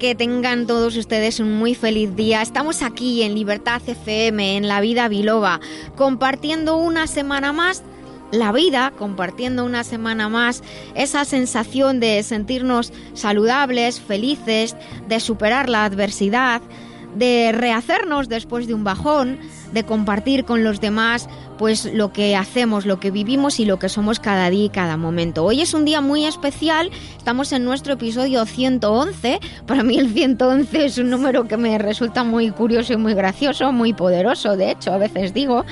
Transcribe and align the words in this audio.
Que 0.00 0.14
tengan 0.14 0.66
todos 0.66 0.96
ustedes 0.96 1.40
un 1.40 1.58
muy 1.58 1.74
feliz 1.74 2.16
día. 2.16 2.40
Estamos 2.40 2.80
aquí 2.80 3.22
en 3.22 3.34
Libertad 3.34 3.82
FM, 3.86 4.56
en 4.56 4.66
La 4.66 4.80
Vida 4.80 5.08
Biloba, 5.08 5.60
compartiendo 5.94 6.78
una 6.78 7.06
semana 7.06 7.52
más 7.52 7.82
la 8.30 8.50
vida, 8.50 8.94
compartiendo 8.96 9.62
una 9.62 9.84
semana 9.84 10.30
más 10.30 10.62
esa 10.94 11.26
sensación 11.26 12.00
de 12.00 12.22
sentirnos 12.22 12.94
saludables, 13.12 14.00
felices, 14.00 14.74
de 15.06 15.20
superar 15.20 15.68
la 15.68 15.84
adversidad, 15.84 16.62
de 17.14 17.52
rehacernos 17.52 18.30
después 18.30 18.66
de 18.66 18.72
un 18.72 18.84
bajón, 18.84 19.38
de 19.74 19.84
compartir 19.84 20.46
con 20.46 20.64
los 20.64 20.80
demás 20.80 21.28
pues 21.60 21.84
lo 21.92 22.10
que 22.10 22.36
hacemos, 22.36 22.86
lo 22.86 23.00
que 23.00 23.10
vivimos 23.10 23.60
y 23.60 23.66
lo 23.66 23.78
que 23.78 23.90
somos 23.90 24.18
cada 24.18 24.48
día 24.48 24.64
y 24.64 24.68
cada 24.70 24.96
momento. 24.96 25.44
Hoy 25.44 25.60
es 25.60 25.74
un 25.74 25.84
día 25.84 26.00
muy 26.00 26.24
especial, 26.24 26.90
estamos 27.18 27.52
en 27.52 27.66
nuestro 27.66 27.92
episodio 27.92 28.46
111. 28.46 29.40
Para 29.66 29.82
mí 29.82 29.98
el 29.98 30.08
111 30.10 30.86
es 30.86 30.96
un 30.96 31.10
número 31.10 31.46
que 31.46 31.58
me 31.58 31.76
resulta 31.76 32.24
muy 32.24 32.50
curioso 32.50 32.94
y 32.94 32.96
muy 32.96 33.12
gracioso, 33.12 33.72
muy 33.72 33.92
poderoso, 33.92 34.56
de 34.56 34.70
hecho, 34.70 34.94
a 34.94 34.96
veces 34.96 35.34
digo. 35.34 35.66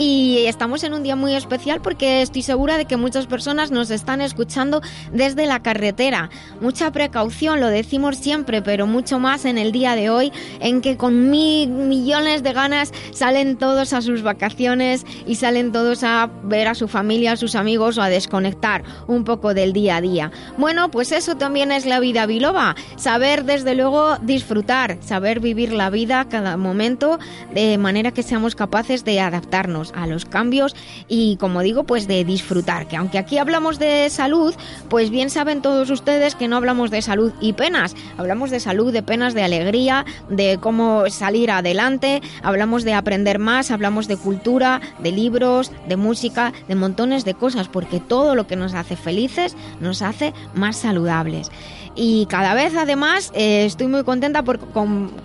Y 0.00 0.46
estamos 0.46 0.84
en 0.84 0.94
un 0.94 1.02
día 1.02 1.16
muy 1.16 1.34
especial 1.34 1.80
porque 1.82 2.22
estoy 2.22 2.42
segura 2.42 2.78
de 2.78 2.84
que 2.84 2.96
muchas 2.96 3.26
personas 3.26 3.72
nos 3.72 3.90
están 3.90 4.20
escuchando 4.20 4.80
desde 5.12 5.44
la 5.46 5.60
carretera. 5.60 6.30
Mucha 6.60 6.92
precaución, 6.92 7.58
lo 7.58 7.66
decimos 7.66 8.16
siempre, 8.16 8.62
pero 8.62 8.86
mucho 8.86 9.18
más 9.18 9.44
en 9.44 9.58
el 9.58 9.72
día 9.72 9.96
de 9.96 10.08
hoy, 10.08 10.32
en 10.60 10.82
que 10.82 10.96
con 10.96 11.30
mil 11.30 11.68
millones 11.68 12.44
de 12.44 12.52
ganas 12.52 12.92
salen 13.10 13.56
todos 13.56 13.92
a 13.92 14.00
sus 14.00 14.22
vacaciones 14.22 15.04
y 15.26 15.34
salen 15.34 15.72
todos 15.72 16.04
a 16.04 16.30
ver 16.44 16.68
a 16.68 16.76
su 16.76 16.86
familia, 16.86 17.32
a 17.32 17.36
sus 17.36 17.56
amigos 17.56 17.98
o 17.98 18.02
a 18.02 18.08
desconectar 18.08 18.84
un 19.08 19.24
poco 19.24 19.52
del 19.52 19.72
día 19.72 19.96
a 19.96 20.00
día. 20.00 20.30
Bueno, 20.58 20.92
pues 20.92 21.10
eso 21.10 21.36
también 21.36 21.72
es 21.72 21.86
la 21.86 21.98
vida 21.98 22.24
biloba. 22.26 22.76
Saber, 22.94 23.44
desde 23.44 23.74
luego, 23.74 24.16
disfrutar, 24.18 24.98
saber 25.00 25.40
vivir 25.40 25.72
la 25.72 25.90
vida 25.90 26.28
cada 26.28 26.56
momento 26.56 27.18
de 27.52 27.76
manera 27.78 28.12
que 28.12 28.22
seamos 28.22 28.54
capaces 28.54 29.04
de 29.04 29.18
adaptarnos 29.18 29.87
a 29.94 30.06
los 30.06 30.24
cambios 30.24 30.74
y 31.08 31.36
como 31.36 31.62
digo 31.62 31.84
pues 31.84 32.08
de 32.08 32.24
disfrutar 32.24 32.88
que 32.88 32.96
aunque 32.96 33.18
aquí 33.18 33.38
hablamos 33.38 33.78
de 33.78 34.08
salud 34.10 34.54
pues 34.88 35.10
bien 35.10 35.30
saben 35.30 35.62
todos 35.62 35.90
ustedes 35.90 36.34
que 36.34 36.48
no 36.48 36.56
hablamos 36.56 36.90
de 36.90 37.02
salud 37.02 37.32
y 37.40 37.52
penas. 37.52 37.94
Hablamos 38.16 38.50
de 38.50 38.60
salud 38.60 38.92
de 38.92 39.02
penas 39.02 39.34
de 39.34 39.42
alegría 39.42 40.04
de 40.28 40.58
cómo 40.60 41.08
salir 41.10 41.50
adelante 41.50 42.22
hablamos 42.42 42.84
de 42.84 42.94
aprender 42.94 43.38
más 43.38 43.70
hablamos 43.70 44.08
de 44.08 44.16
cultura 44.16 44.80
de 44.98 45.12
libros 45.12 45.72
de 45.88 45.96
música 45.96 46.52
de 46.68 46.74
montones 46.74 47.24
de 47.24 47.34
cosas 47.34 47.68
porque 47.68 48.00
todo 48.00 48.34
lo 48.34 48.46
que 48.46 48.56
nos 48.56 48.74
hace 48.74 48.96
felices 48.96 49.56
nos 49.80 50.02
hace 50.02 50.34
más 50.54 50.76
saludables 50.76 51.50
y 51.98 52.26
cada 52.26 52.54
vez 52.54 52.74
además 52.76 53.32
eh, 53.34 53.64
estoy 53.64 53.88
muy 53.88 54.04
contenta 54.04 54.44
por, 54.44 54.60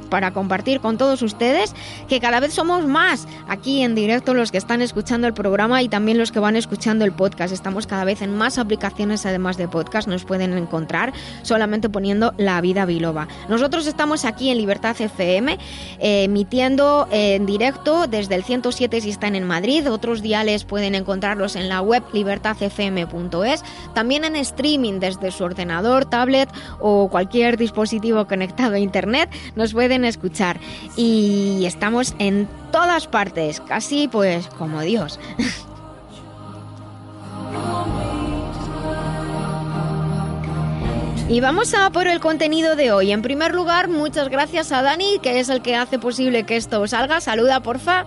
para 0.09 0.31
compartir 0.31 0.79
con 0.79 0.97
todos 0.97 1.21
ustedes 1.21 1.73
que 2.09 2.19
cada 2.19 2.39
vez 2.39 2.53
somos 2.53 2.87
más 2.87 3.27
aquí 3.47 3.83
en 3.83 3.93
directo 3.93 4.33
los 4.33 4.51
que 4.51 4.57
están 4.57 4.81
escuchando 4.81 5.27
el 5.27 5.35
programa 5.35 5.83
y 5.83 5.87
también 5.87 6.17
los 6.17 6.31
que 6.31 6.39
van 6.39 6.55
escuchando 6.55 7.05
el 7.05 7.11
podcast. 7.11 7.53
Estamos 7.53 7.85
cada 7.85 8.05
vez 8.05 8.23
en 8.23 8.35
más 8.35 8.57
aplicaciones 8.57 9.25
además 9.27 9.57
de 9.57 9.67
podcast, 9.67 10.07
nos 10.07 10.25
pueden 10.25 10.57
encontrar 10.57 11.13
solamente 11.43 11.89
poniendo 11.89 12.33
La 12.37 12.59
Vida 12.59 12.85
Biloba. 12.85 13.27
Nosotros 13.49 13.85
estamos 13.85 14.25
aquí 14.25 14.49
en 14.49 14.57
Libertad 14.57 14.99
FM 14.99 15.59
eh, 15.99 16.23
emitiendo 16.23 17.07
en 17.11 17.45
directo 17.45 18.07
desde 18.07 18.33
el 18.33 18.43
107 18.43 19.01
si 19.01 19.11
están 19.11 19.35
en 19.35 19.45
Madrid, 19.45 19.91
otros 19.91 20.23
diales 20.23 20.63
pueden 20.63 20.95
encontrarlos 20.95 21.55
en 21.55 21.69
la 21.69 21.81
web 21.81 22.03
libertadfm.es, 22.13 23.63
también 23.93 24.23
en 24.23 24.35
streaming 24.37 24.99
desde 24.99 25.29
su 25.31 25.43
ordenador, 25.43 26.05
tablet 26.05 26.49
o 26.79 27.09
cualquier 27.09 27.57
dispositivo 27.57 28.25
conectado 28.25 28.75
a 28.75 28.79
internet 28.79 29.29
nos 29.55 29.73
pueden 29.73 30.05
escuchar 30.05 30.59
y 30.95 31.63
estamos 31.65 32.15
en 32.19 32.47
todas 32.71 33.07
partes, 33.07 33.61
casi 33.61 34.07
pues 34.07 34.47
como 34.47 34.81
Dios. 34.81 35.19
Y 41.29 41.39
vamos 41.39 41.73
a 41.73 41.89
por 41.89 42.07
el 42.07 42.19
contenido 42.19 42.75
de 42.75 42.91
hoy. 42.91 43.11
En 43.11 43.23
primer 43.23 43.55
lugar, 43.55 43.87
muchas 43.87 44.29
gracias 44.29 44.71
a 44.71 44.83
Dani, 44.83 45.19
que 45.19 45.39
es 45.39 45.49
el 45.49 45.61
que 45.61 45.75
hace 45.75 45.97
posible 45.97 46.43
que 46.43 46.57
esto 46.57 46.85
salga. 46.85 47.21
Saluda, 47.21 47.61
porfa. 47.61 48.05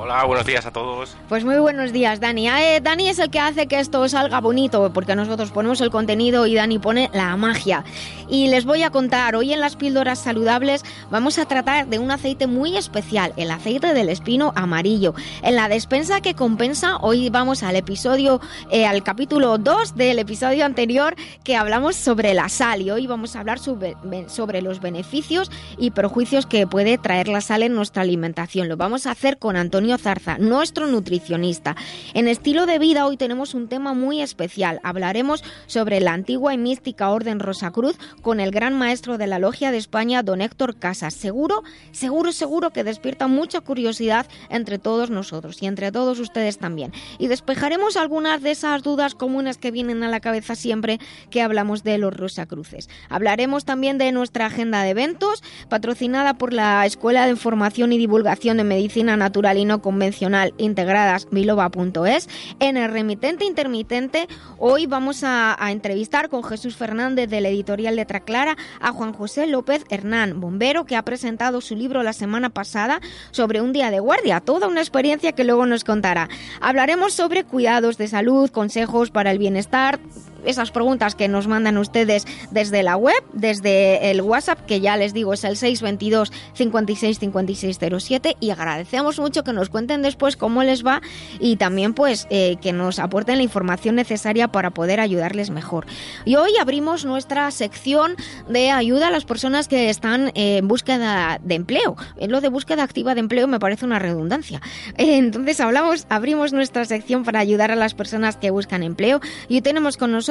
Hola, 0.00 0.24
buenos 0.26 0.46
días 0.46 0.64
a 0.64 0.70
todos. 0.70 1.16
Pues 1.28 1.44
muy 1.44 1.56
buenos 1.58 1.92
días, 1.92 2.20
Dani. 2.20 2.48
Eh, 2.48 2.80
Dani 2.80 3.08
es 3.08 3.18
el 3.18 3.30
que 3.30 3.40
hace 3.40 3.66
que 3.66 3.80
esto 3.80 4.08
salga 4.08 4.40
bonito, 4.40 4.92
porque 4.92 5.16
nosotros 5.16 5.50
ponemos 5.50 5.80
el 5.80 5.90
contenido 5.90 6.46
y 6.46 6.54
Dani 6.54 6.78
pone 6.78 7.10
la 7.12 7.36
magia. 7.36 7.82
Y 8.28 8.46
les 8.46 8.64
voy 8.64 8.84
a 8.84 8.90
contar, 8.90 9.34
hoy 9.34 9.52
en 9.52 9.58
las 9.58 9.74
píldoras 9.74 10.20
saludables 10.20 10.84
vamos 11.10 11.40
a 11.40 11.46
tratar 11.46 11.88
de 11.88 11.98
un 11.98 12.12
aceite 12.12 12.46
muy 12.46 12.76
especial, 12.76 13.32
el 13.36 13.50
aceite 13.50 13.92
del 13.92 14.08
espino 14.08 14.52
amarillo. 14.54 15.14
En 15.42 15.56
la 15.56 15.68
despensa 15.68 16.20
que 16.20 16.34
compensa, 16.34 16.98
hoy 16.98 17.28
vamos 17.28 17.64
al 17.64 17.74
episodio, 17.74 18.40
eh, 18.70 18.86
al 18.86 19.02
capítulo 19.02 19.58
2 19.58 19.96
del 19.96 20.20
episodio 20.20 20.64
anterior 20.64 21.16
que 21.42 21.56
hablamos 21.56 21.96
sobre 21.96 22.34
la 22.34 22.48
sal 22.48 22.82
y 22.82 22.92
hoy 22.92 23.08
vamos 23.08 23.34
a 23.34 23.40
hablar 23.40 23.58
sobre, 23.58 23.96
sobre 24.28 24.62
los 24.62 24.80
beneficios 24.80 25.50
y 25.76 25.90
perjuicios 25.90 26.46
que 26.46 26.68
puede 26.68 26.98
traer 26.98 27.26
la 27.26 27.40
sal 27.40 27.64
en 27.64 27.74
nuestra 27.74 28.02
alimentación. 28.02 28.68
Lo 28.68 28.76
vamos 28.76 29.04
a 29.08 29.10
hacer 29.10 29.38
con 29.38 29.56
Antonio 29.56 29.87
Zarza, 29.96 30.36
nuestro 30.36 30.86
nutricionista. 30.86 31.76
En 32.12 32.28
estilo 32.28 32.66
de 32.66 32.78
vida 32.78 33.06
hoy 33.06 33.16
tenemos 33.16 33.54
un 33.54 33.68
tema 33.68 33.94
muy 33.94 34.20
especial. 34.20 34.80
Hablaremos 34.82 35.42
sobre 35.66 36.00
la 36.00 36.12
antigua 36.12 36.52
y 36.52 36.58
mística 36.58 37.08
Orden 37.10 37.40
Rosacruz 37.40 37.96
con 38.20 38.40
el 38.40 38.50
gran 38.50 38.76
maestro 38.76 39.16
de 39.16 39.26
la 39.28 39.38
Logia 39.38 39.70
de 39.70 39.78
España, 39.78 40.22
don 40.22 40.42
Héctor 40.42 40.76
Casas. 40.76 41.14
Seguro, 41.14 41.62
seguro, 41.92 42.32
seguro 42.32 42.70
que 42.70 42.84
despierta 42.84 43.28
mucha 43.28 43.60
curiosidad 43.60 44.26
entre 44.50 44.78
todos 44.78 45.10
nosotros 45.10 45.62
y 45.62 45.66
entre 45.66 45.92
todos 45.92 46.18
ustedes 46.18 46.58
también. 46.58 46.92
Y 47.18 47.28
despejaremos 47.28 47.96
algunas 47.96 48.42
de 48.42 48.50
esas 48.50 48.82
dudas 48.82 49.14
comunes 49.14 49.56
que 49.56 49.70
vienen 49.70 50.02
a 50.02 50.08
la 50.08 50.20
cabeza 50.20 50.54
siempre 50.54 50.98
que 51.30 51.42
hablamos 51.42 51.84
de 51.84 51.98
los 51.98 52.14
Rosacruces. 52.14 52.88
Hablaremos 53.08 53.64
también 53.64 53.98
de 53.98 54.10
nuestra 54.12 54.46
agenda 54.46 54.82
de 54.82 54.90
eventos, 54.90 55.42
patrocinada 55.68 56.34
por 56.34 56.52
la 56.52 56.84
Escuela 56.86 57.26
de 57.26 57.36
Formación 57.36 57.92
y 57.92 57.98
Divulgación 57.98 58.56
de 58.56 58.64
Medicina 58.64 59.16
Natural 59.16 59.56
y 59.58 59.64
No 59.64 59.77
convencional 59.80 60.54
integradas 60.58 61.28
biloba.es. 61.30 62.28
En 62.60 62.76
el 62.76 62.90
remitente 62.90 63.44
intermitente, 63.44 64.28
hoy 64.58 64.86
vamos 64.86 65.22
a, 65.24 65.56
entrevistar 65.70 66.28
con 66.28 66.42
Jesús 66.42 66.76
Fernández 66.76 67.28
de 67.28 67.40
la 67.40 67.48
editorial 67.48 67.96
Letra 67.96 68.20
Clara 68.20 68.56
a 68.80 68.92
Juan 68.92 69.12
José 69.12 69.46
López 69.46 69.84
Hernán, 69.90 70.40
bombero, 70.40 70.84
que 70.84 70.96
ha 70.96 71.02
presentado 71.02 71.60
su 71.60 71.74
libro 71.74 72.02
la 72.02 72.12
semana 72.12 72.50
pasada 72.50 73.00
sobre 73.30 73.60
un 73.60 73.72
día 73.72 73.90
de 73.90 74.00
guardia. 74.00 74.40
Toda 74.40 74.68
una 74.68 74.80
experiencia 74.80 75.32
que 75.32 75.44
luego 75.44 75.66
nos 75.66 75.84
contará. 75.84 76.28
Hablaremos 76.60 77.12
sobre 77.12 77.44
cuidados 77.44 77.98
de 77.98 78.08
salud, 78.08 78.50
consejos 78.50 79.10
para 79.10 79.30
el 79.30 79.38
bienestar, 79.38 79.98
esas 80.44 80.70
preguntas 80.70 81.14
que 81.14 81.28
nos 81.28 81.46
mandan 81.46 81.78
ustedes 81.78 82.26
desde 82.50 82.82
la 82.82 82.96
web, 82.96 83.22
desde 83.32 84.10
el 84.10 84.20
WhatsApp, 84.20 84.64
que 84.66 84.80
ya 84.80 84.96
les 84.96 85.12
digo 85.12 85.32
es 85.32 85.44
el 85.44 85.56
622 85.56 86.32
56 86.54 87.18
5607 87.18 88.36
y 88.40 88.50
agradecemos 88.50 89.18
mucho 89.18 89.44
que 89.44 89.52
nos 89.52 89.68
cuenten 89.68 90.02
después 90.02 90.36
cómo 90.36 90.62
les 90.62 90.86
va 90.86 91.00
y 91.40 91.56
también 91.56 91.94
pues 91.94 92.26
eh, 92.30 92.56
que 92.60 92.72
nos 92.72 92.98
aporten 92.98 93.38
la 93.38 93.42
información 93.42 93.96
necesaria 93.96 94.48
para 94.48 94.70
poder 94.70 95.00
ayudarles 95.00 95.50
mejor. 95.50 95.86
Y 96.24 96.36
hoy 96.36 96.52
abrimos 96.60 97.04
nuestra 97.04 97.50
sección 97.50 98.16
de 98.48 98.70
ayuda 98.70 99.08
a 99.08 99.10
las 99.10 99.24
personas 99.24 99.68
que 99.68 99.90
están 99.90 100.30
en 100.34 100.68
búsqueda 100.68 101.40
de 101.42 101.54
empleo. 101.54 101.96
En 102.16 102.30
lo 102.30 102.40
de 102.40 102.48
búsqueda 102.48 102.82
activa 102.82 103.14
de 103.14 103.20
empleo 103.20 103.48
me 103.48 103.58
parece 103.58 103.84
una 103.84 103.98
redundancia. 103.98 104.60
Entonces 104.96 105.60
hablamos, 105.60 106.06
abrimos 106.08 106.52
nuestra 106.52 106.84
sección 106.84 107.24
para 107.24 107.40
ayudar 107.40 107.70
a 107.70 107.76
las 107.76 107.94
personas 107.94 108.36
que 108.36 108.50
buscan 108.50 108.82
empleo 108.82 109.20
y 109.48 109.60
tenemos 109.62 109.96
con 109.96 110.12
nosotros 110.12 110.27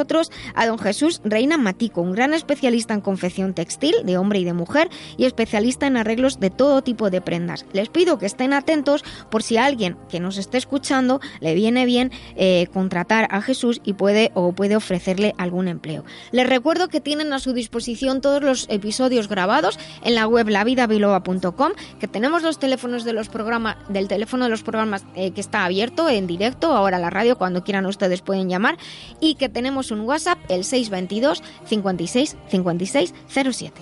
a 0.55 0.65
don 0.67 0.77
Jesús 0.77 1.21
Reina 1.23 1.57
Matico, 1.57 2.01
un 2.01 2.11
gran 2.11 2.33
especialista 2.33 2.93
en 2.93 3.01
confección 3.01 3.53
textil 3.53 3.95
de 4.03 4.17
hombre 4.17 4.39
y 4.39 4.43
de 4.43 4.53
mujer 4.53 4.89
y 5.17 5.25
especialista 5.25 5.87
en 5.87 5.97
arreglos 5.97 6.39
de 6.39 6.49
todo 6.51 6.83
tipo 6.83 7.09
de 7.09 7.19
prendas. 7.19 7.65
Les 7.73 7.89
pido 7.89 8.19
que 8.19 8.27
estén 8.27 8.53
atentos 8.53 9.03
por 9.31 9.41
si 9.41 9.57
alguien 9.57 9.97
que 10.09 10.19
nos 10.19 10.37
esté 10.37 10.57
escuchando 10.57 11.19
le 11.39 11.55
viene 11.55 11.85
bien 11.85 12.11
eh, 12.35 12.67
contratar 12.73 13.27
a 13.31 13.41
Jesús 13.41 13.81
y 13.83 13.93
puede 13.93 14.31
o 14.35 14.51
puede 14.53 14.75
ofrecerle 14.75 15.33
algún 15.37 15.67
empleo. 15.67 16.05
Les 16.31 16.47
recuerdo 16.47 16.89
que 16.89 17.01
tienen 17.01 17.33
a 17.33 17.39
su 17.39 17.53
disposición 17.53 18.21
todos 18.21 18.43
los 18.43 18.67
episodios 18.69 19.27
grabados 19.27 19.79
en 20.03 20.13
la 20.13 20.27
web 20.27 20.49
lavidabiloba.com, 20.49 21.71
que 21.99 22.07
tenemos 22.07 22.43
los 22.43 22.59
teléfonos 22.59 23.03
de 23.03 23.13
los 23.13 23.29
programas 23.29 23.77
del 23.89 24.07
teléfono 24.07 24.43
de 24.43 24.51
los 24.51 24.63
programas 24.63 25.05
eh, 25.15 25.31
que 25.31 25.41
está 25.41 25.65
abierto 25.65 26.07
en 26.09 26.27
directo, 26.27 26.71
ahora 26.73 26.99
la 26.99 27.09
radio 27.09 27.37
cuando 27.37 27.63
quieran 27.63 27.85
ustedes 27.85 28.21
pueden 28.21 28.49
llamar 28.49 28.77
y 29.19 29.35
que 29.35 29.49
tenemos 29.49 29.86
un 29.91 30.01
WhatsApp 30.01 30.39
el 30.49 30.63
622 30.63 31.43
56 31.65 32.37
56 32.49 33.13
07. 33.27 33.81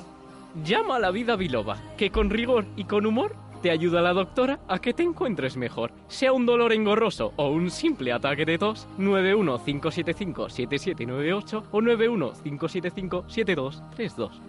Llama 0.64 0.96
a 0.96 1.00
la 1.00 1.12
vida 1.12 1.36
biloba, 1.36 1.78
que 1.98 2.12
con 2.12 2.30
rigor 2.30 2.66
y 2.76 2.86
con 2.86 3.06
humor 3.06 3.36
te 3.62 3.72
ayuda 3.72 4.02
la 4.02 4.14
doctora 4.14 4.62
a 4.68 4.80
que 4.80 4.94
te 4.94 5.04
encuentres 5.04 5.58
mejor. 5.58 5.92
Sea 6.08 6.32
un 6.34 6.46
dolor 6.46 6.72
engorroso 6.72 7.34
o 7.36 7.50
un 7.50 7.72
simple 7.72 8.14
ataque 8.14 8.46
de 8.46 8.60
tos, 8.60 8.88
915757798 9.00 11.64
o 11.72 11.82
915757232. 11.82 14.40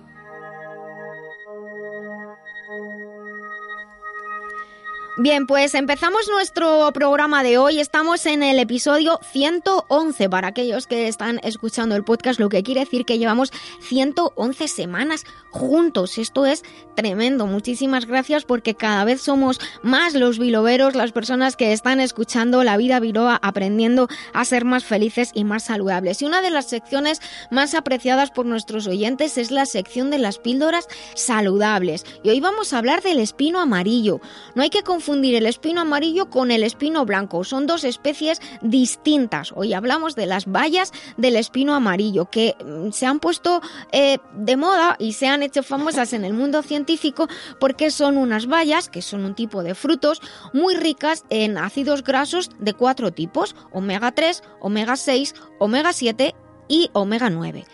Bien, 5.19 5.47
pues 5.47 5.75
empezamos 5.75 6.29
nuestro 6.29 6.93
programa 6.93 7.43
de 7.43 7.57
hoy. 7.57 7.81
Estamos 7.81 8.27
en 8.27 8.43
el 8.43 8.59
episodio 8.59 9.19
111 9.33 10.29
para 10.29 10.49
aquellos 10.49 10.87
que 10.87 11.09
están 11.09 11.41
escuchando 11.43 11.97
el 11.97 12.05
podcast, 12.05 12.39
lo 12.39 12.51
que 12.51 12.63
quiere 12.63 12.81
decir 12.81 13.07
que 13.07 13.19
llevamos 13.19 13.51
111 13.81 14.69
semanas 14.69 15.25
juntos. 15.49 16.19
Esto 16.19 16.45
es 16.45 16.65
tremendo. 16.97 17.47
Muchísimas 17.47 18.05
gracias 18.05 18.45
porque 18.45 18.75
cada 18.75 19.05
vez 19.05 19.23
somos 19.23 19.59
más 19.83 20.13
los 20.13 20.39
biloveros, 20.39 20.95
las 20.95 21.13
personas 21.13 21.57
que 21.57 21.73
están 21.73 21.99
escuchando 21.99 22.63
la 22.63 22.77
vida 22.77 23.01
biloa, 23.01 23.39
aprendiendo 23.41 24.09
a 24.35 24.45
ser 24.45 24.67
más 24.67 24.85
felices 24.85 25.31
y 25.33 25.45
más 25.45 25.65
saludables. 25.65 26.21
Y 26.21 26.27
una 26.27 26.43
de 26.43 26.51
las 26.51 26.69
secciones 26.69 27.23
más 27.51 27.75
apreciadas 27.75 28.31
por 28.33 28.45
nuestros 28.45 28.87
oyentes 28.87 29.39
es 29.39 29.51
la 29.51 29.65
sección 29.65 30.11
de 30.11 30.19
las 30.19 30.37
píldoras 30.37 30.89
saludables. 31.15 32.05
Y 32.23 32.29
hoy 32.29 32.41
vamos 32.41 32.75
a 32.75 32.79
hablar 32.79 33.03
del 33.03 33.19
espino 33.19 33.61
amarillo. 33.61 34.21
No 34.55 34.63
hay 34.63 34.69
que 34.69 34.83
confundir 34.83 35.06
confundir 35.07 35.37
el 35.37 35.47
espino 35.47 35.83
amarillo 35.83 36.31
con 36.31 36.51
el 36.51 36.65
espino 36.65 37.07
blanco. 37.07 37.45
Son 37.45 37.69
dos 37.69 37.85
especies 37.85 38.41
distintas. 38.61 39.53
Hoy 39.55 39.73
hablamos 39.73 40.17
de 40.17 40.27
las 40.27 40.47
bayas 40.47 40.93
del 41.17 41.37
espino 41.37 41.77
amarillo 41.77 42.29
que 42.29 42.57
mm, 42.59 42.91
se 42.91 43.07
han 43.07 43.21
puesto 43.21 43.61
eh, 43.93 44.19
de 44.35 44.57
moda 44.57 44.97
y 44.99 45.13
se 45.13 45.29
han 45.29 45.45
hecho 45.45 45.63
famosas 45.63 46.13
en 46.13 46.25
el 46.25 46.33
mundo 46.33 46.61
científico 46.65 47.29
porque 47.61 47.93
son 47.93 48.17
unas 48.17 48.49
bayas 48.49 48.89
que 48.89 49.01
son 49.01 49.25
un 49.25 49.37
tipo 49.37 49.63
de 49.63 49.77
frutos 49.77 50.21
muy 50.53 50.75
ricas 50.75 51.25
en 51.31 51.57
ácidos 51.57 52.03
grasos 52.03 52.51
de 52.59 52.75
cuatro 52.75 53.13
tipos, 53.13 53.55
omega 53.71 54.11
3, 54.11 54.43
omega 54.61 54.97
6, 54.97 55.37
omega 55.61 55.93
7 55.93 56.35
y 56.67 56.91
omega 56.95 57.31
9. 57.31 57.65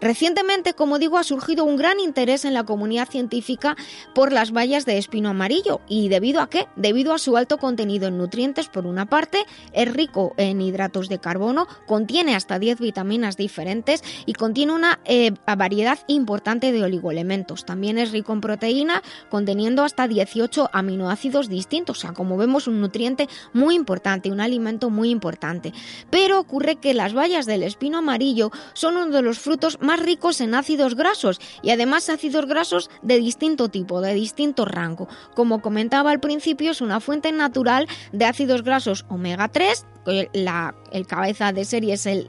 Recientemente, 0.00 0.74
como 0.74 0.98
digo, 0.98 1.18
ha 1.18 1.24
surgido 1.24 1.64
un 1.64 1.76
gran 1.76 2.00
interés 2.00 2.44
en 2.44 2.54
la 2.54 2.64
comunidad 2.64 3.08
científica 3.08 3.76
por 4.14 4.32
las 4.32 4.50
bayas 4.50 4.86
de 4.86 4.98
espino 4.98 5.30
amarillo. 5.30 5.80
¿Y 5.88 6.08
debido 6.08 6.40
a 6.40 6.48
qué? 6.48 6.68
Debido 6.76 7.12
a 7.12 7.18
su 7.18 7.36
alto 7.36 7.58
contenido 7.58 8.08
en 8.08 8.16
nutrientes, 8.16 8.68
por 8.68 8.86
una 8.86 9.06
parte, 9.06 9.44
es 9.72 9.92
rico 9.92 10.34
en 10.36 10.60
hidratos 10.60 11.08
de 11.08 11.18
carbono, 11.18 11.66
contiene 11.86 12.34
hasta 12.34 12.58
10 12.58 12.80
vitaminas 12.80 13.36
diferentes 13.36 14.02
y 14.24 14.32
contiene 14.32 14.72
una 14.72 15.00
eh, 15.04 15.32
variedad 15.56 15.98
importante 16.06 16.72
de 16.72 16.82
oligoelementos. 16.82 17.66
También 17.66 17.98
es 17.98 18.12
rico 18.12 18.32
en 18.32 18.40
proteína, 18.40 19.02
conteniendo 19.28 19.84
hasta 19.84 20.08
18 20.08 20.70
aminoácidos 20.72 21.48
distintos. 21.48 21.98
O 21.98 22.00
sea, 22.00 22.12
como 22.12 22.36
vemos, 22.36 22.66
un 22.66 22.80
nutriente 22.80 23.28
muy 23.52 23.74
importante, 23.74 24.30
un 24.30 24.40
alimento 24.40 24.88
muy 24.88 25.10
importante. 25.10 25.72
Pero 26.10 26.40
ocurre 26.40 26.76
que 26.76 26.94
las 26.94 27.12
bayas 27.12 27.46
del 27.46 27.62
espino 27.62 27.98
amarillo 27.98 28.50
son 28.72 28.96
uno 28.96 29.10
de 29.10 29.22
los 29.22 29.38
frutos 29.38 29.78
más 29.80 29.89
más 29.90 29.98
ricos 29.98 30.40
en 30.40 30.54
ácidos 30.54 30.94
grasos 30.94 31.40
y 31.62 31.70
además 31.70 32.08
ácidos 32.10 32.46
grasos 32.46 32.90
de 33.02 33.18
distinto 33.18 33.70
tipo, 33.70 34.00
de 34.00 34.14
distinto 34.14 34.64
rango. 34.64 35.08
Como 35.34 35.60
comentaba 35.60 36.12
al 36.12 36.20
principio, 36.20 36.70
es 36.70 36.80
una 36.80 37.00
fuente 37.00 37.32
natural 37.32 37.88
de 38.12 38.24
ácidos 38.24 38.62
grasos 38.62 39.04
omega 39.08 39.48
3, 39.48 39.84
la, 40.32 40.74
el 40.92 41.06
cabeza 41.06 41.52
de 41.52 41.64
serie 41.64 41.94
es 41.94 42.06
el 42.06 42.26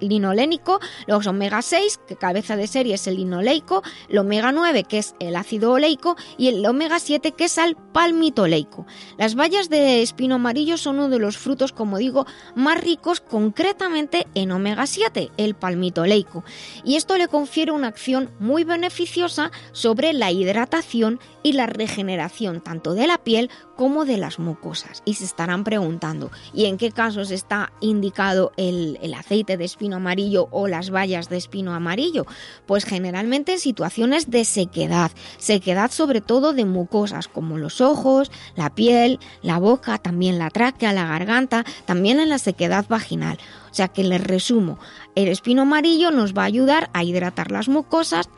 linolénico, 0.00 0.80
los 1.06 1.26
omega 1.26 1.62
6, 1.62 2.00
que 2.06 2.16
cabeza 2.16 2.56
de 2.56 2.66
serie 2.66 2.94
es 2.94 3.06
el 3.06 3.16
linoleico, 3.16 3.82
el 4.08 4.18
omega 4.18 4.52
9, 4.52 4.84
que 4.84 4.98
es 4.98 5.14
el 5.18 5.36
ácido 5.36 5.72
oleico, 5.72 6.16
y 6.36 6.48
el 6.48 6.64
omega 6.66 6.98
7, 6.98 7.32
que 7.32 7.44
es 7.44 7.58
el 7.58 7.76
palmitoleico. 7.76 8.86
Las 9.16 9.34
bayas 9.34 9.68
de 9.70 10.02
espino 10.02 10.36
amarillo 10.36 10.76
son 10.76 10.96
uno 10.96 11.08
de 11.08 11.18
los 11.18 11.38
frutos, 11.38 11.72
como 11.72 11.98
digo, 11.98 12.26
más 12.54 12.80
ricos 12.80 13.20
concretamente 13.20 14.26
en 14.34 14.52
omega 14.52 14.86
7, 14.86 15.30
el 15.36 15.54
palmitoleico, 15.54 16.44
y 16.84 16.96
esto 16.96 17.16
le 17.16 17.28
confiere 17.28 17.72
una 17.72 17.88
acción 17.88 18.30
muy 18.38 18.64
beneficiosa 18.64 19.50
sobre 19.72 20.12
la 20.12 20.30
hidratación 20.30 21.20
y 21.42 21.52
la 21.52 21.66
regeneración 21.66 22.60
tanto 22.60 22.94
de 22.94 23.06
la 23.06 23.18
piel 23.18 23.50
como 23.76 24.04
de 24.04 24.16
las 24.18 24.38
mucosas. 24.38 25.02
Y 25.04 25.14
se 25.14 25.24
estarán 25.24 25.64
preguntando, 25.64 26.30
¿y 26.52 26.66
en 26.66 26.78
qué 26.78 26.90
casos 26.90 27.30
está 27.30 27.72
indicado 27.80 28.52
el, 28.56 28.98
aceite 29.16 29.56
de 29.56 29.64
espino 29.64 29.96
amarillo 29.96 30.48
o 30.50 30.68
las 30.68 30.90
bayas 30.90 31.28
de 31.28 31.36
espino 31.36 31.72
amarillo? 31.74 32.26
Pues 32.66 32.84
generalmente 32.84 33.52
en 33.52 33.60
situaciones 33.60 34.30
de 34.30 34.44
sequedad, 34.44 35.12
sequedad 35.38 35.90
sobre 35.90 36.20
todo 36.20 36.52
de 36.52 36.64
mucosas 36.64 37.28
como 37.28 37.56
los 37.56 37.80
ojos, 37.80 38.30
la 38.56 38.74
piel, 38.74 39.20
la 39.42 39.58
boca, 39.58 39.98
también 39.98 40.38
la 40.38 40.50
tráquea, 40.50 40.92
la 40.92 41.06
garganta, 41.06 41.64
también 41.86 42.20
en 42.20 42.28
la 42.28 42.38
sequedad 42.38 42.84
vaginal. 42.88 43.38
O 43.70 43.74
sea 43.74 43.88
que 43.88 44.04
les 44.04 44.22
resumo, 44.22 44.78
el 45.14 45.28
espino 45.28 45.62
amarillo 45.62 46.10
nos 46.10 46.34
va 46.34 46.42
a 46.42 46.46
ayudar 46.46 46.90
a 46.92 47.04
hidratar 47.04 47.50
las 47.50 47.68
mucosas, 47.68 48.28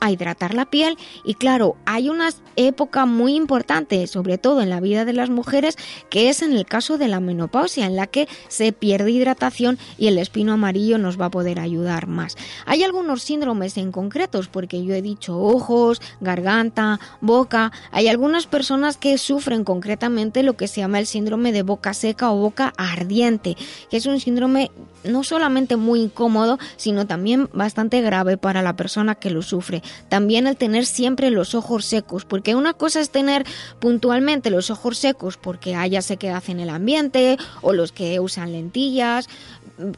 a 0.00 0.10
hidratar 0.10 0.54
la 0.54 0.66
piel 0.66 0.96
y 1.24 1.34
claro, 1.34 1.76
hay 1.84 2.08
una 2.08 2.30
época 2.56 3.06
muy 3.06 3.34
importante, 3.34 4.06
sobre 4.06 4.38
todo 4.38 4.62
en 4.62 4.70
la 4.70 4.80
vida 4.80 5.04
de 5.04 5.12
las 5.12 5.30
mujeres, 5.30 5.76
que 6.10 6.28
es 6.28 6.42
en 6.42 6.52
el 6.52 6.66
caso 6.66 6.98
de 6.98 7.08
la 7.08 7.20
menopausia, 7.20 7.86
en 7.86 7.96
la 7.96 8.06
que 8.06 8.28
se 8.48 8.72
pierde 8.72 9.10
hidratación 9.10 9.78
y 9.98 10.08
el 10.08 10.18
espino 10.18 10.52
amarillo 10.52 10.98
nos 10.98 11.20
va 11.20 11.26
a 11.26 11.30
poder 11.30 11.60
ayudar 11.60 12.06
más. 12.06 12.36
Hay 12.64 12.82
algunos 12.82 13.22
síndromes 13.22 13.76
en 13.76 13.92
concretos, 13.92 14.48
porque 14.48 14.84
yo 14.84 14.94
he 14.94 15.02
dicho 15.02 15.38
ojos, 15.38 16.00
garganta, 16.20 17.00
boca, 17.20 17.72
hay 17.90 18.08
algunas 18.08 18.46
personas 18.46 18.96
que 18.96 19.18
sufren 19.18 19.64
concretamente 19.64 20.42
lo 20.42 20.56
que 20.56 20.68
se 20.68 20.80
llama 20.80 20.98
el 20.98 21.06
síndrome 21.06 21.52
de 21.52 21.62
boca 21.62 21.94
seca 21.94 22.30
o 22.30 22.36
boca 22.36 22.72
ardiente, 22.76 23.56
que 23.90 23.96
es 23.96 24.06
un 24.06 24.20
síndrome 24.20 24.70
no 25.04 25.24
solamente 25.24 25.76
muy 25.76 26.00
incómodo, 26.00 26.58
sino 26.76 27.06
también 27.06 27.48
bastante 27.52 28.00
grave 28.00 28.36
para 28.36 28.62
la 28.62 28.76
persona 28.76 29.14
que 29.14 29.30
lo 29.30 29.42
sufre. 29.42 29.82
También 30.08 30.46
el 30.46 30.56
tener 30.56 30.86
siempre 30.86 31.30
los 31.30 31.54
ojos 31.54 31.84
secos, 31.84 32.24
porque 32.24 32.54
una 32.54 32.74
cosa 32.74 33.00
es 33.00 33.10
tener 33.10 33.44
puntualmente 33.78 34.50
los 34.50 34.70
ojos 34.70 34.98
secos 34.98 35.36
porque 35.36 35.74
haya 35.74 36.02
sequedad 36.02 36.42
en 36.48 36.60
el 36.60 36.70
ambiente 36.70 37.36
o 37.62 37.72
los 37.72 37.92
que 37.92 38.20
usan 38.20 38.52
lentillas, 38.52 39.28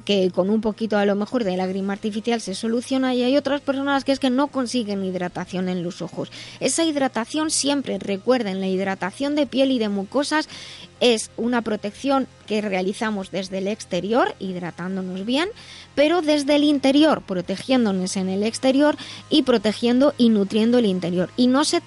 que 0.04 0.30
con 0.30 0.50
un 0.50 0.60
poquito 0.60 0.98
a 0.98 1.06
lo 1.06 1.14
mejor 1.14 1.44
de 1.44 1.56
lágrima 1.56 1.92
artificial 1.92 2.40
se 2.40 2.54
soluciona 2.54 3.14
y 3.14 3.22
hay 3.22 3.36
otras 3.36 3.60
personas 3.60 4.04
que 4.04 4.12
es 4.12 4.18
que 4.18 4.30
no 4.30 4.48
consiguen 4.48 5.04
hidratación 5.04 5.68
en 5.68 5.82
los 5.82 6.02
ojos. 6.02 6.30
Esa 6.60 6.84
hidratación 6.84 7.50
siempre, 7.50 7.98
recuerden, 7.98 8.60
la 8.60 8.66
hidratación 8.66 9.34
de 9.34 9.46
piel 9.46 9.70
y 9.70 9.78
de 9.78 9.88
mucosas 9.88 10.48
es 11.00 11.30
una 11.36 11.62
protección 11.62 12.26
que 12.46 12.60
realizamos 12.60 13.30
desde 13.30 13.58
el 13.58 13.68
exterior, 13.68 14.34
hidratándonos 14.40 15.24
bien, 15.24 15.48
pero 15.98 16.22
desde 16.22 16.54
el 16.54 16.62
interior, 16.62 17.22
protegiéndonos 17.22 18.16
en 18.16 18.28
el 18.28 18.44
exterior 18.44 18.96
y 19.30 19.42
protegiendo 19.42 20.14
y 20.16 20.28
nutriendo 20.28 20.78
el 20.78 20.86
interior. 20.86 21.28
Y 21.36 21.48
no 21.48 21.64
se, 21.64 21.82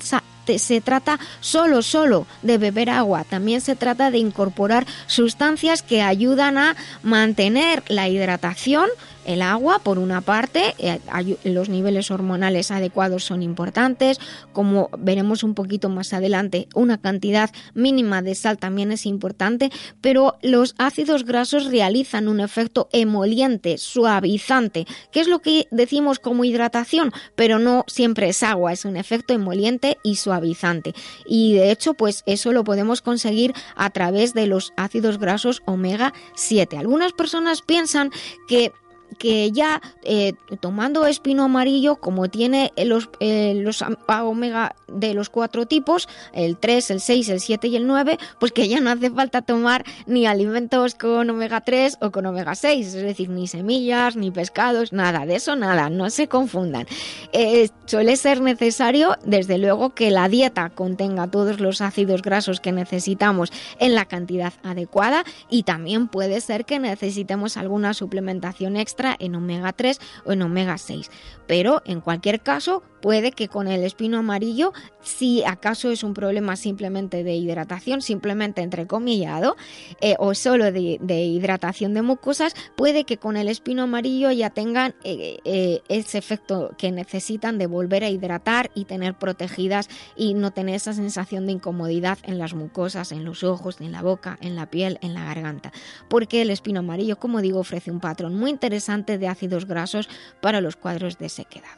se 0.58 0.82
trata 0.82 1.18
solo, 1.40 1.82
solo 1.82 2.28
de 2.42 2.58
beber 2.58 2.90
agua, 2.90 3.24
también 3.24 3.62
se 3.62 3.78
trata 3.78 4.12
de 4.12 4.18
incorporar 4.18 4.86
sustancias 5.08 5.82
que 5.82 6.02
ayudan 6.02 6.58
a 6.58 6.76
mantener 7.04 7.84
la 7.88 8.10
hidratación, 8.10 8.90
el 9.26 9.42
agua, 9.42 9.80
por 9.80 10.00
una 10.00 10.22
parte, 10.22 10.76
eh, 10.78 11.00
los 11.44 11.70
niveles 11.70 12.12
hormonales 12.12 12.72
adecuados 12.72 13.24
son 13.24 13.44
importantes, 13.44 14.20
como 14.54 14.90
veremos 14.98 15.44
un 15.44 15.54
poquito 15.54 15.90
más 15.90 16.14
adelante, 16.14 16.68
una 16.76 17.00
cantidad 17.00 17.52
mínima 17.74 18.22
de 18.22 18.36
sal 18.36 18.58
también 18.58 18.92
es 18.92 19.06
importante, 19.06 19.72
pero 20.02 20.38
los 20.42 20.76
ácidos 20.78 21.26
grasos 21.26 21.66
realizan 21.66 22.28
un 22.28 22.40
efecto 22.40 22.90
emoliente, 22.92 23.78
suavizante, 23.78 24.86
que 25.12 25.22
es 25.22 25.28
lo 25.28 25.40
que 25.40 25.68
decimos 25.72 26.20
como 26.20 26.44
hidratación, 26.44 27.12
pero 27.36 27.60
no 27.60 27.86
siempre 27.88 28.30
es 28.30 28.44
agua, 28.44 28.74
es 28.74 28.86
un 28.86 28.98
efecto 28.98 29.34
emoliente 29.34 29.98
y 30.04 30.16
suavizante. 30.16 30.94
Y 31.26 31.54
de 31.54 31.72
hecho, 31.72 31.94
pues 31.94 32.24
eso 32.26 32.52
lo 32.52 32.64
podemos 32.64 33.02
conseguir 33.02 33.54
a 33.76 33.90
través 33.90 34.34
de 34.34 34.48
los 34.48 34.74
ácidos 34.78 35.18
grasos 35.18 35.62
omega 35.66 36.14
7. 36.36 36.78
Algunas 36.78 37.14
personas 37.14 37.62
piensan 37.62 38.12
que 38.48 38.72
que 39.18 39.52
ya 39.52 39.82
eh, 40.04 40.34
tomando 40.60 41.06
espino 41.06 41.44
amarillo, 41.44 41.98
como 41.98 42.30
tiene 42.30 42.72
los, 42.78 43.10
eh, 43.20 43.54
los 43.56 43.84
omega 44.08 44.76
de 44.88 45.14
los 45.14 45.30
cuatro 45.30 45.66
tipos, 45.66 46.08
el 46.34 46.58
3, 46.58 46.92
el 46.92 47.02
6, 47.02 47.30
el 47.30 47.40
7 47.40 47.68
y 47.68 47.76
el 47.76 47.88
9, 47.88 48.18
pues 48.40 48.52
que 48.52 48.68
ya 48.68 48.80
no 48.80 48.90
hace 48.90 49.10
falta 49.10 49.42
tomar 49.42 49.86
ni 50.06 50.26
alimentos 50.26 50.96
con 50.96 51.30
omega 51.30 51.62
3 51.62 51.98
o 52.02 52.12
con 52.12 52.26
omega 52.26 52.56
6, 52.56 52.88
es 52.88 52.94
decir, 52.94 53.30
ni 53.30 53.48
semillas, 53.48 54.16
ni 54.16 54.32
pescados, 54.32 54.94
nada 54.94 55.26
de 55.26 55.36
eso, 55.36 55.56
nada, 55.56 55.90
no 55.90 56.10
se 56.10 56.28
confundan. 56.28 56.88
Eh, 57.34 57.70
suele 57.86 58.16
ser 58.18 58.42
necesario, 58.42 59.16
desde 59.24 59.58
luego, 59.58 59.92
que 59.92 60.12
la 60.12 60.30
dieta 60.30 60.70
contenga 60.70 61.28
todos 61.28 61.60
los 61.60 61.82
ácidos 61.82 62.22
grasos 62.22 62.60
que 62.60 62.72
necesitamos 62.72 63.52
en 63.80 63.96
la 63.96 64.06
cantidad 64.06 64.54
adecuada 64.64 65.24
y 65.50 65.64
también 65.64 66.08
puede 66.08 66.42
ser 66.42 66.66
que 66.66 66.80
necesitemos 66.80 67.58
alguna 67.58 67.94
suplementación 67.94 68.78
extra 68.78 69.01
en 69.20 69.36
omega 69.36 69.74
3 69.74 70.00
o 70.26 70.32
en 70.32 70.42
omega 70.42 70.78
6. 70.78 71.10
Pero 71.48 71.82
en 71.86 72.02
cualquier 72.02 72.42
caso, 72.42 72.84
puede 73.02 73.32
que 73.32 73.48
con 73.48 73.68
el 73.68 73.84
espino 73.84 74.20
amarillo, 74.20 74.74
si 75.02 75.44
acaso 75.44 75.92
es 75.92 76.04
un 76.04 76.14
problema 76.14 76.56
simplemente 76.56 77.24
de 77.24 77.36
hidratación, 77.36 78.02
simplemente 78.02 78.62
entrecomillado, 78.62 79.56
eh, 80.00 80.16
o 80.20 80.34
solo 80.34 80.72
de, 80.72 81.00
hidratación 81.10 81.94
de 81.94 82.02
mucosas, 82.02 82.56
puede 82.76 83.04
que 83.04 83.18
con 83.18 83.38
el 83.38 83.48
espino 83.48 83.84
amarillo 83.84 84.32
ya 84.32 84.50
tengan 84.50 84.96
eh, 85.04 85.40
eh, 85.44 85.82
ese 85.90 86.18
efecto 86.18 86.72
que 86.78 86.92
necesitan 86.92 87.58
de 87.58 87.68
volver 87.68 88.04
a 88.04 88.10
hidratar 88.10 88.72
y 88.76 88.86
tener 88.86 89.16
protegidas 89.16 89.90
y 90.16 90.34
no 90.34 90.52
tener 90.52 90.76
esa 90.76 90.94
sensación 90.94 91.46
de 91.46 91.54
incomodidad 91.54 92.18
en 92.24 92.38
las 92.38 92.54
mucosas, 92.54 93.12
en 93.12 93.26
los 93.26 93.44
ojos, 93.44 93.82
en 93.82 93.92
la 93.92 94.02
boca, 94.02 94.38
en 94.42 94.56
la 94.56 94.70
piel, 94.70 95.00
en 95.02 95.14
la 95.14 95.26
garganta. 95.26 95.72
Porque 96.08 96.42
el 96.42 96.50
espino 96.50 96.80
amarillo, 96.80 97.18
como 97.18 97.42
digo, 97.42 97.60
ofrece 97.60 97.92
un 97.92 98.00
patrón 98.00 98.36
muy 98.36 98.52
interesante 98.52 99.18
de 99.18 99.28
ácidos 99.28 99.66
grasos 99.66 100.10
para 100.42 100.62
los 100.62 100.76
cuadros 100.76 101.18
de 101.18 101.30
sequedad. 101.30 101.70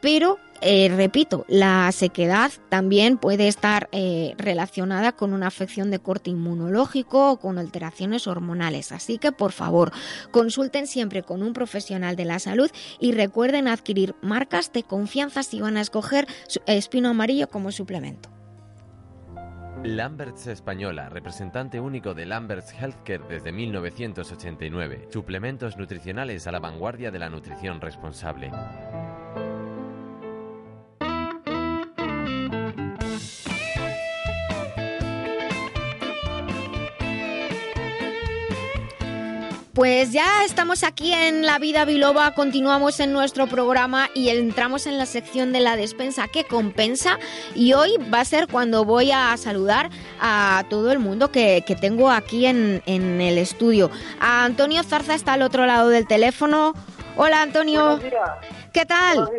Pero 0.00 0.38
eh, 0.60 0.92
repito, 0.94 1.44
la 1.48 1.90
sequedad 1.92 2.50
también 2.68 3.18
puede 3.18 3.48
estar 3.48 3.88
eh, 3.92 4.34
relacionada 4.38 5.12
con 5.12 5.32
una 5.32 5.46
afección 5.46 5.90
de 5.90 5.98
corte 5.98 6.30
inmunológico 6.30 7.32
o 7.32 7.38
con 7.38 7.58
alteraciones 7.58 8.26
hormonales. 8.26 8.92
Así 8.92 9.18
que, 9.18 9.32
por 9.32 9.52
favor, 9.52 9.92
consulten 10.30 10.86
siempre 10.86 11.22
con 11.22 11.42
un 11.42 11.52
profesional 11.52 12.16
de 12.16 12.24
la 12.24 12.38
salud 12.38 12.70
y 12.98 13.12
recuerden 13.12 13.68
adquirir 13.68 14.14
marcas 14.22 14.72
de 14.72 14.82
confianza 14.82 15.42
si 15.42 15.60
van 15.60 15.76
a 15.76 15.80
escoger 15.80 16.26
espino 16.66 17.10
amarillo 17.10 17.48
como 17.48 17.72
suplemento. 17.72 18.30
Lamberts 19.84 20.48
Española, 20.48 21.08
representante 21.08 21.78
único 21.78 22.12
de 22.12 22.26
Lamberts 22.26 22.72
Healthcare 22.72 23.22
desde 23.28 23.52
1989. 23.52 25.08
Suplementos 25.12 25.76
nutricionales 25.76 26.48
a 26.48 26.52
la 26.52 26.58
vanguardia 26.58 27.12
de 27.12 27.18
la 27.20 27.30
nutrición 27.30 27.80
responsable. 27.80 28.50
Pues 39.78 40.10
ya 40.10 40.42
estamos 40.44 40.82
aquí 40.82 41.12
en 41.12 41.46
La 41.46 41.60
Vida 41.60 41.84
Biloba, 41.84 42.34
continuamos 42.34 42.98
en 42.98 43.12
nuestro 43.12 43.46
programa 43.46 44.10
y 44.12 44.28
entramos 44.30 44.88
en 44.88 44.98
la 44.98 45.06
sección 45.06 45.52
de 45.52 45.60
la 45.60 45.76
despensa 45.76 46.26
que 46.26 46.42
compensa 46.42 47.16
y 47.54 47.74
hoy 47.74 47.92
va 48.12 48.18
a 48.18 48.24
ser 48.24 48.48
cuando 48.48 48.84
voy 48.84 49.12
a 49.12 49.36
saludar 49.36 49.90
a 50.20 50.64
todo 50.68 50.90
el 50.90 50.98
mundo 50.98 51.30
que, 51.30 51.62
tengo 51.80 52.10
aquí 52.10 52.46
en, 52.46 52.82
en, 52.86 53.20
el 53.20 53.38
estudio. 53.38 53.88
A 54.18 54.44
Antonio 54.44 54.82
Zarza 54.82 55.14
está 55.14 55.34
al 55.34 55.42
otro 55.42 55.64
lado 55.64 55.90
del 55.90 56.08
teléfono. 56.08 56.74
Hola 57.14 57.42
Antonio. 57.42 58.00
¿Qué 58.72 58.84
tal? 58.84 59.30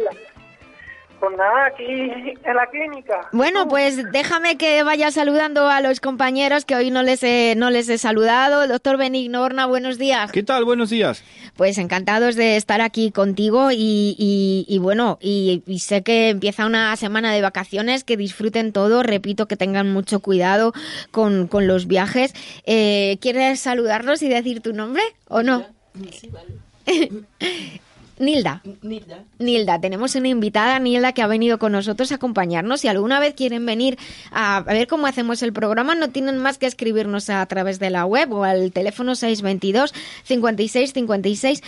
Pues 1.20 1.38
nada, 1.38 1.66
aquí 1.66 1.84
en 1.86 2.56
la 2.56 2.66
clínica. 2.68 3.28
Bueno, 3.34 3.68
pues 3.68 4.10
déjame 4.12 4.58
que 4.58 4.84
vaya 4.84 5.12
saludando 5.12 5.68
a 5.68 5.82
los 5.82 6.00
compañeros 6.00 6.64
que 6.64 6.76
hoy 6.76 6.92
no 6.92 7.04
les 7.04 7.24
he, 7.24 7.56
no 7.58 7.70
les 7.70 7.90
he 7.90 7.98
saludado. 7.98 8.68
doctor 8.68 8.98
Benigno 8.98 9.42
Horna, 9.42 9.66
buenos 9.66 9.98
días. 9.98 10.32
¿Qué 10.32 10.44
tal? 10.44 10.64
Buenos 10.64 10.90
días. 10.90 11.24
Pues 11.58 11.78
encantados 11.78 12.36
de 12.36 12.56
estar 12.56 12.80
aquí 12.80 13.12
contigo 13.12 13.70
y, 13.72 14.78
bueno, 14.82 15.18
y, 15.22 15.62
sé 15.80 16.04
que 16.04 16.30
empieza 16.30 16.66
una 16.66 16.96
semana 16.96 17.34
de 17.34 17.42
vacaciones, 17.42 18.06
que 18.06 18.16
disfruten 18.16 18.72
todo, 18.72 19.04
repito 19.04 19.48
que 19.48 19.58
tengan 19.58 19.92
mucho 19.92 20.22
cuidado 20.22 20.74
con, 21.12 21.50
los 21.52 21.88
viajes. 21.88 22.34
Eh, 22.66 23.18
¿Quieres 23.20 23.60
saludarnos 23.60 24.22
y 24.22 24.30
decir 24.30 24.62
tu 24.62 24.72
nombre 24.74 25.04
o 25.28 25.44
no? 25.44 25.66
Sí, 26.12 26.30
vale. 26.30 26.54
Nilda. 28.20 28.62
Nilda. 28.82 29.24
Nilda, 29.40 29.80
tenemos 29.80 30.14
una 30.16 30.28
invitada, 30.28 30.78
Nilda, 30.80 31.14
que 31.14 31.22
ha 31.22 31.28
venido 31.28 31.58
con 31.58 31.72
nosotros 31.72 32.12
a 32.12 32.16
acompañarnos. 32.16 32.82
Si 32.82 32.90
alguna 32.90 33.20
vez 33.22 33.34
quieren 33.34 33.66
venir 33.66 33.98
a, 34.32 34.62
ver 34.62 34.88
cómo 34.88 35.08
hacemos 35.08 35.42
el 35.42 35.54
programa, 35.54 35.96
no 35.96 36.10
tienen 36.10 36.38
más 36.38 36.58
que 36.58 36.66
escribirnos 36.66 37.30
a 37.30 37.46
través 37.46 37.80
de 37.80 37.90
la 37.90 38.06
web 38.06 38.34
o 38.34 38.44
al 38.44 38.74
teléfono 38.74 39.16
622 39.16 39.94
56 40.24 40.94
56 40.94 41.64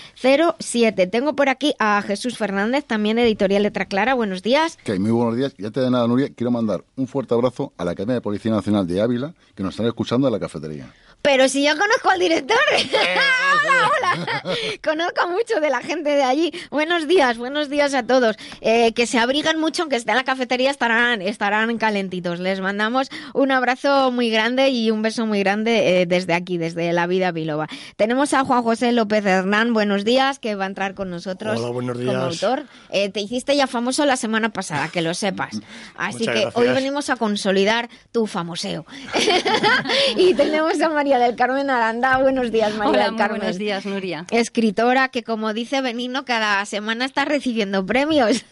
07. 0.59 1.07
Tengo 1.07 1.35
por 1.35 1.47
aquí 1.47 1.73
a 1.79 2.01
Jesús 2.01 2.37
Fernández, 2.37 2.83
también 2.85 3.17
editorial 3.17 3.63
Letra 3.63 3.85
Clara. 3.85 4.13
Buenos 4.13 4.43
días. 4.43 4.77
Okay, 4.81 4.99
muy 4.99 5.11
buenos 5.11 5.37
días. 5.37 5.55
Ya 5.57 5.71
te 5.71 5.79
de 5.79 5.89
nada, 5.89 6.05
Nuria, 6.05 6.29
quiero 6.35 6.51
mandar 6.51 6.83
un 6.97 7.07
fuerte 7.07 7.33
abrazo 7.33 7.71
a 7.77 7.85
la 7.85 7.91
Academia 7.91 8.15
de 8.15 8.21
Policía 8.21 8.51
Nacional 8.51 8.85
de 8.85 8.99
Ávila, 8.99 9.33
que 9.55 9.63
nos 9.63 9.73
están 9.73 9.87
escuchando 9.87 10.27
en 10.27 10.33
la 10.33 10.39
cafetería. 10.39 10.91
Pero 11.21 11.47
si 11.47 11.63
yo 11.63 11.71
conozco 11.77 12.09
al 12.09 12.19
director. 12.19 12.57
hola, 12.73 13.91
hola. 13.91 14.43
conozco 14.83 15.29
mucho 15.29 15.59
de 15.59 15.69
la 15.69 15.81
gente 15.81 16.09
de 16.09 16.23
allí. 16.23 16.51
Buenos 16.71 17.07
días, 17.07 17.37
buenos 17.37 17.69
días 17.69 17.93
a 17.93 18.03
todos. 18.03 18.37
Eh, 18.61 18.93
que 18.93 19.05
se 19.05 19.19
abrigan 19.19 19.59
mucho, 19.59 19.83
aunque 19.83 19.97
esté 19.97 20.11
en 20.11 20.17
la 20.17 20.23
cafetería, 20.23 20.71
estarán, 20.71 21.21
estarán 21.21 21.77
calentitos. 21.77 22.39
Les 22.39 22.59
mandamos 22.59 23.09
un 23.33 23.51
abrazo 23.51 24.11
muy 24.11 24.29
grande 24.29 24.69
y 24.69 24.89
un 24.89 25.01
beso 25.01 25.25
muy 25.25 25.39
grande 25.39 26.01
eh, 26.01 26.05
desde 26.05 26.33
aquí, 26.33 26.57
desde 26.57 26.91
La 26.91 27.05
Vida 27.07 27.31
Biloba. 27.31 27.67
Tenemos 27.97 28.33
a 28.33 28.43
Juan 28.43 28.63
José 28.63 28.91
López 28.91 29.25
Hernán. 29.25 29.73
Buenos 29.73 30.03
días, 30.03 30.39
que 30.39 30.55
va 30.55 30.63
a 30.65 30.67
entrar 30.67 30.95
con 30.95 31.09
nosotros 31.09 31.59
hola, 31.59 31.69
buenos 31.69 31.97
días. 31.99 32.13
como 32.13 32.25
autor. 32.25 32.65
Eh, 32.89 33.09
te 33.09 33.21
hiciste 33.21 33.55
ya 33.55 33.67
famoso 33.67 34.05
la 34.05 34.17
semana 34.17 34.49
pasada, 34.49 34.89
que 34.89 35.01
lo 35.01 35.13
sepas. 35.13 35.59
Así 35.95 36.25
que 36.25 36.47
hoy 36.53 36.69
venimos 36.69 37.09
a 37.09 37.15
consolidar 37.15 37.89
tu 38.11 38.25
famoseo. 38.25 38.85
y 40.17 40.33
tenemos 40.33 40.79
a 40.81 40.89
María 40.89 41.10
del 41.19 41.35
Carmen 41.35 41.69
Aranda. 41.69 42.17
Buenos 42.17 42.51
días, 42.51 42.73
María 42.75 43.05
del 43.05 43.15
Carmen. 43.15 43.39
buenos 43.39 43.57
días, 43.57 43.85
Nuria. 43.85 44.25
Escritora 44.31 45.09
que, 45.09 45.23
como 45.23 45.53
dice 45.53 45.81
Benino, 45.81 46.25
cada 46.25 46.63
semana 46.65 47.05
está 47.05 47.25
recibiendo 47.25 47.85
premios. 47.85 48.45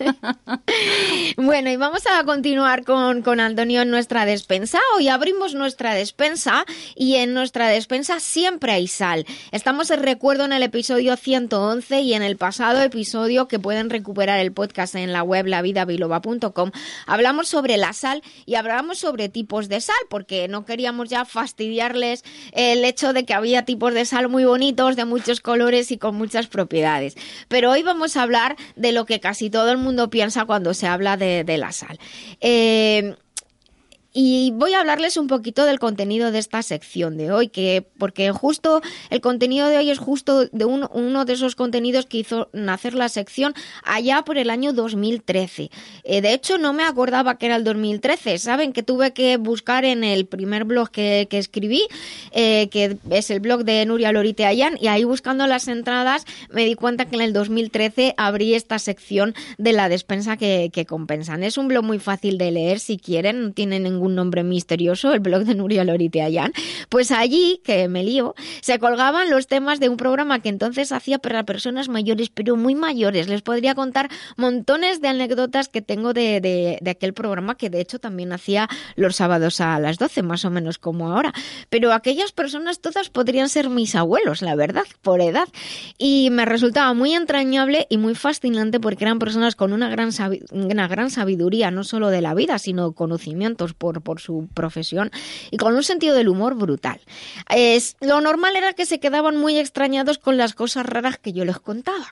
bueno, 1.38 1.70
y 1.70 1.78
vamos 1.78 2.04
a 2.08 2.24
continuar 2.24 2.84
con, 2.84 3.22
con 3.22 3.40
Antonio 3.40 3.82
en 3.82 3.92
nuestra 3.92 4.26
despensa. 4.26 4.80
Hoy 4.96 5.08
abrimos 5.08 5.54
nuestra 5.54 5.94
despensa 5.94 6.66
y 6.96 7.16
en 7.16 7.34
nuestra 7.34 7.68
despensa 7.68 8.20
siempre 8.20 8.74
hay 8.74 8.88
sal. 8.88 9.26
Estamos 9.52 9.90
en 9.92 10.04
recuerdo 10.04 10.46
en 10.46 10.54
el 10.54 10.64
episodio 10.64 11.16
111 11.16 12.02
y 12.02 12.14
en 12.14 12.24
el 12.24 12.38
pasado 12.38 12.82
episodio 12.82 13.48
que 13.48 13.60
pueden 13.60 13.90
recuperar 13.90 14.40
el 14.40 14.52
podcast 14.52 14.96
en 14.96 15.14
la 15.14 15.24
web 15.24 15.48
lavidabiloba.com. 15.48 16.72
Hablamos 17.06 17.48
sobre 17.48 17.78
la 17.78 17.94
sal 17.94 18.22
y 18.46 18.56
hablamos 18.56 19.00
sobre 19.00 19.30
tipos 19.30 19.70
de 19.70 19.82
sal 19.82 19.96
porque 20.10 20.48
no 20.48 20.66
queríamos 20.66 21.10
ya 21.10 21.26
fastidiarles 21.26 22.24
el 22.54 22.86
hecho 22.86 23.14
de 23.14 23.26
que 23.26 23.34
había 23.34 23.66
tipos 23.66 23.94
de 23.94 24.06
sal 24.06 24.30
muy 24.30 24.46
bonitos, 24.46 24.96
de 24.96 25.06
muchos 25.06 25.42
colores 25.42 25.92
y 25.92 25.98
con 25.98 26.16
muchas 26.16 26.48
propiedades. 26.48 27.16
Pero 27.48 27.72
hoy 27.72 27.84
vamos 27.84 28.18
a 28.18 28.24
hablar 28.24 28.56
de 28.76 28.92
lo 28.92 29.06
que 29.06 29.20
casi 29.20 29.50
todo 29.50 29.72
el 29.72 29.78
mundo 29.78 30.10
piensa 30.10 30.46
cuando 30.46 30.74
se 30.74 30.88
habla 30.88 31.18
de, 31.18 31.58
la 31.58 31.72
sal. 31.72 32.00
Eh, 32.42 33.16
y 34.12 34.52
voy 34.56 34.74
a 34.74 34.80
hablarles 34.80 35.18
un 35.18 35.28
poquito 35.28 35.66
del 35.66 35.78
contenido 35.78 36.32
de 36.32 36.40
esta 36.40 36.64
sección 36.64 37.16
de 37.16 37.32
hoy, 37.32 37.50
que 37.50 37.86
porque 38.00 38.32
justo 38.32 38.82
el 39.12 39.22
contenido 39.22 39.68
de 39.68 39.78
hoy 39.78 39.92
es 39.92 40.00
justo 40.00 40.46
de 40.46 40.66
uno 40.66 41.26
de 41.26 41.34
esos 41.34 41.56
contenidos 41.56 42.08
que 42.08 42.18
hizo 42.18 42.50
nacer 42.52 42.96
la 42.96 43.08
sección 43.10 43.54
allá 43.84 44.24
por 44.24 44.40
el 44.40 44.50
año 44.50 44.74
2013. 44.74 45.70
Eh, 46.04 46.22
de 46.22 46.34
hecho, 46.34 46.58
no 46.58 46.74
me 46.74 46.84
acordaba 46.84 47.38
que 47.38 47.46
era 47.46 47.56
el 47.56 47.64
2013. 47.64 48.40
Saben 48.40 48.74
que 48.74 48.82
tuve 48.82 49.14
que 49.14 49.38
buscar 49.38 49.86
en 49.86 50.04
el 50.04 50.26
primer 50.26 50.64
blog 50.64 50.90
que, 50.90 51.28
escribí, 51.30 51.84
eh, 52.32 52.68
que 52.70 52.98
es 53.12 53.30
el 53.30 53.40
blog 53.40 53.64
de 53.64 53.86
Nuria 53.86 54.12
Lorite 54.12 54.46
Ayán, 54.46 54.76
y 54.82 54.88
ahí 54.88 55.04
buscando 55.04 55.46
las 55.46 55.68
entradas 55.68 56.26
me 56.50 56.66
di 56.66 56.74
cuenta 56.74 57.06
que 57.06 57.16
en 57.16 57.22
el 57.22 57.34
2013 57.34 58.16
abrí 58.18 58.56
esta 58.56 58.80
sección 58.80 59.36
de 59.60 59.74
la 59.74 59.88
despensa 59.88 60.36
que, 60.36 60.72
que 60.74 60.86
compensan. 60.88 61.44
Es 61.44 61.60
un 61.60 61.68
blog 61.68 61.84
muy 61.84 62.00
fácil 62.00 62.40
de 62.40 62.52
leer 62.52 62.80
si 62.80 62.98
quieren, 62.98 63.42
no 63.42 63.52
tienen 63.52 63.84
ningún 63.84 63.99
nombre 64.08 64.44
misterioso, 64.44 65.14
el 65.14 65.20
blog 65.20 65.44
de 65.44 65.56
Nuria 65.56 65.84
Lorite 65.84 66.22
Ayán, 66.22 66.54
pues 66.90 67.12
allí, 67.12 67.62
que 67.64 67.88
me 67.88 68.04
lío, 68.04 68.36
se 68.62 68.80
colgaban 68.80 69.30
los 69.30 69.48
temas 69.48 69.80
de 69.80 69.90
un 69.90 69.98
programa 69.98 70.40
que 70.40 70.50
entonces 70.50 70.92
hacía 70.92 71.20
para 71.20 71.44
personas 71.44 71.90
mayores, 71.90 72.30
pero 72.30 72.56
muy 72.56 72.76
mayores. 72.76 73.28
Les 73.28 73.42
podría 73.42 73.76
contar 73.76 74.10
montones 74.38 75.02
de 75.02 75.08
anécdotas 75.10 75.70
que 75.70 75.82
tengo 75.82 76.14
de, 76.14 76.40
de, 76.42 76.90
aquel 76.90 77.14
programa, 77.14 77.56
que 77.56 77.70
de 77.70 77.82
hecho 77.82 78.00
también 78.00 78.32
hacía 78.32 78.68
los 78.96 79.16
sábados 79.18 79.62
a 79.62 79.80
las 79.80 79.98
12, 79.98 80.24
más 80.24 80.46
o 80.46 80.50
menos 80.50 80.78
como 80.78 81.12
ahora. 81.12 81.34
Pero 81.70 81.94
aquellas 81.94 82.32
personas 82.32 82.80
todas 82.80 83.10
podrían 83.10 83.50
ser 83.50 83.70
mis 83.70 83.96
abuelos, 83.96 84.42
la 84.42 84.56
verdad, 84.56 84.86
por 85.02 85.22
edad. 85.22 85.48
Y 85.98 86.30
me 86.32 86.46
resultaba 86.46 86.94
muy 86.94 87.14
entrañable 87.14 87.88
y 87.90 87.98
muy 87.98 88.16
fascinante 88.16 88.80
porque 88.80 89.04
eran 89.04 89.20
personas 89.20 89.56
con 89.56 89.74
una 89.74 89.90
gran, 89.90 90.10
una 90.52 90.88
gran 90.88 91.10
sabiduría, 91.12 91.72
no 91.72 91.84
solo 91.84 92.10
de 92.10 92.22
la 92.22 92.34
vida, 92.34 92.60
sino 92.60 92.94
conocimientos 92.94 93.74
por, 93.90 94.02
por 94.02 94.20
su 94.20 94.48
profesión 94.54 95.12
y 95.52 95.58
con 95.58 95.76
un 95.76 95.84
sentido 95.84 96.16
del 96.16 96.30
humor 96.30 96.56
brutal. 96.56 97.00
Es, 97.50 97.98
lo 98.02 98.22
normal 98.22 98.56
era 98.56 98.74
que 98.74 98.86
se 98.86 99.00
quedaban 99.00 99.38
muy 99.38 99.58
extrañados 99.58 100.18
con 100.18 100.38
las 100.38 100.54
cosas 100.54 100.86
raras 100.86 101.18
que 101.18 101.34
yo 101.34 101.46
les 101.46 101.60
contaba. 101.60 102.12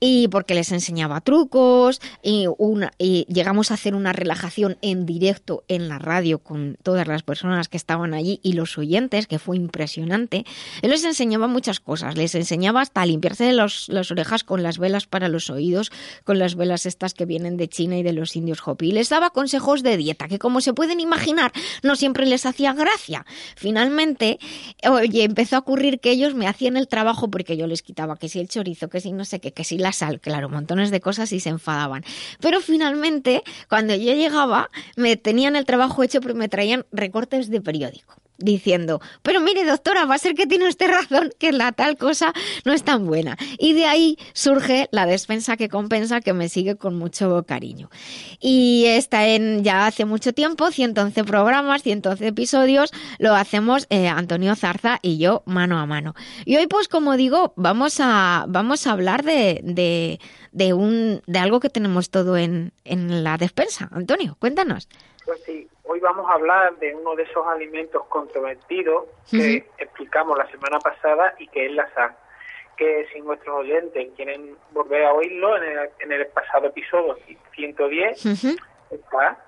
Y 0.00 0.28
porque 0.28 0.54
les 0.54 0.72
enseñaba 0.72 1.20
trucos 1.20 2.00
y, 2.22 2.46
una, 2.58 2.92
y 2.98 3.24
llegamos 3.32 3.70
a 3.70 3.74
hacer 3.74 3.94
una 3.94 4.12
relajación 4.12 4.76
en 4.82 5.06
directo 5.06 5.64
en 5.68 5.88
la 5.88 5.98
radio 5.98 6.40
con 6.40 6.76
todas 6.82 7.06
las 7.06 7.22
personas 7.22 7.68
que 7.68 7.76
estaban 7.76 8.14
allí 8.14 8.40
y 8.42 8.54
los 8.54 8.76
oyentes, 8.78 9.26
que 9.26 9.38
fue 9.38 9.56
impresionante. 9.56 10.44
Él 10.82 10.90
les 10.90 11.04
enseñaba 11.04 11.46
muchas 11.46 11.80
cosas. 11.80 12.16
Les 12.16 12.34
enseñaba 12.34 12.80
hasta 12.80 13.06
limpiarse 13.06 13.52
los, 13.52 13.88
las 13.88 14.10
orejas 14.10 14.44
con 14.44 14.62
las 14.62 14.78
velas 14.78 15.06
para 15.06 15.28
los 15.28 15.50
oídos, 15.50 15.92
con 16.24 16.38
las 16.38 16.56
velas 16.56 16.84
estas 16.84 17.14
que 17.14 17.24
vienen 17.24 17.56
de 17.56 17.68
China 17.68 17.96
y 17.96 18.02
de 18.02 18.12
los 18.12 18.36
indios 18.36 18.66
Hopi. 18.66 18.92
Les 18.92 19.08
daba 19.08 19.30
consejos 19.30 19.82
de 19.82 19.96
dieta 19.96 20.28
que, 20.28 20.38
como 20.38 20.60
se 20.60 20.72
pueden 20.88 21.00
imaginar, 21.00 21.52
no 21.82 21.96
siempre 21.96 22.24
les 22.24 22.46
hacía 22.46 22.72
gracia. 22.72 23.26
Finalmente, 23.56 24.38
oye, 24.88 25.24
empezó 25.24 25.56
a 25.56 25.58
ocurrir 25.58 26.00
que 26.00 26.10
ellos 26.12 26.34
me 26.34 26.46
hacían 26.46 26.78
el 26.78 26.88
trabajo 26.88 27.30
porque 27.30 27.58
yo 27.58 27.66
les 27.66 27.82
quitaba 27.82 28.16
que 28.16 28.30
si 28.30 28.40
el 28.40 28.48
chorizo, 28.48 28.88
que 28.88 29.02
si 29.02 29.12
no 29.12 29.26
sé 29.26 29.38
qué, 29.38 29.52
que 29.52 29.64
si 29.64 29.76
la 29.76 29.92
sal, 29.92 30.18
claro, 30.18 30.48
montones 30.48 30.90
de 30.90 31.02
cosas 31.02 31.30
y 31.32 31.40
se 31.40 31.50
enfadaban. 31.50 32.04
Pero 32.40 32.62
finalmente, 32.62 33.42
cuando 33.68 33.94
yo 33.94 34.14
llegaba, 34.14 34.70
me 34.96 35.18
tenían 35.18 35.56
el 35.56 35.66
trabajo 35.66 36.02
hecho, 36.02 36.22
pero 36.22 36.34
me 36.34 36.48
traían 36.48 36.86
recortes 36.90 37.50
de 37.50 37.60
periódico 37.60 38.14
diciendo, 38.38 39.00
pero 39.22 39.40
mire 39.40 39.64
doctora, 39.64 40.06
va 40.06 40.14
a 40.14 40.18
ser 40.18 40.34
que 40.34 40.46
tiene 40.46 40.68
usted 40.68 40.88
razón, 40.88 41.30
que 41.38 41.52
la 41.52 41.72
tal 41.72 41.96
cosa 41.98 42.32
no 42.64 42.72
es 42.72 42.84
tan 42.84 43.06
buena. 43.06 43.36
Y 43.58 43.74
de 43.74 43.84
ahí 43.84 44.16
surge 44.32 44.88
la 44.92 45.06
despensa 45.06 45.56
que 45.56 45.68
compensa, 45.68 46.20
que 46.20 46.32
me 46.32 46.48
sigue 46.48 46.76
con 46.76 46.96
mucho 46.96 47.44
cariño. 47.46 47.90
Y 48.40 48.84
está 48.86 49.26
en 49.26 49.64
ya 49.64 49.86
hace 49.86 50.04
mucho 50.04 50.32
tiempo, 50.32 50.70
111 50.70 51.24
programas, 51.24 51.82
111 51.82 52.26
episodios, 52.26 52.92
lo 53.18 53.34
hacemos 53.34 53.86
eh, 53.90 54.08
Antonio 54.08 54.54
Zarza 54.54 55.00
y 55.02 55.18
yo 55.18 55.42
mano 55.44 55.78
a 55.78 55.86
mano. 55.86 56.14
Y 56.44 56.56
hoy 56.56 56.66
pues 56.68 56.88
como 56.88 57.16
digo, 57.16 57.52
vamos 57.56 57.98
a, 58.00 58.44
vamos 58.48 58.86
a 58.86 58.92
hablar 58.92 59.24
de, 59.24 59.60
de, 59.64 60.20
de, 60.52 60.72
un, 60.72 61.22
de 61.26 61.38
algo 61.38 61.60
que 61.60 61.70
tenemos 61.70 62.10
todo 62.10 62.36
en, 62.36 62.72
en 62.84 63.24
la 63.24 63.36
despensa. 63.36 63.88
Antonio, 63.92 64.36
cuéntanos. 64.38 64.88
Pues 65.26 65.40
sí, 65.44 65.68
hoy 65.88 66.00
vamos 66.00 66.28
a 66.30 66.34
hablar 66.34 66.76
de 66.76 66.94
uno 66.94 67.16
de 67.16 67.24
esos 67.24 67.46
alimentos 67.46 68.04
controvertidos 68.08 69.06
que 69.30 69.66
explicamos 69.78 70.36
la 70.36 70.46
semana 70.50 70.78
pasada 70.78 71.34
y 71.38 71.48
que 71.48 71.66
es 71.66 71.72
la 71.72 71.92
sal. 71.94 72.14
Que 72.76 73.08
si 73.12 73.20
nuestros 73.20 73.60
oyentes 73.60 74.08
quieren 74.14 74.56
volver 74.70 75.04
a 75.04 75.12
oírlo 75.12 75.56
en 75.56 76.12
el, 76.12 76.26
pasado 76.28 76.68
episodio 76.68 77.16
110, 77.54 78.24
está. 78.90 79.38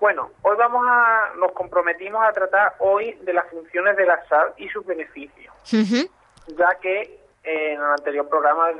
Bueno, 0.00 0.32
hoy 0.42 0.56
vamos 0.58 0.84
a, 0.86 1.32
nos 1.38 1.52
comprometimos 1.52 2.22
a 2.22 2.32
tratar 2.32 2.74
hoy 2.80 3.12
de 3.22 3.32
las 3.32 3.48
funciones 3.48 3.96
de 3.96 4.04
la 4.04 4.22
sal 4.26 4.52
y 4.56 4.68
sus 4.68 4.84
beneficios, 4.84 5.54
ya 5.64 6.74
que 6.80 7.20
en 7.44 7.78
el 7.78 7.84
anterior 7.84 8.28
programa 8.28 8.72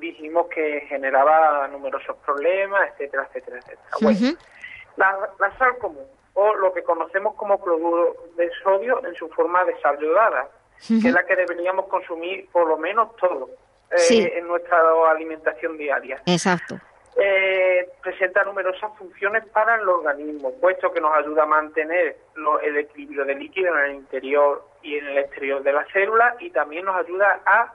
dijimos 0.00 0.46
que 0.48 0.80
generaba 0.88 1.68
numerosos 1.68 2.16
problemas, 2.24 2.90
etcétera, 2.92 3.28
etcétera, 3.28 3.58
etcétera. 3.58 4.38
La, 4.96 5.58
sal 5.58 5.76
común, 5.78 6.06
o 6.34 6.54
lo 6.54 6.72
que 6.72 6.82
conocemos 6.82 7.34
como 7.34 7.60
cloruro 7.60 8.14
de 8.36 8.50
sodio 8.62 9.04
en 9.04 9.14
su 9.14 9.28
forma 9.28 9.64
de 9.64 9.80
sal 9.80 9.98
yodada, 9.98 10.48
que 10.86 11.08
es 11.08 11.14
la 11.14 11.24
que 11.24 11.36
deberíamos 11.36 11.86
consumir 11.86 12.48
por 12.50 12.68
lo 12.68 12.76
menos 12.76 13.16
todo 13.16 13.50
eh, 13.90 14.32
en 14.36 14.46
nuestra 14.48 14.82
alimentación 15.10 15.78
diaria. 15.78 16.20
Exacto. 16.26 16.76
Eh, 17.16 17.88
presenta 18.02 18.42
numerosas 18.42 18.90
funciones 18.98 19.46
para 19.52 19.76
el 19.76 19.88
organismo, 19.88 20.52
puesto 20.60 20.92
que 20.92 21.00
nos 21.00 21.16
ayuda 21.16 21.44
a 21.44 21.46
mantener 21.46 22.16
el 22.62 22.76
equilibrio 22.76 23.24
de 23.24 23.36
líquido 23.36 23.78
en 23.78 23.84
el 23.84 23.94
interior 23.94 24.64
y 24.82 24.96
en 24.96 25.06
el 25.06 25.18
exterior 25.18 25.62
de 25.62 25.72
la 25.72 25.86
célula 25.92 26.34
y 26.40 26.50
también 26.50 26.84
nos 26.84 26.96
ayuda 26.96 27.40
a 27.46 27.72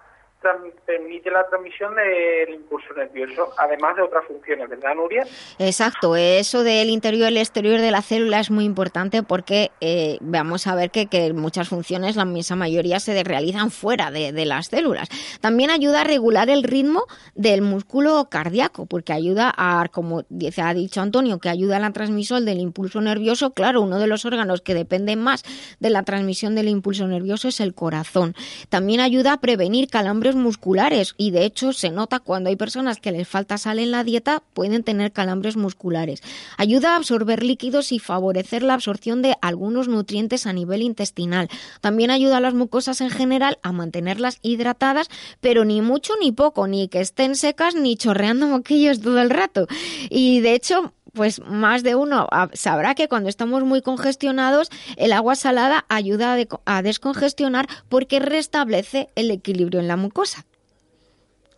permite 0.85 1.29
la 1.31 1.45
transmisión 1.47 1.93
del 1.95 2.55
impulso 2.55 2.93
nervioso, 2.93 3.53
además 3.57 3.95
de 3.95 4.03
otras 4.03 4.25
funciones, 4.25 4.69
¿verdad, 4.69 4.95
Nuria? 4.95 5.25
Exacto, 5.57 6.15
eso 6.15 6.63
del 6.63 6.89
interior 6.89 7.31
y 7.31 7.33
el 7.33 7.37
exterior 7.37 7.79
de 7.81 7.91
la 7.91 8.01
célula 8.01 8.39
es 8.39 8.49
muy 8.49 8.63
importante 8.63 9.21
porque 9.21 9.71
eh, 9.81 10.17
vamos 10.21 10.67
a 10.67 10.75
ver 10.75 10.91
que, 10.91 11.07
que, 11.07 11.33
muchas 11.33 11.67
funciones, 11.67 12.15
la 12.15 12.23
inmensa 12.23 12.55
mayoría, 12.55 12.99
se 12.99 13.21
realizan 13.23 13.69
fuera 13.69 14.11
de, 14.11 14.31
de, 14.31 14.45
las 14.45 14.67
células. 14.67 15.09
También 15.41 15.69
ayuda 15.69 16.01
a 16.01 16.03
regular 16.05 16.49
el 16.49 16.63
ritmo 16.63 17.05
del 17.35 17.61
músculo 17.61 18.27
cardíaco, 18.29 18.85
porque 18.85 19.13
ayuda 19.13 19.53
a, 19.55 19.87
como 19.91 20.19
ha 20.21 20.73
dicho 20.73 21.01
Antonio, 21.01 21.39
que 21.39 21.49
ayuda 21.49 21.77
a 21.77 21.79
la 21.79 21.91
transmisión 21.91 22.45
del 22.45 22.59
impulso 22.59 23.01
nervioso. 23.01 23.53
Claro, 23.53 23.81
uno 23.81 23.99
de 23.99 24.07
los 24.07 24.25
órganos 24.25 24.61
que 24.61 24.73
depende 24.73 25.15
más 25.15 25.43
de 25.79 25.89
la 25.89 26.03
transmisión 26.03 26.55
del 26.55 26.69
impulso 26.69 27.07
nervioso 27.07 27.49
es 27.49 27.59
el 27.59 27.73
corazón. 27.73 28.35
También 28.69 29.01
ayuda 29.01 29.33
a 29.33 29.41
prevenir 29.41 29.89
calambres 29.89 30.28
musculares 30.35 31.13
y 31.17 31.31
de 31.31 31.45
hecho 31.45 31.73
se 31.73 31.89
nota 31.89 32.19
cuando 32.19 32.49
hay 32.49 32.55
personas 32.55 32.99
que 32.99 33.11
les 33.11 33.27
falta 33.27 33.57
sal 33.57 33.79
en 33.79 33.91
la 33.91 34.03
dieta 34.03 34.43
pueden 34.53 34.83
tener 34.83 35.11
calambres 35.11 35.57
musculares. 35.57 36.21
Ayuda 36.57 36.93
a 36.93 36.95
absorber 36.95 37.43
líquidos 37.43 37.91
y 37.91 37.99
favorecer 37.99 38.63
la 38.63 38.73
absorción 38.73 39.21
de 39.21 39.35
algunos 39.41 39.87
nutrientes 39.87 40.45
a 40.45 40.53
nivel 40.53 40.81
intestinal. 40.81 41.49
También 41.81 42.11
ayuda 42.11 42.37
a 42.37 42.41
las 42.41 42.53
mucosas 42.53 43.01
en 43.01 43.09
general 43.09 43.57
a 43.61 43.71
mantenerlas 43.71 44.39
hidratadas, 44.41 45.09
pero 45.41 45.65
ni 45.65 45.81
mucho 45.81 46.13
ni 46.21 46.31
poco, 46.31 46.67
ni 46.67 46.87
que 46.87 47.01
estén 47.01 47.35
secas 47.35 47.75
ni 47.75 47.95
chorreando 47.95 48.47
moquillos 48.59 49.01
todo 49.01 49.21
el 49.21 49.29
rato. 49.29 49.67
Y 50.09 50.41
de 50.41 50.53
hecho, 50.53 50.93
pues 51.13 51.41
más 51.41 51.83
de 51.83 51.95
uno 51.95 52.27
sabrá 52.53 52.95
que 52.95 53.07
cuando 53.07 53.29
estamos 53.29 53.63
muy 53.63 53.81
congestionados, 53.81 54.69
el 54.97 55.13
agua 55.13 55.35
salada 55.35 55.85
ayuda 55.89 56.37
a, 56.65 56.81
descongestionar 56.81 57.67
porque 57.89 58.19
restablece 58.19 59.09
el 59.15 59.31
equilibrio 59.31 59.79
en 59.79 59.87
la 59.87 59.95
mucosa. 59.95 60.45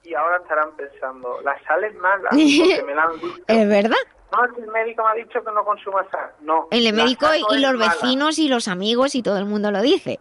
Y 0.03 0.13
ahora 0.13 0.37
estarán 0.37 0.75
pensando, 0.75 1.39
la 1.41 1.57
sal 1.63 1.83
es 1.83 1.95
mala, 1.95 2.29
porque 2.31 2.83
me 2.85 2.95
la 2.95 3.03
han 3.03 3.13
dicho. 3.19 3.43
¿Es 3.47 3.67
verdad? 3.67 3.97
No, 4.31 4.45
el 4.45 4.67
médico 4.71 5.03
me 5.03 5.09
ha 5.09 5.25
dicho 5.25 5.43
que 5.43 5.51
no 5.51 5.63
consuma 5.65 6.09
sal. 6.09 6.31
No. 6.41 6.67
El 6.71 6.93
médico 6.93 7.27
y 7.51 7.59
los 7.59 7.77
vecinos 7.77 8.39
y 8.39 8.47
los 8.47 8.67
amigos 8.67 9.15
y 9.15 9.23
todo 9.23 9.37
el 9.37 9.45
mundo 9.45 9.71
lo 9.71 9.81
dice 9.81 10.19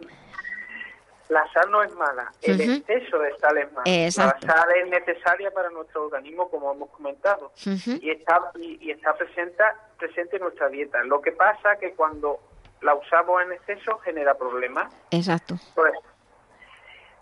la 1.31 1.49
sal 1.53 1.71
no 1.71 1.81
es 1.81 1.95
mala, 1.95 2.29
el 2.41 2.59
exceso 2.59 3.17
de 3.19 3.33
sal 3.37 3.57
es 3.57 3.71
malo. 3.71 3.85
La 3.85 4.11
sal 4.11 4.69
es 4.75 4.89
necesaria 4.89 5.49
para 5.51 5.69
nuestro 5.69 6.07
organismo, 6.07 6.49
como 6.49 6.73
hemos 6.73 6.89
comentado, 6.89 7.53
y 8.01 8.09
está 8.09 8.51
y, 8.59 8.91
está 8.91 9.13
presente, 9.13 9.63
presente 9.97 10.35
en 10.35 10.41
nuestra 10.41 10.67
dieta. 10.67 11.01
Lo 11.05 11.21
que 11.21 11.31
pasa 11.31 11.77
que 11.77 11.93
cuando 11.93 12.41
la 12.81 12.95
usamos 12.95 13.41
en 13.43 13.53
exceso 13.53 13.97
genera 13.99 14.33
problemas. 14.33 14.93
Exacto. 15.11 15.55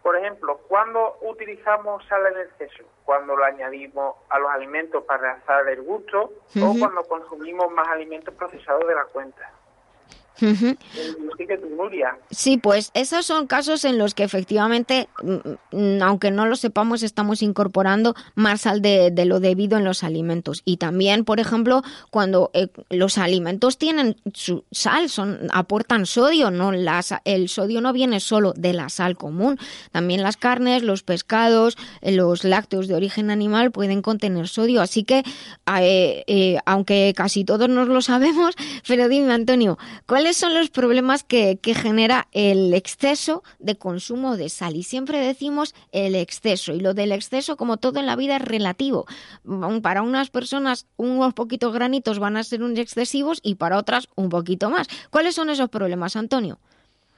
Por, 0.01 0.17
ejemplo, 0.17 0.57
cuando 0.67 1.19
utilizamos 1.21 2.03
sal 2.07 2.25
en 2.33 2.39
exceso, 2.47 2.85
cuando 3.05 3.35
lo 3.35 3.45
añadimos 3.45 4.15
a 4.29 4.39
los 4.39 4.49
alimentos 4.49 5.03
para 5.03 5.33
realzar 5.33 5.69
el 5.69 5.83
gusto 5.83 6.33
o 6.59 6.75
cuando 6.79 7.03
consumimos 7.03 7.71
más 7.71 7.87
alimentos 7.89 8.33
procesados 8.33 8.87
de 8.87 8.95
la 8.95 9.05
cuenta. 9.05 9.51
Sí, 12.31 12.57
pues 12.57 12.91
esos 12.93 13.25
son 13.25 13.47
casos 13.47 13.85
en 13.85 13.97
los 13.97 14.13
que 14.13 14.23
efectivamente, 14.23 15.09
mm, 15.23 15.77
mm, 15.77 16.01
aunque 16.03 16.31
no 16.31 16.45
lo 16.45 16.55
sepamos, 16.55 17.03
estamos 17.03 17.41
incorporando 17.41 18.15
más 18.35 18.61
sal 18.61 18.81
de, 18.81 19.11
lo 19.25 19.39
debido 19.39 19.77
en 19.77 19.83
los 19.83 20.03
alimentos. 20.03 20.61
Y 20.65 20.77
también, 20.77 21.25
por 21.25 21.39
ejemplo, 21.39 21.81
cuando 22.09 22.51
eh, 22.53 22.67
los 22.89 23.17
alimentos 23.17 23.77
tienen 23.77 24.17
su 24.33 24.63
sal, 24.71 25.09
son 25.09 25.47
aportan 25.51 26.05
sodio, 26.05 26.51
no 26.51 26.71
el 27.25 27.49
sodio 27.49 27.81
no 27.81 27.93
viene 27.93 28.19
solo 28.19 28.53
de 28.55 28.73
la 28.73 28.89
sal 28.89 29.17
común. 29.17 29.57
También 29.91 30.23
las 30.23 30.37
carnes, 30.37 30.83
los 30.83 31.03
pescados, 31.03 31.77
eh, 32.01 32.11
los 32.11 32.43
lácteos 32.43 32.87
de 32.87 32.95
origen 32.95 33.29
animal 33.31 33.71
pueden 33.71 34.01
contener 34.01 34.47
sodio. 34.47 34.81
Así 34.81 35.03
que, 35.03 35.23
eh, 35.67 36.57
aunque 36.65 37.13
casi 37.15 37.43
todos 37.43 37.69
nos 37.69 37.87
lo 37.87 38.01
sabemos, 38.01 38.55
pero 38.87 39.07
dime, 39.07 39.33
Antonio, 39.33 39.77
¿cuál 40.05 40.27
¿Cuáles 40.29 40.41
son 40.41 40.53
los 40.53 40.69
problemas 40.69 41.23
que, 41.23 41.57
genera 41.63 42.27
el 42.33 42.75
exceso 42.75 43.41
de 43.57 43.79
consumo 43.79 44.37
de 44.37 44.49
sal? 44.49 44.75
Y 44.75 44.83
siempre 44.83 45.17
decimos 45.17 45.73
el 45.91 46.13
exceso. 46.13 46.71
Y 46.71 46.81
lo 46.81 46.93
del 46.93 47.13
exceso, 47.13 47.57
como 47.57 47.77
todo 47.77 47.99
en 47.99 48.05
la 48.05 48.15
vida, 48.15 48.35
es 48.35 48.43
relativo. 48.43 49.07
Para 49.81 50.03
unas 50.03 50.29
personas, 50.29 50.85
unos 50.97 51.33
poquitos 51.33 51.73
granitos 51.73 52.19
van 52.19 52.37
a 52.37 52.43
ser 52.43 52.61
un 52.61 52.77
excesivos 52.77 53.39
y 53.41 53.55
para 53.55 53.79
otras, 53.79 54.07
un 54.13 54.29
poquito 54.29 54.69
más. 54.69 54.87
¿Cuáles 55.09 55.33
son 55.33 55.49
esos 55.49 55.69
problemas, 55.69 56.15
Antonio? 56.15 56.59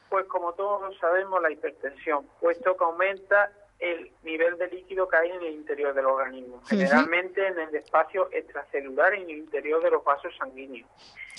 Pues 0.10 0.26
como 0.28 0.54
todos 0.54 0.98
sabemos, 1.02 1.42
la 1.42 1.52
hipertensión, 1.52 2.26
puesto 2.40 2.78
que 2.78 2.86
aumenta 2.86 3.52
el 3.80 4.10
nivel 4.32 4.58
de 4.58 4.68
líquido 4.68 5.08
que 5.08 5.18
hay 5.18 5.30
en 5.32 5.42
el 5.42 5.54
interior 5.54 5.94
del 5.94 6.06
organismo, 6.06 6.62
generalmente 6.68 7.46
en 7.46 7.60
el 7.60 7.76
espacio 7.76 8.30
extracelular 8.32 9.14
en 9.14 9.24
el 9.24 9.38
interior 9.38 9.84
de 9.84 9.92
los 9.92 10.04
vasos 10.04 10.34
sanguíneos. 10.38 10.90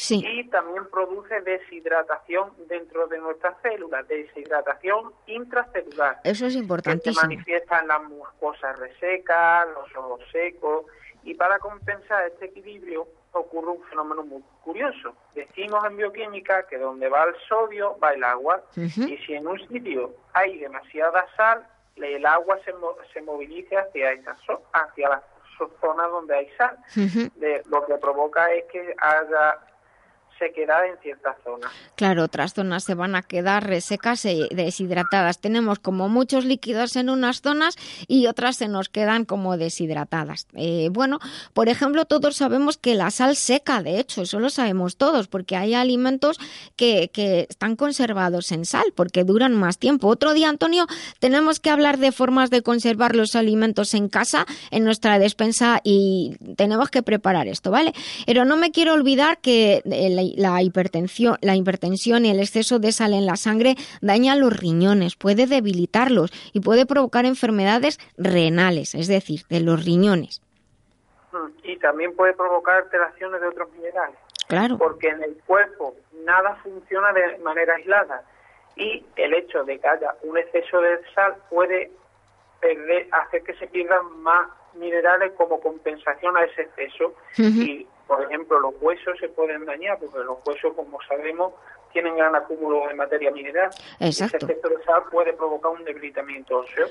Y 0.08 0.44
también 0.48 0.86
produce 0.90 1.40
deshidratación 1.42 2.52
dentro 2.68 3.06
de 3.06 3.18
nuestras 3.18 3.54
células, 3.62 4.06
deshidratación 4.08 5.12
intracelular. 5.26 6.20
Eso 6.24 6.46
es 6.46 6.56
importantísimo. 6.56 7.20
se 7.20 7.26
manifiesta 7.26 7.80
en 7.80 7.88
las 7.88 8.02
mucosas 8.04 8.78
resecas, 8.78 9.68
los 9.68 9.96
ojos 9.96 10.20
secos, 10.32 10.86
y 11.24 11.34
para 11.34 11.58
compensar 11.58 12.26
este 12.26 12.46
equilibrio 12.46 13.06
ocurre 13.32 13.70
un 13.70 13.82
fenómeno 13.84 14.24
muy 14.24 14.42
curioso. 14.64 15.14
Decimos 15.34 15.84
en 15.86 15.96
bioquímica 15.96 16.66
que 16.66 16.78
donde 16.78 17.08
va 17.08 17.24
el 17.24 17.34
sodio 17.48 17.96
va 18.02 18.12
el 18.12 18.24
agua, 18.24 18.62
y 18.76 18.88
si 18.90 19.34
en 19.34 19.46
un 19.46 19.58
sitio 19.68 20.14
hay 20.32 20.58
demasiada 20.58 21.26
sal, 21.36 21.66
el 21.96 22.26
agua 22.26 22.58
se, 22.64 22.72
se 23.12 23.22
moviliza 23.22 23.80
hacia 23.80 24.12
esa 24.12 24.36
hacia 24.72 25.08
la 25.08 25.22
zona 25.80 26.06
donde 26.08 26.34
hay 26.34 26.48
sal. 26.56 26.76
lo 27.66 27.86
que 27.86 27.94
provoca 27.94 28.52
es 28.52 28.64
que 28.64 28.94
haya 28.98 29.58
sequedad 30.38 30.86
en 30.86 30.98
ciertas 31.02 31.36
zonas. 31.44 31.70
Claro, 31.96 32.24
otras 32.24 32.54
zonas 32.54 32.84
se 32.84 32.94
van 32.94 33.14
a 33.14 33.22
quedar 33.22 33.66
resecas 33.66 34.24
y 34.24 34.48
deshidratadas. 34.50 35.40
Tenemos 35.40 35.78
como 35.78 36.08
muchos 36.08 36.44
líquidos 36.44 36.96
en 36.96 37.10
unas 37.10 37.40
zonas 37.40 37.76
y 38.08 38.26
otras 38.26 38.56
se 38.56 38.68
nos 38.68 38.88
quedan 38.88 39.24
como 39.24 39.56
deshidratadas. 39.56 40.46
Eh, 40.54 40.88
bueno, 40.90 41.18
por 41.52 41.68
ejemplo, 41.68 42.04
todos 42.04 42.36
sabemos 42.36 42.76
que 42.76 42.94
la 42.94 43.10
sal 43.10 43.36
seca, 43.36 43.82
de 43.82 43.98
hecho, 43.98 44.22
eso 44.22 44.40
lo 44.40 44.50
sabemos 44.50 44.96
todos, 44.96 45.28
porque 45.28 45.56
hay 45.56 45.74
alimentos 45.74 46.38
que, 46.76 47.10
que 47.12 47.46
están 47.48 47.76
conservados 47.76 48.52
en 48.52 48.64
sal, 48.64 48.92
porque 48.94 49.24
duran 49.24 49.54
más 49.54 49.78
tiempo. 49.78 50.08
Otro 50.08 50.34
día, 50.34 50.48
Antonio, 50.48 50.86
tenemos 51.18 51.60
que 51.60 51.70
hablar 51.70 51.98
de 51.98 52.12
formas 52.12 52.50
de 52.50 52.62
conservar 52.62 53.14
los 53.16 53.36
alimentos 53.36 53.94
en 53.94 54.08
casa, 54.08 54.46
en 54.70 54.84
nuestra 54.84 55.18
despensa, 55.18 55.80
y 55.84 56.36
tenemos 56.56 56.90
que 56.90 57.02
preparar 57.02 57.48
esto, 57.48 57.70
¿vale? 57.70 57.92
Pero 58.26 58.44
no 58.44 58.56
me 58.56 58.70
quiero 58.70 58.94
olvidar 58.94 59.38
que 59.38 59.82
la 59.84 60.21
la 60.36 60.62
hipertensión, 60.62 61.36
la 61.40 61.56
hipertensión 61.56 62.24
y 62.24 62.30
el 62.30 62.40
exceso 62.40 62.78
de 62.78 62.92
sal 62.92 63.12
en 63.14 63.26
la 63.26 63.36
sangre 63.36 63.74
daña 64.00 64.36
los 64.36 64.56
riñones, 64.56 65.16
puede 65.16 65.46
debilitarlos 65.46 66.32
y 66.52 66.60
puede 66.60 66.86
provocar 66.86 67.24
enfermedades 67.24 67.98
renales, 68.16 68.94
es 68.94 69.08
decir, 69.08 69.42
de 69.48 69.60
los 69.60 69.84
riñones. 69.84 70.42
Mm, 71.32 71.48
y 71.64 71.76
también 71.78 72.14
puede 72.14 72.34
provocar 72.34 72.82
alteraciones 72.82 73.40
de 73.40 73.48
otros 73.48 73.72
minerales. 73.72 74.18
Claro. 74.48 74.76
Porque 74.78 75.08
en 75.08 75.22
el 75.22 75.36
cuerpo 75.46 75.94
nada 76.24 76.56
funciona 76.62 77.12
de 77.12 77.38
manera 77.38 77.74
aislada 77.74 78.22
y 78.76 79.04
el 79.16 79.34
hecho 79.34 79.64
de 79.64 79.78
que 79.78 79.88
haya 79.88 80.14
un 80.22 80.36
exceso 80.38 80.80
de 80.80 80.98
sal 81.14 81.36
puede 81.50 81.90
perder, 82.60 83.08
hacer 83.12 83.42
que 83.42 83.54
se 83.54 83.66
pierdan 83.66 84.22
más 84.22 84.48
minerales 84.74 85.32
como 85.36 85.60
compensación 85.60 86.36
a 86.36 86.44
ese 86.44 86.62
exceso 86.62 87.14
y 87.38 87.86
por 88.06 88.22
ejemplo, 88.22 88.58
los 88.60 88.74
huesos 88.80 89.18
se 89.18 89.28
pueden 89.28 89.64
dañar 89.64 89.98
porque 89.98 90.18
los 90.18 90.38
huesos, 90.46 90.72
como 90.74 91.00
sabemos, 91.02 91.52
tienen 91.92 92.16
gran 92.16 92.34
acúmulo 92.34 92.86
de 92.88 92.94
materia 92.94 93.30
mineral. 93.30 93.70
Exacto. 94.00 94.36
Ese 94.36 94.46
efecto 94.46 94.68
de 94.68 94.84
sal 94.84 95.02
puede 95.10 95.32
provocar 95.32 95.72
un 95.72 95.84
debilitamiento 95.84 96.58
óseo. 96.58 96.86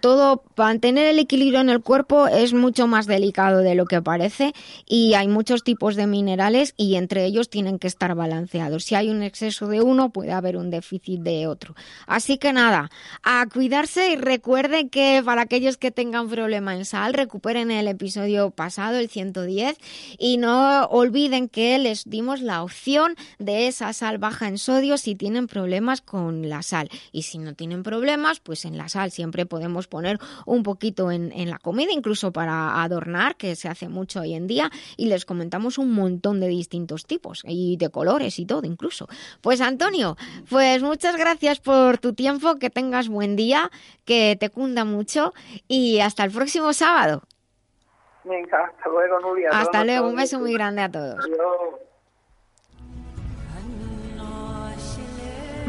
Todo, 0.00 0.42
mantener 0.56 1.06
el 1.06 1.18
equilibrio 1.18 1.60
en 1.60 1.68
el 1.68 1.82
cuerpo 1.82 2.26
es 2.26 2.54
mucho 2.54 2.86
más 2.86 3.06
delicado 3.06 3.58
de 3.60 3.74
lo 3.74 3.84
que 3.84 4.00
parece 4.00 4.54
y 4.86 5.12
hay 5.14 5.28
muchos 5.28 5.62
tipos 5.62 5.94
de 5.94 6.06
minerales 6.06 6.72
y 6.78 6.96
entre 6.96 7.24
ellos 7.24 7.50
tienen 7.50 7.78
que 7.78 7.86
estar 7.86 8.14
balanceados. 8.14 8.84
Si 8.84 8.94
hay 8.94 9.10
un 9.10 9.22
exceso 9.22 9.68
de 9.68 9.82
uno, 9.82 10.10
puede 10.10 10.32
haber 10.32 10.56
un 10.56 10.70
déficit 10.70 11.20
de 11.20 11.46
otro. 11.46 11.74
Así 12.06 12.38
que 12.38 12.52
nada, 12.52 12.88
a 13.22 13.46
cuidarse 13.46 14.12
y 14.12 14.16
recuerden 14.16 14.88
que 14.88 15.22
para 15.24 15.42
aquellos 15.42 15.76
que 15.76 15.90
tengan 15.90 16.28
problema 16.28 16.74
en 16.74 16.86
sal, 16.86 17.12
recuperen 17.12 17.70
el 17.70 17.88
episodio 17.88 18.50
pasado, 18.50 18.98
el 18.98 19.10
110, 19.10 19.76
y 20.18 20.38
no 20.38 20.86
olviden 20.86 21.48
que 21.48 21.78
les 21.78 22.08
dimos 22.08 22.40
la 22.40 22.62
opción 22.62 23.16
de 23.38 23.66
esa 23.66 23.92
sal 23.92 24.11
baja 24.18 24.48
en 24.48 24.58
sodio 24.58 24.96
si 24.96 25.14
tienen 25.14 25.46
problemas 25.46 26.00
con 26.00 26.48
la 26.48 26.62
sal. 26.62 26.88
Y 27.12 27.22
si 27.22 27.38
no 27.38 27.54
tienen 27.54 27.82
problemas, 27.82 28.40
pues 28.40 28.64
en 28.64 28.76
la 28.76 28.88
sal 28.88 29.10
siempre 29.10 29.46
podemos 29.46 29.88
poner 29.88 30.18
un 30.46 30.62
poquito 30.62 31.10
en, 31.10 31.32
en 31.32 31.50
la 31.50 31.58
comida, 31.58 31.92
incluso 31.92 32.32
para 32.32 32.82
adornar, 32.82 33.36
que 33.36 33.56
se 33.56 33.68
hace 33.68 33.88
mucho 33.88 34.20
hoy 34.20 34.34
en 34.34 34.46
día. 34.46 34.70
Y 34.96 35.06
les 35.06 35.24
comentamos 35.24 35.78
un 35.78 35.92
montón 35.92 36.40
de 36.40 36.48
distintos 36.48 37.06
tipos 37.06 37.42
y 37.44 37.76
de 37.76 37.90
colores 37.90 38.38
y 38.38 38.46
todo 38.46 38.62
incluso. 38.64 39.08
Pues 39.40 39.60
Antonio, 39.60 40.16
pues 40.48 40.82
muchas 40.82 41.16
gracias 41.16 41.60
por 41.60 41.98
tu 41.98 42.14
tiempo, 42.14 42.56
que 42.56 42.70
tengas 42.70 43.08
buen 43.08 43.36
día, 43.36 43.70
que 44.04 44.36
te 44.38 44.50
cunda 44.50 44.84
mucho 44.84 45.32
y 45.68 46.00
hasta 46.00 46.24
el 46.24 46.30
próximo 46.30 46.72
sábado. 46.72 47.22
Venga, 48.24 48.66
hasta 48.66 48.88
luego, 48.88 49.20
Nuria. 49.20 49.50
Hasta 49.52 49.84
luego, 49.84 50.08
un 50.08 50.16
beso 50.16 50.38
muy 50.38 50.52
grande 50.52 50.82
a 50.82 50.90
todos. 50.90 51.24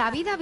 La 0.00 0.10
vida 0.10 0.38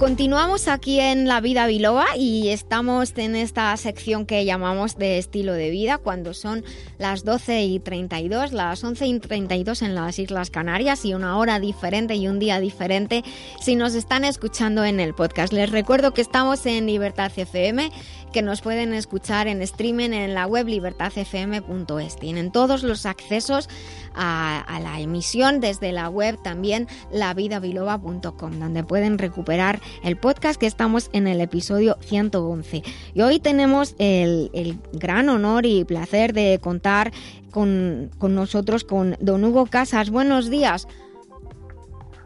Continuamos 0.00 0.66
aquí 0.66 0.98
en 0.98 1.28
La 1.28 1.42
Vida 1.42 1.66
Biloba 1.66 2.16
y 2.16 2.48
estamos 2.48 3.12
en 3.18 3.36
esta 3.36 3.76
sección 3.76 4.24
que 4.24 4.46
llamamos 4.46 4.96
de 4.96 5.18
estilo 5.18 5.52
de 5.52 5.68
vida 5.68 5.98
cuando 5.98 6.32
son 6.32 6.64
las 6.96 7.22
12 7.22 7.64
y 7.64 7.80
32, 7.80 8.54
las 8.54 8.82
11 8.82 9.06
y 9.06 9.20
32 9.20 9.82
en 9.82 9.94
las 9.94 10.18
Islas 10.18 10.48
Canarias 10.48 11.04
y 11.04 11.12
una 11.12 11.36
hora 11.36 11.60
diferente 11.60 12.14
y 12.14 12.28
un 12.28 12.38
día 12.38 12.60
diferente 12.60 13.24
si 13.60 13.76
nos 13.76 13.94
están 13.94 14.24
escuchando 14.24 14.86
en 14.86 15.00
el 15.00 15.12
podcast. 15.12 15.52
Les 15.52 15.70
recuerdo 15.70 16.14
que 16.14 16.22
estamos 16.22 16.64
en 16.64 16.86
Libertad 16.86 17.30
FM 17.36 17.92
que 18.30 18.42
nos 18.42 18.60
pueden 18.60 18.94
escuchar 18.94 19.48
en 19.48 19.62
streaming 19.62 20.10
en 20.10 20.34
la 20.34 20.46
web 20.46 20.66
libertadfm.es. 20.66 22.16
Tienen 22.16 22.50
todos 22.50 22.82
los 22.82 23.06
accesos 23.06 23.68
a, 24.14 24.80
la 24.82 25.00
emisión 25.00 25.60
desde 25.60 25.92
la 25.92 26.08
web 26.08 26.38
también 26.42 26.88
lavidabiloba.com, 27.12 28.58
donde 28.58 28.84
pueden 28.84 29.18
recuperar 29.18 29.80
el 30.02 30.16
podcast 30.16 30.58
que 30.60 30.66
estamos 30.66 31.10
en 31.12 31.26
el 31.26 31.40
episodio 31.40 31.98
111. 32.00 32.82
Y 33.14 33.20
hoy 33.20 33.40
tenemos 33.40 33.94
el, 33.98 34.50
el 34.52 34.78
gran 34.92 35.28
honor 35.28 35.66
y 35.66 35.84
placer 35.84 36.32
de 36.32 36.58
contar 36.60 37.12
con, 37.50 38.10
con 38.18 38.34
nosotros 38.34 38.84
con 38.84 39.16
don 39.20 39.44
Hugo 39.44 39.66
Casas. 39.66 40.10
Buenos 40.10 40.50
días. 40.50 40.86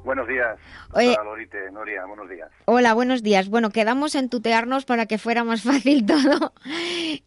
Buenos 0.05 0.29
días. 0.29 0.59
Oye, 0.93 1.17
Lorite, 1.25 1.71
Noria, 1.73 2.05
buenos 2.05 2.29
días. 2.29 2.51
Hola, 2.67 2.93
buenos 2.93 3.23
días. 3.23 3.49
Bueno, 3.49 3.71
quedamos 3.71 4.14
en 4.14 4.29
tutearnos 4.29 4.85
para 4.85 5.07
que 5.07 5.17
fuera 5.17 5.45
más 5.45 5.62
fácil 5.62 6.05
todo. 6.05 6.53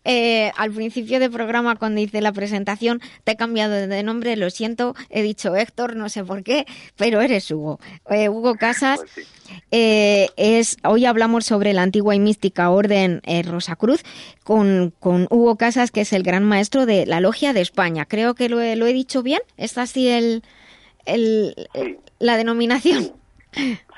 Eh, 0.03 0.51
al 0.55 0.71
principio 0.71 1.19
del 1.19 1.31
programa, 1.31 1.75
cuando 1.75 1.99
hice 2.01 2.21
la 2.21 2.31
presentación, 2.31 3.01
te 3.23 3.31
he 3.31 3.35
cambiado 3.35 3.73
de 3.73 4.03
nombre, 4.03 4.35
lo 4.35 4.51
siento, 4.51 4.93
he 5.09 5.23
dicho 5.23 5.55
Héctor, 5.55 5.95
no 5.95 6.07
sé 6.07 6.23
por 6.23 6.43
qué, 6.43 6.65
pero 6.95 7.19
eres 7.21 7.49
Hugo. 7.49 7.79
Eh, 8.11 8.29
Hugo 8.29 8.55
Casas. 8.55 8.99
Pues 8.99 9.11
sí. 9.11 9.23
eh, 9.71 10.29
es, 10.37 10.77
hoy 10.83 11.05
hablamos 11.05 11.45
sobre 11.45 11.73
la 11.73 11.81
antigua 11.81 12.13
y 12.13 12.19
mística 12.19 12.69
orden 12.69 13.21
eh, 13.25 13.41
Rosacruz 13.41 14.03
con, 14.43 14.93
con, 14.99 15.27
Hugo 15.31 15.55
Casas, 15.55 15.89
que 15.89 16.01
es 16.01 16.13
el 16.13 16.21
gran 16.21 16.43
maestro 16.43 16.85
de 16.85 17.07
la 17.07 17.21
Logia 17.21 17.53
de 17.53 17.61
España. 17.61 18.05
Creo 18.05 18.35
que 18.35 18.49
lo 18.49 18.61
he, 18.61 18.75
lo 18.75 18.85
he 18.85 18.93
dicho 18.93 19.23
bien. 19.23 19.41
¿Es 19.57 19.79
así 19.79 20.09
el, 20.09 20.43
el, 21.05 21.55
sí. 21.73 21.97
La 22.19 22.37
denominación? 22.37 23.13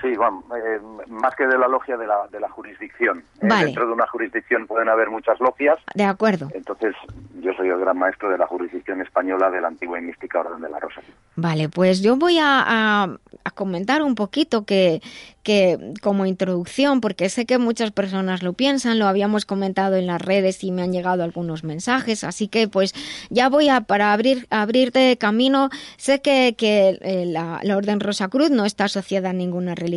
Sí, 0.02 0.16
bueno, 0.16 0.44
eh, 0.56 0.80
más 1.08 1.36
que 1.36 1.46
de 1.46 1.58
la 1.58 1.68
logia, 1.68 1.98
de 1.98 2.08
la, 2.08 2.28
de 2.32 2.40
la 2.40 2.50
jurisdicción. 2.50 3.24
Vale. 3.42 3.62
Eh, 3.62 3.66
dentro 3.66 3.86
de 3.86 3.94
una 3.94 4.08
jurisdicción 4.08 4.66
pueden 4.66 4.88
haber 4.88 5.10
muchas 5.10 5.40
logias. 5.42 5.78
De 5.94 6.06
acuerdo. 6.06 6.48
Entonces, 6.54 6.96
yo 7.42 7.52
soy 7.54 7.68
el 7.68 7.80
gran 7.80 7.98
maestro 7.98 8.30
de 8.30 8.38
la 8.38 8.48
jurisdicción 8.48 9.02
española 9.02 9.50
de 9.50 9.60
la 9.60 9.68
antigua 9.68 10.00
y 10.00 10.04
mística 10.04 10.40
Orden 10.40 10.62
de 10.62 10.70
la 10.70 10.80
Rosa. 10.80 11.02
Vale, 11.36 11.68
pues 11.68 12.02
yo 12.02 12.16
voy 12.16 12.38
a, 12.38 12.64
a, 12.66 13.18
a 13.44 13.52
comentar 13.52 14.02
un 14.02 14.16
poquito 14.16 14.66
que, 14.66 15.02
que 15.44 15.94
como 16.02 16.26
introducción, 16.26 17.02
porque 17.02 17.30
sé 17.30 17.46
que 17.46 17.58
muchas 17.58 17.92
personas 17.92 18.44
lo 18.44 18.54
piensan, 18.54 19.00
lo 19.00 19.08
habíamos 19.08 19.46
comentado 19.46 19.96
en 19.96 20.08
las 20.08 20.22
redes 20.22 20.64
y 20.64 20.72
me 20.72 20.82
han 20.82 20.92
llegado 20.92 21.24
algunos 21.24 21.64
mensajes, 21.64 22.24
así 22.24 22.48
que 22.48 22.68
pues 22.68 22.94
ya 23.30 23.50
voy 23.50 23.70
a, 23.70 23.82
para 23.82 24.14
abrir, 24.14 24.48
abrirte 24.50 25.18
camino, 25.18 25.70
sé 25.98 26.22
que, 26.22 26.56
que 26.58 27.00
eh, 27.02 27.26
la, 27.26 27.60
la 27.64 27.78
Orden 27.78 28.00
Rosacruz 28.00 28.50
no 28.50 28.66
está 28.66 28.86
asociada 28.86 29.30
a 29.30 29.34
ninguna 29.34 29.76
religión, 29.76 29.89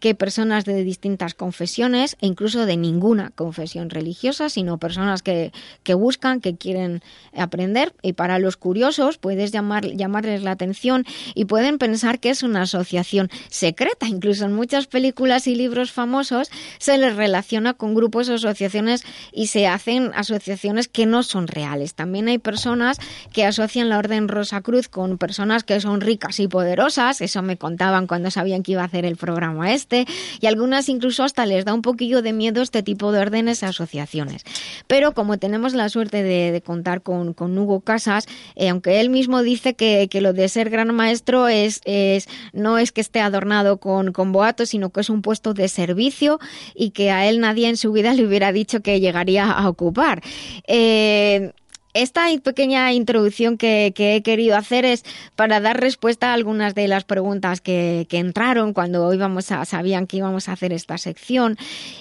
que 0.00 0.14
personas 0.14 0.64
de 0.64 0.82
distintas 0.84 1.34
confesiones 1.34 2.16
e 2.20 2.26
incluso 2.26 2.66
de 2.66 2.76
ninguna 2.76 3.30
confesión 3.30 3.90
religiosa, 3.90 4.48
sino 4.48 4.78
personas 4.78 5.22
que, 5.22 5.52
que 5.82 5.94
buscan, 5.94 6.40
que 6.40 6.56
quieren 6.56 7.02
aprender. 7.36 7.94
Y 8.02 8.12
para 8.12 8.38
los 8.38 8.56
curiosos 8.56 9.18
puedes 9.18 9.52
llamar, 9.52 9.86
llamarles 9.86 10.42
la 10.42 10.52
atención 10.52 11.04
y 11.34 11.46
pueden 11.46 11.78
pensar 11.78 12.20
que 12.20 12.30
es 12.30 12.42
una 12.42 12.62
asociación 12.62 13.30
secreta, 13.48 14.08
incluso 14.08 14.44
en 14.44 14.52
muchas 14.52 14.86
películas 14.86 15.46
y 15.46 15.54
libros 15.54 15.92
famosos 15.92 16.50
se 16.78 16.98
les 16.98 17.16
relaciona 17.16 17.74
con 17.74 17.94
grupos 17.94 18.28
o 18.28 18.34
asociaciones 18.34 19.02
y 19.32 19.48
se 19.48 19.66
hacen 19.66 20.12
asociaciones 20.14 20.88
que 20.88 21.06
no 21.06 21.22
son 21.22 21.46
reales. 21.46 21.94
También 21.94 22.28
hay 22.28 22.38
personas 22.38 22.98
que 23.32 23.44
asocian 23.44 23.88
la 23.88 23.98
Orden 23.98 24.28
Rosacruz 24.28 24.88
con 24.88 25.18
personas 25.18 25.64
que 25.64 25.80
son 25.80 26.00
ricas 26.00 26.40
y 26.40 26.48
poderosas, 26.48 27.20
eso 27.20 27.42
me 27.42 27.56
contaban 27.56 28.06
cuando 28.06 28.30
sabían 28.30 28.62
que 28.62 28.72
iba 28.72 28.82
a 28.82 28.86
hacer 28.86 29.04
el 29.04 29.15
programa 29.16 29.72
este, 29.72 30.06
y 30.40 30.46
algunas 30.46 30.88
incluso 30.88 31.24
hasta 31.24 31.46
les 31.46 31.64
da 31.64 31.74
un 31.74 31.82
poquillo 31.82 32.22
de 32.22 32.32
miedo 32.32 32.62
este 32.62 32.82
tipo 32.82 33.12
de 33.12 33.20
órdenes 33.20 33.62
y 33.62 33.66
asociaciones. 33.66 34.44
Pero 34.86 35.12
como 35.12 35.38
tenemos 35.38 35.74
la 35.74 35.88
suerte 35.88 36.22
de, 36.22 36.52
de 36.52 36.62
contar 36.62 37.02
con, 37.02 37.34
con, 37.34 37.56
Hugo 37.56 37.80
Casas, 37.80 38.26
eh, 38.54 38.68
aunque 38.68 39.00
él 39.00 39.10
mismo 39.10 39.42
dice 39.42 39.74
que, 39.74 40.08
que, 40.10 40.20
lo 40.20 40.32
de 40.32 40.48
ser 40.48 40.70
gran 40.70 40.94
maestro 40.94 41.48
es, 41.48 41.80
es 41.84 42.28
no 42.52 42.78
es 42.78 42.92
que 42.92 43.00
esté 43.00 43.20
adornado 43.20 43.78
con, 43.78 44.12
con 44.12 44.32
boatos, 44.32 44.70
sino 44.70 44.90
que 44.90 45.00
es 45.00 45.10
un 45.10 45.22
puesto 45.22 45.54
de 45.54 45.68
servicio 45.68 46.38
y 46.74 46.90
que 46.90 47.10
a 47.10 47.26
él 47.28 47.40
nadie 47.40 47.68
en 47.68 47.76
su 47.76 47.92
vida 47.92 48.14
le 48.14 48.26
hubiera 48.26 48.52
dicho 48.52 48.80
que 48.80 49.00
llegaría 49.00 49.50
a 49.50 49.68
ocupar. 49.68 50.22
Eh, 50.66 51.52
esta 51.96 52.26
pequeña 52.42 52.92
introducción 52.92 53.56
que, 53.56 53.92
he 53.96 54.22
querido 54.22 54.56
hacer 54.56 54.84
es 54.84 55.04
para 55.34 55.60
dar 55.60 55.80
respuesta 55.80 56.30
a 56.30 56.34
algunas 56.34 56.74
de 56.74 56.88
las 56.88 57.04
preguntas 57.04 57.60
que, 57.60 58.06
entraron 58.10 58.72
cuando 58.72 59.12
íbamos 59.12 59.52
a, 59.52 59.64
sabían 59.64 60.06
que 60.06 60.18
íbamos 60.18 60.48
a 60.48 60.52
hacer 60.52 60.72
esta 60.72 60.98
sección. 60.98 61.56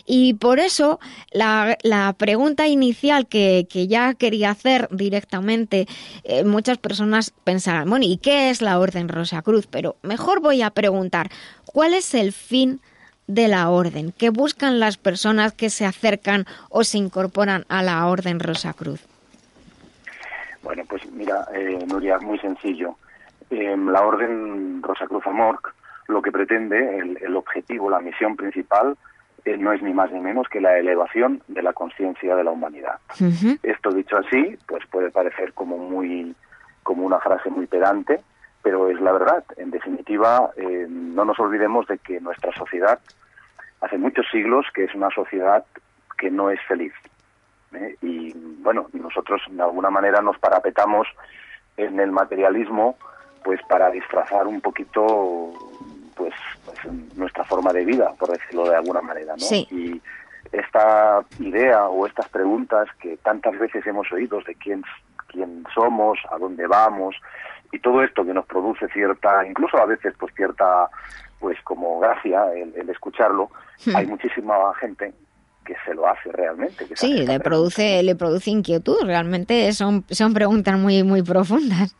Y 0.05 0.35
por 0.35 0.59
eso 0.59 0.99
la, 1.31 1.77
pregunta 2.17 2.67
inicial 2.67 3.27
que, 3.27 3.67
ya 3.89 4.13
quería 4.13 4.51
hacer 4.51 4.87
directamente, 4.91 5.87
eh, 6.23 6.43
muchas 6.43 6.77
personas 6.77 7.31
pensarán, 7.43 7.89
bueno, 7.89 8.05
¿y 8.05 8.17
qué 8.17 8.49
es 8.49 8.61
la 8.61 8.79
Orden 8.79 9.09
Rosa 9.09 9.41
Cruz? 9.41 9.67
Pero 9.67 9.97
mejor 10.01 10.41
voy 10.41 10.61
a 10.61 10.71
preguntar, 10.71 11.29
¿cuál 11.65 11.93
es 11.93 12.13
el 12.13 12.31
fin 12.31 12.81
de 13.27 13.47
la 13.47 13.69
orden? 13.69 14.11
¿Qué 14.11 14.29
buscan 14.29 14.79
las 14.79 14.97
personas 14.97 15.53
que 15.53 15.69
se 15.69 15.85
acercan 15.85 16.45
o 16.69 16.83
se 16.83 16.97
incorporan 16.97 17.65
a 17.69 17.83
la 17.83 18.05
Orden 18.07 18.39
Rosa 18.39 18.73
Cruz? 18.73 19.01
Bueno, 20.65 20.83
pues 20.89 21.09
mira, 21.11 21.45
eh, 21.53 21.77
Nuria, 21.87 22.17
muy 22.17 22.39
sencillo. 22.39 22.97
Em, 23.51 23.87
la 23.87 24.01
Orden 24.01 24.81
Rosa 24.81 25.05
Cruz 25.05 25.25
Amor 25.27 25.59
lo 26.07 26.21
que 26.21 26.31
pretende, 26.31 26.97
el, 26.97 27.35
objetivo, 27.35 27.89
la 27.89 27.99
misión 27.99 28.35
principal, 28.35 28.97
eh, 29.43 29.57
no 29.57 29.73
es 29.73 29.81
ni 29.81 29.93
más 29.93 30.11
ni 30.11 30.19
menos 30.19 30.47
que 30.49 30.59
la 30.61 30.77
elevación 30.77 31.41
de 31.47 31.61
la 31.61 31.73
conciencia 31.73 32.35
de 32.35 32.43
la 32.43 32.51
humanidad. 32.51 32.99
Esto 33.63 33.91
dicho 33.91 34.17
así, 34.17 34.57
pues 34.67 34.83
puede 34.87 35.11
parecer 35.11 35.53
como 35.53 35.77
muy, 35.77 36.35
como 36.83 37.05
una 37.05 37.19
frase 37.19 37.49
muy 37.49 37.67
pedante, 37.67 38.21
pero 38.63 38.89
es 38.89 38.99
la 39.01 39.11
verdad. 39.11 39.43
En 39.57 39.69
definitiva, 39.69 40.49
eh, 40.57 40.87
no 40.89 41.25
nos 41.25 41.39
olvidemos 41.39 41.87
de 41.87 41.99
que 41.99 42.19
nuestra 42.19 42.51
sociedad 42.53 42.99
hace 43.81 43.97
muchos 43.97 44.25
siglos 44.31 44.65
que 44.73 44.85
es 44.85 44.95
una 44.95 45.09
sociedad 45.11 45.63
que 46.17 46.31
no 46.31 46.49
es 46.49 46.59
feliz. 46.67 46.93
¿Eh? 47.73 47.95
Y 48.01 48.33
bueno, 48.61 48.87
nosotros 48.93 49.41
de 49.49 49.61
alguna 49.61 49.89
manera 49.89 50.21
nos 50.21 50.37
parapetamos 50.39 51.07
en 51.77 51.99
el 51.99 52.11
materialismo 52.11 52.97
pues 53.43 53.59
para 53.69 53.91
disfrazar 53.91 54.47
un 54.47 54.59
poquito 54.59 55.53
pues, 56.15 56.33
pues 56.65 56.77
nuestra 57.15 57.43
forma 57.43 57.71
de 57.73 57.85
vida, 57.85 58.11
por 58.17 58.29
decirlo 58.29 58.69
de 58.69 58.75
alguna 58.75 59.01
manera, 59.01 59.35
¿no? 59.37 59.55
Y 59.55 60.01
esta 60.51 61.23
idea 61.39 61.85
o 61.87 62.07
estas 62.07 62.27
preguntas 62.29 62.87
que 62.99 63.17
tantas 63.17 63.57
veces 63.59 63.85
hemos 63.85 64.11
oído 64.11 64.39
de 64.41 64.55
quién, 64.55 64.83
quién 65.27 65.65
somos, 65.73 66.17
a 66.31 66.37
dónde 66.37 66.65
vamos, 66.65 67.15
y 67.71 67.79
todo 67.79 68.03
esto 68.03 68.25
que 68.25 68.33
nos 68.33 68.45
produce 68.45 68.87
cierta, 68.89 69.45
incluso 69.45 69.77
a 69.77 69.85
veces 69.85 70.13
pues 70.17 70.33
cierta, 70.33 70.89
pues 71.39 71.61
como 71.63 71.99
gracia 71.99 72.51
el, 72.53 72.89
escucharlo, 72.89 73.49
hmm. 73.85 73.95
hay 73.95 74.07
muchísima 74.07 74.73
gente 74.79 75.13
que 75.65 75.75
se 75.85 75.93
lo 75.93 76.07
hace 76.07 76.31
realmente. 76.31 76.87
sí, 76.95 77.25
le 77.25 77.39
produce, 77.39 78.01
le 78.03 78.15
produce 78.15 78.51
inquietud, 78.51 78.97
realmente 79.03 79.71
son, 79.73 80.05
son 80.09 80.33
preguntas 80.33 80.77
muy, 80.77 81.03
muy 81.03 81.21
profundas. 81.21 81.95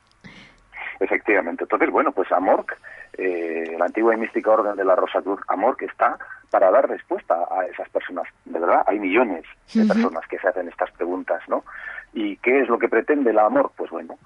Efectivamente, 0.99 1.65
entonces 1.65 1.89
bueno, 1.89 2.13
pues 2.13 2.31
Amorc, 2.31 2.77
eh, 3.17 3.75
la 3.77 3.85
antigua 3.85 4.13
y 4.13 4.17
mística 4.17 4.51
orden 4.51 4.75
de 4.75 4.85
la 4.85 4.95
Rosa 4.95 5.21
Cruz, 5.21 5.41
Amorc 5.49 5.81
está 5.81 6.17
para 6.49 6.71
dar 6.71 6.87
respuesta 6.87 7.35
a 7.51 7.65
esas 7.65 7.89
personas. 7.89 8.27
De 8.45 8.59
verdad, 8.59 8.83
hay 8.85 8.99
millones 8.99 9.43
de 9.73 9.85
personas 9.85 10.25
que 10.27 10.39
se 10.39 10.47
hacen 10.47 10.69
estas 10.69 10.89
preguntas, 10.91 11.41
¿no? 11.49 11.65
¿Y 12.13 12.37
qué 12.37 12.61
es 12.61 12.69
lo 12.69 12.79
que 12.79 12.87
pretende 12.87 13.33
la 13.33 13.45
Amor? 13.45 13.73
Pues 13.75 13.91
bueno, 13.91 14.17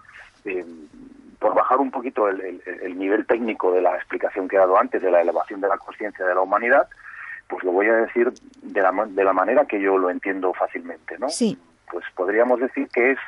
eh, 0.45 0.63
por 1.39 1.55
bajar 1.55 1.79
un 1.79 1.89
poquito 1.89 2.27
el, 2.27 2.97
nivel 2.97 3.25
técnico 3.25 3.71
de 3.71 3.81
la 3.81 3.95
explicación 3.95 4.47
que 4.47 4.57
he 4.57 4.59
dado 4.59 4.77
antes 4.77 5.01
de 5.01 5.09
la 5.09 5.21
elevación 5.21 5.61
de 5.61 5.69
la 5.69 5.77
conciencia 5.77 6.25
de 6.25 6.35
la 6.35 6.41
humanidad, 6.41 6.87
pues 7.49 7.63
lo 7.63 7.71
voy 7.71 7.87
a 7.87 7.95
decir 7.95 8.31
de 8.61 8.81
la, 8.81 8.91
de 9.09 9.23
la 9.23 9.33
manera 9.33 9.65
que 9.65 9.81
yo 9.81 9.97
lo 9.97 10.09
entiendo 10.09 10.53
fácilmente, 10.53 11.17
¿no? 11.17 11.29
Sí. 11.29 11.57
Pues 11.91 12.05
podríamos 12.15 12.59
decir 12.59 12.87
que 12.93 13.11
es 13.11 13.19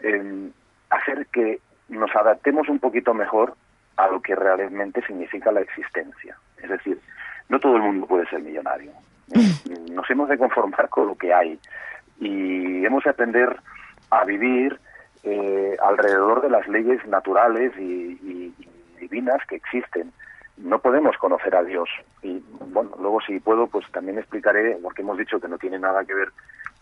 em, 0.00 0.52
hacer 0.90 1.26
que 1.32 1.58
nos 1.88 2.14
adaptemos 2.14 2.68
un 2.68 2.78
poquito 2.78 3.14
mejor 3.14 3.56
a 3.96 4.08
lo 4.08 4.20
que 4.20 4.36
realmente 4.36 5.04
significa 5.06 5.50
la 5.50 5.60
existencia. 5.60 6.36
Es 6.62 6.70
decir, 6.70 7.00
no 7.48 7.58
todo 7.58 7.76
el 7.76 7.82
mundo 7.82 8.06
puede 8.06 8.26
ser 8.26 8.40
millonario. 8.40 8.92
Mm. 9.28 9.94
Nos 9.94 10.08
hemos 10.10 10.28
de 10.28 10.38
conformar 10.38 10.88
con 10.88 11.08
lo 11.08 11.16
que 11.16 11.32
hay 11.34 11.58
y 12.20 12.84
hemos 12.84 13.02
de 13.04 13.10
aprender 13.10 13.60
a 14.10 14.24
vivir 14.24 14.78
eh, 15.22 15.76
alrededor 15.82 16.42
de 16.42 16.50
las 16.50 16.66
leyes 16.68 17.04
naturales 17.06 17.72
y, 17.78 18.54
divinas 19.00 19.40
que 19.48 19.56
existen. 19.56 20.12
No 20.62 20.78
podemos 20.78 21.16
conocer 21.16 21.54
a 21.54 21.62
Dios. 21.62 21.88
Y 22.22 22.42
bueno, 22.72 22.90
luego 23.00 23.20
si 23.20 23.40
puedo, 23.40 23.66
pues 23.66 23.84
también 23.92 24.18
explicaré, 24.18 24.76
porque 24.82 25.02
hemos 25.02 25.18
dicho 25.18 25.40
que 25.40 25.48
no 25.48 25.58
tiene 25.58 25.78
nada 25.78 26.04
que 26.04 26.14
ver 26.14 26.28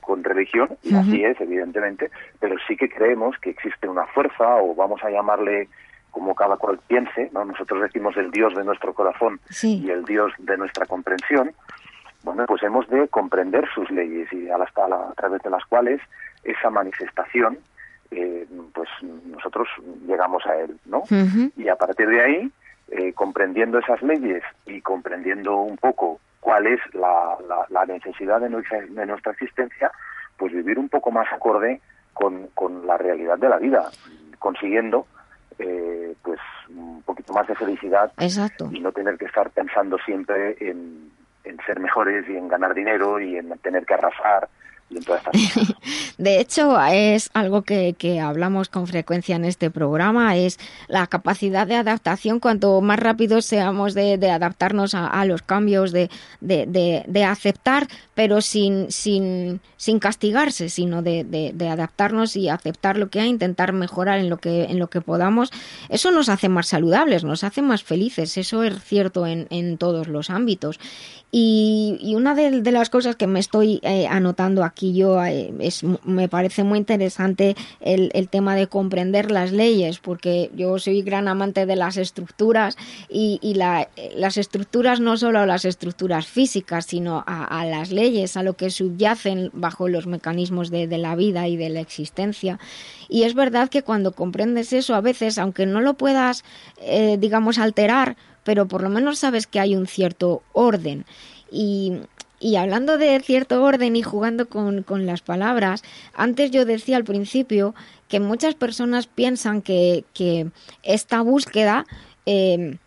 con 0.01 0.25
religión, 0.25 0.71
y 0.83 0.95
así 0.95 1.23
es, 1.23 1.38
evidentemente, 1.38 2.11
pero 2.41 2.57
sí 2.67 2.77
que 2.77 2.88
creemos 2.88 3.37
que 3.38 3.51
existe 3.51 3.87
una 3.87 4.07
fuerza, 4.07 4.57
o 4.57 4.75
vamos 4.75 5.03
a 5.05 5.11
llamarle 5.11 5.69
como 6.11 6.35
cada 6.35 6.57
cual 6.57 6.81
piense, 6.87 7.31
¿no? 7.33 7.45
Nosotros 7.45 7.83
decimos 7.83 8.17
el 8.17 8.31
Dios 8.31 8.55
de 8.55 8.64
nuestro 8.64 8.95
corazón 8.95 9.38
y 9.62 9.91
el 9.91 10.05
Dios 10.05 10.33
de 10.38 10.57
nuestra 10.57 10.87
comprensión, 10.87 11.53
bueno, 12.23 12.47
pues 12.47 12.62
hemos 12.62 12.88
de 12.88 13.07
comprender 13.09 13.69
sus 13.75 13.91
leyes 13.91 14.33
y 14.33 14.49
a, 14.49 14.57
a 14.57 15.14
través 15.14 15.43
de 15.43 15.51
las 15.51 15.64
cuales 15.67 16.01
esa 16.43 16.71
manifestación 16.71 17.59
eh, 18.11 18.47
pues 18.73 18.88
nosotros 19.27 19.69
llegamos 20.07 20.45
a 20.47 20.57
él, 20.57 20.79
¿no? 20.87 21.03
Y 21.57 21.69
a 21.69 21.77
partir 21.77 22.09
de 22.09 22.21
ahí, 22.23 22.51
eh, 22.90 23.12
comprendiendo 23.12 23.79
esas 23.79 24.03
leyes 24.03 24.42
y 24.66 24.81
comprendiendo 24.81 25.57
un 25.57 25.77
poco 25.77 26.20
cuál 26.40 26.66
es 26.66 26.81
la, 26.94 27.37
la, 27.68 27.85
necesidad 27.87 28.40
de 28.40 28.48
nuestra, 28.48 28.81
de 28.81 29.07
nuestra 29.07 29.33
existencia, 29.33 29.90
pues 30.37 30.53
vivir 30.53 30.79
un 30.79 30.88
poco 30.88 31.11
más 31.11 31.31
acorde 31.33 31.81
con, 32.14 32.46
con 32.55 32.87
la 32.87 32.96
realidad 32.96 33.38
de 33.38 33.48
la 33.48 33.59
vida, 33.59 33.90
consiguiendo 34.38 35.07
eh, 35.59 36.14
pues 36.22 36.38
un 36.68 37.03
poquito 37.03 37.33
más 37.33 37.46
de 37.48 37.57
felicidad 37.57 38.12
y 38.70 38.81
no 38.81 38.92
tener 38.92 39.18
que 39.18 39.27
estar 39.27 39.51
pensando 39.51 39.98
siempre 39.98 40.57
en, 40.61 41.11
en 41.44 41.59
ser 41.66 41.81
mejores 41.81 42.29
y 42.29 42.37
en 42.37 42.48
ganar 42.48 42.74
dinero 42.74 43.20
y 43.20 43.37
en 43.37 43.51
tener 43.59 43.85
que 43.85 43.94
arrasar 43.94 44.48
De 46.18 46.40
hecho, 46.40 46.81
es 46.81 47.31
algo 47.35 47.62
que, 47.62 48.20
hablamos 48.20 48.68
con 48.68 48.87
frecuencia 48.87 49.37
en 49.37 49.44
este 49.44 49.70
programa, 49.70 50.37
es 50.37 50.59
la 50.88 51.07
capacidad 51.07 51.66
de 51.66 51.77
adaptación, 51.77 52.40
cuanto 52.40 52.81
más 52.81 52.98
rápido 52.98 53.42
seamos 53.42 53.94
de, 53.94 54.14
adaptarnos 54.31 54.94
a, 54.94 55.24
los 55.27 55.42
cambios, 55.42 55.92
de, 55.92 56.09
aceptar, 57.27 57.87
pero 58.14 58.40
sin, 58.40 58.90
sin, 58.90 59.61
sin 59.77 59.98
castigarse, 59.98 60.68
sino 60.70 61.03
de, 61.03 61.55
adaptarnos 61.70 62.37
y 62.37 62.48
aceptar 62.48 62.96
lo 62.96 63.11
que 63.11 63.20
hay, 63.20 63.29
intentar 63.29 63.72
mejorar 63.72 64.18
en 64.18 64.31
lo 64.31 64.38
que, 64.38 64.64
en 64.64 64.79
lo 64.79 64.88
que 64.88 65.01
podamos, 65.01 65.51
eso 65.88 66.11
nos 66.11 66.29
hace 66.29 66.48
más 66.48 66.66
saludables, 66.66 67.24
nos 67.24 67.44
hace 67.44 67.62
más 67.62 67.83
felices, 67.83 68.37
eso 68.38 68.62
es 68.62 68.83
cierto 68.83 69.27
en, 69.27 69.46
en 69.51 69.77
todos 69.77 70.09
los 70.09 70.31
ámbitos. 70.31 70.81
Y, 71.31 72.14
una 72.16 72.35
de, 72.35 72.72
las 72.72 72.88
cosas 72.88 73.16
que 73.16 73.27
me 73.27 73.38
estoy 73.38 73.81
eh, 73.83 74.07
anotando 74.07 74.64
aquí 74.64 74.78
eh, 74.81 75.53
es, 75.61 75.83
me 76.05 76.29
parece 76.29 76.64
muy 76.64 76.79
interesante 76.79 77.57
el, 77.81 78.11
el, 78.14 78.29
tema 78.29 78.55
de 78.55 78.67
comprender 78.67 79.31
las 79.31 79.53
leyes, 79.53 79.99
porque 79.99 80.51
yo 80.55 80.79
soy 80.79 81.03
gran 81.03 81.29
amante 81.29 81.67
de 81.67 81.77
las 81.77 81.97
estructuras 81.97 82.77
y, 83.09 83.38
y 83.43 83.55
la, 83.55 83.88
las 84.14 84.37
estructuras 84.37 85.01
no 85.01 85.17
solo 85.17 85.45
las 85.47 85.64
estructuras 85.64 86.27
físicas, 86.27 86.87
sino 86.87 87.25
a, 87.27 87.64
las 87.67 87.91
leyes, 87.91 88.37
a 88.37 88.43
lo 88.43 88.55
que 88.55 88.71
subyacen 88.71 89.51
bajo 89.53 89.88
los 89.88 90.07
mecanismos 90.07 90.71
de, 90.71 90.87
de 90.87 90.99
la 90.99 91.17
vida 91.17 91.49
y 91.49 91.57
de 91.57 91.69
la 91.71 91.81
existencia. 91.81 92.59
Y 93.09 93.23
es 93.23 93.35
verdad 93.35 93.69
que 93.69 93.83
cuando 93.83 94.12
comprendes 94.12 94.73
eso, 94.73 94.95
a 94.95 95.01
veces, 95.01 95.38
aunque 95.38 95.67
no 95.67 95.81
lo 95.81 95.95
puedas, 95.95 96.45
eh, 96.81 97.17
digamos, 97.19 97.59
alterar, 97.59 98.16
pero 98.45 98.66
por 98.66 98.83
lo 98.83 98.91
menos 98.91 99.18
sabes 99.18 99.47
que 99.47 99.61
hay 99.61 99.74
un 99.74 99.87
cierto 99.87 100.43
orden. 100.53 101.05
Y, 101.51 101.95
y 102.41 102.57
hablando 102.57 102.99
de 102.99 103.18
cierto 103.20 103.62
orden 103.62 103.97
y 103.97 104.03
jugando 104.03 104.49
con, 104.49 104.82
con, 104.82 105.07
las 105.07 105.22
palabras, 105.22 105.82
antes 106.14 106.51
yo 106.51 106.64
decía 106.64 106.97
al 106.97 107.05
principio 107.05 107.74
que 108.09 108.20
muchas 108.20 108.55
personas 108.55 109.07
piensan 109.07 109.62
que, 109.62 110.05
que 110.14 110.51
esta 110.82 111.20
búsqueda 111.20 111.86
eh, 112.26 112.78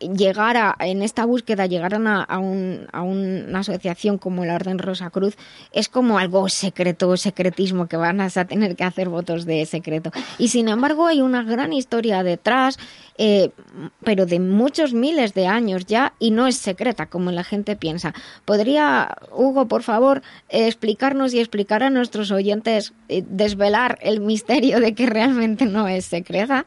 llegar 0.00 0.56
a, 0.56 0.76
en 0.80 1.02
esta 1.02 1.24
búsqueda, 1.24 1.66
llegar 1.66 1.94
a, 1.94 2.22
a, 2.22 2.38
un, 2.38 2.86
a, 2.92 3.02
una 3.02 3.60
asociación 3.60 4.18
como 4.18 4.44
la 4.44 4.54
Orden 4.54 4.78
Rosa 4.78 5.10
Cruz 5.10 5.36
es 5.72 5.88
como 5.88 6.18
algo 6.18 6.48
secreto, 6.48 7.16
secretismo, 7.16 7.86
que 7.86 7.96
van 7.96 8.20
a 8.20 8.28
tener 8.28 8.76
que 8.76 8.84
hacer 8.84 9.08
votos 9.08 9.46
de 9.46 9.64
secreto. 9.66 10.10
Y 10.38 10.48
sin 10.48 10.68
embargo 10.68 11.06
hay 11.06 11.20
una 11.20 11.42
gran 11.42 11.72
historia 11.72 12.22
detrás, 12.22 12.78
eh, 13.18 13.50
pero 14.04 14.26
de 14.26 14.40
muchos 14.40 14.92
miles 14.92 15.32
de 15.34 15.46
años 15.46 15.86
ya, 15.86 16.12
y 16.18 16.30
no 16.30 16.46
es 16.46 16.56
secreta 16.56 17.06
como 17.06 17.30
la 17.32 17.44
gente 17.44 17.76
piensa. 17.76 18.14
¿Podría, 18.44 19.16
Hugo, 19.32 19.66
por 19.66 19.82
favor, 19.82 20.22
explicarnos 20.48 21.32
y 21.32 21.40
explicar 21.40 21.82
a 21.82 21.90
nuestros 21.90 22.30
oyentes, 22.30 22.92
eh, 23.08 23.24
desvelar 23.26 23.98
el 24.02 24.20
misterio 24.20 24.80
de 24.80 24.94
que 24.94 25.06
realmente 25.06 25.64
no 25.64 25.88
es 25.88 26.04
secreta? 26.04 26.66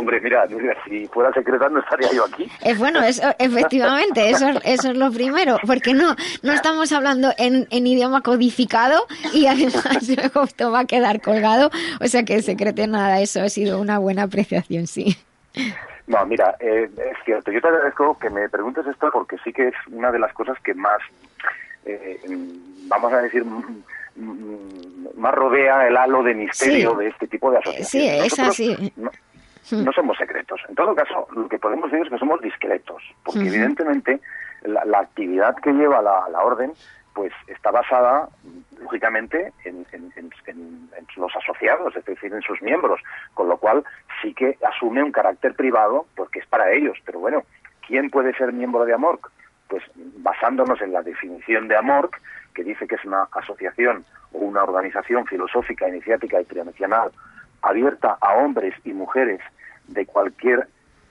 Hombre, 0.00 0.18
mira, 0.22 0.46
mira, 0.46 0.74
si 0.88 1.06
fuera 1.08 1.30
secreta 1.34 1.68
no 1.68 1.80
estaría 1.80 2.10
yo 2.14 2.24
aquí. 2.24 2.50
Eh, 2.62 2.74
bueno, 2.74 3.02
eso, 3.02 3.22
efectivamente, 3.38 4.30
eso, 4.30 4.48
eso 4.64 4.90
es 4.92 4.96
lo 4.96 5.12
primero, 5.12 5.58
porque 5.66 5.92
no, 5.92 6.16
no 6.42 6.52
estamos 6.54 6.90
hablando 6.92 7.34
en, 7.36 7.66
en 7.70 7.86
idioma 7.86 8.22
codificado 8.22 9.06
y 9.34 9.46
además 9.46 10.08
luego 10.16 10.44
esto 10.44 10.70
va 10.70 10.80
a 10.80 10.84
quedar 10.86 11.20
colgado, 11.20 11.70
o 12.00 12.06
sea 12.06 12.24
que 12.24 12.40
secrete 12.40 12.86
nada, 12.86 13.20
eso 13.20 13.42
ha 13.42 13.50
sido 13.50 13.78
una 13.78 13.98
buena 13.98 14.22
apreciación, 14.22 14.86
sí. 14.86 15.18
No, 16.06 16.24
mira, 16.24 16.56
eh, 16.60 16.88
es 16.96 17.24
cierto, 17.26 17.52
yo 17.52 17.60
te 17.60 17.68
agradezco 17.68 18.18
que 18.18 18.30
me 18.30 18.48
preguntes 18.48 18.86
esto 18.86 19.10
porque 19.12 19.36
sí 19.44 19.52
que 19.52 19.68
es 19.68 19.74
una 19.92 20.10
de 20.10 20.18
las 20.18 20.32
cosas 20.32 20.58
que 20.60 20.72
más, 20.72 21.02
eh, 21.84 22.18
vamos 22.88 23.12
a 23.12 23.20
decir, 23.20 23.44
más 25.14 25.34
rodea 25.34 25.86
el 25.86 25.96
halo 25.98 26.22
de 26.22 26.34
misterio 26.34 26.94
de 26.94 27.08
este 27.08 27.26
tipo 27.26 27.50
de 27.50 27.58
asociaciones. 27.58 27.88
Sí, 27.90 28.08
es 28.08 28.38
así. 28.38 28.92
No, 29.72 29.92
somos 29.92 30.16
secretos. 30.16 30.60
En 30.68 30.74
todo 30.74 30.94
caso, 30.94 31.28
lo 31.32 31.48
que 31.48 31.58
podemos 31.58 31.90
decir 31.90 32.06
es 32.06 32.12
que 32.12 32.18
somos 32.18 32.40
discretos, 32.40 33.02
porque 33.24 33.46
evidentemente 33.46 34.20
la, 34.62 34.98
actividad 34.98 35.54
que 35.56 35.72
lleva 35.72 36.02
la, 36.02 36.42
orden 36.42 36.72
pues 37.14 37.32
está 37.46 37.70
basada, 37.70 38.28
lógicamente, 38.80 39.52
en, 39.64 39.86
los 41.16 41.36
asociados, 41.36 41.94
es 41.96 42.04
decir, 42.04 42.32
en 42.32 42.40
sus 42.40 42.62
miembros, 42.62 43.00
con 43.34 43.48
lo 43.48 43.58
cual 43.58 43.84
sí 44.22 44.32
que 44.32 44.56
asume 44.66 45.02
un 45.02 45.12
carácter 45.12 45.54
privado 45.54 46.06
porque 46.16 46.38
es 46.38 46.46
para 46.46 46.72
ellos. 46.72 46.96
Pero 47.04 47.20
bueno, 47.20 47.42
¿quién 47.86 48.10
puede 48.10 48.32
ser 48.34 48.52
miembro 48.52 48.84
de 48.84 48.94
AMORC? 48.94 49.30
Pues 49.68 49.82
basándonos 49.94 50.80
en 50.80 50.92
la 50.92 51.02
definición 51.02 51.68
de 51.68 51.76
AMORC, 51.76 52.18
que 52.54 52.64
dice 52.64 52.86
que 52.86 52.94
es 52.94 53.04
una 53.04 53.28
asociación 53.32 54.04
o 54.32 54.38
una 54.38 54.62
organización 54.62 55.26
filosófica, 55.26 55.88
iniciática 55.88 56.40
y 56.40 56.44
tridimensional 56.44 57.10
abierta 57.62 58.16
a 58.20 58.34
hombres 58.34 58.74
y 58.84 58.92
mujeres 58.92 59.40
de 59.88 60.06
cualquier 60.06 60.68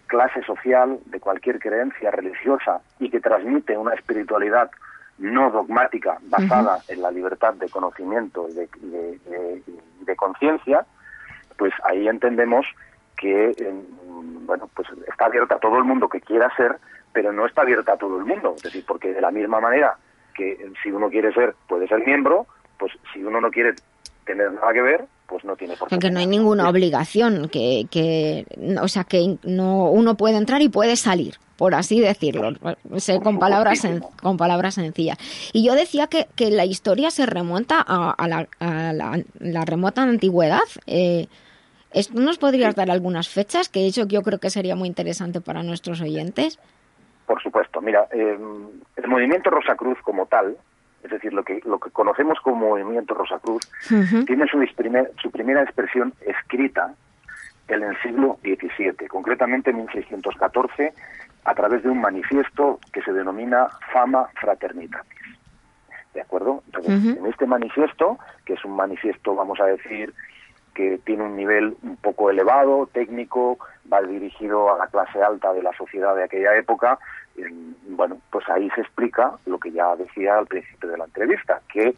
clase 0.07 0.41
social, 0.43 0.99
de 1.05 1.19
cualquier 1.19 1.59
creencia 1.59 2.11
religiosa 2.11 2.81
y 2.99 3.09
que 3.09 3.19
transmite 3.19 3.77
una 3.77 3.93
espiritualidad 3.93 4.71
no 5.19 5.51
dogmática 5.51 6.17
basada 6.23 6.79
en 6.87 7.01
la 7.01 7.11
libertad 7.11 7.53
de 7.55 7.69
conocimiento 7.69 8.47
y 8.49 8.53
de, 8.53 10.15
conciencia, 10.15 10.85
pues 11.57 11.71
ahí 11.83 12.07
entendemos 12.07 12.65
que 13.15 13.53
bueno, 14.49 14.69
pues 14.73 14.87
está 15.07 15.25
abierta 15.25 15.55
a 15.55 15.59
todo 15.59 15.77
el 15.77 15.83
mundo 15.83 16.09
que 16.09 16.19
quiera 16.19 16.49
ser, 16.55 16.77
pero 17.13 17.31
no 17.31 17.45
está 17.45 17.61
abierta 17.61 17.93
a 17.93 17.97
todo 17.97 18.17
el 18.17 18.25
mundo. 18.25 18.55
Es 18.57 18.63
decir, 18.63 18.83
porque 18.87 19.13
de 19.13 19.21
la 19.21 19.29
misma 19.29 19.59
manera 19.59 19.95
que 20.33 20.71
si 20.81 20.91
uno 20.91 21.09
quiere 21.09 21.31
ser, 21.33 21.53
puede 21.67 21.87
ser 21.87 22.03
miembro, 22.05 22.47
pues 22.79 22.91
si 23.13 23.23
uno 23.23 23.39
no 23.39 23.51
quiere 23.51 23.75
tener 24.29 24.51
nada 24.53 24.71
que 24.71 24.81
ver, 24.81 25.05
pues 25.27 25.43
no 25.43 25.55
tiene 25.55 25.75
por 25.75 25.87
qué. 25.87 25.95
Porque 25.95 26.11
no 26.11 26.19
hay 26.19 26.27
ninguna 26.27 26.69
obligación, 26.69 27.49
que, 27.49 27.87
que, 27.89 28.45
o 28.79 28.87
sea, 28.87 29.03
que 29.03 29.37
no, 29.43 29.89
uno 29.89 30.15
puede 30.15 30.37
entrar 30.37 30.61
y 30.61 30.69
puede 30.69 30.95
salir, 30.97 31.35
por 31.57 31.73
así 31.73 31.99
decirlo, 31.99 32.53
con 33.23 33.39
palabras, 33.39 33.87
con 34.21 34.37
palabras 34.37 34.75
sencillas. 34.75 35.17
Y 35.51 35.65
yo 35.65 35.73
decía 35.73 36.05
que, 36.07 36.27
que 36.35 36.51
la 36.51 36.65
historia 36.65 37.09
se 37.09 37.25
remonta 37.25 37.81
a, 37.81 38.27
la, 38.27 38.47
a 38.59 38.93
la, 38.93 39.65
remota 39.65 40.03
antigüedad. 40.03 40.67
Eh, 40.85 41.27
¿Nos 42.13 42.37
podrías 42.37 42.75
dar 42.75 42.91
algunas 42.91 43.29
fechas? 43.29 43.67
Que 43.67 43.87
eso 43.87 44.05
yo 44.07 44.21
creo 44.21 44.37
que 44.37 44.51
sería 44.51 44.75
muy 44.75 44.87
interesante 44.87 45.41
para 45.41 45.63
nuestros 45.63 46.01
oyentes. 46.01 46.59
Por 47.25 47.41
supuesto. 47.41 47.81
Mira, 47.81 48.07
eh, 48.11 48.37
el 48.95 49.07
movimiento 49.07 49.49
Rosacruz 49.49 49.97
como 50.03 50.27
tal, 50.27 50.55
es 51.03 51.11
decir, 51.11 51.33
lo 51.33 51.43
que, 51.43 51.61
lo 51.65 51.79
que 51.79 51.91
conocemos 51.91 52.39
como 52.41 52.69
movimiento 52.69 53.13
Rosacruz, 53.13 53.69
tiene 54.25 54.45
su, 54.47 54.65
su 55.21 55.31
primera 55.31 55.63
expresión 55.63 56.13
escrita 56.21 56.93
en 57.67 57.83
el 57.83 58.01
siglo 58.01 58.37
XVII, 58.43 59.07
concretamente 59.07 59.69
en 59.69 59.77
1614, 59.77 60.93
a 61.45 61.55
través 61.55 61.83
de 61.83 61.89
un 61.89 62.01
manifiesto 62.01 62.79
que 62.91 63.01
se 63.01 63.13
denomina 63.13 63.67
Fama 63.93 64.27
Fraternitatis. 64.39 65.19
¿De 66.13 66.21
acuerdo? 66.21 66.63
Entonces, 66.65 67.17
en 67.17 67.25
este 67.27 67.45
manifiesto, 67.45 68.17
que 68.45 68.53
es 68.53 68.65
un 68.65 68.75
manifiesto, 68.75 69.35
vamos 69.35 69.59
a 69.59 69.65
decir, 69.65 70.13
que 70.73 70.99
tiene 71.05 71.23
un 71.23 71.35
nivel 71.35 71.75
un 71.83 71.97
poco 71.97 72.29
elevado, 72.29 72.87
técnico, 72.91 73.59
va 73.91 74.01
dirigido 74.01 74.73
a 74.73 74.77
la 74.77 74.87
clase 74.87 75.21
alta 75.21 75.53
de 75.53 75.61
la 75.61 75.71
sociedad 75.73 76.15
de 76.15 76.23
aquella 76.23 76.55
época, 76.55 76.97
bueno, 77.87 78.17
pues 78.31 78.47
ahí 78.49 78.69
se 78.71 78.81
explica 78.81 79.33
lo 79.45 79.59
que 79.59 79.71
ya 79.71 79.95
decía 79.95 80.37
al 80.37 80.47
principio 80.47 80.89
de 80.89 80.97
la 80.97 81.05
entrevista, 81.05 81.61
que 81.71 81.95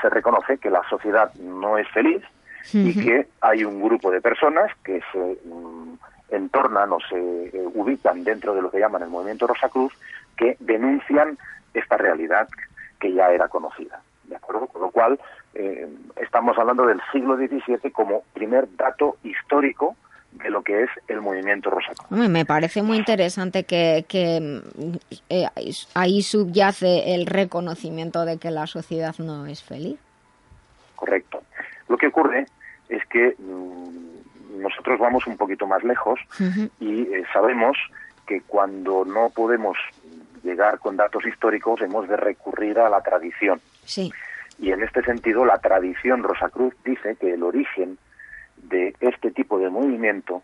se 0.00 0.08
reconoce 0.08 0.58
que 0.58 0.70
la 0.70 0.82
sociedad 0.88 1.32
no 1.34 1.78
es 1.78 1.88
feliz 1.88 2.22
y 2.72 2.94
que 2.94 3.28
hay 3.40 3.64
un 3.64 3.82
grupo 3.82 4.10
de 4.10 4.20
personas 4.20 4.70
que 4.84 5.00
se 5.12 5.38
mm, 5.48 5.98
entornan 6.30 6.92
o 6.92 6.98
se 7.00 7.16
eh, 7.16 7.70
ubican 7.74 8.22
dentro 8.22 8.54
de 8.54 8.62
lo 8.62 8.70
que 8.70 8.78
llaman 8.78 9.02
el 9.02 9.08
movimiento 9.08 9.46
Rosa 9.46 9.68
Cruz 9.68 9.92
que 10.36 10.56
denuncian 10.60 11.38
esta 11.74 11.96
realidad 11.96 12.48
que 12.98 13.12
ya 13.12 13.30
era 13.30 13.48
conocida. 13.48 14.02
¿De 14.24 14.36
acuerdo? 14.36 14.66
Con 14.66 14.82
lo 14.82 14.90
cual, 14.90 15.18
eh, 15.54 15.88
estamos 16.16 16.56
hablando 16.58 16.86
del 16.86 17.00
siglo 17.12 17.36
XVII 17.36 17.90
como 17.90 18.22
primer 18.32 18.68
dato 18.76 19.16
histórico 19.24 19.96
de 20.32 20.50
lo 20.50 20.62
que 20.62 20.84
es 20.84 20.90
el 21.08 21.20
movimiento 21.20 21.70
Rosaco. 21.70 22.06
Me 22.10 22.44
parece 22.44 22.82
muy 22.82 22.96
interesante 22.96 23.64
que, 23.64 24.04
eh, 25.28 25.46
ahí 25.94 26.22
subyace 26.22 27.14
el 27.14 27.26
reconocimiento 27.26 28.24
de 28.24 28.38
que 28.38 28.50
la 28.50 28.66
sociedad 28.66 29.14
no 29.18 29.46
es 29.46 29.62
feliz. 29.62 29.98
Correcto. 30.94 31.42
Lo 31.88 31.96
que 31.96 32.06
ocurre 32.06 32.46
es 32.88 33.04
que 33.06 33.34
mm, 33.38 34.60
nosotros 34.62 34.98
vamos 34.98 35.26
un 35.26 35.36
poquito 35.36 35.66
más 35.66 35.82
lejos 35.82 36.20
y 36.78 37.02
eh, 37.02 37.24
sabemos 37.32 37.76
que 38.26 38.42
cuando 38.42 39.04
no 39.04 39.30
podemos 39.30 39.76
llegar 40.42 40.78
con 40.78 40.96
datos 40.96 41.26
históricos 41.26 41.80
hemos 41.82 42.08
de 42.08 42.16
recurrir 42.16 42.78
a 42.78 42.88
la 42.88 43.00
tradición. 43.00 43.60
Sí. 43.84 44.12
Y 44.58 44.72
en 44.72 44.82
este 44.82 45.02
sentido 45.02 45.44
la 45.44 45.58
tradición 45.58 46.22
Rosacruz 46.22 46.74
dice 46.84 47.16
que 47.16 47.34
el 47.34 47.42
origen 47.42 47.98
de 48.62 48.94
este 49.00 49.30
tipo 49.30 49.58
de 49.58 49.70
movimiento 49.70 50.42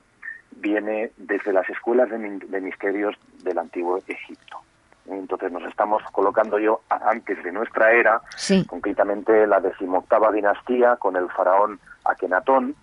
viene 0.52 1.10
desde 1.16 1.52
las 1.52 1.68
escuelas 1.68 2.08
de, 2.10 2.60
misterios 2.60 3.16
del 3.42 3.58
antiguo 3.58 3.98
Egipto. 4.06 4.60
Entonces 5.08 5.52
nos 5.52 5.62
estamos 5.64 6.02
colocando 6.12 6.58
yo 6.58 6.80
antes 6.88 7.42
de 7.44 7.52
nuestra 7.52 7.92
era, 7.92 8.20
concretamente 8.66 9.46
la 9.46 9.60
decimoctava 9.60 10.32
dinastía 10.32 10.96
con 10.96 11.16
el 11.16 11.30
faraón 11.30 11.78
Akenatón, 12.04 12.74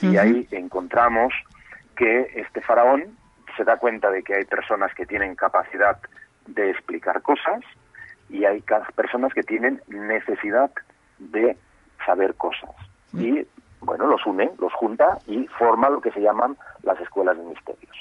y 0.00 0.16
ahí 0.16 0.46
encontramos 0.52 1.32
que 1.96 2.30
este 2.34 2.60
faraón 2.60 3.16
se 3.56 3.64
da 3.64 3.76
cuenta 3.76 4.10
de 4.10 4.22
que 4.22 4.34
hay 4.34 4.44
personas 4.44 4.94
que 4.94 5.06
tienen 5.06 5.34
capacidad 5.34 5.98
de 6.46 6.70
explicar 6.70 7.20
cosas 7.22 7.60
y 8.28 8.44
hay 8.44 8.62
personas 8.94 9.32
que 9.34 9.42
tienen 9.42 9.82
necesidad 9.88 10.70
de 11.18 11.56
saber 12.06 12.34
cosas. 12.34 12.70
Y 13.12 13.46
bueno, 13.88 14.06
los 14.06 14.26
une, 14.26 14.50
los 14.58 14.74
junta 14.74 15.16
y 15.26 15.46
forma 15.46 15.88
lo 15.88 16.02
que 16.02 16.10
se 16.10 16.20
llaman 16.20 16.58
las 16.82 17.00
escuelas 17.00 17.38
de 17.38 17.44
misterios. 17.44 17.96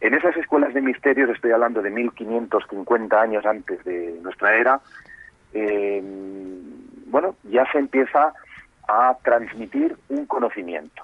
En 0.00 0.14
esas 0.14 0.34
escuelas 0.34 0.72
de 0.72 0.80
misterios, 0.80 1.28
estoy 1.28 1.50
hablando 1.50 1.82
de 1.82 1.90
1550 1.90 3.20
años 3.20 3.44
antes 3.44 3.84
de 3.84 4.18
nuestra 4.22 4.54
era, 4.56 4.80
eh, 5.52 6.02
bueno, 7.08 7.34
ya 7.42 7.70
se 7.70 7.78
empieza 7.80 8.32
a 8.88 9.14
transmitir 9.22 9.94
un 10.08 10.24
conocimiento. 10.24 11.02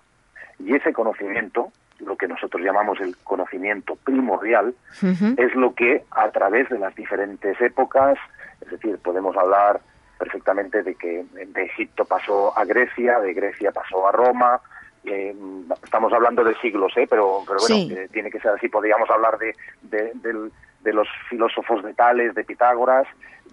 Y 0.61 0.75
ese 0.75 0.95
conocimiento, 0.95 1.71
lo 1.99 2.17
que 2.17 2.27
nosotros 2.27 2.63
llamamos 2.63 2.99
el 3.03 3.19
conocimiento 3.19 3.97
primordial, 3.97 4.75
es 5.37 5.55
lo 5.55 5.75
que 5.75 6.05
a 6.11 6.31
través 6.31 6.71
de 6.71 6.79
las 6.79 6.95
diferentes 6.95 7.61
épocas, 7.61 8.17
es 8.63 8.71
decir, 8.71 8.97
podemos 8.97 9.37
hablar 9.37 9.81
perfectamente 10.19 10.83
de 10.83 10.95
que 10.95 11.25
de 11.33 11.63
Egipto 11.63 12.05
pasó 12.05 12.57
a 12.57 12.65
Grecia, 12.65 13.21
de 13.21 13.35
Grecia 13.35 13.73
pasó 13.73 14.07
a 14.07 14.13
Roma. 14.13 14.61
Eh, 15.05 15.35
estamos 15.85 16.13
hablando 16.13 16.43
de 16.43 16.55
siglos, 16.57 16.93
¿eh? 16.97 17.07
pero, 17.09 17.43
pero 17.47 17.61
bueno, 17.61 17.95
eh, 17.95 18.09
tiene 18.13 18.31
que 18.31 18.41
ser 18.41 18.53
así. 18.53 18.69
Podríamos 18.69 19.09
hablar 19.11 19.39
de, 19.39 19.55
de, 19.83 20.93
los 20.93 21.09
filósofos 21.29 21.83
de 21.85 21.95
Tales, 21.95 22.35
de 22.35 22.45
Pitágoras, 22.45 23.07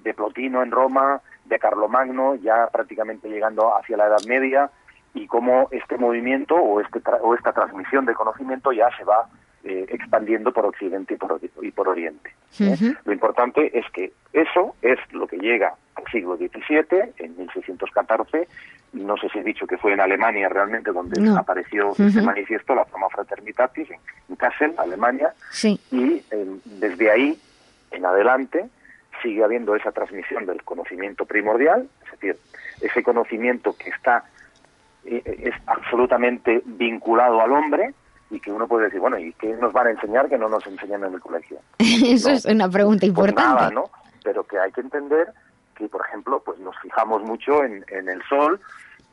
de 0.03 0.13
Plotino 0.13 0.63
en 0.63 0.71
Roma, 0.71 1.21
de 1.45 1.59
Carlomagno, 1.59 2.35
ya 2.35 2.67
prácticamente 2.71 3.29
llegando 3.29 3.75
hacia 3.75 3.97
la 3.97 4.07
Edad 4.07 4.23
Media, 4.27 4.69
y 5.13 5.27
cómo 5.27 5.67
este 5.71 5.97
movimiento 5.97 6.55
o, 6.55 6.79
este 6.79 7.01
o 7.21 7.35
esta 7.35 7.53
transmisión 7.53 8.05
de 8.05 8.15
conocimiento 8.15 8.71
ya 8.71 8.89
se 8.97 9.03
va 9.03 9.27
eh, 9.63 9.85
expandiendo 9.89 10.51
por 10.51 10.65
Occidente 10.65 11.13
y 11.13 11.17
por, 11.17 11.39
y 11.61 11.71
por 11.71 11.87
Oriente. 11.87 12.31
Lo 13.05 13.13
importante 13.13 13.77
es 13.77 13.85
que 13.91 14.11
eso 14.33 14.75
es 14.81 14.99
lo 15.11 15.27
que 15.27 15.37
llega 15.37 15.75
al 15.95 16.03
siglo 16.11 16.35
XVII, 16.37 17.13
en 17.17 17.37
1614, 17.37 18.47
no 18.93 19.17
sé 19.17 19.29
si 19.29 19.39
he 19.39 19.43
dicho 19.43 19.65
que 19.65 19.77
fue 19.77 19.93
en 19.93 20.01
Alemania 20.01 20.49
realmente 20.49 20.91
donde 20.91 21.29
apareció 21.37 21.91
este 21.97 22.21
manifiesto, 22.21 22.75
la 22.75 22.85
Fama 22.85 23.09
Fraternitatis, 23.09 23.89
en, 23.89 24.35
Kassel, 24.35 24.73
Alemania, 24.77 25.33
y 25.91 26.21
eh, 26.29 26.57
desde 26.65 27.11
ahí 27.11 27.39
en 27.91 28.05
adelante 28.05 28.65
sigue 29.21 29.43
habiendo 29.43 29.75
esa 29.75 29.91
transmisión 29.91 30.45
del 30.45 30.61
conocimiento 30.63 31.25
primordial, 31.25 31.87
es 32.05 32.11
decir, 32.11 32.37
ese 32.81 33.01
conocimiento 33.01 33.75
que 33.77 33.89
está 33.89 34.25
eh, 35.05 35.21
es 35.25 35.55
absolutamente 35.65 36.61
vinculado 36.65 37.41
al 37.41 37.51
hombre, 37.51 37.93
y 38.33 38.39
que 38.39 38.51
uno 38.51 38.67
puede 38.67 38.85
decir, 38.85 38.99
bueno, 38.99 39.17
¿y 39.19 39.31
qué 39.33 39.53
nos 39.53 39.71
van 39.73 39.87
a 39.87 39.91
enseñar 39.91 40.27
que 40.27 40.37
no 40.39 40.49
nos 40.49 40.65
enseñan 40.65 41.03
en 41.03 41.13
el 41.13 41.21
colegio? 41.21 41.59
Eso 41.77 42.31
es 42.31 42.45
una 42.45 42.67
pregunta 42.67 43.01
Pues 43.01 43.09
importante. 43.09 43.41
nada, 43.43 43.69
¿no? 43.69 43.89
Pero 44.23 44.43
que 44.43 44.57
hay 44.59 44.71
que 44.71 44.81
entender 44.81 45.31
que, 45.75 45.87
por 45.87 46.01
ejemplo, 46.01 46.41
pues 46.43 46.57
nos 46.59 46.77
fijamos 46.79 47.21
mucho 47.23 47.63
en, 47.63 47.85
en 47.89 48.09
el 48.09 48.23
sol 48.23 48.59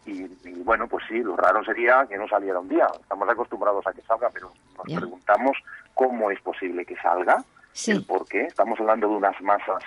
y, 0.07 0.23
y, 0.49 0.63
bueno, 0.65 0.89
pues 0.89 1.05
sí, 1.07 1.19
lo 1.23 1.37
raro 1.37 1.63
sería 1.65 2.07
que 2.09 2.17
no 2.17 2.27
saliera 2.29 2.59
un 2.61 2.69
día. 2.69 2.87
Estamos 2.99 3.29
acostumbrados 3.29 3.87
a 3.87 3.93
que 3.93 4.01
salga, 4.03 4.31
pero 4.33 4.51
nos 4.79 4.87
Ya. 4.87 4.97
preguntamos 4.99 5.57
cómo 5.95 6.31
es 6.31 6.41
posible 6.41 6.87
que 6.87 6.97
salga, 6.97 7.45
Sí. 7.73 7.91
el 7.93 8.05
por 8.07 8.27
qué. 8.27 8.45
Estamos 8.45 8.81
hablando 8.81 9.07
de 9.09 9.17
unas 9.17 9.39
masas 9.43 9.83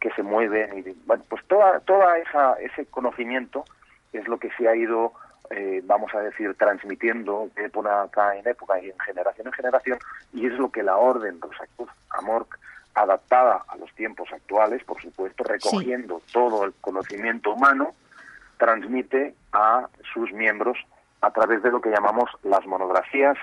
que 0.00 0.10
se 0.10 0.22
mueven 0.24 0.78
y 0.78 0.82
de- 0.82 0.96
bueno, 1.06 1.22
pues 1.28 1.42
toda 1.46 1.78
toda 1.80 2.18
esa 2.18 2.54
ese 2.54 2.86
conocimiento 2.86 3.64
es 4.12 4.26
lo 4.26 4.38
que 4.38 4.50
se 4.58 4.68
ha 4.68 4.74
ido 4.76 5.12
eh, 5.50 5.82
vamos 5.84 6.14
a 6.14 6.20
decir 6.20 6.54
transmitiendo 6.54 7.50
de 7.54 7.66
época 7.66 8.08
en 8.36 8.46
época 8.46 8.80
y 8.80 8.90
en 8.90 8.98
generación 8.98 9.46
en 9.46 9.52
generación 9.52 9.98
y 10.32 10.46
es 10.46 10.52
lo 10.54 10.70
que 10.70 10.82
la 10.82 10.96
orden 10.96 11.40
Rosacruz 11.40 11.90
Amor 12.10 12.46
adaptada 12.94 13.64
a 13.68 13.76
los 13.76 13.92
tiempos 13.94 14.32
actuales 14.32 14.82
por 14.84 15.00
supuesto 15.02 15.44
recogiendo 15.44 16.22
todo 16.32 16.64
el 16.64 16.72
conocimiento 16.80 17.52
humano 17.52 17.94
transmite 18.56 19.34
a 19.52 19.88
sus 20.12 20.32
miembros 20.32 20.78
a 21.20 21.30
través 21.30 21.62
de 21.62 21.70
lo 21.70 21.80
que 21.80 21.90
llamamos 21.90 22.30
las 22.42 22.64
monografías 22.66 23.36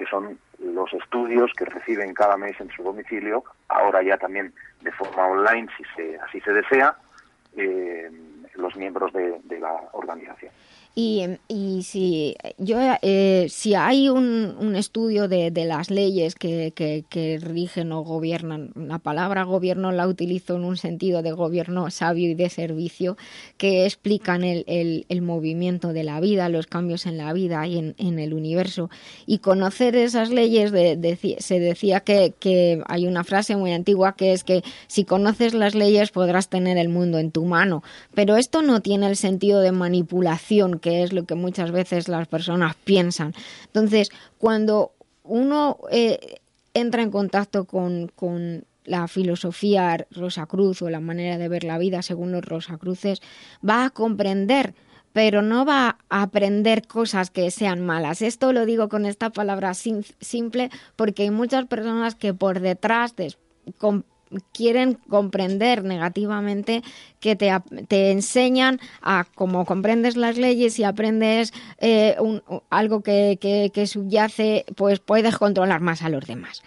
que 0.00 0.06
son 0.06 0.38
los 0.58 0.92
estudios 0.94 1.50
que 1.56 1.66
reciben 1.66 2.14
cada 2.14 2.38
mes 2.38 2.58
en 2.58 2.70
su 2.70 2.82
domicilio, 2.82 3.44
ahora 3.68 4.02
ya 4.02 4.16
también 4.16 4.52
de 4.80 4.92
forma 4.92 5.26
online, 5.26 5.68
si 5.76 5.84
se, 5.94 6.18
así 6.18 6.40
se 6.40 6.52
desea, 6.52 6.96
eh, 7.54 8.10
los 8.54 8.74
miembros 8.76 9.12
de, 9.12 9.40
de 9.44 9.60
la 9.60 9.74
organización. 9.92 10.52
Y, 11.02 11.24
y 11.48 11.82
si 11.82 12.36
yo 12.58 12.76
eh, 13.00 13.46
si 13.48 13.74
hay 13.74 14.10
un, 14.10 14.74
estudio 14.76 15.28
de, 15.28 15.50
las 15.64 15.90
leyes 15.90 16.34
que, 16.34 17.40
rigen 17.40 17.92
o 17.92 18.02
gobiernan, 18.02 18.72
la 18.74 18.98
palabra 18.98 19.44
gobierno 19.44 19.92
la 19.92 20.06
utilizo 20.06 20.56
en 20.56 20.64
un 20.64 20.76
sentido 20.76 21.22
de 21.22 21.32
gobierno 21.32 21.90
sabio 21.90 22.28
y 22.28 22.34
de 22.34 22.50
servicio, 22.50 23.16
que 23.56 23.86
explican 23.86 24.44
el, 24.44 25.06
el, 25.08 25.22
movimiento 25.22 25.94
de 25.94 26.04
la 26.04 26.20
vida, 26.20 26.50
los 26.50 26.66
cambios 26.66 27.06
en 27.06 27.16
la 27.16 27.32
vida 27.32 27.66
y 27.66 27.78
en, 27.78 28.18
el 28.18 28.34
universo. 28.34 28.90
Y 29.24 29.38
conocer 29.38 29.96
esas 29.96 30.28
leyes, 30.28 30.70
se 30.70 31.60
decía 31.60 32.00
que, 32.00 32.34
que 32.38 32.82
hay 32.86 33.06
una 33.06 33.24
frase 33.24 33.56
muy 33.56 33.72
antigua 33.72 34.16
que 34.16 34.32
es 34.32 34.44
que 34.44 34.62
si 34.86 35.04
conoces 35.04 35.54
las 35.54 35.74
leyes 35.74 36.10
podrás 36.10 36.48
tener 36.48 36.76
el 36.76 36.90
mundo 36.90 37.18
en 37.18 37.30
tu 37.30 37.46
mano. 37.46 37.82
Pero 38.14 38.36
esto 38.36 38.60
no 38.60 38.82
tiene 38.82 39.06
el 39.06 39.16
sentido 39.16 39.60
de 39.60 39.72
manipulación, 39.72 40.78
que 40.78 40.89
es 40.90 41.12
lo 41.12 41.24
que 41.24 41.34
muchas 41.34 41.70
veces 41.70 42.08
las 42.08 42.28
personas 42.28 42.76
piensan. 42.84 43.34
Entonces, 43.66 44.10
cuando 44.38 44.92
uno 45.24 45.78
eh, 45.90 46.36
entra 46.74 47.02
en 47.02 47.10
contacto 47.10 47.64
con, 47.64 48.08
con 48.14 48.64
la 48.84 49.06
filosofía 49.08 50.06
Rosacruz 50.10 50.82
o 50.82 50.90
la 50.90 51.00
manera 51.00 51.38
de 51.38 51.48
ver 51.48 51.64
la 51.64 51.78
vida 51.78 52.02
según 52.02 52.32
los 52.32 52.44
Rosacruces, 52.44 53.20
va 53.66 53.84
a 53.84 53.90
comprender 53.90 54.74
pero 55.12 55.42
no 55.42 55.64
va 55.64 55.98
a 56.08 56.22
aprender 56.22 56.86
cosas 56.86 57.30
que 57.30 57.50
sean 57.50 57.80
malas. 57.84 58.22
Esto 58.22 58.52
lo 58.52 58.64
digo 58.64 58.88
con 58.88 59.06
esta 59.06 59.30
palabra 59.30 59.74
sim- 59.74 60.04
simple 60.20 60.70
porque 60.94 61.24
hay 61.24 61.30
muchas 61.32 61.66
personas 61.66 62.14
que 62.14 62.32
por 62.32 62.60
detrás 62.60 63.16
de, 63.16 63.34
quieren 64.52 64.94
comprender 65.08 65.82
negativamente 65.84 66.82
que 67.20 67.36
te, 67.36 67.50
te 67.88 68.10
enseñan 68.12 68.78
a 69.02 69.24
cómo 69.34 69.64
comprendes 69.64 70.16
las 70.16 70.36
leyes 70.38 70.78
y 70.78 70.84
aprendes 70.84 71.52
eh, 71.78 72.16
un- 72.20 72.42
algo 72.70 73.02
que, 73.02 73.38
que, 73.40 73.70
que 73.74 73.86
subyace, 73.86 74.64
pues 74.76 75.00
puedes 75.00 75.36
controlar 75.36 75.80
más 75.80 76.02
a 76.02 76.08
los 76.08 76.26
demás. 76.26 76.62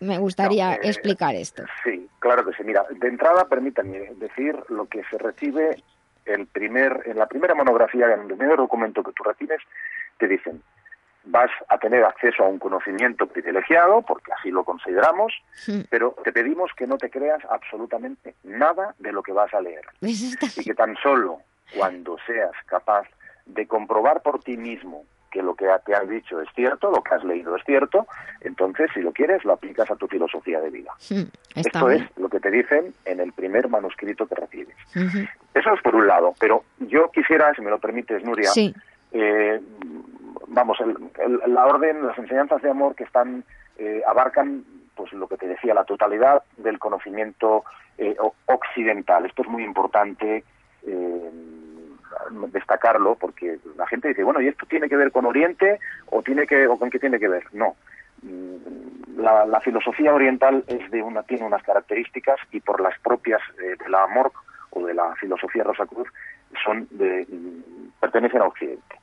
Me 0.00 0.18
gustaría 0.18 0.70
No, 0.70 0.74
eh, 0.74 0.88
explicar 0.88 1.34
esto. 1.34 1.62
Sí, 1.82 2.08
claro 2.18 2.44
que 2.44 2.52
sí. 2.56 2.62
Mira, 2.64 2.84
de 2.90 3.08
entrada, 3.08 3.48
permítanme 3.48 4.12
decir 4.16 4.56
lo 4.68 4.86
que 4.86 5.02
se 5.10 5.16
recibe 5.18 5.82
el 6.26 6.46
primer, 6.46 7.02
en 7.06 7.18
la 7.18 7.26
primera 7.26 7.54
monografía, 7.54 8.12
en 8.12 8.20
el 8.30 8.36
primer 8.36 8.56
documento 8.56 9.02
que 9.02 9.12
tú 9.12 9.22
recibes, 9.22 9.60
te 10.18 10.26
dicen, 10.28 10.62
vas 11.26 11.50
a 11.68 11.78
tener 11.78 12.04
acceso 12.04 12.44
a 12.44 12.48
un 12.48 12.58
conocimiento 12.58 13.26
privilegiado, 13.26 14.02
porque 14.02 14.32
así 14.32 14.50
lo 14.50 14.64
consideramos, 14.64 15.32
pero 15.90 16.14
te 16.22 16.32
pedimos 16.32 16.70
que 16.76 16.86
no 16.86 16.98
te 16.98 17.10
creas 17.10 17.42
absolutamente 17.50 18.34
nada 18.44 18.94
de 18.98 19.12
lo 19.12 19.22
que 19.22 19.32
vas 19.32 19.52
a 19.54 19.60
leer. 19.60 19.84
Y 20.00 20.64
que 20.64 20.74
tan 20.74 20.94
solo 21.02 21.38
cuando 21.76 22.16
seas 22.26 22.52
capaz 22.66 23.06
de 23.46 23.66
comprobar 23.66 24.22
por 24.22 24.40
ti 24.40 24.56
mismo 24.56 25.04
que 25.30 25.42
lo 25.42 25.56
que 25.56 25.66
te 25.84 25.94
han 25.96 26.08
dicho 26.08 26.40
es 26.40 26.48
cierto, 26.54 26.92
lo 26.92 27.02
que 27.02 27.12
has 27.14 27.24
leído 27.24 27.56
es 27.56 27.64
cierto, 27.64 28.06
entonces, 28.40 28.88
si 28.94 29.00
lo 29.00 29.12
quieres, 29.12 29.44
lo 29.44 29.54
aplicas 29.54 29.90
a 29.90 29.96
tu 29.96 30.06
filosofía 30.06 30.60
de 30.60 30.70
vida. 30.70 30.92
Hmm, 31.10 31.24
Esto 31.56 31.86
bien. 31.86 32.02
es 32.04 32.18
lo 32.18 32.28
que 32.28 32.38
te 32.38 32.52
dicen 32.52 32.94
en 33.04 33.18
el 33.18 33.32
primer 33.32 33.68
manuscrito 33.68 34.28
que 34.28 34.36
recibes. 34.36 34.76
Eso 34.94 35.74
es 35.74 35.82
por 35.82 35.96
un 35.96 36.06
lado, 36.06 36.34
pero 36.38 36.62
yo 36.78 37.10
quisiera, 37.10 37.52
si 37.54 37.62
me 37.62 37.70
lo 37.70 37.80
permites, 37.80 38.22
Nuria, 38.22 38.50
Sí. 38.50 38.72
Eh, 39.14 39.60
vamos, 40.48 40.78
el- 40.80 41.54
la 41.54 41.66
orden, 41.66 42.06
las 42.06 42.18
enseñanzas 42.18 42.60
de 42.62 42.70
amor 42.70 42.94
que 42.94 43.04
están 43.04 43.44
eh, 43.78 44.02
abarcan, 44.06 44.64
pues 44.94 45.12
lo 45.14 45.26
que 45.26 45.36
te 45.36 45.48
decía, 45.48 45.72
la 45.74 45.84
totalidad 45.84 46.42
del 46.58 46.78
conocimiento 46.78 47.64
eh, 47.98 48.16
occidental. 48.46 49.24
Esto 49.26 49.42
es 49.42 49.48
muy 49.48 49.64
importante 49.64 50.44
eh, 50.86 51.30
destacarlo 52.52 53.16
porque 53.16 53.58
la 53.76 53.86
gente 53.86 54.08
dice, 54.08 54.22
bueno, 54.24 54.40
¿y 54.40 54.48
esto 54.48 54.66
tiene 54.66 54.88
que 54.88 54.96
ver 54.96 55.10
con 55.12 55.26
Oriente 55.26 55.78
o 56.10 56.22
tiene 56.22 56.46
que 56.46 56.66
o 56.66 56.78
con 56.78 56.90
qué 56.90 56.98
tiene 56.98 57.18
que 57.18 57.28
ver? 57.28 57.44
No. 57.52 57.74
Mm, 58.22 59.20
La, 59.20 59.46
la 59.46 59.60
filosofía 59.60 60.12
oriental 60.12 60.64
es 60.66 60.90
de 60.90 61.02
una 61.02 61.22
tiene 61.22 61.46
unas 61.46 61.62
características 61.62 62.38
y 62.52 62.60
por 62.60 62.80
las 62.80 62.98
propias 63.00 63.40
eh, 63.62 63.76
de 63.82 63.88
la 63.88 64.02
amor 64.04 64.32
o 64.70 64.84
de 64.86 64.94
la 64.94 65.14
filosofía 65.16 65.62
Rosacruz 65.64 66.08
son 66.62 66.86
de 66.90 67.26
pertenecen 68.00 68.42
a 68.42 68.46
Occidente. 68.46 69.00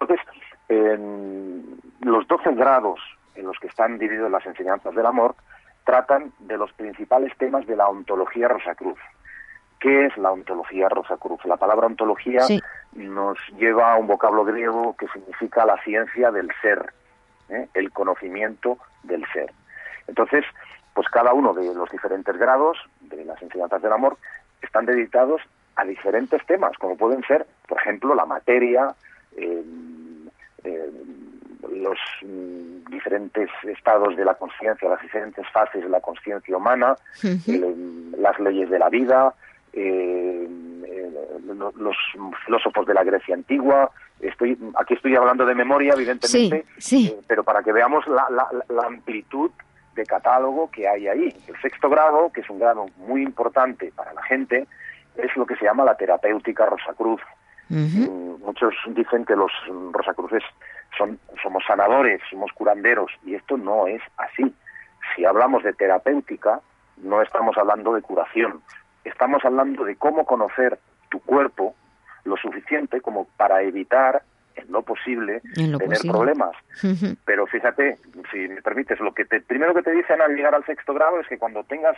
Entonces, 0.00 0.26
en 0.68 1.80
los 2.00 2.26
12 2.28 2.52
grados 2.54 3.00
en 3.34 3.46
los 3.46 3.58
que 3.58 3.66
están 3.66 3.98
divididas 3.98 4.30
las 4.30 4.46
enseñanzas 4.46 4.94
del 4.94 5.06
amor 5.06 5.34
tratan 5.84 6.32
de 6.40 6.56
los 6.56 6.72
principales 6.74 7.36
temas 7.38 7.66
de 7.66 7.76
la 7.76 7.88
ontología 7.88 8.48
Rosacruz. 8.48 8.98
¿Qué 9.80 10.06
es 10.06 10.16
la 10.16 10.30
ontología 10.30 10.88
Rosacruz? 10.88 11.44
La 11.44 11.56
palabra 11.56 11.86
ontología 11.88 12.42
Sí. 12.42 12.60
nos 12.92 13.36
lleva 13.58 13.92
a 13.92 13.96
un 13.96 14.06
vocablo 14.06 14.44
griego 14.44 14.94
que 14.96 15.08
significa 15.08 15.66
la 15.66 15.76
ciencia 15.82 16.30
del 16.30 16.48
ser, 16.60 16.92
¿eh? 17.48 17.68
el 17.74 17.90
conocimiento 17.90 18.78
del 19.02 19.24
ser. 19.32 19.50
Entonces, 20.06 20.44
pues 20.94 21.08
cada 21.08 21.32
uno 21.32 21.52
de 21.54 21.74
los 21.74 21.90
diferentes 21.90 22.36
grados 22.36 22.78
de 23.00 23.24
las 23.24 23.42
enseñanzas 23.42 23.82
del 23.82 23.92
amor 23.92 24.18
están 24.60 24.86
dedicados 24.86 25.42
a 25.76 25.84
diferentes 25.84 26.44
temas, 26.46 26.76
como 26.78 26.96
pueden 26.96 27.22
ser, 27.24 27.46
por 27.68 27.78
ejemplo, 27.78 28.14
la 28.14 28.26
materia, 28.26 28.94
eh, 29.36 29.62
eh, 30.64 30.90
los 31.74 31.98
mm, 32.22 32.90
diferentes 32.90 33.48
estados 33.64 34.16
de 34.16 34.24
la 34.24 34.34
conciencia, 34.34 34.88
las 34.88 35.00
diferentes 35.00 35.46
fases 35.50 35.82
de 35.82 35.88
la 35.88 36.00
conciencia 36.00 36.56
humana, 36.56 36.96
el- 37.22 38.12
las 38.20 38.38
leyes 38.38 38.68
de 38.70 38.78
la 38.78 38.88
vida, 38.88 39.32
eh, 39.72 40.48
lo- 41.46 41.72
los 41.76 41.96
filósofos 42.44 42.86
de 42.86 42.94
la 42.94 43.04
Grecia 43.04 43.34
antigua. 43.34 43.90
Estoy, 44.20 44.56
aquí 44.78 44.94
estoy 44.94 45.16
hablando 45.16 45.44
de 45.46 45.54
memoria, 45.54 45.94
evidentemente, 45.94 46.64
Sí, 46.78 47.06
sí. 47.06 47.06
eh, 47.08 47.20
pero 47.26 47.42
para 47.44 47.62
que 47.62 47.72
veamos 47.72 48.06
la, 48.06 48.26
la- 48.30 48.48
la 48.68 48.86
amplitud 48.86 49.50
de 49.94 50.04
catálogo 50.04 50.70
que 50.70 50.88
hay 50.88 51.08
ahí. 51.08 51.34
El 51.48 51.60
sexto 51.60 51.88
grado, 51.90 52.30
que 52.32 52.40
es 52.42 52.50
un 52.50 52.58
grado 52.58 52.86
muy 52.98 53.22
importante 53.22 53.92
para 53.94 54.12
la 54.14 54.22
gente, 54.22 54.66
es 55.16 55.36
lo 55.36 55.46
que 55.46 55.56
se 55.56 55.64
llama 55.64 55.84
la 55.84 55.96
terapéutica 55.96 56.66
Rosacruz. 56.66 57.20
Mm, 57.68 58.42
Muchos 58.44 58.74
dicen 58.88 59.24
que 59.24 59.36
los 59.36 59.52
Rosacruces 59.92 60.42
son, 60.98 61.18
somos 61.42 61.64
sanadores, 61.66 62.20
somos 62.30 62.52
curanderos, 62.52 63.10
y 63.24 63.34
esto 63.34 63.56
no 63.56 63.86
es 63.86 64.02
así. 64.18 64.52
Si 65.14 65.24
hablamos 65.24 65.62
de 65.62 65.72
terapéutica, 65.72 66.60
no 66.98 67.22
estamos 67.22 67.56
hablando 67.56 67.94
de 67.94 68.02
curación, 68.02 68.60
estamos 69.04 69.44
hablando 69.44 69.84
de 69.84 69.96
cómo 69.96 70.26
conocer 70.26 70.78
tu 71.10 71.20
cuerpo 71.20 71.74
lo 72.24 72.36
suficiente 72.36 73.00
como 73.00 73.26
para 73.36 73.62
evitar, 73.62 74.22
en 74.54 74.70
lo 74.70 74.82
posible, 74.82 75.40
En 75.56 75.72
lo 75.72 75.78
tener 75.78 75.96
posible. 75.96 76.12
problemas. 76.12 76.56
Pero 77.24 77.46
fíjate, 77.46 77.96
si 78.30 78.48
me 78.48 78.60
permites, 78.60 79.00
lo 79.00 79.14
que 79.14 79.24
te, 79.24 79.40
primero 79.40 79.72
que 79.74 79.82
te 79.82 79.92
dicen 79.92 80.20
al 80.20 80.34
llegar 80.34 80.54
al 80.54 80.64
sexto 80.66 80.92
grado 80.92 81.20
es 81.20 81.26
que 81.26 81.38
cuando 81.38 81.64
tengas 81.64 81.96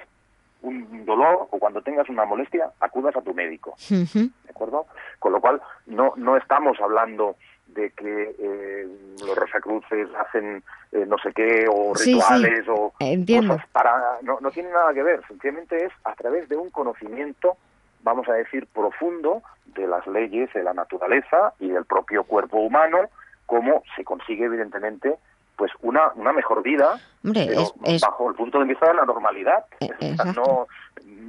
un 0.64 1.04
dolor 1.04 1.48
o 1.50 1.58
cuando 1.58 1.82
tengas 1.82 2.08
una 2.08 2.24
molestia, 2.24 2.70
acudas 2.80 3.14
a 3.16 3.22
tu 3.22 3.34
médico. 3.34 3.74
¿de 3.88 4.30
acuerdo? 4.50 4.86
Con 5.18 5.32
lo 5.32 5.40
cual, 5.40 5.60
no, 5.86 6.12
no 6.16 6.36
estamos 6.36 6.80
hablando 6.80 7.36
de 7.66 7.90
que 7.90 8.34
eh, 8.38 8.86
los 9.20 9.36
Rosacruces 9.36 10.08
hacen 10.14 10.62
eh, 10.92 11.04
no 11.06 11.16
sé 11.18 11.32
qué, 11.32 11.66
o 11.68 11.94
Sí, 11.96 12.04
sí. 12.04 12.14
rituales, 12.14 12.64
o 12.68 12.92
Entiendo. 13.00 13.54
cosas 13.54 13.68
para... 13.70 14.18
No, 14.22 14.38
no 14.40 14.50
tiene 14.50 14.70
nada 14.70 14.94
que 14.94 15.02
ver, 15.02 15.26
simplemente 15.26 15.84
es 15.84 15.92
a 16.04 16.14
través 16.14 16.48
de 16.48 16.56
un 16.56 16.70
conocimiento, 16.70 17.56
vamos 18.02 18.28
a 18.28 18.34
decir, 18.34 18.66
profundo 18.72 19.42
de 19.66 19.86
las 19.88 20.06
leyes 20.06 20.52
de 20.52 20.62
la 20.62 20.72
naturaleza 20.72 21.52
y 21.58 21.68
del 21.68 21.84
propio 21.84 22.24
cuerpo 22.24 22.58
humano, 22.58 23.08
cómo 23.46 23.82
se 23.96 24.04
consigue, 24.04 24.44
evidentemente, 24.44 25.16
pues 25.56 25.70
una, 25.82 26.12
una 26.16 26.32
mejor 26.32 26.62
vida 26.62 26.98
Hombre, 27.22 27.46
pero 27.46 27.60
es- 27.62 27.72
es- 27.84 28.02
bajo 28.02 28.28
el 28.28 28.34
punto 28.36 28.58
de 28.58 28.64
vista 28.66 28.86
de 28.88 28.94
la 28.94 29.04
normalidad, 29.04 29.64
Eh, 29.80 29.88
exacto. 30.00 30.32
no, 30.40 30.66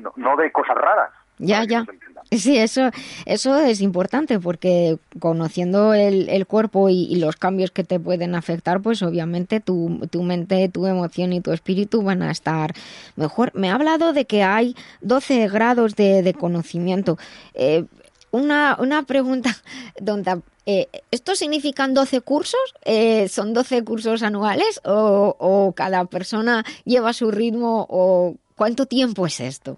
no, 0.01 0.13
no 0.15 0.35
de 0.37 0.51
cosas 0.51 0.75
raras. 0.75 1.11
Ya, 1.37 1.65
ya. 1.65 1.83
Sí, 2.31 2.57
eso, 2.57 2.91
eso 3.25 3.57
es 3.57 3.81
importante 3.81 4.39
porque 4.39 4.97
conociendo 5.19 5.93
el, 5.93 6.29
el 6.29 6.47
cuerpo 6.47 6.87
y, 6.87 7.03
y 7.11 7.17
los 7.19 7.35
cambios 7.35 7.71
que 7.71 7.83
te 7.83 7.99
pueden 7.99 8.35
afectar, 8.35 8.79
pues 8.79 9.03
obviamente 9.03 9.59
tu, 9.59 9.99
tu 10.09 10.23
mente, 10.23 10.69
tu 10.69 10.87
emoción 10.87 11.33
y 11.33 11.41
tu 11.41 11.51
espíritu 11.51 12.01
van 12.03 12.21
a 12.23 12.31
estar 12.31 12.71
mejor. 13.17 13.51
Me 13.53 13.69
ha 13.69 13.75
hablado 13.75 14.13
de 14.13 14.23
que 14.25 14.43
hay 14.43 14.75
12 15.01 15.49
grados 15.49 15.97
de, 15.97 16.23
de 16.23 16.33
conocimiento. 16.33 17.17
Eh, 17.53 17.83
una, 18.31 18.77
una 18.79 19.03
pregunta, 19.03 19.49
Donta. 19.99 20.39
Eh, 20.65 20.87
¿Esto 21.11 21.35
significan 21.35 21.93
12 21.93 22.21
cursos? 22.21 22.59
Eh, 22.83 23.27
¿Son 23.27 23.53
12 23.53 23.83
cursos 23.83 24.23
anuales? 24.23 24.81
¿O, 24.83 25.35
¿O 25.37 25.73
cada 25.73 26.05
persona 26.05 26.63
lleva 26.85 27.13
su 27.13 27.29
ritmo? 27.31 27.85
¿O 27.89 28.35
cuánto 28.55 28.85
tiempo 28.85 29.25
es 29.27 29.39
esto? 29.39 29.77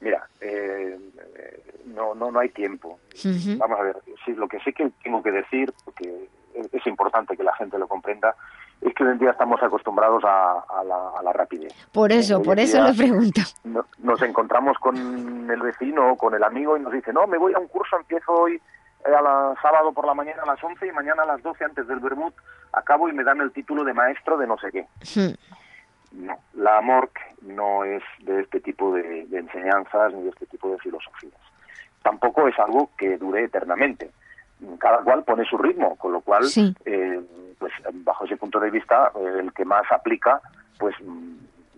Mira, 0.00 0.26
eh, 0.40 0.98
no, 1.86 2.14
no, 2.14 2.30
no 2.30 2.38
hay 2.40 2.48
tiempo. 2.50 2.98
Vamos 3.58 3.78
a 3.78 3.82
ver, 3.82 3.96
sí, 4.24 4.32
lo 4.32 4.48
que 4.48 4.58
sí 4.60 4.72
que 4.72 4.90
tengo 5.02 5.22
que 5.22 5.30
decir, 5.30 5.72
porque 5.84 6.28
es, 6.72 6.86
importante 6.86 7.36
que 7.36 7.42
la 7.44 7.54
gente 7.56 7.78
lo 7.78 7.86
comprenda, 7.86 8.34
es 8.80 8.94
que 8.94 9.04
hoy 9.04 9.10
en 9.12 9.18
día 9.18 9.30
estamos 9.32 9.62
acostumbrados 9.62 10.22
a, 10.24 10.60
a 10.68 10.84
la, 10.84 11.10
a 11.18 11.22
la 11.22 11.32
rapidez. 11.32 11.72
Por 11.92 12.12
eso, 12.12 12.38
Hoy 12.38 12.44
por 12.44 12.58
eso 12.58 12.82
le 12.82 12.94
pregunto. 12.94 13.42
no- 13.64 13.84
Nos 13.98 14.22
encontramos 14.22 14.78
con 14.78 14.96
el 15.50 15.60
vecino 15.60 16.12
o 16.12 16.16
con 16.16 16.34
el 16.34 16.42
amigo 16.42 16.76
y 16.76 16.80
nos 16.80 16.92
dice, 16.92 17.12
no, 17.12 17.26
me 17.26 17.36
voy 17.36 17.52
a 17.52 17.58
un 17.58 17.68
curso, 17.68 17.96
empiezo 17.98 18.32
hoy 18.32 18.60
a 19.04 19.22
la, 19.22 19.54
sábado 19.62 19.92
por 19.92 20.06
la 20.06 20.14
mañana 20.14 20.42
a 20.42 20.46
las 20.46 20.62
11 20.62 20.86
y 20.86 20.92
mañana 20.92 21.22
a 21.22 21.26
las 21.26 21.42
12 21.42 21.64
antes 21.64 21.86
del 21.88 22.00
Bermud 22.00 22.32
acabo 22.72 23.08
y 23.08 23.12
me 23.12 23.24
dan 23.24 23.40
el 23.40 23.52
título 23.52 23.84
de 23.84 23.94
maestro 23.94 24.36
de 24.36 24.46
no 24.46 24.56
sé 24.58 24.70
qué. 24.70 24.86
Hmm. 25.14 25.34
No, 26.26 26.38
la 26.54 26.78
AMORC 26.78 27.18
no 27.42 27.84
es 27.84 28.02
de 28.20 28.40
este 28.40 28.60
tipo 28.60 28.92
de, 28.94 29.26
de 29.26 29.38
enseñanzas 29.38 30.12
ni 30.12 30.24
de 30.24 30.30
este 30.30 30.46
tipo 30.46 30.70
de 30.70 30.78
filosofías. 30.78 31.40
Tampoco 32.02 32.48
es 32.48 32.58
algo 32.58 32.90
que 32.98 33.16
dure 33.16 33.44
eternamente. 33.44 34.10
Cada 34.78 34.98
cual 34.98 35.24
pone 35.24 35.44
su 35.44 35.56
ritmo, 35.56 35.96
con 35.96 36.12
lo 36.12 36.20
cual, 36.20 36.44
Sí. 36.44 36.74
eh, 36.84 37.20
pues 37.58 37.72
bajo 37.92 38.24
ese 38.24 38.36
punto 38.36 38.58
de 38.60 38.70
vista, 38.70 39.10
eh, 39.14 39.38
el 39.40 39.52
que 39.52 39.64
más 39.64 39.84
aplica, 39.90 40.40
pues 40.78 40.94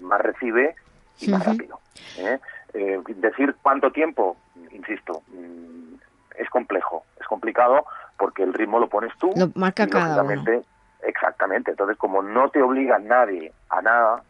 más 0.00 0.20
recibe 0.20 0.74
y 1.20 1.30
más 1.30 1.44
rápido. 1.44 1.78
¿eh? 2.18 2.38
Eh, 2.74 3.00
decir 3.16 3.54
cuánto 3.62 3.92
tiempo, 3.92 4.36
insisto, 4.72 5.22
mm, 5.28 5.91
es 6.38 6.48
complejo, 6.50 7.04
es 7.20 7.26
complicado 7.26 7.84
porque 8.16 8.42
el 8.42 8.54
ritmo 8.54 8.78
lo 8.78 8.88
pones 8.88 9.12
tú. 9.18 9.32
Lo 9.36 9.50
marca 9.54 9.86
cada 9.86 10.22
uno. 10.22 10.62
Exactamente. 11.02 11.72
Entonces, 11.72 11.96
como 11.98 12.22
no 12.22 12.48
te 12.50 12.62
obliga 12.62 12.98
nadie 12.98 13.52
a 13.68 13.82
nada, 13.82 14.22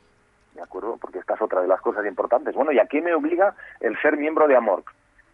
¿de 0.54 0.62
acuerdo? 0.62 0.96
Porque 1.00 1.18
esta 1.18 1.34
es 1.34 1.42
otra 1.42 1.60
de 1.60 1.68
las 1.68 1.80
cosas 1.80 2.06
importantes. 2.06 2.54
Bueno, 2.54 2.72
¿y 2.72 2.78
a 2.78 2.86
qué 2.86 3.02
me 3.02 3.14
obliga 3.14 3.54
el 3.80 4.00
ser 4.00 4.16
miembro 4.16 4.48
de 4.48 4.56
Amor? 4.56 4.82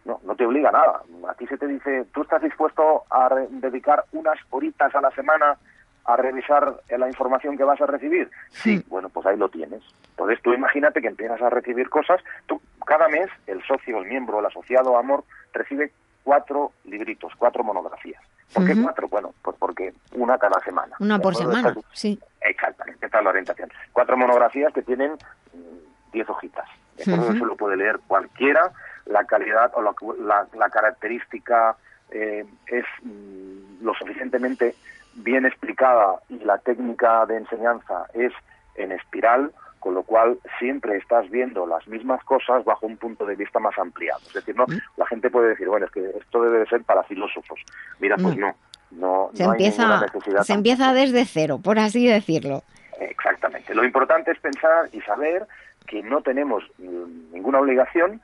No, 0.05 0.19
no 0.23 0.35
te 0.35 0.45
obliga 0.45 0.69
a 0.69 0.73
nada. 0.73 1.01
A 1.29 1.33
ti 1.35 1.47
se 1.47 1.57
te 1.57 1.67
dice, 1.67 2.05
¿tú 2.13 2.23
estás 2.23 2.41
dispuesto 2.41 3.03
a 3.09 3.29
dedicar 3.49 4.03
unas 4.11 4.37
horitas 4.49 4.93
a 4.93 5.01
la 5.01 5.11
semana 5.11 5.57
a 6.05 6.15
revisar 6.15 6.81
la 6.89 7.07
información 7.07 7.57
que 7.57 7.63
vas 7.63 7.79
a 7.81 7.85
recibir? 7.85 8.29
Sí, 8.49 8.83
bueno, 8.87 9.09
pues 9.09 9.25
ahí 9.25 9.37
lo 9.37 9.49
tienes. 9.49 9.83
Entonces 10.11 10.41
tú 10.41 10.53
imagínate 10.53 11.01
que 11.01 11.07
empiezas 11.07 11.41
a 11.41 11.49
recibir 11.49 11.89
cosas. 11.89 12.21
Tú, 12.47 12.61
cada 12.85 13.07
mes, 13.07 13.29
el 13.47 13.63
socio, 13.63 13.99
el 13.99 14.07
miembro, 14.07 14.39
el 14.39 14.45
asociado 14.45 14.97
Amor, 14.97 15.23
recibe 15.53 15.91
cuatro 16.29 16.73
libritos, 16.85 17.33
cuatro 17.39 17.63
monografías. 17.63 18.21
¿Por 18.53 18.63
qué 18.63 18.79
cuatro? 18.79 19.07
Bueno, 19.07 19.33
pues 19.41 19.57
porque 19.57 19.93
una 20.13 20.37
cada 20.37 20.59
semana. 20.59 20.95
Una 20.99 21.17
¿de 21.17 21.23
por 21.23 21.35
semana, 21.35 21.69
Esta 21.69 21.81
sí. 21.93 22.19
Exactamente, 22.41 23.03
esta 23.07 23.17
es 23.17 23.23
la 23.23 23.29
orientación. 23.31 23.69
Cuatro 23.93 24.15
monografías 24.15 24.71
que 24.71 24.83
tienen 24.83 25.13
mm, 25.13 26.11
diez 26.13 26.29
hojitas. 26.29 26.67
¿de 26.97 27.01
acuerdo? 27.03 27.25
Ujú. 27.29 27.35
Eso 27.35 27.45
lo 27.45 27.55
puede 27.55 27.77
leer 27.77 27.99
cualquiera. 28.05 28.71
La 29.07 29.23
calidad 29.23 29.71
o 29.73 29.81
la, 29.81 29.93
la- 30.23 30.47
la 30.55 30.69
característica 30.69 31.75
eh, 32.11 32.45
es 32.67 32.85
mm, 33.01 33.83
lo 33.83 33.95
suficientemente 33.95 34.75
bien 35.15 35.47
explicada 35.47 36.19
y 36.29 36.37
la 36.43 36.59
técnica 36.59 37.25
de 37.25 37.37
enseñanza 37.37 38.05
es 38.13 38.33
en 38.75 38.91
espiral, 38.91 39.51
con 39.79 39.93
lo 39.93 40.03
cual 40.03 40.37
siempre 40.59 40.97
estás 40.97 41.29
viendo 41.29 41.65
las 41.65 41.87
mismas 41.87 42.23
cosas 42.23 42.63
bajo 42.65 42.85
un 42.85 42.97
punto 42.97 43.25
de 43.25 43.35
vista 43.35 43.59
más 43.59 43.77
ampliado. 43.77 44.19
Es 44.27 44.33
decir, 44.33 44.55
no, 44.55 44.65
la 44.97 45.05
gente 45.07 45.29
puede 45.29 45.49
decir, 45.49 45.67
bueno, 45.67 45.85
es 45.85 45.91
que 45.91 46.05
esto 46.19 46.41
debe 46.41 46.59
de 46.59 46.65
ser 46.67 46.83
para 46.83 47.03
filósofos. 47.03 47.59
Mira, 47.99 48.15
pues 48.17 48.35
No. 48.37 48.47
no, 48.47 48.55
no, 48.91 49.29
Se 49.33 49.43
no 49.45 49.51
hay 49.51 49.57
ninguna 49.59 49.95
empieza, 49.97 50.01
necesidad 50.01 50.43
se 50.43 50.53
empieza 50.53 50.93
desde 50.93 51.25
cero, 51.25 51.59
por 51.63 51.79
así 51.79 52.07
decirlo. 52.07 52.63
Exactamente. 52.99 53.73
Lo 53.73 53.83
importante 53.85 54.31
es 54.31 54.39
pensar 54.39 54.89
y 54.91 55.01
saber 55.01 55.47
que 55.87 56.03
no 56.03 56.21
tenemos 56.21 56.63
mm, 56.77 57.33
ninguna 57.33 57.59
obligación, 57.59 58.21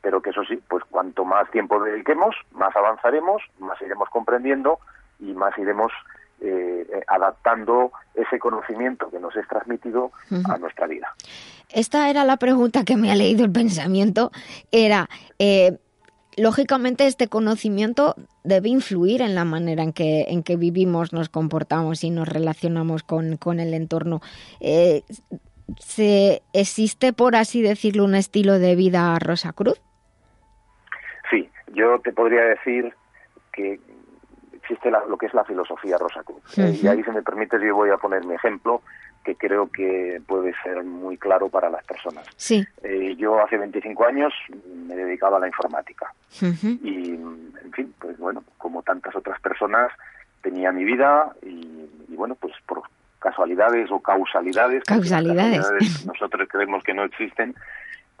pero 0.00 0.20
que 0.22 0.30
eso 0.30 0.44
sí, 0.44 0.60
pues 0.68 0.84
cuanto 0.90 1.24
más 1.24 1.50
tiempo 1.50 1.82
dediquemos, 1.82 2.34
más 2.52 2.74
avanzaremos, 2.76 3.42
más 3.58 3.80
iremos 3.82 4.08
comprendiendo 4.10 4.78
y 5.18 5.32
más 5.34 5.56
iremos 5.58 5.92
eh, 6.44 6.86
eh, 6.92 7.04
adaptando 7.06 7.92
ese 8.14 8.38
conocimiento 8.38 9.10
que 9.10 9.20
nos 9.20 9.36
es 9.36 9.46
transmitido 9.46 10.10
a 10.48 10.58
nuestra 10.58 10.86
vida. 10.86 11.14
Esta 11.72 12.10
era 12.10 12.24
la 12.24 12.36
pregunta 12.36 12.84
que 12.84 12.96
me 12.96 13.10
ha 13.10 13.14
leído 13.14 13.44
el 13.44 13.52
pensamiento. 13.52 14.30
Era, 14.72 15.08
eh, 15.38 15.78
lógicamente 16.36 17.06
este 17.06 17.28
conocimiento 17.28 18.16
debe 18.44 18.68
influir 18.68 19.22
en 19.22 19.34
la 19.34 19.44
manera 19.44 19.82
en 19.82 19.92
que, 19.92 20.22
en 20.28 20.42
que 20.42 20.56
vivimos, 20.56 21.12
nos 21.12 21.28
comportamos 21.28 22.04
y 22.04 22.10
nos 22.10 22.28
relacionamos 22.28 23.02
con, 23.02 23.36
con 23.36 23.60
el 23.60 23.72
entorno. 23.72 24.20
Eh, 24.60 25.02
¿se, 25.78 26.42
¿Existe, 26.52 27.12
por 27.12 27.36
así 27.36 27.62
decirlo, 27.62 28.04
un 28.04 28.14
estilo 28.14 28.58
de 28.58 28.74
vida 28.74 29.18
Rosa 29.18 29.52
Cruz? 29.52 29.80
Sí, 31.30 31.48
yo 31.74 32.00
te 32.00 32.12
podría 32.12 32.42
decir 32.42 32.92
que 33.52 33.80
existe 34.62 34.90
la- 34.90 35.04
lo 35.06 35.16
que 35.18 35.26
es 35.26 35.34
la 35.34 35.44
filosofía 35.44 35.98
Rosa 35.98 36.22
Cruz. 36.22 36.42
Eh, 36.58 36.78
y 36.82 36.86
ahí, 36.86 37.02
si 37.02 37.10
me 37.10 37.22
permites, 37.22 37.60
yo 37.60 37.74
voy 37.74 37.90
a 37.90 37.96
poner 37.98 38.24
mi 38.24 38.34
ejemplo, 38.34 38.80
que 39.24 39.36
creo 39.36 39.70
que 39.70 40.20
puede 40.26 40.52
ser 40.64 40.82
muy 40.84 41.16
claro 41.16 41.48
para 41.48 41.70
las 41.70 41.84
personas. 41.84 42.26
Sí. 42.36 42.64
Eh, 42.82 43.14
yo 43.16 43.38
hace 43.40 43.56
25 43.56 44.04
años 44.04 44.32
me 44.88 44.96
dedicaba 44.96 45.36
a 45.36 45.40
la 45.40 45.46
informática 45.46 46.12
y, 46.82 47.10
en 47.14 47.72
fin, 47.72 47.94
pues 48.00 48.18
bueno, 48.18 48.42
como 48.58 48.82
tantas 48.82 49.14
otras 49.14 49.40
personas, 49.40 49.92
tenía 50.42 50.72
mi 50.72 50.84
vida 50.84 51.32
y, 51.42 51.88
y, 52.08 52.16
bueno, 52.16 52.34
pues 52.34 52.52
por 52.66 52.82
casualidades 53.20 53.88
o 53.92 54.00
causalidades, 54.00 54.82
Causalidades. 54.84 55.64
nosotros 56.06 56.48
creemos 56.50 56.82
que 56.82 56.92
no 56.94 57.04
existen, 57.04 57.54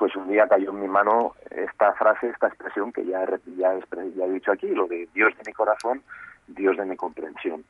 pues 0.02 0.16
un 0.16 0.26
día 0.26 0.48
cayó 0.48 0.70
en 0.70 0.80
mi 0.80 0.88
mano 0.88 1.34
esta 1.48 1.92
frase, 1.92 2.26
esta 2.26 2.48
expresión 2.48 2.92
que 2.92 3.06
ya 3.06 3.24
ya 3.54 4.24
he 4.24 4.30
dicho 4.32 4.50
aquí, 4.50 4.66
lo 4.66 4.88
de 4.88 5.08
Dios 5.14 5.32
de 5.36 5.44
mi 5.46 5.52
corazón, 5.52 6.02
Dios 6.48 6.76
de 6.76 6.84
mi 6.84 6.96
comprensión. 6.96 7.62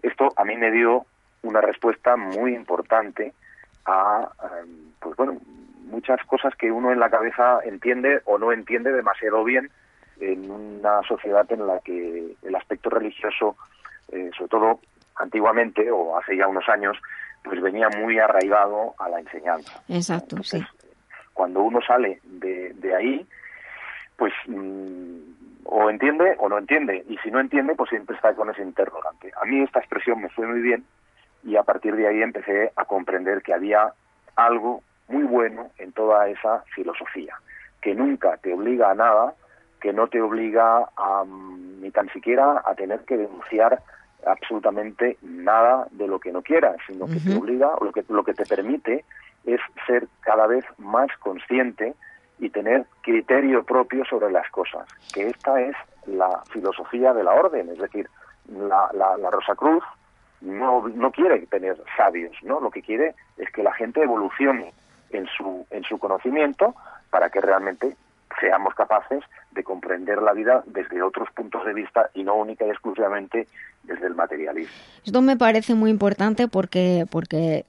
Esto 0.00 0.28
a 0.36 0.44
mí 0.44 0.56
me 0.56 0.70
dio 0.70 1.04
una 1.42 1.60
respuesta 1.60 2.16
muy 2.16 2.54
importante 2.54 3.32
a, 3.86 4.28
em, 4.62 4.92
pues 5.00 5.16
bueno, 5.16 5.40
muchas 5.86 6.24
cosas 6.26 6.54
que 6.54 6.70
uno 6.70 6.92
en 6.92 7.00
la 7.00 7.10
cabeza 7.10 7.58
entiende 7.64 8.22
o 8.26 8.38
no 8.38 8.52
entiende 8.52 8.92
demasiado 8.92 9.42
bien 9.42 9.68
en 10.20 10.48
una 10.48 11.02
sociedad 11.02 11.44
en 11.50 11.66
la 11.66 11.80
que 11.80 12.36
el 12.40 12.54
aspecto 12.54 12.88
religioso, 12.88 13.56
eh, 14.12 14.30
sobre 14.38 14.48
todo 14.48 14.80
antiguamente 15.16 15.90
o 15.90 16.16
hace 16.16 16.36
ya 16.36 16.46
unos 16.46 16.68
años, 16.68 16.96
pues 17.42 17.60
venía 17.60 17.88
muy 17.88 18.20
arraigado 18.20 18.94
a 18.96 19.08
la 19.08 19.18
enseñanza. 19.18 19.82
Exacto, 19.88 20.40
sí. 20.44 20.64
Cuando 21.34 21.62
uno 21.62 21.80
sale 21.82 22.20
de, 22.24 22.72
de 22.74 22.94
ahí, 22.94 23.26
pues 24.16 24.32
mm, 24.46 25.18
o 25.64 25.90
entiende 25.90 26.36
o 26.38 26.48
no 26.48 26.58
entiende, 26.58 27.04
y 27.08 27.18
si 27.18 27.30
no 27.30 27.40
entiende, 27.40 27.74
pues 27.74 27.90
siempre 27.90 28.16
está 28.16 28.34
con 28.34 28.50
ese 28.50 28.62
interrogante. 28.62 29.32
A 29.40 29.44
mí 29.44 29.60
esta 29.62 29.80
expresión 29.80 30.20
me 30.20 30.28
fue 30.30 30.46
muy 30.46 30.60
bien 30.60 30.84
y 31.42 31.56
a 31.56 31.62
partir 31.62 31.94
de 31.96 32.06
ahí 32.06 32.22
empecé 32.22 32.72
a 32.76 32.84
comprender 32.84 33.42
que 33.42 33.52
había 33.52 33.92
algo 34.36 34.82
muy 35.08 35.24
bueno 35.24 35.70
en 35.78 35.92
toda 35.92 36.28
esa 36.28 36.62
filosofía, 36.74 37.34
que 37.82 37.94
nunca 37.94 38.36
te 38.38 38.52
obliga 38.54 38.90
a 38.90 38.94
nada, 38.94 39.34
que 39.80 39.92
no 39.92 40.06
te 40.06 40.20
obliga 40.20 40.88
a, 40.96 41.24
mm, 41.24 41.82
ni 41.82 41.90
tan 41.90 42.08
siquiera 42.10 42.62
a 42.64 42.74
tener 42.74 43.00
que 43.00 43.18
denunciar 43.18 43.82
absolutamente 44.26 45.18
nada 45.22 45.86
de 45.90 46.08
lo 46.08 46.18
que 46.18 46.32
no 46.32 46.40
quieras, 46.40 46.76
sino 46.86 47.06
que 47.06 47.20
te 47.20 47.36
obliga, 47.36 47.74
o 47.74 47.84
lo 47.84 47.92
que, 47.92 48.04
lo 48.08 48.24
que 48.24 48.32
te 48.32 48.46
permite 48.46 49.04
es 49.46 49.60
ser 49.86 50.08
cada 50.20 50.46
vez 50.46 50.64
más 50.78 51.08
consciente 51.18 51.94
y 52.38 52.50
tener 52.50 52.86
criterio 53.02 53.64
propio 53.64 54.04
sobre 54.04 54.30
las 54.30 54.48
cosas, 54.50 54.88
que 55.12 55.28
esta 55.28 55.60
es 55.60 55.76
la 56.06 56.42
filosofía 56.50 57.12
de 57.12 57.24
la 57.24 57.32
orden, 57.32 57.68
es 57.70 57.78
decir, 57.78 58.08
la, 58.48 58.88
la, 58.92 59.16
la 59.16 59.30
Rosa 59.30 59.54
Cruz 59.54 59.82
no, 60.40 60.86
no 60.88 61.10
quiere 61.10 61.46
tener 61.46 61.76
sabios, 61.96 62.32
¿no? 62.42 62.60
Lo 62.60 62.70
que 62.70 62.82
quiere 62.82 63.14
es 63.38 63.50
que 63.50 63.62
la 63.62 63.72
gente 63.72 64.02
evolucione 64.02 64.72
en 65.10 65.26
su, 65.26 65.66
en 65.70 65.84
su 65.84 65.98
conocimiento 65.98 66.74
para 67.10 67.30
que 67.30 67.40
realmente 67.40 67.96
seamos 68.40 68.74
capaces 68.74 69.22
de 69.52 69.64
comprender 69.64 70.20
la 70.20 70.32
vida 70.32 70.62
desde 70.66 71.02
otros 71.02 71.28
puntos 71.30 71.64
de 71.64 71.74
vista 71.74 72.10
y 72.14 72.24
no 72.24 72.34
única 72.34 72.66
y 72.66 72.70
exclusivamente 72.70 73.46
desde 73.84 74.06
el 74.06 74.14
materialismo. 74.14 74.72
Esto 75.04 75.22
me 75.22 75.36
parece 75.36 75.74
muy 75.74 75.90
importante 75.90 76.48
porque, 76.48 77.06
porque 77.10 77.64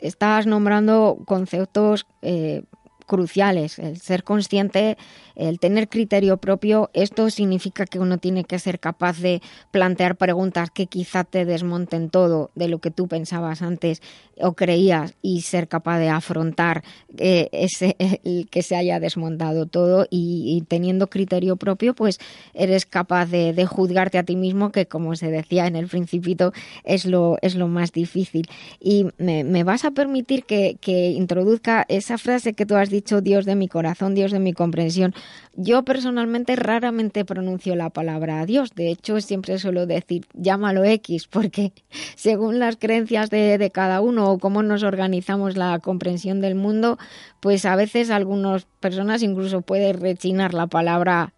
estás 0.00 0.46
nombrando 0.46 1.18
conceptos 1.26 2.06
eh, 2.22 2.62
cruciales. 3.06 3.78
El 3.78 3.98
ser 3.98 4.24
consciente, 4.24 4.98
el 5.34 5.58
tener 5.58 5.88
criterio 5.88 6.36
propio, 6.36 6.90
esto 6.92 7.30
significa 7.30 7.86
que 7.86 7.98
uno 7.98 8.18
tiene 8.18 8.44
que 8.44 8.58
ser 8.58 8.80
capaz 8.80 9.18
de 9.20 9.40
plantear 9.70 10.16
preguntas 10.16 10.70
que 10.70 10.86
quizá 10.86 11.24
te 11.24 11.44
desmonten 11.44 12.10
todo 12.10 12.50
de 12.54 12.68
lo 12.68 12.78
que 12.80 12.90
tú 12.90 13.08
pensabas 13.08 13.62
antes 13.62 14.02
o 14.40 14.52
creías 14.52 15.14
y 15.22 15.42
ser 15.42 15.68
capaz 15.68 15.98
de 15.98 16.08
afrontar 16.08 16.84
eh, 17.18 17.48
ese, 17.52 17.96
el 18.24 18.48
que 18.50 18.62
se 18.62 18.76
haya 18.76 19.00
desmontado 19.00 19.66
todo 19.66 20.06
y, 20.10 20.64
teniendo 20.68 21.08
criterio 21.08 21.56
propio, 21.56 21.94
pues 21.94 22.18
eres 22.54 22.86
capaz 22.86 23.26
de, 23.26 23.66
juzgarte 23.66 24.18
a 24.18 24.22
ti 24.22 24.36
mismo, 24.36 24.70
que 24.70 24.86
como 24.86 25.16
se 25.16 25.30
decía 25.30 25.66
en 25.66 25.76
el 25.76 25.88
principito, 25.88 26.52
es 26.84 27.04
lo, 27.04 27.38
es 27.42 27.54
lo 27.54 27.68
más 27.68 27.92
difícil. 27.92 28.48
Y 28.80 29.06
me, 29.18 29.64
vas 29.64 29.84
a 29.84 29.90
permitir 29.90 30.44
que, 30.44 30.76
que 30.80 31.10
introduzca 31.10 31.84
esa 31.88 32.18
frase 32.18 32.52
que 32.52 32.66
tú 32.66 32.76
has 32.76 32.90
dicho, 32.90 32.95
Dios 33.22 33.44
de 33.44 33.54
mi 33.54 33.68
corazón, 33.68 34.14
Dios 34.14 34.32
de 34.32 34.38
mi 34.38 34.52
comprensión. 34.52 35.14
Yo 35.54 35.84
personalmente 35.84 36.56
raramente 36.56 37.24
pronuncio 37.24 37.76
la 37.76 37.90
palabra 37.90 38.46
Dios. 38.46 38.74
De 38.74 38.90
hecho, 38.90 39.20
siempre 39.20 39.58
suelo 39.58 39.86
decir 39.86 40.26
llámalo 40.34 40.84
X, 40.84 41.28
porque 41.28 41.72
según 42.16 42.58
las 42.58 42.76
creencias 42.76 43.30
de, 43.30 43.58
de 43.58 43.70
cada 43.70 44.00
uno, 44.00 44.30
o 44.30 44.38
cómo 44.38 44.62
nos 44.62 44.82
organizamos 44.82 45.56
la 45.56 45.78
comprensión 45.78 46.40
del 46.40 46.54
mundo, 46.54 46.98
pues 47.40 47.64
a 47.64 47.76
veces 47.76 48.10
algunas 48.10 48.66
personas 48.80 49.22
incluso 49.22 49.62
pueden 49.62 50.00
rechinar 50.00 50.54
la 50.54 50.66
palabra 50.66 51.32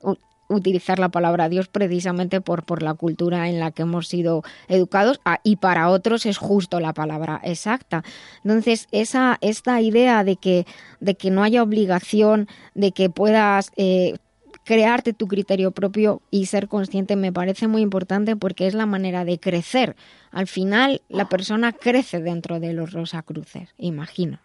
utilizar 0.48 0.98
la 0.98 1.10
palabra 1.10 1.48
Dios 1.48 1.68
precisamente 1.68 2.40
por, 2.40 2.64
por 2.64 2.82
la 2.82 2.94
cultura 2.94 3.48
en 3.48 3.60
la 3.60 3.70
que 3.70 3.82
hemos 3.82 4.08
sido 4.08 4.42
educados 4.68 5.20
ah, 5.24 5.40
y 5.42 5.56
para 5.56 5.88
otros 5.90 6.26
es 6.26 6.38
justo 6.38 6.80
la 6.80 6.92
palabra 6.92 7.40
exacta. 7.44 8.02
Entonces, 8.44 8.88
esa, 8.90 9.38
esta 9.40 9.80
idea 9.80 10.24
de 10.24 10.36
que, 10.36 10.66
de 11.00 11.14
que 11.14 11.30
no 11.30 11.42
haya 11.42 11.62
obligación, 11.62 12.48
de 12.74 12.92
que 12.92 13.10
puedas 13.10 13.72
eh, 13.76 14.16
crearte 14.68 15.14
tu 15.14 15.28
criterio 15.28 15.70
propio 15.70 16.20
y 16.30 16.44
ser 16.44 16.68
consciente 16.68 17.16
me 17.16 17.32
parece 17.32 17.68
muy 17.68 17.80
importante 17.80 18.36
porque 18.36 18.66
es 18.66 18.74
la 18.74 18.84
manera 18.84 19.24
de 19.24 19.38
crecer. 19.38 19.96
Al 20.30 20.46
final, 20.46 21.00
la 21.08 21.28
persona 21.28 21.72
crece 21.72 22.20
dentro 22.20 22.60
de 22.60 22.74
los 22.74 22.92
Rosacruces, 22.92 23.74
imagino. 23.78 24.40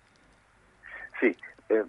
Sí, 1.19 1.35
eh, 1.79 1.85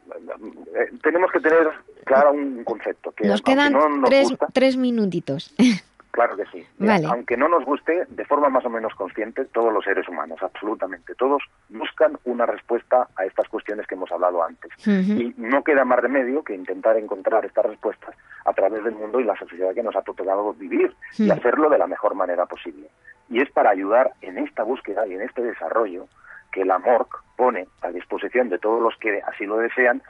eh, 0.74 0.91
tenemos 1.03 1.30
que 1.30 1.41
tener 1.41 1.68
claro 2.05 2.32
un 2.32 2.64
concepto. 2.64 3.12
Que 3.12 3.26
nos 3.26 3.43
quedan 3.43 3.74
tres, 4.05 4.28
tres 4.53 4.76
minutitos. 4.76 5.55
Claro 6.14 6.37
que 6.37 6.45
sí. 6.47 6.64
Aunque 7.09 7.37
no 7.37 7.49
nos 7.49 7.64
guste, 7.64 8.07
de 8.09 8.24
forma 8.24 8.49
más 8.49 8.64
o 8.64 8.70
menos 8.70 8.95
consciente, 8.95 9.47
todos 9.47 9.72
los 9.72 9.82
seres 9.82 10.09
humanos, 10.09 10.41
absolutamente 10.45 11.12
todos, 11.16 11.43
buscan 11.70 12.16
una 12.22 12.47
respuesta 12.47 13.09
a 13.16 13.24
estas 13.24 13.49
cuestiones 13.49 13.85
que 13.89 13.97
hemos 13.97 14.12
hablado 14.12 14.45
antes. 14.45 14.70
Y 14.87 15.35
no 15.37 15.64
queda 15.64 15.85
más 15.85 15.99
remedio 15.99 16.45
que 16.45 16.55
intentar 16.55 16.97
encontrar 16.99 17.45
estas 17.45 17.66
respuestas 17.66 18.14
a 18.45 18.53
través 18.53 18.85
del 18.85 18.95
mundo 18.95 19.18
y 19.18 19.24
la 19.24 19.37
sociedad 19.37 19.74
que 19.74 19.82
nos 19.82 19.97
ha 19.97 20.03
tocado 20.03 20.55
vivir 20.55 20.95
y 21.18 21.30
hacerlo 21.30 21.68
de 21.68 21.78
la 21.78 21.89
mejor 21.89 22.14
manera 22.14 22.47
posible. 22.47 22.89
Y 23.28 23.43
es 23.43 23.51
para 23.51 23.70
ayudar 23.70 24.12
en 24.20 24.39
esta 24.39 24.62
búsqueda 24.62 25.09
y 25.09 25.14
en 25.14 25.22
este 25.22 25.43
desarrollo 25.43 26.07
que 26.55 26.62
el 26.62 26.70
amor 26.70 27.09
pone 27.36 27.66
a 27.82 27.90
disposición 27.90 28.48
de 28.48 28.61
todos 28.61 28.80
los 28.80 28.96
que 28.98 29.20
así 29.26 29.44
lo 29.44 29.57
desean 29.57 30.00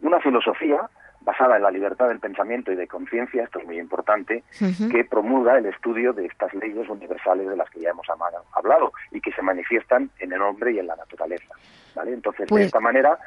una 0.00 0.18
filosofía 0.20 0.88
basada 1.20 1.56
en 1.56 1.62
la 1.62 1.70
libertad 1.70 2.08
del 2.08 2.18
pensamiento 2.18 2.72
y 2.72 2.76
de 2.76 2.88
conciencia, 2.88 3.44
esto 3.44 3.60
es 3.60 3.66
muy 3.66 3.78
importante, 3.78 4.42
que 4.90 5.04
promulga 5.04 5.58
el 5.58 5.66
estudio 5.66 6.12
de 6.12 6.26
estas 6.26 6.52
leyes 6.54 6.88
universales 6.88 7.46
de 7.46 7.56
las 7.56 7.70
que 7.70 7.80
ya 7.80 7.90
hemos 7.90 8.06
hablado 8.08 8.92
y 9.12 9.20
que 9.20 9.30
se 9.32 9.42
manifiestan 9.42 10.10
en 10.18 10.32
el 10.32 10.42
hombre 10.42 10.72
y 10.72 10.78
en 10.80 10.88
la 10.88 10.96
naturaleza. 10.96 11.54
¿vale? 11.94 12.12
Entonces, 12.12 12.46
de 12.46 12.48
pues 12.48 12.66
esta 12.66 12.80
manera, 12.80 13.18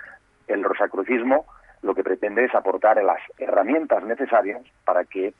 el 0.48 0.64
rosacrucismo 0.64 1.46
lo 1.84 1.94
que 1.94 2.04
pretende 2.04 2.44
es 2.44 2.56
aportar 2.56 3.02
las 3.02 3.22
herramientas 3.38 4.04
necesarias 4.04 4.62
para 4.84 5.06
que 5.06 5.34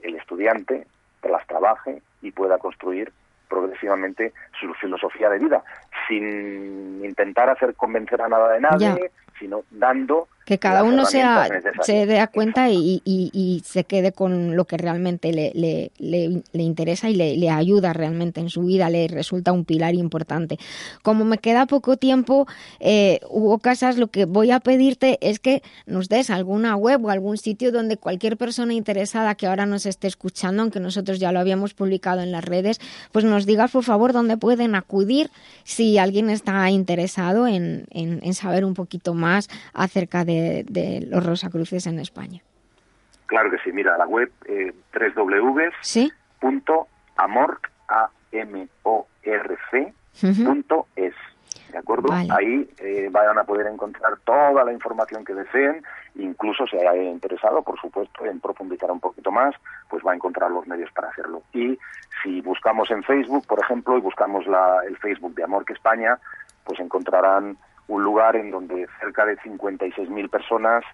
el 0.00 0.14
estudiante 0.14 0.86
las 1.28 1.46
trabaje 1.46 2.00
y 2.22 2.30
pueda 2.30 2.56
construir 2.58 3.12
progresivamente 3.48 4.32
su 4.58 4.72
filosofía 4.74 5.28
de 5.30 5.38
vida, 5.38 5.62
sin 6.06 7.04
intentar 7.04 7.50
hacer 7.50 7.74
convencer 7.74 8.20
a 8.22 8.28
nada 8.28 8.52
de 8.52 8.60
nadie, 8.60 9.10
sino 9.38 9.62
dando 9.70 10.28
que 10.48 10.58
cada 10.58 10.82
uno 10.82 11.04
sea, 11.04 11.46
se 11.82 12.06
dé 12.06 12.26
cuenta 12.32 12.70
y, 12.70 13.02
y, 13.04 13.62
se 13.66 13.84
quede 13.84 14.12
con 14.12 14.56
lo 14.56 14.64
que 14.64 14.78
realmente 14.78 15.30
le, 15.30 15.52
le, 15.54 15.90
le, 15.98 16.62
interesa 16.62 17.10
y 17.10 17.14
le, 17.14 17.50
ayuda 17.50 17.92
realmente 17.92 18.40
en 18.40 18.48
su 18.48 18.62
vida, 18.62 18.88
le 18.88 19.08
resulta 19.08 19.52
un 19.52 19.66
pilar 19.66 19.94
importante. 19.94 20.58
Como 21.02 21.26
me 21.26 21.36
queda 21.36 21.66
poco 21.66 21.98
tiempo, 21.98 22.46
eh, 22.80 23.20
Hugo 23.28 23.58
Casas, 23.58 23.98
lo 23.98 24.06
que 24.06 24.24
voy 24.24 24.50
a 24.50 24.60
pedirte 24.60 25.18
es 25.20 25.38
que 25.38 25.62
nos 25.84 26.08
des 26.08 26.30
alguna 26.30 26.76
web 26.76 27.04
o 27.04 27.10
algún 27.10 27.36
sitio 27.36 27.70
donde 27.70 27.98
cualquier 27.98 28.38
persona 28.38 28.72
interesada 28.72 29.34
que 29.34 29.48
ahora 29.48 29.66
nos 29.66 29.84
esté 29.84 30.06
escuchando, 30.06 30.62
aunque 30.62 30.80
nosotros 30.80 31.18
ya 31.18 31.30
lo 31.30 31.40
habíamos 31.40 31.74
publicado 31.74 32.22
en 32.22 32.32
las 32.32 32.42
redes, 32.42 32.80
pues 33.12 33.26
nos 33.26 33.44
digas 33.44 33.70
por 33.70 33.84
favor 33.84 34.14
dónde 34.14 34.38
pueden 34.38 34.76
acudir 34.76 35.30
si 35.64 35.98
alguien 35.98 36.30
está 36.30 36.70
interesado 36.70 37.46
en, 37.46 37.84
en, 37.90 38.20
en 38.22 38.32
saber 38.32 38.64
un 38.64 38.72
poquito 38.72 39.12
más 39.12 39.50
acerca 39.74 40.24
de 40.24 40.37
de, 40.38 41.06
los 41.06 41.24
Rosacruces 41.24 41.86
en 41.86 41.98
España. 41.98 42.42
Claro 43.26 43.50
que 43.50 43.58
sí, 43.58 43.72
mira, 43.72 43.98
la 43.98 44.06
web 44.06 44.30
eh, 44.46 44.72
www.amorc, 46.40 47.70
a 47.88 48.10
m 48.32 48.68
o 48.84 49.06
r 49.22 49.58
es. 50.96 51.14
¿De 51.72 51.78
acuerdo? 51.78 52.08
Ahí 52.12 52.68
eh, 52.78 53.08
van 53.10 53.38
a 53.38 53.44
poder 53.44 53.66
encontrar 53.66 54.18
toda 54.24 54.64
la 54.64 54.72
información 54.72 55.22
que 55.24 55.34
deseen, 55.34 55.82
incluso 56.14 56.66
si 56.66 56.78
haya 56.78 56.94
interesado, 57.02 57.62
por 57.62 57.78
supuesto, 57.78 58.24
en 58.24 58.40
profundizar 58.40 58.90
un 58.90 59.00
poquito 59.00 59.30
más, 59.30 59.54
pues 59.90 60.02
va 60.06 60.12
a 60.12 60.14
encontrar 60.14 60.50
los 60.50 60.66
medios 60.66 60.90
para 60.92 61.08
hacerlo. 61.08 61.42
Y 61.52 61.78
si 62.22 62.40
buscamos 62.40 62.90
en 62.90 63.02
Facebook, 63.02 63.46
por 63.46 63.60
ejemplo, 63.60 63.98
y 63.98 64.00
buscamos 64.00 64.46
la, 64.46 64.80
el 64.86 64.96
Facebook 64.96 65.34
de 65.34 65.44
Amor 65.44 65.66
que 65.66 65.74
España, 65.74 66.18
pues 66.64 66.80
encontrarán 66.80 67.58
un 67.88 68.04
lugar 68.04 68.36
en 68.36 68.50
donde 68.50 68.86
cerca 69.00 69.24
de 69.24 69.36
56.000 69.38 70.30
personas 70.30 70.84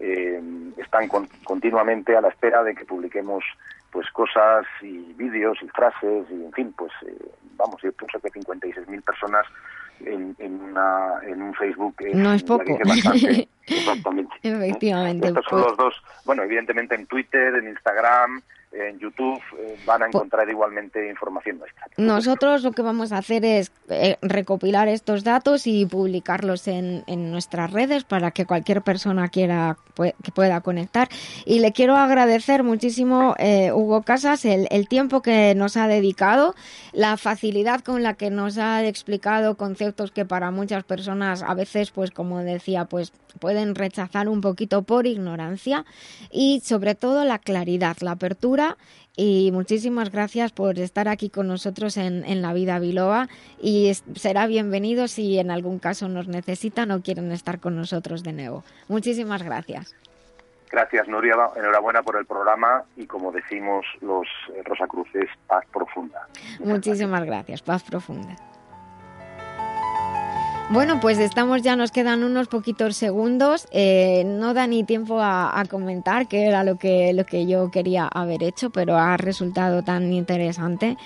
eh, 0.00 0.40
están 0.76 1.08
continuamente 1.44 2.16
a 2.16 2.20
la 2.20 2.28
espera 2.28 2.62
de 2.62 2.74
que 2.74 2.84
publiquemos 2.84 3.44
pues 3.90 4.08
cosas 4.12 4.64
y 4.82 5.12
vídeos 5.14 5.58
y 5.62 5.68
frases 5.68 6.26
y 6.30 6.44
en 6.44 6.52
fin 6.52 6.72
pues 6.76 6.92
eh, 7.06 7.14
vamos 7.56 7.80
yo 7.82 7.92
pienso 7.92 8.20
que 8.20 8.30
56.000 8.30 9.02
personas 9.02 9.46
en, 10.00 10.34
en, 10.38 10.60
una, 10.62 11.20
en 11.22 11.42
un 11.42 11.54
Facebook 11.54 11.96
no 12.14 12.32
es 12.32 12.42
poco. 12.42 12.64
exactamente 13.66 14.34
efectivamente 14.42 15.28
estos 15.28 15.44
son 15.44 15.60
pues 15.60 15.70
los 15.70 15.76
dos. 15.76 16.02
Bueno 16.24 16.42
evidentemente 16.44 16.94
en 16.94 17.06
Twitter 17.06 17.54
en 17.56 17.68
Instagram 17.68 18.42
en 18.72 18.98
YouTube 18.98 19.40
eh, 19.58 19.76
van 19.84 20.02
a 20.02 20.06
pues 20.06 20.14
encontrar 20.14 20.48
igualmente 20.48 21.08
información 21.08 21.58
nuestra. 21.58 21.86
Nosotros 21.96 22.62
lo 22.62 22.72
que 22.72 22.82
vamos 22.82 23.12
a 23.12 23.18
hacer 23.18 23.44
es 23.44 23.72
eh, 23.88 24.16
recopilar 24.22 24.88
estos 24.88 25.24
datos 25.24 25.66
y 25.66 25.86
publicarlos 25.86 26.68
en, 26.68 27.02
en, 27.06 27.30
nuestras 27.30 27.72
redes 27.72 28.04
para 28.04 28.30
que 28.30 28.46
cualquier 28.46 28.82
persona 28.82 29.28
quiera 29.28 29.76
que 30.22 30.32
pueda 30.32 30.60
conectar. 30.60 31.08
Y 31.44 31.58
le 31.58 31.72
quiero 31.72 31.96
agradecer 31.96 32.62
muchísimo, 32.62 33.34
eh, 33.38 33.72
Hugo 33.72 34.02
Casas, 34.02 34.44
el, 34.44 34.66
el, 34.70 34.88
tiempo 34.88 35.20
que 35.20 35.54
nos 35.54 35.76
ha 35.76 35.88
dedicado, 35.88 36.54
la 36.92 37.16
facilidad 37.16 37.80
con 37.80 38.02
la 38.02 38.14
que 38.14 38.30
nos 38.30 38.56
ha 38.56 38.84
explicado 38.86 39.56
conceptos 39.56 40.10
que 40.10 40.24
para 40.24 40.50
muchas 40.50 40.84
personas 40.84 41.42
a 41.42 41.54
veces, 41.54 41.90
pues 41.90 42.10
como 42.12 42.38
decía, 42.38 42.86
pues 42.86 43.12
pueden 43.40 43.74
rechazar 43.74 44.28
un 44.28 44.40
poquito 44.40 44.82
por 44.82 45.06
ignorancia 45.06 45.84
y 46.30 46.60
sobre 46.60 46.94
todo 46.94 47.24
la 47.24 47.38
claridad, 47.38 47.96
la 48.00 48.12
apertura 48.12 48.59
y 49.16 49.50
muchísimas 49.52 50.10
gracias 50.10 50.52
por 50.52 50.78
estar 50.78 51.08
aquí 51.08 51.30
con 51.30 51.48
nosotros 51.48 51.96
en, 51.96 52.24
en 52.24 52.42
La 52.42 52.52
Vida 52.52 52.78
Biloba 52.78 53.28
y 53.60 53.92
será 54.14 54.46
bienvenido 54.46 55.08
si 55.08 55.38
en 55.38 55.50
algún 55.50 55.78
caso 55.78 56.08
nos 56.08 56.28
necesitan 56.28 56.90
o 56.90 57.02
quieren 57.02 57.32
estar 57.32 57.60
con 57.60 57.76
nosotros 57.76 58.22
de 58.22 58.32
nuevo. 58.32 58.64
Muchísimas 58.88 59.42
gracias. 59.42 59.94
Gracias, 60.70 61.08
Nuria. 61.08 61.34
Enhorabuena 61.56 62.02
por 62.02 62.16
el 62.16 62.26
programa 62.26 62.84
y, 62.96 63.06
como 63.06 63.32
decimos 63.32 63.84
los 64.00 64.26
Rosacruces, 64.64 65.28
paz 65.48 65.64
profunda. 65.72 66.28
Muchísimas 66.60 67.24
gracias. 67.24 67.60
Paz 67.62 67.82
profunda. 67.82 68.36
Bueno, 70.72 71.00
pues 71.00 71.18
estamos 71.18 71.62
ya, 71.62 71.74
nos 71.74 71.90
quedan 71.90 72.22
unos 72.22 72.46
poquitos 72.46 72.96
segundos. 72.96 73.66
Eh, 73.72 74.22
no 74.24 74.54
da 74.54 74.68
ni 74.68 74.84
tiempo 74.84 75.18
a, 75.20 75.64
comentar 75.68 76.28
qué 76.28 76.44
era 76.46 76.62
lo 76.62 76.76
que, 76.78 77.12
lo 77.12 77.26
que 77.26 77.44
yo 77.44 77.72
quería 77.72 78.06
haber 78.06 78.44
hecho, 78.44 78.70
pero 78.70 78.96
ha 78.96 79.16
resultado 79.16 79.82
tan 79.82 80.12
interesante. 80.12 80.96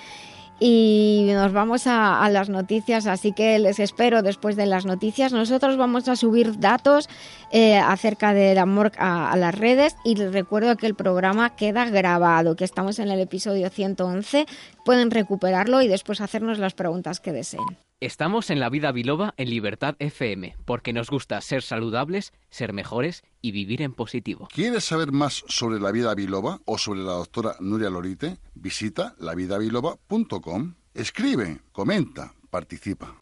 y 0.59 1.31
nos 1.33 1.51
vamos 1.51 1.87
a, 1.87 2.29
las 2.29 2.47
noticias, 2.47 3.07
así 3.07 3.31
que 3.31 3.57
les 3.57 3.79
espero 3.79 4.21
después 4.21 4.55
de 4.55 4.67
las 4.67 4.85
noticias. 4.85 5.33
Nosotros 5.33 5.77
vamos 5.77 6.07
a 6.09 6.15
subir 6.15 6.59
datos 6.59 7.09
eh, 7.51 7.77
acerca 7.77 8.33
del 8.33 8.57
amor 8.57 8.91
a, 8.97 9.31
a, 9.31 9.37
las 9.37 9.55
redes 9.55 9.95
y 10.03 10.15
les 10.15 10.33
recuerdo 10.33 10.75
que 10.77 10.87
el 10.87 10.95
programa 10.95 11.55
queda 11.55 11.89
grabado, 11.89 12.55
que 12.55 12.63
estamos 12.63 12.99
en 12.99 13.09
el 13.09 13.19
episodio 13.19 13.69
111, 13.69 14.45
pueden 14.83 15.11
recuperarlo 15.11 15.81
y 15.81 15.87
después 15.87 16.21
hacernos 16.21 16.59
las 16.59 16.73
preguntas 16.73 17.19
que 17.19 17.31
deseen. 17.31 17.65
Estamos 18.01 18.49
en 18.49 18.59
la 18.59 18.69
vida 18.69 18.91
biloba 18.91 19.33
en 19.37 19.49
Libertad 19.49 19.95
FM, 19.99 20.57
porque 20.65 20.91
nos 20.91 21.09
gusta 21.09 21.39
ser 21.39 21.61
saludables, 21.61 22.33
ser 22.49 22.73
mejores 22.73 23.23
y 23.41 23.51
vivir 23.51 23.81
en 23.81 23.93
positivo. 23.93 24.49
¿Quieres 24.53 24.83
saber 24.83 25.13
más 25.13 25.45
sobre 25.47 25.79
la 25.79 25.91
vida 25.91 26.13
biloba 26.13 26.59
o 26.65 26.77
sobre 26.77 26.99
la 26.99 27.13
doctora 27.13 27.55
Nuria 27.61 27.89
Lorite? 27.89 28.37
Visita 28.53 29.15
lavidabiloba.com. 29.17 30.75
Escribe, 30.93 31.61
comenta, 31.71 32.33
participa. 32.49 33.15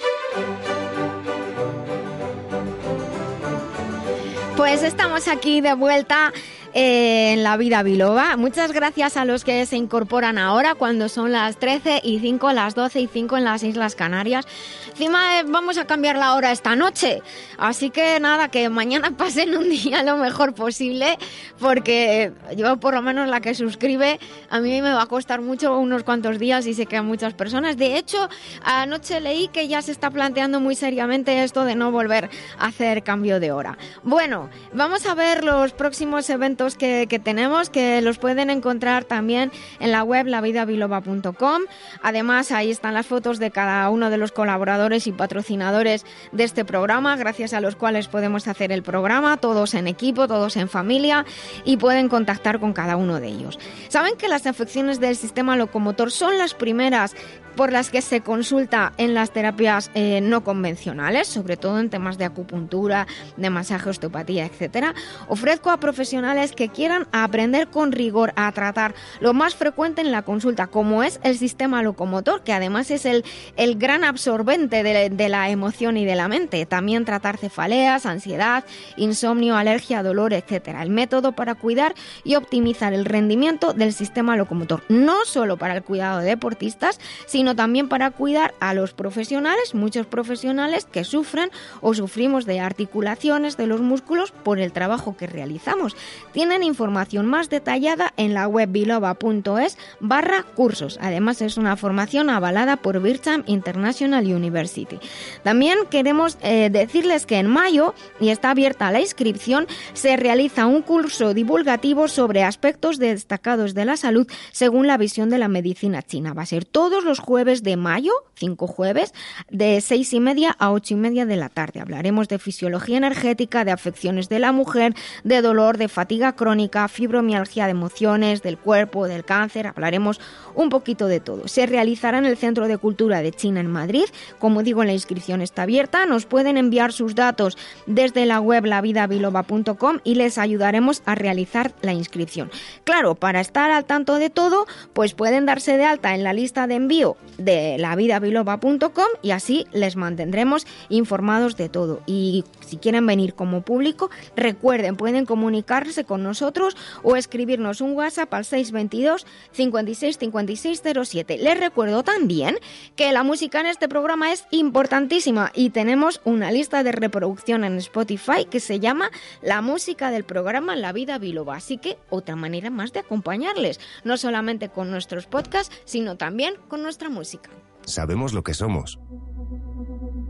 Pues 4.64 4.82
estamos 4.82 5.28
aquí 5.28 5.60
de 5.60 5.74
vuelta 5.74 6.32
en 6.74 7.44
la 7.44 7.56
vida 7.58 7.84
biloba. 7.84 8.36
Muchas 8.36 8.72
gracias 8.72 9.16
a 9.16 9.26
los 9.26 9.44
que 9.44 9.66
se 9.66 9.78
incorporan 9.78 10.40
ahora 10.40 10.74
cuando 10.74 11.08
son 11.08 11.32
las 11.32 11.58
13 11.58 12.02
y 12.04 12.20
5, 12.20 12.52
las 12.52 12.74
12 12.74 13.02
y 13.02 13.08
5 13.08 13.38
en 13.38 13.44
las 13.44 13.64
Islas 13.64 13.96
Canarias. 13.96 14.46
Encima 14.90 15.40
eh, 15.40 15.44
vamos 15.46 15.78
a 15.78 15.86
cambiar 15.86 16.18
la 16.18 16.34
hora 16.34 16.52
esta 16.52 16.76
noche. 16.76 17.22
Así 17.58 17.92
que 17.92 18.20
nada, 18.20 18.50
que 18.50 18.70
mañana 18.70 19.12
pasen 19.18 19.56
un 19.56 19.70
día 19.70 20.02
lo 20.04 20.18
mejor 20.18 20.54
posible 20.56 21.18
porque 21.60 22.32
yo 22.58 22.78
por 22.78 22.96
lo 22.96 23.02
menos 23.02 23.30
la 23.30 23.40
que 23.40 23.54
suscribe 23.54 24.20
a 24.50 24.60
mí 24.60 24.82
me 24.82 24.94
va 24.94 25.04
a 25.04 25.08
costar 25.08 25.42
mucho 25.42 25.78
unos 25.78 26.04
cuantos 26.04 26.40
días 26.40 26.66
y 26.66 26.74
sé 26.74 26.88
que 26.88 26.98
a 26.98 27.04
muchas 27.04 27.36
personas. 27.36 27.78
De 27.78 27.98
hecho, 27.98 28.30
anoche 28.64 29.20
leí 29.22 29.48
que 29.48 29.68
ya 29.68 29.82
se 29.82 29.92
está 29.92 30.10
planteando 30.10 30.60
muy 30.60 30.76
seriamente 30.76 31.44
esto 31.44 31.66
de 31.66 31.76
no 31.76 31.92
volver 31.92 32.30
a 32.58 32.68
hacer 32.68 33.04
cambio 33.04 33.40
de 33.40 33.52
hora. 33.52 33.78
Bueno, 34.02 34.50
vamos 34.74 35.06
a 35.06 35.14
ver 35.14 35.44
los 35.44 35.74
próximos 35.74 36.30
eventos 36.30 36.63
que, 36.76 37.22
tenemos, 37.24 37.70
que 37.70 38.02
los 38.02 38.18
pueden 38.18 38.50
encontrar 38.50 39.04
también 39.04 39.52
en 39.80 39.92
la 39.92 40.04
web 40.04 40.28
lavidabiloba.com. 40.28 41.62
Además, 42.02 42.52
ahí 42.52 42.72
están 42.72 42.94
las 42.94 43.06
fotos 43.06 43.40
de 43.40 43.52
cada 43.52 43.90
uno 43.90 44.10
de 44.10 44.18
los 44.18 44.32
colaboradores 44.32 45.08
y 45.08 45.12
patrocinadores 45.12 46.06
de 46.32 46.44
este 46.44 46.66
programa, 46.66 47.16
gracias 47.18 47.54
a 47.54 47.62
los 47.62 47.76
cuales 47.76 48.08
podemos 48.08 48.48
hacer 48.48 48.72
el 48.72 48.84
programa, 48.84 49.38
todos 49.38 49.74
en 49.74 49.88
equipo, 49.88 50.28
todos 50.28 50.56
en 50.58 50.70
familia, 50.70 51.26
y 51.66 51.78
pueden 51.78 52.10
contactar 52.10 52.60
con 52.60 52.74
cada 52.74 52.96
uno 52.96 53.20
de 53.20 53.28
ellos. 53.28 53.60
Saben 53.90 54.16
que 54.16 54.28
las 54.28 54.48
afecciones 54.48 55.00
del 55.00 55.16
sistema 55.16 55.56
locomotor 55.56 56.12
son 56.12 56.38
las 56.38 56.54
primeras 56.54 57.16
por 57.56 57.72
las 57.72 57.90
que 57.90 58.02
se 58.02 58.22
consulta 58.22 58.94
en 58.98 59.14
las 59.14 59.32
terapias 59.32 59.92
eh, 59.94 60.22
no 60.22 60.44
convencionales, 60.44 61.28
sobre 61.28 61.58
todo 61.58 61.80
en 61.80 61.90
temas 61.90 62.18
de 62.18 62.26
acupuntura, 62.26 63.08
de 63.38 63.50
masaje, 63.50 63.90
osteopatía, 63.90 64.46
etcétera. 64.46 64.94
Ofrezco 65.28 65.70
a 65.70 65.78
profesionales 65.78 66.53
que 66.56 66.70
quieran 66.70 67.08
aprender 67.12 67.68
con 67.68 67.92
rigor 67.92 68.34
a 68.36 68.52
tratar 68.52 68.96
lo 69.20 69.34
más 69.34 69.56
frecuente 69.56 70.02
en 70.02 70.12
la 70.12 70.24
consulta, 70.24 70.68
como 70.68 71.04
es 71.04 71.20
el 71.24 71.38
sistema 71.38 71.84
locomotor, 71.84 72.44
que 72.44 72.54
además 72.54 72.92
es 72.92 73.06
el, 73.06 73.24
el 73.56 73.78
gran 73.78 74.04
absorbente 74.04 74.84
de, 74.84 75.30
la 75.30 75.50
emoción 75.50 75.98
y 75.98 76.06
de 76.06 76.16
la 76.16 76.28
mente. 76.28 76.66
También 76.66 77.06
tratar 77.06 77.38
cefaleas, 77.38 78.06
ansiedad, 78.06 78.64
insomnio, 78.98 79.56
alergia, 79.56 80.04
dolor, 80.04 80.34
etcétera. 80.34 80.82
El 80.84 80.90
método 80.90 81.34
para 81.34 81.56
cuidar 81.56 81.96
y 82.24 82.36
optimizar 82.36 82.94
el 82.94 83.06
rendimiento 83.06 83.74
del 83.74 83.94
sistema 83.94 84.36
locomotor, 84.36 84.84
no 84.90 85.26
solo 85.26 85.58
para 85.58 85.76
el 85.76 85.84
cuidado 85.84 86.20
de 86.20 86.26
deportistas, 86.26 87.00
sino 87.26 87.56
también 87.56 87.90
para 87.90 88.12
cuidar 88.12 88.54
a 88.60 88.74
los 88.74 88.94
profesionales, 88.94 89.76
muchos 89.76 90.06
profesionales 90.06 90.86
que 90.86 91.04
sufren 91.04 91.52
o 91.82 91.94
sufrimos 91.94 92.46
de 92.46 92.60
articulaciones 92.60 93.58
de 93.58 93.68
los 93.68 93.82
músculos 93.82 94.32
por 94.32 94.60
el 94.60 94.72
trabajo 94.72 95.16
que 95.18 95.28
realizamos. 95.28 95.96
Tienen 96.44 96.64
información 96.64 97.26
más 97.26 97.50
detallada 97.50 98.14
en 98.18 98.34
la 98.34 98.50
web 98.50 98.70
biloba.es 98.70 99.78
barra 100.02 100.44
cursos. 100.44 101.00
Además 101.00 101.42
es 101.42 101.56
una 101.56 101.78
formación 101.78 102.30
avalada 102.30 102.76
por 102.76 103.02
Bircham 103.02 103.46
International 103.48 104.26
University. 104.26 105.00
También 105.44 105.78
queremos 105.90 106.38
eh, 106.42 106.70
decirles 106.70 107.26
que 107.26 107.38
en 107.38 107.48
mayo, 107.48 107.96
y 108.20 108.28
está 108.28 108.50
abierta 108.50 108.92
la 108.92 109.00
inscripción, 109.00 109.68
se 109.94 110.18
realiza 110.18 110.66
un 110.66 110.82
curso 110.82 111.34
divulgativo 111.34 112.10
sobre 112.10 112.44
aspectos 112.44 113.00
destacados 113.00 113.74
de 113.74 113.86
la 113.86 113.96
salud 113.96 114.28
según 114.52 114.86
la 114.86 114.98
visión 114.98 115.30
de 115.30 115.38
la 115.38 115.48
medicina 115.48 116.02
china. 116.02 116.34
Va 116.34 116.42
a 116.42 116.46
ser 116.46 116.66
todos 116.66 117.06
los 117.06 117.20
jueves 117.20 117.64
de 117.64 117.78
mayo, 117.78 118.12
cinco 118.36 118.68
jueves, 118.68 119.14
de 119.50 119.80
seis 119.80 120.12
y 120.12 120.20
media 120.20 120.54
a 120.60 120.74
ocho 120.74 120.96
y 120.96 120.98
media 120.98 121.26
de 121.26 121.38
la 121.38 121.48
tarde. 121.48 121.80
Hablaremos 121.80 122.28
de 122.28 122.38
fisiología 122.38 122.98
energética, 122.98 123.64
de 123.64 123.72
afecciones 123.72 124.28
de 124.28 124.40
la 124.40 124.52
mujer, 124.52 124.94
de 125.24 125.42
dolor, 125.42 125.78
de 125.78 125.88
fatiga 125.88 126.33
crónica, 126.36 126.88
fibromialgia 126.88 127.66
de 127.66 127.72
emociones, 127.72 128.42
del 128.42 128.58
cuerpo, 128.58 129.08
del 129.08 129.26
cáncer. 129.26 129.68
Hablaremos 129.68 130.20
un 130.56 130.70
poquito 130.70 131.08
de 131.08 131.20
todo. 131.20 131.48
Se 131.48 131.66
realizará 131.66 132.18
en 132.18 132.26
el 132.26 132.38
Centro 132.38 132.68
de 132.68 132.78
Cultura 132.78 133.22
de 133.22 133.32
China 133.32 133.60
en 133.60 133.68
Madrid. 133.68 134.06
Como 134.40 134.64
digo, 134.64 134.84
la 134.84 134.94
inscripción 134.94 135.42
está 135.42 135.64
abierta. 135.64 136.06
Nos 136.06 136.26
pueden 136.26 136.58
enviar 136.58 136.94
sus 136.94 137.16
datos 137.16 137.58
desde 137.86 138.26
la 138.26 138.40
web 138.40 138.66
lavidabiloba.com 138.66 140.00
y 140.04 140.16
les 140.16 140.38
ayudaremos 140.38 141.02
a 141.06 141.16
realizar 141.16 141.74
la 141.82 141.94
inscripción. 141.94 142.52
Claro, 142.84 143.16
para 143.16 143.42
estar 143.42 143.72
al 143.72 143.86
tanto 143.86 144.16
de 144.16 144.30
todo, 144.30 144.66
pues 144.94 145.14
pueden 145.14 145.46
darse 145.46 145.78
de 145.78 145.86
alta 145.86 146.16
en 146.16 146.24
la 146.24 146.34
lista 146.34 146.68
de 146.68 146.76
envío 146.76 147.18
de 147.38 147.78
lavidabiloba.com 147.78 149.08
y 149.22 149.32
así 149.32 149.68
les 149.72 149.96
mantendremos 149.96 150.68
informados 150.90 151.58
de 151.58 151.70
todo. 151.70 152.02
Y 152.06 152.44
si 152.66 152.78
quieren 152.78 153.06
venir 153.06 153.34
como 153.34 153.62
público, 153.62 154.10
recuerden, 154.36 154.96
pueden 154.96 155.26
comunicarse 155.26 156.04
con 156.04 156.23
nosotros 156.24 156.76
o 157.04 157.16
escribirnos 157.16 157.82
un 157.82 157.94
WhatsApp 157.94 158.34
al 158.34 158.46
622 158.46 159.26
56 159.52 160.18
56 160.18 160.82
07. 161.04 161.38
Les 161.38 161.60
recuerdo 161.60 162.04
también 162.04 162.58
que 162.96 163.12
la 163.12 163.24
música 163.24 163.60
en 163.60 163.68
este 163.68 163.88
programa 163.88 164.32
es 164.32 164.46
importantísima 164.52 165.52
y 165.54 165.70
tenemos 165.70 166.22
una 166.24 166.52
lista 166.52 166.84
de 166.84 166.92
reproducción 166.92 167.64
en 167.64 167.78
Spotify 167.78 168.46
que 168.50 168.60
se 168.60 168.80
llama 168.80 169.10
La 169.42 169.62
música 169.62 170.12
del 170.12 170.24
programa 170.24 170.76
La 170.76 170.94
Vida 170.94 171.18
Biloba. 171.18 171.58
Así 171.58 171.78
que 171.78 171.98
otra 172.10 172.36
manera 172.36 172.70
más 172.70 172.94
de 172.94 173.00
acompañarles, 173.00 173.80
no 174.04 174.18
solamente 174.18 174.70
con 174.70 174.90
nuestros 174.90 175.26
podcasts, 175.28 175.76
sino 175.86 176.18
también 176.18 176.56
con 176.68 176.82
nuestra 176.84 177.10
música. 177.10 177.50
Sabemos 177.86 178.34
lo 178.34 178.44
que 178.44 178.54
somos, 178.54 179.00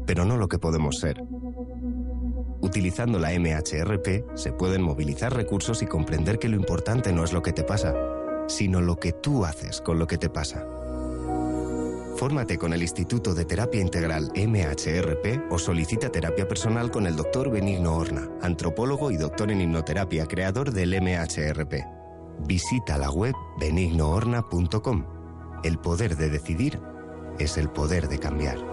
pero 0.05 0.25
no 0.25 0.37
lo 0.37 0.47
que 0.47 0.57
podemos 0.57 0.97
ser. 0.99 1.21
Utilizando 2.63 3.19
la 3.19 3.37
MHRP 3.37 4.35
se 4.35 4.53
pueden 4.53 4.83
movilizar 4.83 5.35
recursos 5.35 5.81
y 5.81 5.85
comprender 5.85 6.39
que 6.39 6.47
lo 6.47 6.55
importante 6.55 7.11
no 7.11 7.25
es 7.25 7.33
lo 7.33 7.41
que 7.41 7.51
te 7.51 7.65
pasa, 7.65 7.93
sino 8.47 8.79
lo 8.79 8.95
que 8.95 9.11
tú 9.11 9.43
haces 9.43 9.81
con 9.81 9.99
lo 9.99 10.07
que 10.07 10.17
te 10.17 10.29
pasa. 10.29 10.65
Fórmate 12.15 12.57
con 12.57 12.71
el 12.71 12.81
Instituto 12.81 13.33
de 13.33 13.43
Terapia 13.43 13.81
Integral 13.81 14.31
MHRP 14.33 15.51
o 15.51 15.59
solicita 15.59 16.09
terapia 16.09 16.47
personal 16.47 16.89
con 16.89 17.05
el 17.05 17.17
doctor 17.17 17.51
Benigno 17.51 17.97
Horna, 17.97 18.29
antropólogo 18.41 19.11
y 19.11 19.17
doctor 19.17 19.51
en 19.51 19.59
hipnoterapia, 19.59 20.25
creador 20.25 20.71
del 20.71 21.01
MHRP. 21.01 21.73
Visita 22.47 22.97
la 22.97 23.11
web 23.11 23.35
benignohorna.com. 23.59 25.05
El 25.65 25.79
poder 25.79 26.15
de 26.15 26.29
decidir 26.29 26.79
es 27.39 27.57
el 27.57 27.69
poder 27.69 28.07
de 28.07 28.19
cambiar. 28.19 28.72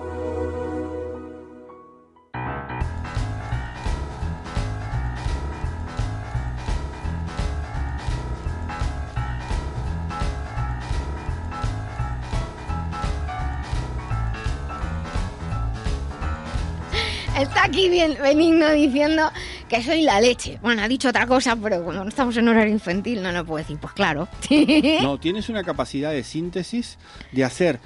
Bien 17.88 18.16
Benigno 18.20 18.70
diciendo 18.72 19.30
que 19.68 19.82
soy 19.82 20.02
la 20.02 20.20
leche. 20.20 20.58
Bueno, 20.62 20.82
ha 20.82 20.88
dicho 20.88 21.08
otra 21.08 21.26
cosa, 21.26 21.56
pero 21.56 21.82
cuando 21.82 22.08
estamos 22.08 22.36
en 22.36 22.48
horario 22.48 22.72
infantil 22.72 23.22
no 23.22 23.32
lo 23.32 23.44
puedo 23.44 23.58
decir. 23.58 23.78
Pues 23.78 23.92
claro. 23.92 24.28
No, 25.02 25.18
tienes 25.18 25.48
una 25.48 25.64
capacidad 25.64 26.10
de 26.12 26.22
síntesis 26.22 26.98
de 27.32 27.44
hacer 27.44 27.80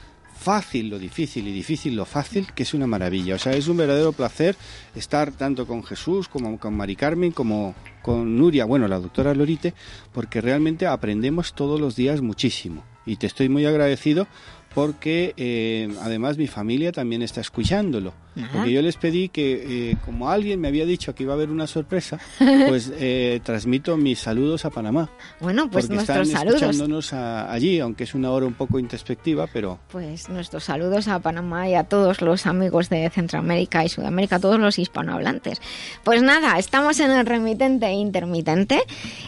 fácil 0.45 0.91
lo 0.91 0.99
difícil 0.99 1.49
y 1.49 1.53
difícil 1.53 1.97
lo 1.97 2.05
fácil, 2.05 2.53
que 2.53 2.65
es 2.65 2.75
una 2.75 2.87
maravilla. 2.87 3.37
O 3.37 3.39
sea, 3.39 3.53
es 3.53 3.69
un 3.69 3.77
verdadero 3.77 4.13
placer 4.13 4.57
estar 4.95 5.33
tanto 5.33 5.67
con 5.67 5.83
Jesús 5.83 6.29
como 6.29 6.59
con 6.59 6.75
Mari 6.75 6.97
Carmen, 6.97 7.33
como 7.33 7.75
con 8.03 8.37
Nuria, 8.37 8.65
bueno, 8.65 8.87
la 8.89 8.99
doctora 9.01 9.35
Lorite, 9.35 9.75
porque 10.13 10.41
realmente 10.41 10.87
aprendemos 10.87 11.55
todos 11.55 11.81
los 11.81 11.97
días 11.97 12.21
muchísimo. 12.21 12.85
Y 13.07 13.17
te 13.17 13.27
estoy 13.27 13.49
muy 13.49 13.65
agradecido 13.65 14.27
porque 14.75 15.35
eh, 15.37 15.95
además 16.03 16.37
mi 16.37 16.49
familia 16.49 16.93
también 16.93 17.23
está 17.23 17.41
escuchándolo. 17.41 18.13
Porque 18.53 18.73
yo 18.73 18.83
les 18.83 18.97
pedí 18.97 19.29
que, 19.29 19.91
eh, 19.93 19.97
como 20.05 20.29
alguien 20.31 20.61
me 20.61 20.69
había 20.69 20.85
dicho 20.87 21.15
que 21.15 21.23
iba 21.23 21.33
a 21.33 21.37
haber 21.37 21.51
una 21.51 21.67
sorpresa, 21.67 22.19
pues 22.69 22.93
eh, 22.99 23.41
transmito 23.45 23.97
mis 23.97 24.19
saludos 24.19 24.65
a 24.65 24.71
Panamá. 24.71 25.09
Bueno, 25.41 25.71
pues 25.71 25.85
porque 25.87 25.97
nuestros 25.97 26.27
están 26.29 26.41
saludos. 26.41 26.63
escuchándonos 26.63 27.13
a- 27.13 27.53
allí, 27.53 27.79
aunque 27.81 28.05
es 28.05 28.15
una 28.15 28.31
hora 28.31 28.47
un 28.47 28.55
poco 28.55 28.79
introspectiva, 28.79 29.47
pero 29.53 29.79
Pues 29.91 30.29
nuestros 30.29 30.65
saludos 30.65 31.07
a 31.09 31.19
Panamá 31.21 31.69
y 31.69 31.75
a 31.75 31.85
todos 31.85 32.23
los 32.23 32.47
amigos 32.47 32.89
de 32.89 33.09
Centroamérica 33.11 33.85
y 33.85 33.89
Sudamérica, 33.89 34.39
todos 34.39 34.59
los 34.59 34.79
hispanohablantes. 34.79 35.61
Pues 36.03 36.23
nada, 36.23 36.59
estamos 36.59 36.99
en 37.01 37.11
el 37.13 37.27
remitente 37.27 37.87
e 37.87 37.93
intermitente. 37.93 38.81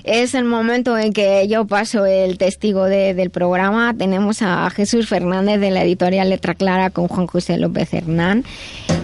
Es 0.04 0.34
el 0.34 0.44
momento 0.44 0.96
en 0.98 1.12
que 1.12 1.46
yo 1.48 1.66
paso 1.66 2.06
el 2.06 2.38
testigo 2.38 2.84
de- 2.84 3.14
del 3.14 3.30
programa. 3.30 3.94
Tenemos 3.96 4.42
a 4.42 4.68
Jesús 4.70 5.06
Fernández 5.08 5.60
de 5.60 5.70
la 5.70 5.82
editorial 5.84 6.30
Letra 6.30 6.54
Clara 6.54 6.90
con 6.90 7.08
Juan 7.08 7.26
José 7.26 7.56
López 7.58 7.92
Hernán, 7.94 8.44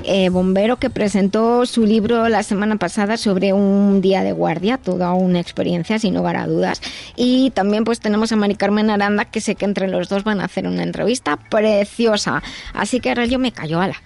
eh, 0.04 0.28
bombero 0.28 0.76
que 0.78 0.90
presentó 0.90 1.64
su 1.66 1.84
libro 1.86 2.28
la 2.28 2.42
semana 2.42 2.76
pasada 2.76 3.16
sobre 3.16 3.52
un 3.52 4.00
día 4.00 4.22
de 4.22 4.32
guardia, 4.32 4.78
toda 4.78 5.12
una 5.14 5.40
experiencia 5.40 5.98
sin 5.98 6.14
lugar 6.14 6.36
a 6.36 6.46
dudas. 6.46 6.80
Y 7.16 7.50
también 7.50 7.84
pues 7.84 8.00
tenemos 8.00 8.32
a 8.32 8.36
Mari 8.36 8.54
Carmen 8.56 8.90
Aranda 8.90 9.24
que 9.26 9.40
sé 9.40 9.54
que 9.54 9.64
entre 9.64 9.88
los 9.88 10.08
dos 10.08 10.24
van 10.24 10.40
a 10.40 10.44
hacer 10.44 10.66
una 10.66 10.82
entrevista 10.82 11.36
preciosa. 11.36 12.42
Así 12.74 13.00
que 13.00 13.10
ahora 13.10 13.26
yo 13.26 13.38
me 13.38 13.52
callo, 13.52 13.80
ala. 13.80 13.96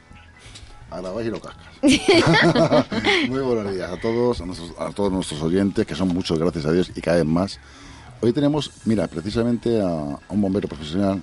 Vais 0.91 1.27
y 1.27 1.31
lo 1.31 1.41
cascas. 1.41 1.67
Muy 3.29 3.41
buenos 3.41 3.75
días 3.75 3.91
a 3.91 3.97
todos, 4.01 4.41
a, 4.41 4.47
nuestros- 4.47 4.73
a 4.79 4.91
todos 4.91 5.13
nuestros 5.13 5.43
oyentes, 5.43 5.85
que 5.87 5.95
son 5.95 6.09
muchos, 6.09 6.39
gracias 6.39 6.65
a 6.67 6.73
Dios, 6.73 6.91
y 6.95 7.01
cada 7.01 7.19
vez 7.19 7.27
más. 7.27 7.59
Hoy 8.23 8.33
tenemos, 8.33 8.71
mira, 8.87 9.07
precisamente 9.07 9.81
a, 9.81 9.87
a 9.89 10.19
un 10.31 10.41
bombero 10.41 10.69
profesional 10.69 11.23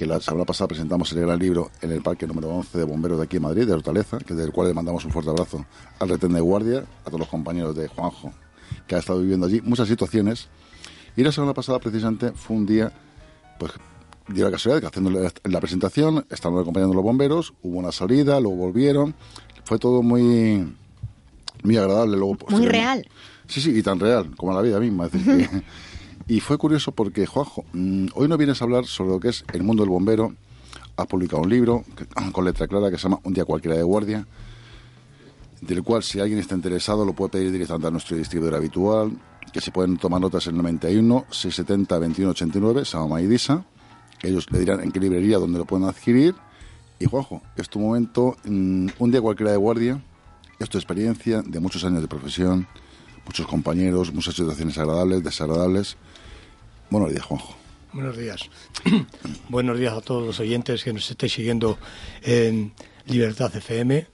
que 0.00 0.06
la 0.06 0.18
semana 0.18 0.46
pasada 0.46 0.68
presentamos 0.68 1.12
el 1.12 1.20
gran 1.20 1.38
libro 1.38 1.70
en 1.82 1.92
el 1.92 2.00
parque 2.00 2.26
número 2.26 2.48
11 2.48 2.78
de 2.78 2.84
bomberos 2.84 3.18
de 3.18 3.24
aquí 3.24 3.36
en 3.36 3.42
Madrid, 3.42 3.66
de 3.66 3.74
Hortaleza, 3.74 4.16
que 4.16 4.32
del 4.32 4.50
cual 4.50 4.68
le 4.68 4.72
mandamos 4.72 5.04
un 5.04 5.10
fuerte 5.12 5.28
abrazo 5.30 5.66
al 5.98 6.08
retén 6.08 6.32
de 6.32 6.40
guardia, 6.40 6.86
a 7.02 7.04
todos 7.04 7.20
los 7.20 7.28
compañeros 7.28 7.76
de 7.76 7.86
Juanjo, 7.86 8.32
que 8.86 8.94
ha 8.94 8.98
estado 8.98 9.20
viviendo 9.20 9.44
allí 9.46 9.60
muchas 9.60 9.88
situaciones. 9.88 10.48
Y 11.18 11.22
la 11.22 11.32
semana 11.32 11.52
pasada, 11.52 11.78
precisamente, 11.80 12.32
fue 12.32 12.56
un 12.56 12.64
día, 12.64 12.90
pues, 13.58 13.72
dio 14.28 14.46
la 14.46 14.50
casualidad 14.52 14.80
que 14.80 14.86
haciendo 14.86 15.10
la, 15.10 15.30
la 15.44 15.60
presentación, 15.60 16.24
estaban 16.30 16.58
acompañando 16.58 16.94
los 16.94 17.04
bomberos, 17.04 17.52
hubo 17.62 17.78
una 17.78 17.92
salida, 17.92 18.40
luego 18.40 18.56
volvieron, 18.56 19.14
fue 19.64 19.78
todo 19.78 20.02
muy, 20.02 20.76
muy 21.62 21.76
agradable. 21.76 22.16
Luego, 22.16 22.38
Muy 22.48 22.64
real. 22.64 23.06
Sí, 23.48 23.60
sí, 23.60 23.76
y 23.76 23.82
tan 23.82 24.00
real 24.00 24.34
como 24.34 24.54
la 24.54 24.62
vida 24.62 24.80
misma. 24.80 25.04
es 25.08 25.12
decir, 25.12 25.46
que- 25.50 25.62
y 26.26 26.40
fue 26.40 26.58
curioso 26.58 26.92
porque, 26.92 27.26
Juanjo, 27.26 27.64
mm, 27.72 28.08
hoy 28.14 28.28
no 28.28 28.36
vienes 28.36 28.60
a 28.60 28.64
hablar 28.64 28.86
sobre 28.86 29.10
lo 29.10 29.20
que 29.20 29.28
es 29.28 29.44
el 29.52 29.62
mundo 29.62 29.82
del 29.82 29.90
bombero. 29.90 30.34
Has 30.96 31.06
publicado 31.06 31.42
un 31.42 31.50
libro 31.50 31.84
con 32.32 32.44
letra 32.44 32.68
clara 32.68 32.90
que 32.90 32.96
se 32.96 33.04
llama 33.04 33.20
Un 33.24 33.34
día 33.34 33.44
cualquiera 33.44 33.76
de 33.76 33.82
guardia, 33.82 34.26
del 35.60 35.82
cual 35.82 36.02
si 36.02 36.20
alguien 36.20 36.38
está 36.38 36.54
interesado 36.54 37.04
lo 37.04 37.12
puede 37.12 37.30
pedir 37.30 37.52
directamente 37.52 37.88
a 37.88 37.90
nuestro 37.90 38.16
distribuidor 38.16 38.56
habitual, 38.56 39.12
que 39.52 39.60
se 39.60 39.72
pueden 39.72 39.96
tomar 39.96 40.20
notas 40.20 40.46
en 40.46 40.56
el 40.56 40.62
91 40.62 41.26
670 41.30 41.94
2189, 41.94 42.84
se 42.84 42.92
llama 42.92 43.14
Maidisa. 43.14 43.64
Ellos 44.22 44.46
le 44.50 44.60
dirán 44.60 44.80
en 44.80 44.92
qué 44.92 45.00
librería, 45.00 45.38
donde 45.38 45.58
lo 45.58 45.64
pueden 45.64 45.88
adquirir. 45.88 46.34
Y 46.98 47.06
Juanjo, 47.06 47.42
es 47.56 47.68
tu 47.68 47.78
momento, 47.78 48.36
mm, 48.44 48.88
un 48.98 49.10
día 49.10 49.20
cualquiera 49.20 49.52
de 49.52 49.56
guardia, 49.56 50.02
es 50.58 50.68
tu 50.68 50.76
experiencia 50.76 51.42
de 51.42 51.58
muchos 51.58 51.82
años 51.84 52.02
de 52.02 52.08
profesión, 52.08 52.66
muchos 53.24 53.46
compañeros, 53.46 54.12
muchas 54.12 54.34
situaciones 54.34 54.76
agradables, 54.76 55.24
desagradables. 55.24 55.96
Buenos 56.90 57.10
días, 57.10 57.24
Juanjo. 57.24 57.54
Buenos 57.92 58.16
días. 58.16 58.50
Buenos 59.48 59.78
días 59.78 59.92
a 59.92 60.00
todos 60.00 60.26
los 60.26 60.40
oyentes 60.40 60.82
que 60.82 60.92
nos 60.92 61.08
estéis 61.08 61.32
siguiendo 61.32 61.78
en 62.22 62.72
Libertad 63.06 63.54
FM. 63.54 64.06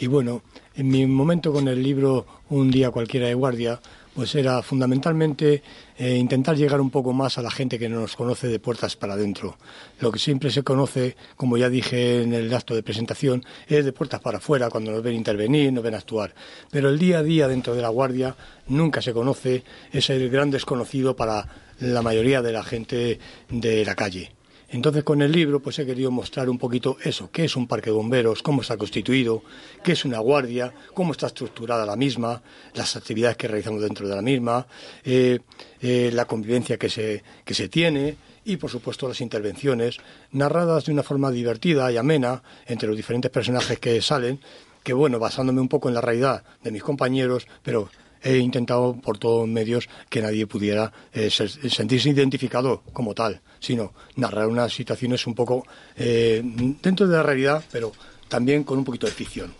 Y 0.00 0.06
bueno, 0.06 0.42
en 0.74 0.88
mi 0.88 1.06
momento 1.06 1.50
con 1.50 1.66
el 1.68 1.82
libro 1.82 2.26
Un 2.50 2.70
día 2.70 2.90
cualquiera 2.90 3.26
de 3.26 3.34
guardia, 3.34 3.80
pues 4.14 4.34
era 4.34 4.62
fundamentalmente 4.62 5.62
eh, 6.00 6.16
intentar 6.16 6.56
llegar 6.56 6.80
un 6.80 6.88
poco 6.88 7.12
más 7.12 7.36
a 7.36 7.42
la 7.42 7.50
gente 7.50 7.78
que 7.78 7.86
no 7.86 8.00
nos 8.00 8.16
conoce 8.16 8.48
de 8.48 8.58
puertas 8.58 8.96
para 8.96 9.12
adentro. 9.12 9.58
Lo 9.98 10.10
que 10.10 10.18
siempre 10.18 10.50
se 10.50 10.62
conoce, 10.62 11.14
como 11.36 11.58
ya 11.58 11.68
dije 11.68 12.22
en 12.22 12.32
el 12.32 12.54
acto 12.54 12.74
de 12.74 12.82
presentación, 12.82 13.44
es 13.68 13.84
de 13.84 13.92
puertas 13.92 14.18
para 14.20 14.38
afuera, 14.38 14.70
cuando 14.70 14.92
nos 14.92 15.02
ven 15.02 15.14
intervenir, 15.14 15.70
nos 15.70 15.84
ven 15.84 15.94
actuar. 15.94 16.34
Pero 16.70 16.88
el 16.88 16.98
día 16.98 17.18
a 17.18 17.22
día 17.22 17.48
dentro 17.48 17.74
de 17.74 17.82
la 17.82 17.90
guardia 17.90 18.34
nunca 18.68 19.02
se 19.02 19.12
conoce, 19.12 19.62
es 19.92 20.08
el 20.08 20.30
gran 20.30 20.50
desconocido 20.50 21.16
para 21.16 21.46
la 21.80 22.00
mayoría 22.00 22.40
de 22.40 22.52
la 22.52 22.62
gente 22.62 23.20
de 23.50 23.84
la 23.84 23.94
calle. 23.94 24.39
Entonces 24.72 25.02
con 25.02 25.20
el 25.20 25.32
libro 25.32 25.60
pues 25.60 25.78
he 25.80 25.86
querido 25.86 26.12
mostrar 26.12 26.48
un 26.48 26.56
poquito 26.56 26.96
eso, 27.02 27.28
qué 27.32 27.44
es 27.44 27.56
un 27.56 27.66
parque 27.66 27.90
de 27.90 27.96
bomberos, 27.96 28.40
cómo 28.42 28.62
está 28.62 28.76
constituido, 28.76 29.42
qué 29.82 29.92
es 29.92 30.04
una 30.04 30.20
guardia, 30.20 30.72
cómo 30.94 31.10
está 31.10 31.26
estructurada 31.26 31.84
la 31.84 31.96
misma, 31.96 32.40
las 32.74 32.94
actividades 32.94 33.36
que 33.36 33.48
realizamos 33.48 33.82
dentro 33.82 34.08
de 34.08 34.14
la 34.14 34.22
misma, 34.22 34.66
eh, 35.04 35.40
eh, 35.80 36.10
la 36.12 36.24
convivencia 36.24 36.78
que 36.78 36.88
se, 36.88 37.24
que 37.44 37.54
se 37.54 37.68
tiene 37.68 38.16
y 38.44 38.58
por 38.58 38.70
supuesto 38.70 39.08
las 39.08 39.20
intervenciones 39.20 39.96
narradas 40.30 40.84
de 40.84 40.92
una 40.92 41.02
forma 41.02 41.32
divertida 41.32 41.90
y 41.90 41.96
amena 41.96 42.42
entre 42.66 42.86
los 42.86 42.96
diferentes 42.96 43.30
personajes 43.30 43.80
que 43.80 44.00
salen, 44.00 44.40
que 44.84 44.92
bueno, 44.92 45.18
basándome 45.18 45.60
un 45.60 45.68
poco 45.68 45.88
en 45.88 45.94
la 45.94 46.00
realidad 46.00 46.44
de 46.62 46.70
mis 46.70 46.82
compañeros, 46.82 47.48
pero 47.64 47.90
he 48.22 48.38
intentado 48.38 48.94
por 48.94 49.18
todos 49.18 49.48
medios 49.48 49.88
que 50.08 50.20
nadie 50.22 50.46
pudiera 50.46 50.92
eh, 51.12 51.30
ser- 51.30 51.50
sentirse 51.70 52.08
identificado 52.10 52.82
como 52.92 53.14
tal, 53.14 53.40
sino 53.60 53.92
narrar 54.16 54.46
unas 54.48 54.72
situaciones 54.72 55.26
un 55.26 55.34
poco 55.34 55.64
eh, 55.96 56.42
dentro 56.82 57.06
de 57.06 57.16
la 57.16 57.22
realidad, 57.22 57.64
pero 57.72 57.92
también 58.28 58.64
con 58.64 58.78
un 58.78 58.84
poquito 58.84 59.06
de 59.06 59.12
ficción. 59.12 59.52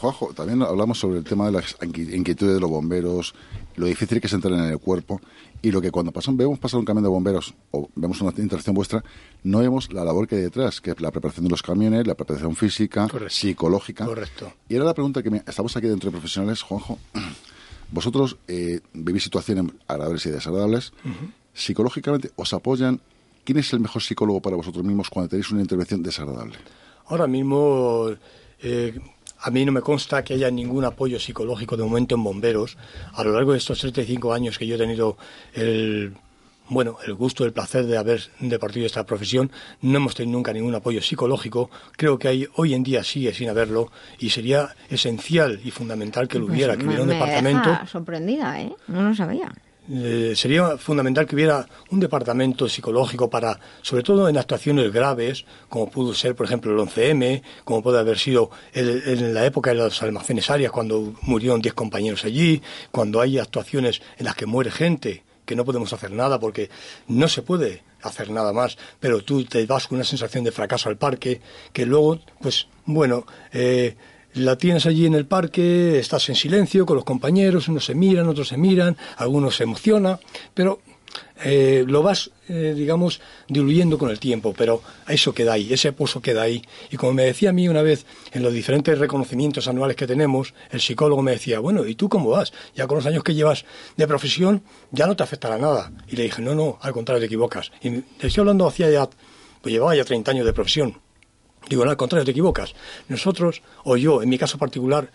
Juanjo, 0.00 0.32
también 0.34 0.62
hablamos 0.62 0.98
sobre 0.98 1.18
el 1.18 1.24
tema 1.24 1.46
de 1.46 1.52
las 1.52 1.76
inqui- 1.78 2.14
inquietudes 2.14 2.54
de 2.54 2.60
los 2.60 2.70
bomberos, 2.70 3.34
lo 3.76 3.86
difícil 3.86 4.20
que 4.20 4.26
es 4.26 4.32
entrar 4.32 4.52
en 4.54 4.60
el 4.64 4.78
cuerpo 4.78 5.20
y 5.66 5.72
lo 5.72 5.80
que 5.80 5.90
cuando 5.90 6.12
pasan, 6.12 6.36
vemos 6.36 6.60
pasar 6.60 6.78
un 6.78 6.86
camión 6.86 7.02
de 7.02 7.08
bomberos 7.08 7.52
o 7.72 7.90
vemos 7.96 8.20
una 8.20 8.32
interacción 8.36 8.72
vuestra, 8.72 9.02
no 9.42 9.58
vemos 9.58 9.92
la 9.92 10.04
labor 10.04 10.28
que 10.28 10.36
hay 10.36 10.42
detrás, 10.42 10.80
que 10.80 10.92
es 10.92 11.00
la 11.00 11.10
preparación 11.10 11.42
de 11.42 11.50
los 11.50 11.60
camiones, 11.60 12.06
la 12.06 12.14
preparación 12.14 12.54
física, 12.54 13.08
psicológica. 13.28 14.04
Correcto. 14.04 14.52
Y 14.68 14.76
era 14.76 14.84
la 14.84 14.94
pregunta 14.94 15.24
que 15.24 15.30
me, 15.30 15.38
estamos 15.38 15.76
aquí 15.76 15.88
dentro 15.88 16.08
de 16.08 16.12
profesionales, 16.12 16.62
Juanjo. 16.62 17.00
Vosotros 17.90 18.36
eh, 18.46 18.78
vivís 18.92 19.24
situaciones 19.24 19.72
agradables 19.88 20.24
y 20.26 20.30
desagradables. 20.30 20.92
Psicológicamente, 21.52 22.30
¿os 22.36 22.52
apoyan? 22.52 23.00
¿Quién 23.42 23.58
es 23.58 23.72
el 23.72 23.80
mejor 23.80 24.02
psicólogo 24.02 24.40
para 24.40 24.54
vosotros 24.54 24.84
mismos 24.84 25.10
cuando 25.10 25.30
tenéis 25.30 25.50
una 25.50 25.62
intervención 25.62 26.00
desagradable? 26.00 26.58
Ahora 27.06 27.26
mismo, 27.26 28.08
eh, 28.60 29.00
a 29.46 29.50
mí 29.52 29.64
no 29.64 29.70
me 29.70 29.80
consta 29.80 30.24
que 30.24 30.34
haya 30.34 30.50
ningún 30.50 30.84
apoyo 30.84 31.20
psicológico 31.20 31.76
de 31.76 31.84
momento 31.84 32.16
en 32.16 32.24
bomberos. 32.24 32.76
A 33.14 33.22
lo 33.22 33.30
largo 33.32 33.52
de 33.52 33.58
estos 33.58 33.78
35 33.78 34.32
años 34.34 34.58
que 34.58 34.66
yo 34.66 34.74
he 34.74 34.78
tenido 34.78 35.16
el 35.54 36.14
bueno, 36.68 36.96
el 37.06 37.14
gusto, 37.14 37.44
el 37.44 37.52
placer 37.52 37.86
de 37.86 37.96
haber 37.96 38.20
departido 38.40 38.86
esta 38.86 39.06
profesión, 39.06 39.52
no 39.82 39.98
hemos 39.98 40.16
tenido 40.16 40.36
nunca 40.36 40.52
ningún 40.52 40.74
apoyo 40.74 41.00
psicológico. 41.00 41.70
Creo 41.96 42.18
que 42.18 42.26
hay, 42.26 42.48
hoy 42.56 42.74
en 42.74 42.82
día 42.82 43.04
sigue 43.04 43.32
sin 43.32 43.48
haberlo 43.48 43.92
y 44.18 44.30
sería 44.30 44.74
esencial 44.90 45.60
y 45.64 45.70
fundamental 45.70 46.26
que 46.26 46.40
lo 46.40 46.46
hubiera, 46.46 46.72
Pues 46.72 46.80
que 46.80 46.86
hubiera 46.86 47.02
un 47.04 47.08
me 47.08 47.14
departamento. 47.14 47.70
deja 47.70 47.86
sorprendida, 47.86 48.60
¿eh? 48.60 48.74
No 48.88 49.02
lo 49.02 49.14
sabía. 49.14 49.52
Eh, 49.88 50.32
sería 50.34 50.76
fundamental 50.78 51.26
que 51.26 51.36
hubiera 51.36 51.66
un 51.90 52.00
departamento 52.00 52.68
psicológico 52.68 53.30
para, 53.30 53.58
sobre 53.82 54.02
todo 54.02 54.28
en 54.28 54.36
actuaciones 54.36 54.92
graves, 54.92 55.44
como 55.68 55.88
pudo 55.90 56.12
ser, 56.12 56.34
por 56.34 56.46
ejemplo, 56.46 56.72
el 56.72 56.78
11M, 56.80 57.42
como 57.64 57.82
puede 57.82 58.00
haber 58.00 58.18
sido 58.18 58.50
el- 58.72 59.02
en 59.06 59.32
la 59.32 59.46
época 59.46 59.70
de 59.70 59.76
los 59.76 60.02
almacenes 60.02 60.50
áreas, 60.50 60.72
cuando 60.72 61.14
murieron 61.22 61.62
10 61.62 61.74
compañeros 61.74 62.24
allí, 62.24 62.60
cuando 62.90 63.20
hay 63.20 63.38
actuaciones 63.38 64.02
en 64.18 64.24
las 64.26 64.34
que 64.34 64.46
muere 64.46 64.70
gente, 64.72 65.22
que 65.44 65.54
no 65.54 65.64
podemos 65.64 65.92
hacer 65.92 66.10
nada 66.10 66.40
porque 66.40 66.68
no 67.06 67.28
se 67.28 67.42
puede 67.42 67.84
hacer 68.02 68.30
nada 68.30 68.52
más, 68.52 68.76
pero 68.98 69.22
tú 69.22 69.44
te 69.44 69.64
vas 69.66 69.86
con 69.86 69.96
una 69.98 70.04
sensación 70.04 70.42
de 70.42 70.50
fracaso 70.50 70.88
al 70.88 70.96
parque, 70.96 71.40
que 71.72 71.86
luego, 71.86 72.18
pues, 72.40 72.66
bueno, 72.84 73.24
eh, 73.52 73.96
la 74.36 74.56
tienes 74.58 74.84
allí 74.84 75.06
en 75.06 75.14
el 75.14 75.26
parque, 75.26 75.98
estás 75.98 76.28
en 76.28 76.34
silencio 76.34 76.84
con 76.84 76.96
los 76.96 77.04
compañeros, 77.04 77.68
unos 77.68 77.86
se 77.86 77.94
miran, 77.94 78.28
otros 78.28 78.48
se 78.48 78.58
miran, 78.58 78.96
algunos 79.16 79.56
se 79.56 79.64
emociona, 79.64 80.20
pero 80.52 80.80
eh, 81.42 81.84
lo 81.86 82.02
vas, 82.02 82.30
eh, 82.48 82.74
digamos, 82.76 83.22
diluyendo 83.48 83.96
con 83.96 84.10
el 84.10 84.18
tiempo, 84.18 84.54
pero 84.56 84.82
eso 85.08 85.32
queda 85.32 85.54
ahí, 85.54 85.72
ese 85.72 85.92
pozo 85.92 86.20
queda 86.20 86.42
ahí. 86.42 86.62
Y 86.90 86.98
como 86.98 87.14
me 87.14 87.24
decía 87.24 87.48
a 87.50 87.52
mí 87.54 87.66
una 87.66 87.80
vez, 87.80 88.04
en 88.32 88.42
los 88.42 88.52
diferentes 88.52 88.98
reconocimientos 88.98 89.68
anuales 89.68 89.96
que 89.96 90.06
tenemos, 90.06 90.52
el 90.70 90.82
psicólogo 90.82 91.22
me 91.22 91.30
decía, 91.30 91.58
bueno, 91.60 91.86
¿y 91.86 91.94
tú 91.94 92.10
cómo 92.10 92.28
vas? 92.28 92.52
Ya 92.74 92.86
con 92.86 92.96
los 92.96 93.06
años 93.06 93.24
que 93.24 93.34
llevas 93.34 93.64
de 93.96 94.06
profesión, 94.06 94.62
ya 94.90 95.06
no 95.06 95.16
te 95.16 95.22
afectará 95.22 95.56
nada. 95.56 95.92
Y 96.08 96.16
le 96.16 96.24
dije, 96.24 96.42
no, 96.42 96.54
no, 96.54 96.78
al 96.82 96.92
contrario, 96.92 97.20
te 97.20 97.26
equivocas. 97.26 97.72
Y 97.82 97.90
te 98.00 98.26
estoy 98.26 98.42
hablando 98.42 98.66
hacía 98.66 98.90
ya, 98.90 99.08
pues 99.62 99.72
llevaba 99.72 99.96
ya 99.96 100.04
30 100.04 100.30
años 100.30 100.44
de 100.44 100.52
profesión. 100.52 101.05
Digo, 101.68 101.82
al 101.84 101.96
contrario, 101.96 102.24
te 102.24 102.30
equivocas. 102.30 102.74
Nosotros, 103.08 103.62
o 103.84 103.96
yo, 103.96 104.22
en 104.22 104.28
mi 104.28 104.38
caso 104.38 104.58
particular, 104.58 105.10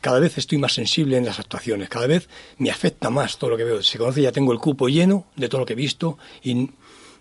cada 0.00 0.20
vez 0.20 0.38
estoy 0.38 0.58
más 0.58 0.74
sensible 0.74 1.16
en 1.16 1.24
las 1.24 1.40
actuaciones, 1.40 1.88
cada 1.88 2.06
vez 2.06 2.28
me 2.58 2.70
afecta 2.70 3.10
más 3.10 3.38
todo 3.38 3.50
lo 3.50 3.56
que 3.56 3.64
veo. 3.64 3.82
Se 3.82 3.98
conoce, 3.98 4.22
ya 4.22 4.32
tengo 4.32 4.52
el 4.52 4.58
cupo 4.58 4.88
lleno 4.88 5.26
de 5.36 5.48
todo 5.48 5.60
lo 5.60 5.66
que 5.66 5.72
he 5.72 5.76
visto 5.76 6.18
y 6.42 6.70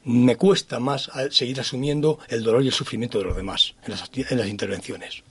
me 0.04 0.36
cuesta 0.36 0.80
más 0.80 1.10
seguir 1.32 1.60
asumiendo 1.60 2.20
el 2.30 2.44
dolor 2.44 2.64
y 2.64 2.68
el 2.68 2.74
sufrimiento 2.74 3.18
de 3.18 3.26
los 3.26 3.36
demás 3.36 3.74
en 3.84 3.92
las, 3.92 4.10
en 4.14 4.38
las 4.38 4.48
intervenciones. 4.48 5.24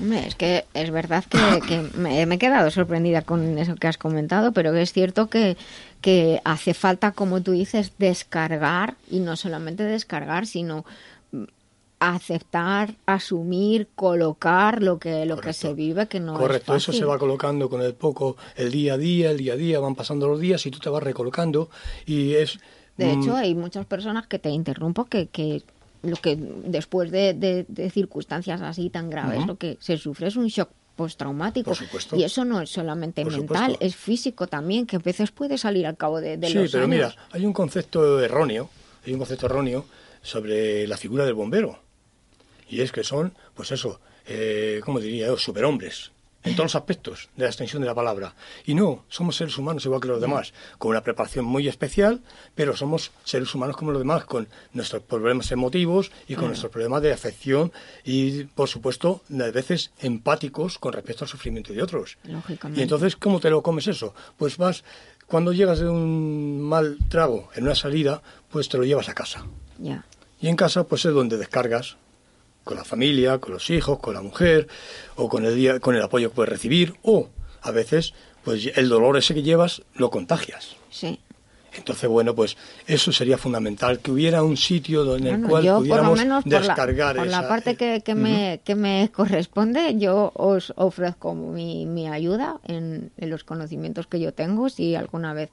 Es 0.00 0.34
que 0.34 0.64
es 0.74 0.90
verdad 0.90 1.24
que, 1.24 1.82
me, 1.94 2.22
he 2.22 2.38
quedado 2.38 2.70
sorprendida 2.72 3.22
con 3.22 3.56
eso 3.56 3.76
que 3.76 3.86
has 3.86 3.98
comentado, 3.98 4.52
pero 4.52 4.74
es 4.74 4.92
cierto 4.92 5.30
que, 5.30 5.56
que 6.00 6.40
hace 6.44 6.74
falta, 6.74 7.12
como 7.12 7.40
tú 7.40 7.52
dices, 7.52 7.92
descargar 7.98 8.96
y 9.08 9.20
no 9.20 9.36
solamente 9.36 9.84
descargar, 9.84 10.46
sino 10.46 10.84
aceptar, 12.00 12.94
asumir, 13.04 13.88
colocar 13.94 14.82
lo 14.82 14.98
que 14.98 15.26
lo 15.26 15.36
que 15.36 15.52
se 15.52 15.74
vive, 15.74 16.08
que 16.08 16.18
no 16.18 16.34
Correcto, 16.34 16.74
es 16.74 16.82
eso 16.82 16.92
se 16.94 17.04
va 17.04 17.18
colocando 17.18 17.68
con 17.68 17.82
el 17.82 17.92
poco, 17.92 18.38
el 18.56 18.72
día 18.72 18.94
a 18.94 18.98
día, 18.98 19.30
el 19.30 19.36
día 19.36 19.52
a 19.52 19.56
día, 19.56 19.80
van 19.80 19.94
pasando 19.94 20.26
los 20.26 20.40
días 20.40 20.64
y 20.64 20.70
tú 20.70 20.78
te 20.78 20.88
vas 20.88 21.02
recolocando 21.02 21.68
y 22.06 22.34
es... 22.34 22.58
De 22.96 23.12
hecho, 23.12 23.32
mm, 23.32 23.36
hay 23.36 23.54
muchas 23.54 23.86
personas 23.86 24.26
que 24.26 24.38
te 24.38 24.48
interrumpo 24.48 25.04
que, 25.04 25.26
que 25.26 25.62
lo 26.02 26.16
que 26.16 26.36
después 26.36 27.10
de, 27.10 27.66
circunstancias 27.92 28.62
así 28.62 28.88
tan 28.88 29.10
graves, 29.10 29.46
lo 29.46 29.56
que 29.56 29.76
se 29.80 29.98
sufre 29.98 30.28
es 30.28 30.36
un 30.36 30.46
shock 30.46 30.70
postraumático. 30.96 31.72
Y 32.12 32.24
eso 32.24 32.46
no 32.46 32.62
es 32.62 32.70
solamente 32.70 33.24
mental, 33.26 33.76
es 33.80 33.94
físico 33.94 34.46
también, 34.46 34.86
que 34.86 34.96
a 34.96 35.00
veces 35.00 35.30
puede 35.30 35.58
salir 35.58 35.86
al 35.86 35.98
cabo 35.98 36.20
de, 36.20 36.38
de 36.38 36.48
sí, 36.48 36.58
pero 36.72 36.88
mira, 36.88 37.14
hay 37.30 37.44
un 37.44 37.52
concepto 37.52 38.20
erróneo, 38.20 38.70
hay 39.04 39.12
un 39.12 39.18
concepto 39.18 39.46
erróneo 39.46 39.84
sobre 40.22 40.86
la 40.86 40.96
figura 40.96 41.26
del 41.26 41.34
bombero 41.34 41.89
y 42.70 42.80
es 42.80 42.92
que 42.92 43.04
son, 43.04 43.34
pues 43.54 43.72
eso, 43.72 44.00
eh, 44.26 44.80
¿cómo 44.84 45.00
diría 45.00 45.26
yo? 45.26 45.36
Superhombres 45.36 46.12
en 46.42 46.54
todos 46.54 46.66
los 46.66 46.76
aspectos 46.76 47.28
de 47.36 47.44
la 47.44 47.50
extensión 47.50 47.82
de 47.82 47.88
la 47.88 47.94
palabra. 47.94 48.34
Y 48.64 48.74
no, 48.74 49.04
somos 49.08 49.36
seres 49.36 49.58
humanos 49.58 49.84
igual 49.84 50.00
que 50.00 50.08
los 50.08 50.20
demás, 50.20 50.54
con 50.78 50.90
una 50.90 51.02
preparación 51.02 51.44
muy 51.44 51.68
especial, 51.68 52.22
pero 52.54 52.76
somos 52.76 53.10
seres 53.24 53.54
humanos 53.54 53.76
como 53.76 53.92
los 53.92 54.00
demás, 54.00 54.24
con 54.24 54.48
nuestros 54.72 55.02
problemas 55.02 55.50
emotivos 55.52 56.10
y 56.28 56.36
con 56.36 56.46
nuestros 56.46 56.72
problemas 56.72 57.02
de 57.02 57.12
afección 57.12 57.72
y, 58.04 58.44
por 58.44 58.68
supuesto, 58.68 59.22
a 59.32 59.50
veces 59.50 59.90
empáticos 60.00 60.78
con 60.78 60.92
respecto 60.92 61.24
al 61.24 61.28
sufrimiento 61.28 61.72
de 61.72 61.82
otros. 61.82 62.16
Y 62.74 62.82
entonces, 62.82 63.16
¿cómo 63.16 63.40
te 63.40 63.50
lo 63.50 63.62
comes 63.62 63.86
eso? 63.86 64.14
Pues 64.38 64.56
vas, 64.56 64.82
cuando 65.26 65.52
llegas 65.52 65.80
de 65.80 65.88
un 65.88 66.60
mal 66.60 66.96
trago 67.08 67.50
en 67.54 67.64
una 67.64 67.74
salida, 67.74 68.22
pues 68.50 68.68
te 68.68 68.78
lo 68.78 68.84
llevas 68.84 69.08
a 69.08 69.14
casa. 69.14 69.44
Y 70.40 70.48
en 70.48 70.56
casa, 70.56 70.84
pues 70.84 71.04
es 71.04 71.12
donde 71.12 71.36
descargas 71.36 71.98
con 72.64 72.76
la 72.76 72.84
familia, 72.84 73.38
con 73.38 73.52
los 73.52 73.70
hijos, 73.70 73.98
con 73.98 74.14
la 74.14 74.22
mujer, 74.22 74.68
o 75.16 75.28
con 75.28 75.44
el, 75.44 75.54
día, 75.56 75.80
con 75.80 75.94
el 75.94 76.02
apoyo 76.02 76.30
que 76.30 76.36
puedes 76.36 76.50
recibir, 76.50 76.94
o 77.02 77.28
a 77.62 77.70
veces, 77.70 78.14
pues 78.44 78.70
el 78.76 78.88
dolor 78.88 79.16
ese 79.16 79.34
que 79.34 79.42
llevas 79.42 79.82
lo 79.94 80.10
contagias. 80.10 80.76
Sí. 80.90 81.20
Entonces, 81.72 82.08
bueno, 82.08 82.34
pues 82.34 82.56
eso 82.86 83.12
sería 83.12 83.38
fundamental, 83.38 84.00
que 84.00 84.10
hubiera 84.10 84.42
un 84.42 84.56
sitio 84.56 85.16
en 85.16 85.26
el 85.26 85.42
cual 85.42 85.66
pudiéramos 85.78 86.18
descargar 86.44 87.16
por 87.16 87.26
la, 87.28 87.46
parte 87.46 87.76
que, 87.76 88.02
que, 88.04 88.14
me, 88.14 88.60
que 88.64 88.74
me 88.74 89.08
corresponde, 89.12 89.96
yo 89.96 90.32
os 90.34 90.72
ofrezco 90.76 91.34
mi, 91.34 91.86
mi 91.86 92.08
ayuda 92.08 92.58
en, 92.66 93.12
en, 93.16 93.30
los 93.30 93.44
conocimientos 93.44 94.08
que 94.08 94.18
yo 94.18 94.34
tengo, 94.34 94.68
si 94.68 94.96
alguna 94.96 95.32
vez 95.32 95.50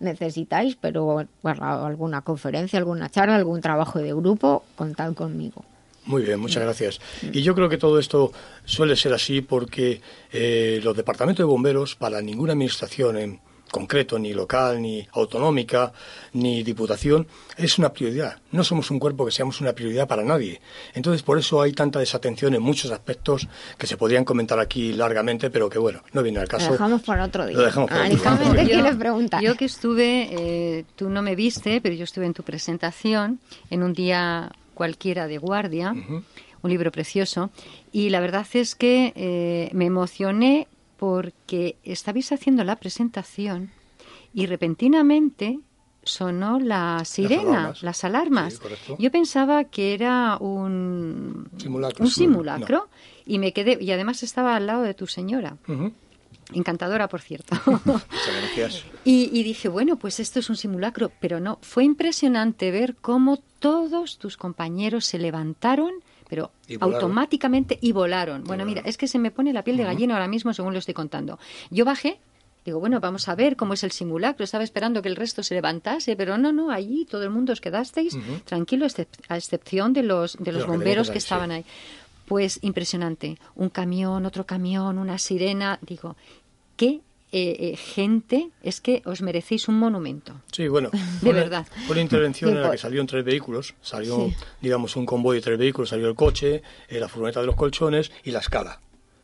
necesitáis, 0.00 0.76
pero 0.76 1.24
para 1.42 1.86
alguna 1.86 2.22
conferencia, 2.22 2.78
alguna 2.78 3.08
charla, 3.08 3.36
algún 3.36 3.60
trabajo 3.60 4.00
de 4.00 4.12
grupo, 4.12 4.64
contad 4.74 5.14
conmigo. 5.14 5.64
Muy 6.06 6.22
bien, 6.22 6.40
muchas 6.40 6.62
gracias. 6.62 7.00
Y 7.32 7.42
yo 7.42 7.54
creo 7.54 7.68
que 7.68 7.78
todo 7.78 7.98
esto 7.98 8.32
suele 8.64 8.96
ser 8.96 9.12
así 9.12 9.40
porque 9.42 10.00
eh, 10.32 10.80
los 10.82 10.96
departamentos 10.96 11.44
de 11.44 11.50
bomberos, 11.50 11.94
para 11.94 12.20
ninguna 12.22 12.52
administración 12.52 13.18
en 13.18 13.40
concreto, 13.70 14.18
ni 14.18 14.34
local, 14.34 14.82
ni 14.82 15.06
autonómica, 15.12 15.92
ni 16.32 16.62
diputación, 16.62 17.26
es 17.56 17.78
una 17.78 17.92
prioridad. 17.92 18.38
No 18.52 18.64
somos 18.64 18.90
un 18.90 18.98
cuerpo 18.98 19.24
que 19.24 19.32
seamos 19.32 19.60
una 19.60 19.72
prioridad 19.72 20.08
para 20.08 20.24
nadie. 20.24 20.60
Entonces, 20.94 21.22
por 21.22 21.38
eso 21.38 21.62
hay 21.62 21.72
tanta 21.72 21.98
desatención 21.98 22.54
en 22.54 22.62
muchos 22.62 22.90
aspectos 22.90 23.48
que 23.78 23.86
se 23.86 23.96
podrían 23.96 24.24
comentar 24.24 24.58
aquí 24.58 24.92
largamente, 24.92 25.50
pero 25.50 25.70
que 25.70 25.78
bueno, 25.78 26.02
no 26.12 26.22
viene 26.22 26.40
al 26.40 26.48
caso. 26.48 26.66
Lo 26.66 26.72
dejamos 26.72 27.02
para 27.02 27.24
otro 27.24 27.46
día. 27.46 27.56
Lo 27.56 27.64
dejamos 27.64 27.90
para 27.90 28.04
otro 28.04 28.52
día. 28.52 29.40
Yo 29.40 29.56
que 29.56 29.64
estuve, 29.64 30.28
eh, 30.32 30.84
tú 30.96 31.08
no 31.08 31.22
me 31.22 31.34
viste, 31.34 31.80
pero 31.80 31.94
yo 31.94 32.04
estuve 32.04 32.26
en 32.26 32.34
tu 32.34 32.42
presentación 32.42 33.38
en 33.70 33.82
un 33.82 33.92
día 33.92 34.50
cualquiera 34.80 35.26
de 35.26 35.36
guardia, 35.36 35.92
un 35.92 36.70
libro 36.70 36.90
precioso, 36.90 37.50
y 37.92 38.08
la 38.08 38.18
verdad 38.18 38.46
es 38.54 38.74
que 38.74 39.12
eh, 39.14 39.68
me 39.74 39.84
emocioné 39.84 40.68
porque 40.96 41.76
estabais 41.84 42.32
haciendo 42.32 42.64
la 42.64 42.76
presentación 42.76 43.72
y 44.32 44.46
repentinamente 44.46 45.58
sonó 46.02 46.58
la 46.58 47.02
sirena, 47.04 47.74
las 47.82 48.04
alarmas. 48.04 48.58
Yo 48.98 49.10
pensaba 49.10 49.64
que 49.64 49.92
era 49.92 50.38
un 50.40 51.50
simulacro, 51.58 52.02
un 52.02 52.10
simulacro 52.10 52.88
y 53.26 53.38
me 53.38 53.52
quedé 53.52 53.76
y 53.82 53.92
además 53.92 54.22
estaba 54.22 54.56
al 54.56 54.66
lado 54.66 54.80
de 54.80 54.94
tu 54.94 55.06
señora. 55.06 55.58
Encantadora, 56.52 57.08
por 57.08 57.20
cierto. 57.20 57.56
Muchas 57.84 58.06
gracias. 58.42 58.84
Y, 59.02 59.42
dije, 59.42 59.68
bueno, 59.68 59.96
pues 59.96 60.20
esto 60.20 60.40
es 60.40 60.50
un 60.50 60.56
simulacro, 60.56 61.10
pero 61.20 61.40
no, 61.40 61.58
fue 61.62 61.84
impresionante 61.84 62.70
ver 62.70 62.96
cómo 63.00 63.38
todos 63.58 64.18
tus 64.18 64.36
compañeros 64.36 65.06
se 65.06 65.18
levantaron, 65.18 65.90
pero 66.28 66.52
automáticamente 66.80 67.78
y 67.80 67.92
volaron. 67.92 68.44
bueno, 68.44 68.64
mira, 68.66 68.82
es 68.84 68.98
que 68.98 69.08
se 69.08 69.18
me 69.18 69.30
pone 69.30 69.52
la 69.52 69.64
piel 69.64 69.78
de 69.78 69.84
gallina 69.84 70.14
ahora 70.14 70.28
mismo 70.28 70.52
según 70.52 70.74
lo 70.74 70.78
estoy 70.78 70.94
contando. 70.94 71.38
Yo 71.70 71.84
bajé, 71.86 72.20
digo, 72.64 72.78
bueno, 72.78 73.00
vamos 73.00 73.28
a 73.28 73.34
ver 73.34 73.56
cómo 73.56 73.74
es 73.74 73.84
el 73.84 73.90
simulacro. 73.90 74.44
Estaba 74.44 74.64
esperando 74.64 75.02
que 75.02 75.08
el 75.08 75.16
resto 75.16 75.42
se 75.42 75.54
levantase, 75.54 76.14
pero 76.16 76.36
no, 76.38 76.52
no, 76.52 76.70
allí 76.70 77.06
todo 77.06 77.22
el 77.24 77.30
mundo 77.30 77.52
os 77.52 77.60
quedasteis 77.60 78.16
tranquilo, 78.44 78.86
a 79.28 79.36
excepción 79.36 79.92
de 79.92 80.02
los, 80.02 80.36
de 80.38 80.52
los 80.52 80.66
bomberos 80.66 81.10
que, 81.10 81.18
estaban 81.18 81.50
ahí. 81.50 81.64
Pues 82.30 82.60
impresionante. 82.62 83.38
Un 83.56 83.70
camión, 83.70 84.24
otro 84.24 84.46
camión, 84.46 84.98
una 84.98 85.18
sirena. 85.18 85.80
Digo, 85.82 86.14
qué 86.76 87.00
eh, 87.32 87.56
eh, 87.72 87.76
gente, 87.76 88.50
es 88.62 88.80
que 88.80 89.02
os 89.04 89.20
merecéis 89.20 89.66
un 89.66 89.80
monumento. 89.80 90.40
Sí, 90.52 90.68
bueno, 90.68 90.90
de 91.22 91.32
verdad. 91.32 91.66
Fue 91.88 91.94
una 91.94 92.02
intervención 92.02 92.50
en 92.50 92.62
la 92.62 92.70
que 92.70 92.78
salieron 92.78 93.08
tres 93.08 93.24
vehículos, 93.24 93.74
salió, 93.82 94.30
digamos, 94.60 94.94
un 94.94 95.06
convoy 95.06 95.38
de 95.38 95.42
tres 95.42 95.58
vehículos, 95.58 95.88
salió 95.88 96.06
el 96.06 96.14
coche, 96.14 96.62
eh, 96.88 97.00
la 97.00 97.08
furgoneta 97.08 97.40
de 97.40 97.46
los 97.46 97.56
colchones 97.56 98.12
y 98.22 98.30
la 98.30 98.38
escala, 98.38 98.78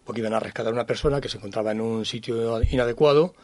porque 0.05 0.21
iban 0.21 0.35
a 0.35 0.41
rescatar 0.41 0.73
a 0.73 0.75
una 0.75 0.87
persona 0.87 1.21
que 1.21 1.29
se 1.29 1.37
encontraba 1.37 1.71
en 1.71 1.81
un 1.81 2.05
sitio 2.05 2.61
inadecuado 2.65 3.37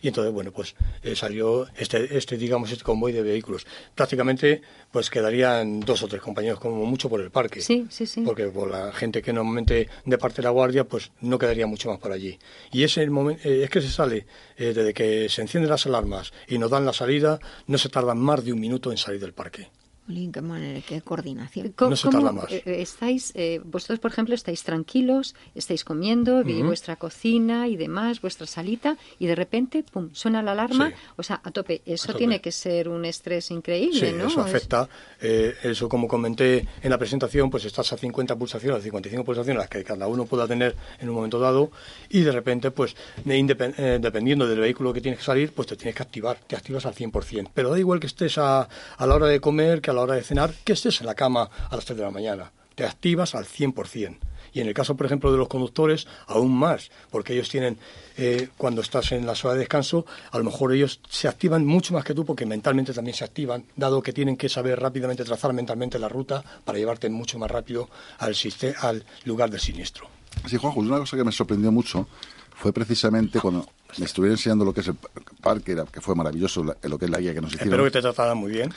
y 0.00 0.08
entonces, 0.08 0.32
bueno, 0.32 0.52
pues 0.52 0.74
eh, 1.02 1.16
salió 1.16 1.66
este, 1.76 2.16
este, 2.16 2.36
digamos, 2.36 2.70
este 2.70 2.84
convoy 2.84 3.12
de 3.12 3.22
vehículos. 3.22 3.66
Prácticamente, 3.94 4.62
pues 4.90 5.10
quedarían 5.10 5.80
dos 5.80 6.02
o 6.02 6.08
tres 6.08 6.22
compañeros 6.22 6.60
como 6.60 6.84
mucho 6.84 7.08
por 7.08 7.20
el 7.20 7.30
parque. 7.30 7.60
Sí, 7.60 7.86
sí, 7.90 8.06
sí. 8.06 8.22
Porque 8.22 8.46
por 8.46 8.70
la 8.70 8.92
gente 8.92 9.22
que 9.22 9.32
normalmente 9.32 9.88
de 10.04 10.18
parte 10.18 10.36
de 10.36 10.42
la 10.42 10.50
guardia, 10.50 10.84
pues 10.84 11.10
no 11.20 11.38
quedaría 11.38 11.66
mucho 11.66 11.90
más 11.90 11.98
por 11.98 12.12
allí. 12.12 12.38
Y 12.72 12.82
ese 12.82 13.02
el 13.02 13.10
momento, 13.10 13.48
eh, 13.48 13.64
es 13.64 13.70
que 13.70 13.80
se 13.80 13.90
sale, 13.90 14.26
eh, 14.56 14.72
desde 14.74 14.94
que 14.94 15.28
se 15.28 15.42
encienden 15.42 15.70
las 15.70 15.86
alarmas 15.86 16.32
y 16.46 16.58
nos 16.58 16.70
dan 16.70 16.84
la 16.84 16.92
salida, 16.92 17.38
no 17.66 17.78
se 17.78 17.88
tardan 17.88 18.18
más 18.18 18.44
de 18.44 18.52
un 18.52 18.60
minuto 18.60 18.90
en 18.90 18.98
salir 18.98 19.20
del 19.20 19.32
parque 19.32 19.68
qué 20.08 20.40
manera, 20.40 20.80
qué 20.86 21.02
coordinación. 21.02 21.74
No 21.78 21.96
se 21.96 22.08
tarda 22.08 22.32
más. 22.32 22.50
Eh, 22.50 22.62
estáis, 22.66 23.32
eh, 23.34 23.60
vosotros, 23.64 23.98
por 23.98 24.10
ejemplo, 24.10 24.34
estáis 24.34 24.62
tranquilos, 24.62 25.34
estáis 25.54 25.84
comiendo, 25.84 26.42
vi 26.44 26.62
vuestra 26.62 26.96
cocina 26.96 27.68
y 27.68 27.76
demás, 27.76 28.20
vuestra 28.20 28.46
salita, 28.46 28.96
y 29.18 29.26
de 29.26 29.34
repente, 29.34 29.84
pum, 29.90 30.08
suena 30.12 30.42
la 30.42 30.52
alarma, 30.52 30.92
o 31.16 31.22
sea, 31.22 31.40
a 31.44 31.50
tope. 31.50 31.82
Eso 31.84 32.14
tiene 32.14 32.40
que 32.40 32.52
ser 32.52 32.88
un 32.88 33.04
estrés 33.04 33.50
increíble, 33.50 34.10
sí, 34.10 34.16
¿no? 34.16 34.28
eso 34.28 34.40
afecta. 34.40 34.88
Eh, 35.20 35.54
eso, 35.62 35.88
como 35.88 36.08
comenté 36.08 36.66
en 36.82 36.90
la 36.90 36.98
presentación, 36.98 37.50
pues 37.50 37.64
estás 37.64 37.92
a 37.92 37.96
50 37.96 38.36
pulsaciones, 38.36 38.80
a 38.80 38.82
55 38.82 39.24
pulsaciones, 39.24 39.58
las 39.58 39.68
que 39.68 39.84
cada 39.84 40.06
uno 40.06 40.24
pueda 40.24 40.46
tener 40.46 40.74
en 41.00 41.08
un 41.08 41.14
momento 41.14 41.38
dado, 41.38 41.70
y 42.08 42.20
de 42.20 42.32
repente, 42.32 42.70
pues, 42.70 42.96
dependiendo 43.24 44.46
del 44.46 44.60
vehículo 44.60 44.92
que 44.92 45.00
tienes 45.00 45.18
que 45.18 45.24
salir, 45.26 45.52
pues 45.52 45.68
te 45.68 45.76
tienes 45.76 45.94
que 45.94 46.02
activar, 46.02 46.38
te 46.46 46.56
activas 46.56 46.86
al 46.86 46.94
100%. 46.94 47.50
Pero 47.52 47.70
da 47.70 47.78
igual 47.78 48.00
que 48.00 48.06
estés 48.06 48.38
a, 48.38 48.68
a 48.96 49.06
la 49.06 49.14
hora 49.14 49.26
de 49.26 49.40
comer, 49.40 49.80
que 49.80 49.90
a 49.90 49.94
la 49.94 49.97
hora 50.00 50.14
de 50.14 50.22
cenar, 50.22 50.54
que 50.64 50.72
estés 50.72 51.00
en 51.00 51.06
la 51.06 51.14
cama 51.14 51.50
a 51.70 51.76
las 51.76 51.84
3 51.84 51.96
de 51.96 52.04
la 52.04 52.10
mañana. 52.10 52.52
Te 52.74 52.84
activas 52.84 53.34
al 53.34 53.44
100%. 53.44 54.18
Y 54.52 54.60
en 54.60 54.68
el 54.68 54.74
caso, 54.74 54.96
por 54.96 55.06
ejemplo, 55.06 55.30
de 55.30 55.38
los 55.38 55.48
conductores, 55.48 56.06
aún 56.26 56.56
más, 56.56 56.90
porque 57.10 57.34
ellos 57.34 57.48
tienen, 57.48 57.78
eh, 58.16 58.48
cuando 58.56 58.80
estás 58.80 59.12
en 59.12 59.26
la 59.26 59.34
zona 59.34 59.54
de 59.54 59.60
descanso, 59.60 60.06
a 60.30 60.38
lo 60.38 60.44
mejor 60.44 60.72
ellos 60.72 61.00
se 61.08 61.28
activan 61.28 61.66
mucho 61.66 61.92
más 61.92 62.04
que 62.04 62.14
tú, 62.14 62.24
porque 62.24 62.46
mentalmente 62.46 62.92
también 62.92 63.14
se 63.14 63.24
activan, 63.24 63.64
dado 63.76 64.02
que 64.02 64.12
tienen 64.12 64.36
que 64.36 64.48
saber 64.48 64.80
rápidamente 64.80 65.24
trazar 65.24 65.52
mentalmente 65.52 65.98
la 65.98 66.08
ruta 66.08 66.42
para 66.64 66.78
llevarte 66.78 67.10
mucho 67.10 67.38
más 67.38 67.50
rápido 67.50 67.88
al, 68.18 68.34
al 68.80 69.04
lugar 69.24 69.50
del 69.50 69.60
siniestro. 69.60 70.08
Sí, 70.46 70.56
Juanjo, 70.56 70.80
una 70.80 70.98
cosa 70.98 71.16
que 71.16 71.24
me 71.24 71.32
sorprendió 71.32 71.72
mucho 71.72 72.06
fue 72.54 72.72
precisamente 72.72 73.40
cuando 73.40 73.66
me 73.96 74.04
estuvieron 74.04 74.36
enseñando 74.36 74.64
lo 74.64 74.74
que 74.74 74.80
es 74.80 74.88
el 74.88 74.96
parque, 75.40 75.76
que 75.90 76.00
fue 76.00 76.14
maravilloso 76.14 76.62
lo 76.62 76.98
que 76.98 77.04
es 77.06 77.10
la 77.10 77.20
guía 77.20 77.32
que 77.32 77.40
nos 77.40 77.50
hicieron. 77.50 77.68
Espero 77.68 77.84
que 77.84 77.90
te 77.90 78.00
trataran 78.02 78.36
muy 78.36 78.52
bien. 78.52 78.72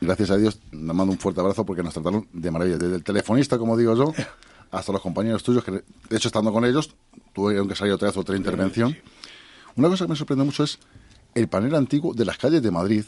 Gracias 0.00 0.30
a 0.30 0.36
Dios, 0.36 0.58
nos 0.72 0.96
mando 0.96 1.12
un 1.12 1.18
fuerte 1.18 1.40
abrazo 1.40 1.64
porque 1.64 1.82
nos 1.82 1.94
trataron 1.94 2.26
de 2.32 2.50
maravilla. 2.50 2.76
Desde 2.76 2.96
el 2.96 3.04
telefonista, 3.04 3.58
como 3.58 3.76
digo 3.76 3.94
yo, 3.94 4.12
hasta 4.70 4.92
los 4.92 5.00
compañeros 5.00 5.42
tuyos, 5.42 5.62
que 5.64 5.70
de 5.70 5.82
hecho 6.10 6.28
estando 6.28 6.52
con 6.52 6.64
ellos, 6.64 6.94
tuve 7.32 7.56
aunque 7.58 7.76
salir 7.76 7.94
otra 7.94 8.08
vez 8.08 8.16
otra 8.16 8.36
intervención. 8.36 8.96
Una 9.76 9.88
cosa 9.88 10.06
que 10.06 10.10
me 10.10 10.16
sorprende 10.16 10.44
mucho 10.44 10.64
es 10.64 10.78
el 11.34 11.48
panel 11.48 11.74
antiguo 11.74 12.14
de 12.14 12.24
las 12.24 12.38
calles 12.38 12.62
de 12.62 12.70
Madrid, 12.70 13.04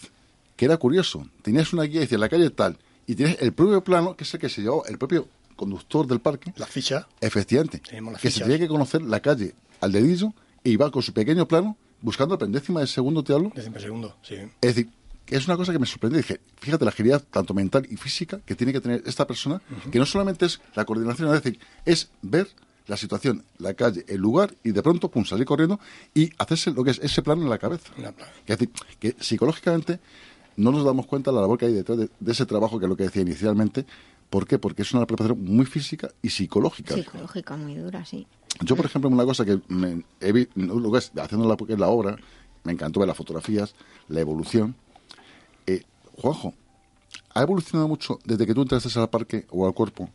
que 0.55 0.65
era 0.65 0.77
curioso. 0.77 1.27
Tenías 1.43 1.73
una 1.73 1.85
guía 1.85 1.99
y 1.99 2.01
decía 2.01 2.19
la 2.19 2.29
calle 2.29 2.51
tal, 2.51 2.79
y 3.07 3.15
tienes 3.15 3.39
el 3.41 3.53
propio 3.53 3.83
plano, 3.83 4.17
que 4.17 4.25
es 4.25 4.35
el 4.35 4.41
que 4.41 4.49
se 4.49 4.63
llevó 4.63 4.85
el 4.87 4.99
propio 4.99 5.27
conductor 5.57 6.07
del 6.07 6.21
parque. 6.21 6.53
La 6.57 6.67
ficha. 6.67 7.09
Efectivamente. 7.21 7.81
Que 7.81 7.97
se 7.97 8.19
fichas. 8.19 8.43
tenía 8.43 8.59
que 8.59 8.69
conocer 8.69 9.03
la 9.03 9.21
calle 9.21 9.55
al 9.81 9.93
dedillo 9.93 10.33
e 10.65 10.71
iba 10.71 10.91
con 10.91 11.03
su 11.03 11.13
pequeño 11.13 11.47
plano 11.47 11.77
buscando 12.01 12.39
el 12.41 12.53
décima 12.53 12.81
de 12.81 12.87
segundo, 12.87 13.23
te 13.23 13.33
hablo. 13.33 13.53
Décimo 13.55 13.79
segundo, 13.79 14.17
sí. 14.23 14.37
Es 14.61 14.75
decir, 14.75 14.89
es 15.27 15.47
una 15.47 15.57
cosa 15.57 15.73
que 15.73 15.79
me 15.79 15.87
sorprendió. 15.87 16.19
Dije, 16.19 16.41
fíjate 16.57 16.85
la 16.85 16.91
agilidad 16.91 17.23
tanto 17.31 17.55
mental 17.55 17.87
y 17.91 17.97
física 17.97 18.41
que 18.45 18.55
tiene 18.55 18.73
que 18.73 18.81
tener 18.81 19.03
esta 19.07 19.27
persona, 19.27 19.61
que 19.91 19.99
no 19.99 20.07
solamente 20.07 20.47
es 20.47 20.61
la 20.75 20.85
coordinación, 20.85 21.29
es 21.29 21.43
decir, 21.43 21.61
es 21.85 22.11
ver 22.23 22.49
la 22.87 22.97
situación, 22.97 23.45
la 23.59 23.75
calle, 23.75 24.05
el 24.09 24.19
lugar 24.19 24.55
y 24.65 24.71
de 24.73 24.83
pronto, 24.83 25.11
pum, 25.11 25.25
salir 25.25 25.45
corriendo 25.45 25.79
y 26.15 26.31
hacerse 26.39 26.71
lo 26.71 26.83
que 26.85 26.93
es 26.93 26.99
ese 27.01 27.23
plano 27.23 27.43
en 27.43 27.51
la 27.51 27.59
cabeza. 27.59 27.93
Que 28.47 28.53
es 28.55 28.59
decir, 28.59 28.71
que 28.99 29.17
psicológicamente 29.21 30.01
no 30.57 30.73
nos 30.73 30.85
damos 30.85 31.07
cuenta 31.07 31.31
de 31.31 31.35
la 31.35 31.43
labor 31.43 31.59
que 31.59 31.67
hay 31.67 31.75
detrás 31.75 31.99
de, 31.99 32.09
de 32.19 32.33
ese 32.33 32.47
trabajo, 32.47 32.79
que 32.79 32.87
es 32.87 32.89
lo 32.89 32.97
que 32.97 33.05
decía 33.05 33.23
inicialmente. 33.23 33.85
¿Por 34.31 34.47
qué? 34.47 34.59
Porque 34.59 34.83
es 34.83 34.93
una 34.93 35.07
preparación 35.07 35.43
muy 35.45 35.65
física 35.65 36.11
y 36.23 36.31
psicológica. 36.31 36.95
Psicológica 36.95 37.57
muy 37.57 37.75
dura, 37.77 38.05
sí. 38.05 38.27
Yo, 38.61 38.77
por 38.77 38.85
ejemplo, 38.87 39.09
una 39.09 39.25
cosa 39.25 39.45
que 39.45 39.61
me 39.69 40.03
he 40.21 40.33
haciendo 41.19 41.49
la, 41.49 41.89
obra, 41.89 42.17
me 42.65 42.73
encantó 42.73 43.01
ver 43.01 43.07
las 43.09 43.17
fotografías, 43.17 43.75
la 44.09 44.21
evolución. 44.21 44.75
Eh, 45.67 45.83
Juanjo, 46.17 46.55
¿ha 47.35 47.43
evolucionado 47.43 47.89
mucho 47.89 48.19
desde 48.25 48.47
que 48.47 48.55
tú 48.55 48.63
entraste 48.63 48.99
al 48.99 49.09
parque 49.09 49.47
o 49.51 49.67
al 49.67 49.75
cuerpo 49.75 50.11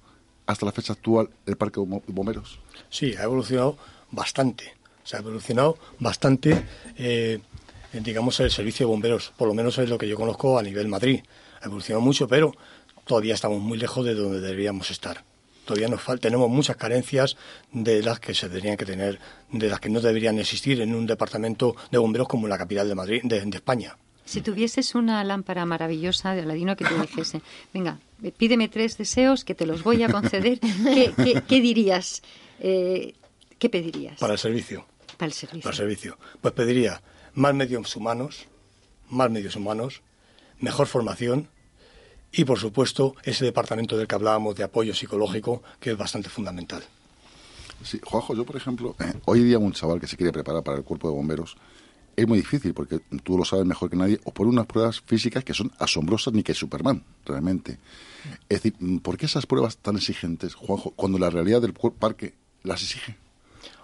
hasta 0.45 0.65
la 0.65 0.71
fecha 0.71 0.93
actual 0.93 1.29
el 1.45 1.55
parque 1.55 1.79
de 1.79 1.87
Bom- 1.87 2.03
bomberos? 2.07 2.59
Sí, 2.89 3.15
ha 3.15 3.23
evolucionado 3.23 3.77
bastante. 4.11 4.75
Se 5.03 5.15
ha 5.15 5.19
evolucionado 5.19 5.77
bastante, 5.99 6.65
eh, 6.97 7.39
digamos, 7.93 8.39
el 8.41 8.51
servicio 8.51 8.85
de 8.85 8.91
bomberos. 8.91 9.33
Por 9.37 9.47
lo 9.47 9.53
menos 9.53 9.77
es 9.77 9.89
lo 9.89 9.97
que 9.97 10.07
yo 10.07 10.17
conozco 10.17 10.59
a 10.59 10.63
nivel 10.63 10.87
Madrid. 10.87 11.21
Ha 11.61 11.65
evolucionado 11.67 12.01
mucho, 12.01 12.27
pero 12.27 12.53
todavía 13.05 13.33
estamos 13.33 13.61
muy 13.61 13.77
lejos 13.77 14.05
de 14.05 14.15
donde 14.15 14.39
deberíamos 14.41 14.91
estar. 14.91 15.23
Todavía 15.65 15.87
nos 15.87 16.01
falta, 16.01 16.23
tenemos 16.27 16.49
muchas 16.49 16.75
carencias 16.75 17.37
de 17.71 18.01
las 18.03 18.19
que 18.19 18.33
se 18.33 18.49
tendrían 18.49 18.75
que 18.75 18.85
tener, 18.85 19.19
de 19.51 19.69
las 19.69 19.79
que 19.79 19.89
no 19.89 20.01
deberían 20.01 20.37
existir 20.37 20.81
en 20.81 20.93
un 20.93 21.05
departamento 21.05 21.75
de 21.89 21.97
bomberos 21.97 22.27
como 22.27 22.47
la 22.49 22.57
capital 22.57 22.87
de 22.89 22.95
Madrid, 22.95 23.21
de, 23.23 23.39
de 23.45 23.57
España. 23.57 23.97
Si 24.25 24.41
tuvieses 24.41 24.93
una 24.95 25.23
lámpara 25.23 25.65
maravillosa 25.65 26.33
de 26.33 26.41
Aladino 26.41 26.75
que 26.75 26.85
te 26.85 26.97
dijese, 26.97 27.41
venga, 27.73 27.99
pídeme 28.37 28.67
tres 28.69 28.97
deseos 28.97 29.43
que 29.45 29.55
te 29.55 29.65
los 29.65 29.83
voy 29.83 30.03
a 30.03 30.09
conceder, 30.09 30.59
¿qué, 30.59 31.13
qué- 31.15 31.43
qué 31.47 31.61
dirías? 31.61 32.21
Eh, 32.59 33.13
¿Qué 33.59 33.69
pedirías 33.69 34.19
Para 34.19 34.33
el 34.33 34.39
servicio. 34.39 34.85
para 35.17 35.27
el 35.27 35.33
servicio? 35.33 35.61
Para 35.63 35.71
el 35.73 35.77
servicio. 35.77 36.17
Pues 36.41 36.53
pediría 36.53 37.01
más 37.33 37.53
medios 37.53 37.95
humanos, 37.95 38.45
más 39.09 39.29
medios 39.31 39.55
humanos, 39.55 40.01
mejor 40.59 40.87
formación 40.87 41.47
y, 42.33 42.45
por 42.45 42.59
supuesto, 42.59 43.15
ese 43.23 43.45
departamento 43.45 43.95
del 43.95 44.07
que 44.07 44.15
hablábamos 44.15 44.55
de 44.55 44.63
apoyo 44.63 44.93
psicológico, 44.93 45.63
que 45.79 45.91
es 45.91 45.97
bastante 45.97 46.29
fundamental. 46.29 46.83
Sí, 47.83 47.99
Juanjo, 48.03 48.35
yo, 48.35 48.45
por 48.45 48.55
ejemplo, 48.55 48.95
eh, 48.99 49.13
hoy 49.25 49.43
día 49.43 49.59
un 49.59 49.73
chaval 49.73 49.99
que 49.99 50.07
se 50.07 50.17
quiere 50.17 50.31
preparar 50.31 50.63
para 50.63 50.77
el 50.77 50.83
cuerpo 50.83 51.09
de 51.09 51.15
bomberos 51.15 51.55
es 52.15 52.27
muy 52.27 52.39
difícil 52.39 52.73
porque 52.73 52.99
tú 53.23 53.37
lo 53.37 53.45
sabes 53.45 53.65
mejor 53.65 53.89
que 53.89 53.95
nadie, 53.95 54.19
o 54.23 54.33
por 54.33 54.47
unas 54.47 54.65
pruebas 54.65 55.01
físicas 55.01 55.43
que 55.43 55.53
son 55.53 55.71
asombrosas 55.79 56.33
ni 56.33 56.43
que 56.43 56.53
Superman, 56.53 57.03
realmente. 57.25 57.79
Es 58.49 58.61
decir, 58.61 58.75
mm, 58.79 58.97
¿por 58.99 59.17
qué 59.17 59.25
esas 59.25 59.45
pruebas 59.45 59.77
tan 59.77 59.95
exigentes, 59.95 60.55
Juanjo, 60.55 60.91
cuando 60.91 61.17
la 61.17 61.29
realidad 61.29 61.61
del 61.61 61.73
parque 61.73 62.35
las 62.63 62.81
exige? 62.81 63.17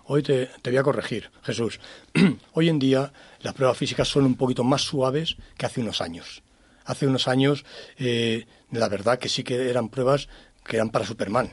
Hoy 0.05 0.23
te, 0.23 0.49
te 0.61 0.71
voy 0.71 0.77
a 0.77 0.83
corregir, 0.83 1.29
Jesús. 1.43 1.79
Hoy 2.53 2.69
en 2.69 2.79
día 2.79 3.13
las 3.41 3.53
pruebas 3.53 3.77
físicas 3.77 4.07
son 4.07 4.25
un 4.25 4.35
poquito 4.35 4.63
más 4.63 4.81
suaves 4.81 5.37
que 5.55 5.65
hace 5.65 5.81
unos 5.81 6.01
años. 6.01 6.41
Hace 6.89 7.05
unos 7.05 7.27
años, 7.27 7.65
eh, 7.99 8.45
la 8.71 8.89
verdad 8.89 9.19
que 9.19 9.29
sí 9.29 9.43
que 9.43 9.69
eran 9.69 9.89
pruebas 9.89 10.27
que 10.65 10.77
eran 10.77 10.89
para 10.89 11.05
Superman. 11.05 11.51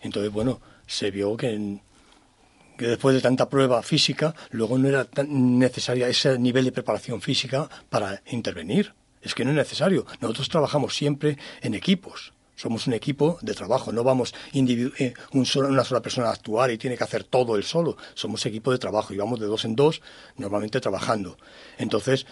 Entonces, 0.00 0.32
bueno, 0.32 0.60
se 0.86 1.10
vio 1.10 1.36
que, 1.36 1.78
que 2.78 2.86
después 2.86 3.14
de 3.14 3.20
tanta 3.20 3.50
prueba 3.50 3.82
física, 3.82 4.34
luego 4.50 4.78
no 4.78 4.88
era 4.88 5.04
tan 5.04 5.58
necesaria 5.58 6.08
ese 6.08 6.38
nivel 6.38 6.64
de 6.64 6.72
preparación 6.72 7.20
física 7.20 7.68
para 7.90 8.22
intervenir. 8.30 8.94
Es 9.20 9.34
que 9.34 9.44
no 9.44 9.50
es 9.50 9.56
necesario. 9.56 10.06
Nosotros 10.20 10.48
trabajamos 10.48 10.96
siempre 10.96 11.36
en 11.60 11.74
equipos. 11.74 12.32
Somos 12.56 12.86
un 12.86 12.94
equipo 12.94 13.38
de 13.42 13.54
trabajo, 13.54 13.92
no 13.92 14.04
vamos 14.04 14.34
eh, 14.54 15.14
un 15.32 15.44
solo- 15.46 15.68
una 15.68 15.84
sola 15.84 16.00
persona 16.00 16.28
a 16.28 16.32
actuar 16.32 16.70
y 16.70 16.78
tiene 16.78 16.96
que 16.96 17.04
hacer 17.04 17.24
todo 17.24 17.56
él 17.56 17.64
solo. 17.64 17.96
Somos 18.14 18.44
equipo 18.46 18.72
de 18.72 18.78
trabajo 18.78 19.12
y 19.12 19.16
vamos 19.18 19.38
de 19.38 19.46
dos 19.46 19.64
en 19.64 19.74
dos 19.76 20.00
normalmente 20.36 20.80
trabajando. 20.80 21.36
Entonces, 21.78 22.24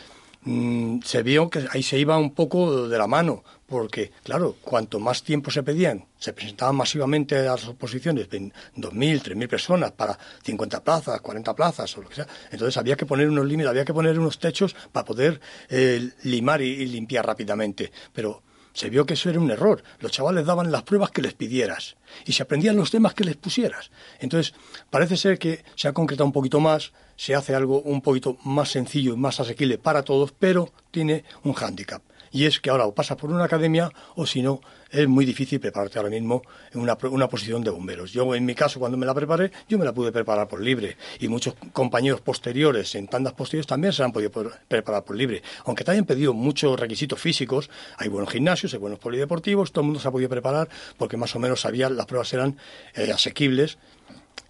mm, 0.43 1.01
se 1.05 1.23
vio 1.23 1.49
que 1.51 1.67
ahí 1.71 1.83
se 1.83 1.99
iba 1.99 2.17
un 2.19 2.35
poco 2.35 2.89
de 2.89 2.99
la 2.99 3.07
mano, 3.07 3.43
porque, 3.67 4.11
claro, 4.25 4.57
cuanto 4.63 4.99
más 4.99 5.23
tiempo 5.23 5.51
se 5.51 5.63
pedían, 5.63 6.07
se 6.19 6.33
presentaban 6.33 6.75
masivamente 6.77 7.37
a 7.39 7.53
las 7.53 7.69
oposiciones, 7.69 8.29
ven- 8.29 8.53
2.000, 8.77 9.23
3.000 9.23 9.49
personas 9.49 9.93
para 9.93 10.19
50 10.43 10.83
plazas, 10.83 11.21
40 11.21 11.55
plazas 11.55 11.97
o 11.97 12.03
lo 12.03 12.09
que 12.09 12.17
sea. 12.17 12.27
Entonces 12.51 12.77
había 12.77 12.97
que 12.97 13.07
poner 13.07 13.29
unos 13.29 13.47
límites, 13.47 13.71
había 13.71 13.85
que 13.85 13.95
poner 13.95 14.19
unos 14.19 14.39
techos 14.39 14.75
para 14.93 15.05
poder 15.05 15.41
eh, 15.69 16.11
limar 16.25 16.63
y, 16.63 16.67
y 16.69 16.87
limpiar 16.87 17.25
rápidamente. 17.27 17.93
Pero 18.13 18.43
se 18.73 18.91
vio 18.91 19.07
que 19.07 19.15
eso 19.15 19.31
era 19.31 19.41
un 19.41 19.51
error. 19.51 19.83
Los 20.01 20.13
chavales 20.13 20.47
daban 20.47 20.71
las 20.71 20.83
pruebas 20.83 21.11
que 21.11 21.23
les 21.23 21.35
pidieras 21.35 21.97
y 22.27 22.33
se 22.33 22.43
aprendían 22.43 22.77
los 22.77 22.91
temas 22.91 23.15
que 23.15 23.25
les 23.25 23.37
pusieras. 23.37 23.91
Entonces, 24.19 24.55
parece 24.91 25.17
ser 25.17 25.39
que 25.39 25.65
se 25.75 25.89
ha 25.89 25.93
concretado 25.93 26.27
un 26.27 26.33
poquito 26.33 26.61
más, 26.61 26.93
se 27.17 27.35
hace 27.35 27.55
algo 27.55 27.81
un 27.83 28.01
poquito 28.01 28.39
más 28.45 28.71
sencillo 28.71 29.15
y 29.15 29.17
más 29.17 29.41
asequible 29.41 29.79
para 29.79 30.03
todos, 30.03 30.33
pero 30.39 30.73
tiene 30.91 31.25
un 31.45 31.53
hándicap. 31.53 32.03
Y 32.33 32.45
es 32.47 32.61
que 32.61 32.71
ahora 32.71 32.87
o 32.87 32.95
pasas 32.95 33.17
por 33.17 33.31
una 33.31 33.45
academia 33.45 33.91
o 34.15 34.27
si 34.27 34.43
no, 34.43 34.61
es 34.91 35.07
muy 35.07 35.25
difícil 35.25 35.61
prepararte 35.61 35.99
ahora 35.99 36.11
mismo 36.11 36.43
en 36.73 36.81
una, 36.81 36.97
una 37.11 37.29
posición 37.29 37.63
de 37.63 37.71
bomberos. 37.71 38.13
Yo, 38.13 38.35
en 38.35 38.45
mi 38.45 38.55
caso, 38.55 38.79
cuando 38.81 38.97
me 38.99 39.07
la 39.07 39.15
preparé, 39.15 39.51
yo 39.69 39.79
me 39.79 39.85
la 39.85 39.93
pude 39.93 40.13
preparar 40.13 40.49
por 40.49 40.61
libre. 40.61 40.97
Y 41.19 41.29
muchos 41.29 41.55
compañeros 41.73 42.21
posteriores, 42.21 42.95
en 42.95 43.09
tandas 43.09 43.33
posteriores, 43.35 43.67
también 43.67 43.93
se 43.93 44.03
han 44.03 44.13
podido 44.13 44.31
preparar 44.69 45.05
por 45.05 45.17
libre. 45.17 45.43
Aunque 45.65 45.85
te 45.85 45.93
hayan 45.93 46.05
pedido 46.05 46.33
muchos 46.33 46.79
requisitos 46.79 47.21
físicos, 47.21 47.71
hay 47.97 48.09
buenos 48.09 48.31
gimnasios, 48.31 48.73
hay 48.75 48.81
buenos 48.81 48.99
polideportivos, 48.99 49.73
todo 49.73 49.83
el 49.83 49.87
mundo 49.87 50.01
se 50.01 50.09
ha 50.09 50.11
podido 50.11 50.29
preparar 50.29 50.69
porque 50.97 51.17
más 51.17 51.35
o 51.37 51.39
menos 51.39 51.61
sabía, 51.61 51.89
las 51.89 52.07
pruebas 52.07 52.33
eran 52.33 52.57
eh, 52.95 53.11
asequibles 53.13 53.79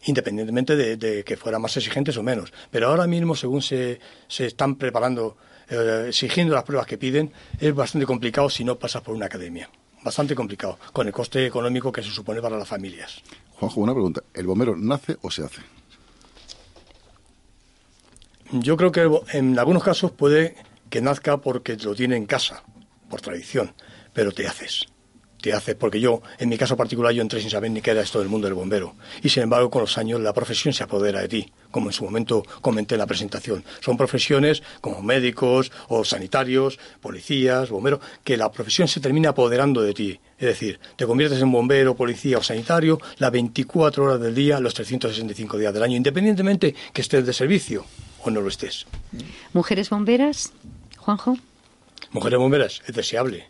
independientemente 0.04 0.76
de, 0.76 0.96
de 0.96 1.24
que 1.24 1.36
fueran 1.36 1.60
más 1.60 1.76
exigentes 1.76 2.16
o 2.16 2.22
menos. 2.22 2.52
Pero 2.70 2.88
ahora 2.88 3.06
mismo, 3.06 3.34
según 3.34 3.60
se, 3.60 4.00
se 4.28 4.46
están 4.46 4.76
preparando, 4.76 5.36
eh, 5.70 6.06
exigiendo 6.08 6.54
las 6.54 6.64
pruebas 6.64 6.86
que 6.86 6.98
piden, 6.98 7.32
es 7.58 7.74
bastante 7.74 8.06
complicado 8.06 8.50
si 8.50 8.64
no 8.64 8.78
pasas 8.78 9.02
por 9.02 9.14
una 9.14 9.26
academia. 9.26 9.70
Bastante 10.02 10.34
complicado, 10.34 10.78
con 10.92 11.06
el 11.06 11.12
coste 11.12 11.46
económico 11.46 11.92
que 11.92 12.02
se 12.02 12.10
supone 12.10 12.40
para 12.40 12.58
las 12.58 12.68
familias. 12.68 13.22
Juanjo, 13.52 13.80
una 13.80 13.92
pregunta. 13.92 14.22
¿El 14.34 14.46
bombero 14.46 14.74
nace 14.76 15.16
o 15.22 15.30
se 15.30 15.44
hace? 15.44 15.62
Yo 18.52 18.76
creo 18.76 18.90
que 18.90 19.08
en 19.32 19.58
algunos 19.58 19.84
casos 19.84 20.10
puede 20.10 20.56
que 20.88 21.00
nazca 21.00 21.36
porque 21.36 21.76
lo 21.76 21.94
tiene 21.94 22.16
en 22.16 22.26
casa, 22.26 22.64
por 23.08 23.20
tradición, 23.20 23.74
pero 24.12 24.32
te 24.32 24.46
haces. 24.46 24.86
Te 25.40 25.52
haces, 25.52 25.74
porque 25.74 26.00
yo, 26.00 26.22
en 26.38 26.48
mi 26.48 26.58
caso 26.58 26.76
particular, 26.76 27.12
yo 27.12 27.22
entré 27.22 27.40
sin 27.40 27.50
saber 27.50 27.70
ni 27.70 27.80
qué 27.80 27.92
era 27.92 28.02
esto 28.02 28.18
del 28.18 28.28
mundo 28.28 28.46
del 28.46 28.54
bombero. 28.54 28.94
Y 29.22 29.28
sin 29.28 29.44
embargo, 29.44 29.70
con 29.70 29.82
los 29.82 29.96
años, 29.96 30.20
la 30.20 30.34
profesión 30.34 30.74
se 30.74 30.82
apodera 30.82 31.20
de 31.20 31.28
ti, 31.28 31.52
como 31.70 31.88
en 31.88 31.92
su 31.92 32.04
momento 32.04 32.42
comenté 32.60 32.94
en 32.94 32.98
la 32.98 33.06
presentación. 33.06 33.64
Son 33.80 33.96
profesiones 33.96 34.62
como 34.80 35.02
médicos 35.02 35.72
o 35.88 36.04
sanitarios, 36.04 36.78
policías, 37.00 37.70
bomberos, 37.70 38.00
que 38.24 38.36
la 38.36 38.50
profesión 38.52 38.88
se 38.88 39.00
termina 39.00 39.30
apoderando 39.30 39.82
de 39.82 39.94
ti. 39.94 40.20
Es 40.38 40.46
decir, 40.46 40.80
te 40.96 41.06
conviertes 41.06 41.40
en 41.40 41.52
bombero, 41.52 41.94
policía 41.94 42.38
o 42.38 42.42
sanitario 42.42 42.98
las 43.18 43.30
24 43.30 44.04
horas 44.04 44.20
del 44.20 44.34
día, 44.34 44.60
los 44.60 44.74
365 44.74 45.58
días 45.58 45.72
del 45.72 45.82
año, 45.82 45.96
independientemente 45.96 46.74
que 46.92 47.02
estés 47.02 47.26
de 47.26 47.32
servicio 47.32 47.84
o 48.24 48.30
no 48.30 48.40
lo 48.40 48.48
estés. 48.48 48.86
¿Mujeres 49.52 49.90
bomberas, 49.90 50.52
Juanjo? 50.98 51.36
Mujeres 52.12 52.38
bomberas, 52.38 52.82
es 52.86 52.94
deseable. 52.94 53.48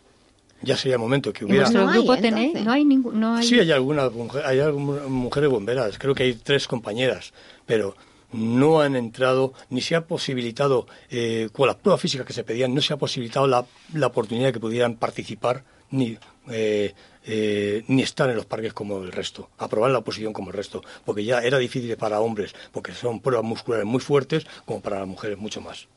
Ya 0.63 0.77
sería 0.77 0.95
el 0.95 0.99
momento 1.01 1.33
que 1.33 1.45
¿En 1.45 1.51
hubiera... 1.51 1.63
vuestro 1.69 1.87
grupo 1.87 2.17
tenéis? 2.17 2.61
No 2.63 2.71
hay 2.71 2.85
ningún... 2.85 3.19
No 3.19 3.35
hay... 3.35 3.45
Sí, 3.45 3.59
hay 3.59 3.71
algunas 3.71 4.11
mujer- 4.13 4.45
hay 4.45 4.59
algunas 4.59 5.07
mujeres 5.09 5.49
bomberas, 5.49 5.97
creo 5.97 6.13
que 6.13 6.23
hay 6.23 6.33
tres 6.35 6.67
compañeras, 6.67 7.33
pero 7.65 7.95
no 8.33 8.79
han 8.79 8.95
entrado, 8.95 9.53
ni 9.69 9.81
se 9.81 9.95
ha 9.95 10.05
posibilitado, 10.05 10.87
eh, 11.09 11.49
con 11.51 11.67
las 11.67 11.75
pruebas 11.75 11.99
físicas 12.01 12.25
que 12.25 12.33
se 12.33 12.43
pedían, 12.43 12.73
no 12.73 12.81
se 12.81 12.93
ha 12.93 12.97
posibilitado 12.97 13.47
la, 13.47 13.65
la 13.93 14.07
oportunidad 14.07 14.47
de 14.47 14.53
que 14.53 14.59
pudieran 14.59 14.95
participar 14.95 15.63
ni, 15.89 16.17
eh, 16.49 16.93
eh, 17.25 17.83
ni 17.87 18.01
estar 18.03 18.29
en 18.29 18.37
los 18.37 18.45
parques 18.45 18.71
como 18.73 18.99
el 19.03 19.11
resto, 19.11 19.49
aprobar 19.57 19.91
la 19.91 19.97
oposición 19.97 20.31
como 20.31 20.49
el 20.51 20.55
resto, 20.55 20.81
porque 21.03 21.25
ya 21.25 21.39
era 21.39 21.57
difícil 21.57 21.97
para 21.97 22.21
hombres, 22.21 22.55
porque 22.71 22.93
son 22.93 23.19
pruebas 23.19 23.43
musculares 23.45 23.85
muy 23.85 23.99
fuertes, 23.99 24.45
como 24.65 24.79
para 24.81 24.99
las 24.99 25.07
mujeres 25.07 25.37
mucho 25.37 25.59
más. 25.59 25.87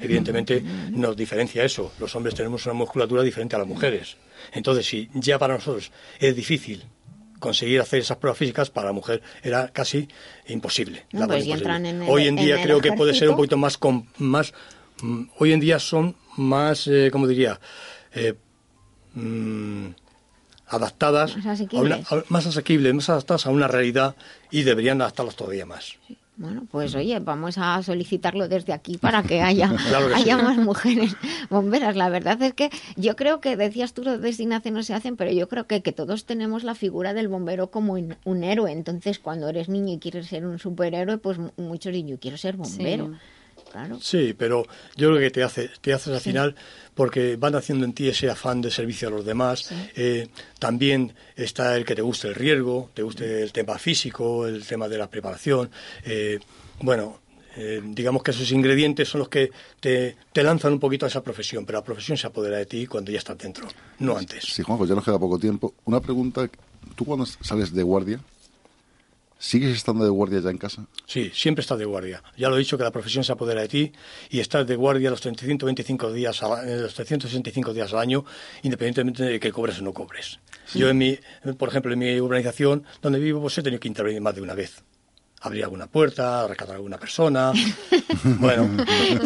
Evidentemente 0.00 0.62
nos 0.90 1.16
diferencia 1.16 1.64
eso. 1.64 1.92
Los 1.98 2.14
hombres 2.16 2.34
tenemos 2.34 2.64
una 2.66 2.74
musculatura 2.74 3.22
diferente 3.22 3.56
a 3.56 3.58
las 3.60 3.68
mujeres. 3.68 4.16
Entonces, 4.52 4.86
si 4.86 5.08
ya 5.14 5.38
para 5.38 5.54
nosotros 5.54 5.90
es 6.18 6.34
difícil 6.34 6.84
conseguir 7.38 7.80
hacer 7.80 8.00
esas 8.00 8.16
pruebas 8.16 8.38
físicas, 8.38 8.70
para 8.70 8.86
la 8.88 8.92
mujer 8.92 9.22
era 9.42 9.68
casi 9.68 10.08
imposible. 10.48 11.06
No, 11.12 11.26
pues 11.26 11.44
imposible. 11.46 11.76
en 11.76 11.86
el- 12.02 12.08
hoy 12.08 12.26
en 12.26 12.36
día 12.36 12.62
creo 12.62 12.80
que 12.80 12.92
puede 12.92 13.12
ser 13.14 13.28
un 13.28 13.36
poquito 13.36 13.56
más... 13.56 13.76
con- 13.78 14.08
más 14.18 14.52
mm, 15.02 15.22
hoy 15.38 15.52
en 15.52 15.60
día 15.60 15.78
son 15.78 16.16
más, 16.36 16.86
eh, 16.86 17.10
¿cómo 17.12 17.26
diría? 17.26 17.60
Eh, 18.14 18.34
mm, 19.14 19.88
adaptadas, 20.68 21.36
Más 21.36 21.46
a 21.46 21.52
asequibles. 21.52 22.10
una- 22.10 22.20
a- 22.20 22.24
más 22.28 22.46
asequibles, 22.46 22.94
más 22.94 23.08
adaptadas 23.10 23.46
a 23.46 23.50
una 23.50 23.68
realidad 23.68 24.16
y 24.50 24.62
deberían 24.62 25.00
adaptarlas 25.00 25.36
todavía 25.36 25.66
más. 25.66 25.94
Bueno, 26.38 26.66
pues 26.70 26.94
oye, 26.94 27.18
vamos 27.20 27.56
a 27.56 27.82
solicitarlo 27.82 28.46
desde 28.46 28.74
aquí 28.74 28.98
para 28.98 29.22
que 29.22 29.40
haya, 29.40 29.68
Claro 29.88 30.08
que 30.08 30.14
sí. 30.16 30.20
haya 30.20 30.36
más 30.36 30.58
mujeres 30.58 31.16
bomberas. 31.48 31.96
La 31.96 32.10
verdad 32.10 32.40
es 32.42 32.52
que 32.52 32.68
yo 32.96 33.16
creo 33.16 33.40
que 33.40 33.56
decías 33.56 33.94
tú 33.94 34.02
los 34.04 34.20
nace 34.46 34.70
no 34.70 34.82
se 34.82 34.92
hacen, 34.92 35.16
pero 35.16 35.30
yo 35.32 35.48
creo 35.48 35.66
que, 35.66 35.80
que 35.82 35.92
todos 35.92 36.26
tenemos 36.26 36.62
la 36.62 36.74
figura 36.74 37.14
del 37.14 37.28
bombero 37.28 37.70
como 37.70 37.94
un, 37.94 38.16
un 38.24 38.44
héroe. 38.44 38.70
Entonces, 38.70 39.18
cuando 39.18 39.48
eres 39.48 39.70
niño 39.70 39.94
y 39.94 39.98
quieres 39.98 40.26
ser 40.26 40.44
un 40.44 40.58
superhéroe, 40.58 41.16
pues 41.16 41.38
mu- 41.38 41.50
muchos 41.56 41.92
dicen 41.94 42.08
yo 42.08 42.18
quiero 42.20 42.36
ser 42.36 42.56
bombero. 42.58 43.12
Claro. 43.70 43.98
Sí, 44.00 44.34
pero 44.36 44.66
yo 44.96 45.08
creo 45.08 45.20
que 45.20 45.30
te 45.30 45.42
hace, 45.42 45.70
te 45.80 45.92
haces 45.92 46.14
al 46.14 46.20
final 46.20 46.54
porque 46.94 47.36
van 47.36 47.54
haciendo 47.54 47.84
en 47.84 47.92
ti 47.92 48.08
ese 48.08 48.30
afán 48.30 48.62
de 48.62 48.70
servicio 48.70 49.08
a 49.08 49.10
los 49.10 49.24
demás. 49.24 49.70
Eh, 49.94 50.28
también 50.58 51.12
está 51.36 51.76
el 51.76 51.84
que 51.84 51.94
te 51.94 52.02
guste 52.02 52.28
el 52.28 52.34
riesgo, 52.34 52.90
te 52.94 53.02
guste 53.02 53.42
el 53.42 53.52
tema 53.52 53.78
físico, 53.78 54.46
el 54.46 54.64
tema 54.66 54.88
de 54.88 54.96
la 54.96 55.10
preparación. 55.10 55.70
Eh, 56.04 56.38
bueno, 56.80 57.20
eh, 57.56 57.82
digamos 57.84 58.22
que 58.22 58.30
esos 58.30 58.50
ingredientes 58.52 59.08
son 59.08 59.20
los 59.20 59.28
que 59.28 59.50
te, 59.80 60.16
te 60.32 60.42
lanzan 60.42 60.72
un 60.72 60.80
poquito 60.80 61.06
a 61.06 61.08
esa 61.08 61.22
profesión, 61.22 61.64
pero 61.66 61.78
la 61.78 61.84
profesión 61.84 62.16
se 62.16 62.26
apodera 62.26 62.58
de 62.58 62.66
ti 62.66 62.86
cuando 62.86 63.10
ya 63.10 63.18
estás 63.18 63.38
dentro, 63.38 63.66
no 63.98 64.16
antes. 64.16 64.44
Sí, 64.44 64.62
Juanjo, 64.62 64.86
ya 64.86 64.94
nos 64.94 65.04
queda 65.04 65.18
poco 65.18 65.38
tiempo. 65.38 65.74
Una 65.84 66.00
pregunta, 66.00 66.48
¿tú 66.94 67.04
cuando 67.04 67.26
sales 67.26 67.72
de 67.72 67.82
guardia, 67.82 68.20
sigues 69.38 69.76
estando 69.76 70.04
de 70.04 70.10
guardia 70.10 70.40
ya 70.40 70.50
en 70.50 70.58
casa? 70.58 70.86
Sí, 71.06 71.30
siempre 71.34 71.60
estás 71.62 71.78
de 71.78 71.84
guardia. 71.84 72.22
Ya 72.36 72.48
lo 72.48 72.56
he 72.56 72.58
dicho 72.58 72.76
que 72.78 72.84
la 72.84 72.90
profesión 72.90 73.22
se 73.24 73.32
apodera 73.32 73.60
de 73.62 73.68
ti 73.68 73.92
y 74.30 74.40
estás 74.40 74.66
de 74.66 74.76
guardia 74.76 75.10
los 75.10 75.20
325 75.20 76.12
días, 76.12 76.42
al- 76.42 76.68
eh, 76.68 76.76
los 76.78 76.94
365 76.94 77.72
días 77.72 77.92
al 77.92 77.98
año, 78.00 78.24
independientemente 78.62 79.22
de 79.24 79.38
que 79.40 79.52
cobres 79.52 79.78
o 79.78 79.82
no 79.82 79.92
cobres. 79.92 80.38
Yo 80.74 80.88
en 80.88 80.98
mi, 80.98 81.18
por 81.58 81.68
ejemplo, 81.68 81.92
en 81.92 81.98
mi 81.98 82.20
urbanización 82.20 82.84
donde 83.02 83.18
vivo, 83.20 83.40
pues 83.40 83.56
he 83.58 83.62
tenido 83.62 83.78
que 83.80 83.88
intervenir 83.88 84.20
más 84.20 84.34
de 84.34 84.42
una 84.42 84.54
vez. 84.54 84.82
Abrir 85.42 85.64
alguna 85.64 85.86
puerta, 85.86 86.46
rescatar 86.48 86.72
a 86.74 86.76
alguna 86.76 86.98
persona. 86.98 87.52
Bueno, 88.40 88.68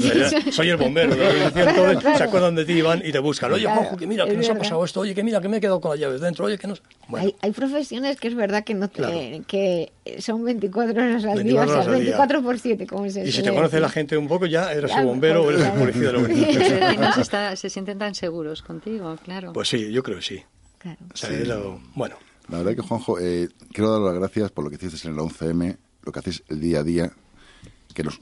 eh, 0.02 0.52
soy 0.52 0.68
el 0.68 0.76
bombero 0.76 1.14
de 1.14 1.22
la 1.22 1.30
urbanización, 1.30 1.74
Claro, 1.74 1.98
claro. 2.00 2.18
se 2.18 2.24
acuerdan 2.24 2.54
de 2.54 2.64
ti 2.66 2.72
y 2.72 2.82
van 2.82 3.00
y 3.04 3.12
te 3.12 3.18
buscan. 3.18 3.50
Oye, 3.52 3.62
Claro, 3.62 3.80
Juanjo, 3.80 3.96
que 3.96 4.06
mira, 4.06 4.26
que 4.26 4.34
nos 4.36 4.44
ha 4.46 4.48
verdad. 4.48 4.62
pasado 4.62 4.84
esto. 4.84 5.00
Oye, 5.00 5.14
que 5.14 5.22
mira, 5.22 5.40
que 5.40 5.48
me 5.48 5.56
he 5.56 5.60
quedado 5.60 5.80
con 5.80 5.92
las 5.92 6.00
llaves 6.00 6.20
dentro. 6.20 6.44
Oye, 6.46 6.58
que 6.58 6.66
no... 6.66 6.74
Bueno, 7.08 7.26
Hay, 7.26 7.36
hay 7.40 7.52
profesiones 7.52 8.18
que 8.20 8.28
es 8.28 8.34
verdad 8.34 8.62
que 8.64 8.74
no 8.74 8.88
te- 8.88 8.96
Claro. 8.96 9.44
que 9.46 9.92
son 10.18 10.44
24 10.44 10.92
horas 11.02 11.24
al 11.24 11.36
24 11.36 11.44
día, 11.44 11.62
o 11.62 11.66
sea, 11.66 11.74
horas 11.74 11.86
al 11.86 11.92
día. 11.94 12.02
24 12.16 12.42
por 12.42 12.58
7, 12.58 12.86
como 12.86 13.08
se 13.08 13.24
y 13.26 13.32
si 13.32 13.42
te 13.42 13.54
conoce 13.54 13.80
la 13.80 13.88
gente 13.88 14.16
un 14.18 14.28
poco, 14.28 14.44
ya 14.46 14.70
eres 14.72 14.86
Claro, 14.90 15.00
el 15.02 15.06
bombero 15.08 15.44
o 15.44 15.50
eres 15.50 15.62
el 15.62 15.70
claro. 15.70 15.78
policía 15.78 16.10
de 16.10 16.80
la 16.80 16.92
no 17.08 17.12
se, 17.14 17.20
está- 17.22 17.56
se 17.56 17.70
sienten 17.70 17.98
tan 17.98 18.14
seguros 18.14 18.60
contigo, 18.62 19.16
claro. 19.24 19.52
Pues 19.54 19.68
sí, 19.68 19.90
yo 19.92 20.02
creo 20.02 20.16
que 20.18 20.22
sí. 20.24 20.42
O 20.84 21.16
sea, 21.16 21.30
es 21.30 21.48
lo- 21.48 21.80
bueno, 21.94 22.16
La 22.48 22.58
verdad 22.58 22.74
que, 22.74 22.82
Juanjo, 22.82 23.18
eh, 23.20 23.48
quiero 23.72 23.92
dar 23.92 24.00
las 24.00 24.14
gracias 24.14 24.50
por 24.50 24.64
lo 24.64 24.70
que 24.70 24.76
hiciste 24.76 25.08
en 25.08 25.14
el 25.14 25.20
11M, 25.20 25.76
lo 26.02 26.12
que 26.12 26.18
hacéis 26.18 26.42
el 26.48 26.60
día 26.60 26.80
a 26.80 26.84
día, 26.84 27.12
que 27.94 28.04
nos 28.04 28.20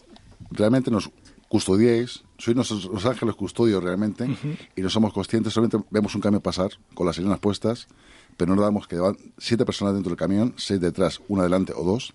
realmente 0.50 0.90
nos 0.90 1.10
custodiéis, 1.48 2.24
sois 2.36 2.55
nuestros 2.55 2.84
los 2.86 3.06
ángeles 3.06 3.34
custodios 3.34 3.82
realmente, 3.82 4.28
y 4.76 4.80
no 4.82 4.90
somos 4.90 5.12
conscientes, 5.12 5.52
solamente 5.52 5.78
vemos 5.90 6.14
un 6.14 6.20
camión 6.20 6.42
pasar 6.42 6.70
con 6.94 7.06
las 7.06 7.16
sirenas 7.16 7.38
puestas, 7.38 7.88
pero 8.36 8.55
no 8.55 8.62
damos 8.62 8.86
que 8.86 8.96
van 8.96 9.16
siete 9.38 9.64
personas 9.64 9.94
dentro 9.94 10.10
del 10.10 10.18
camión, 10.18 10.55
seis 10.56 10.80
detrás, 10.80 11.20
una 11.28 11.42
delante 11.42 11.72
o 11.74 11.82
dos, 11.82 12.12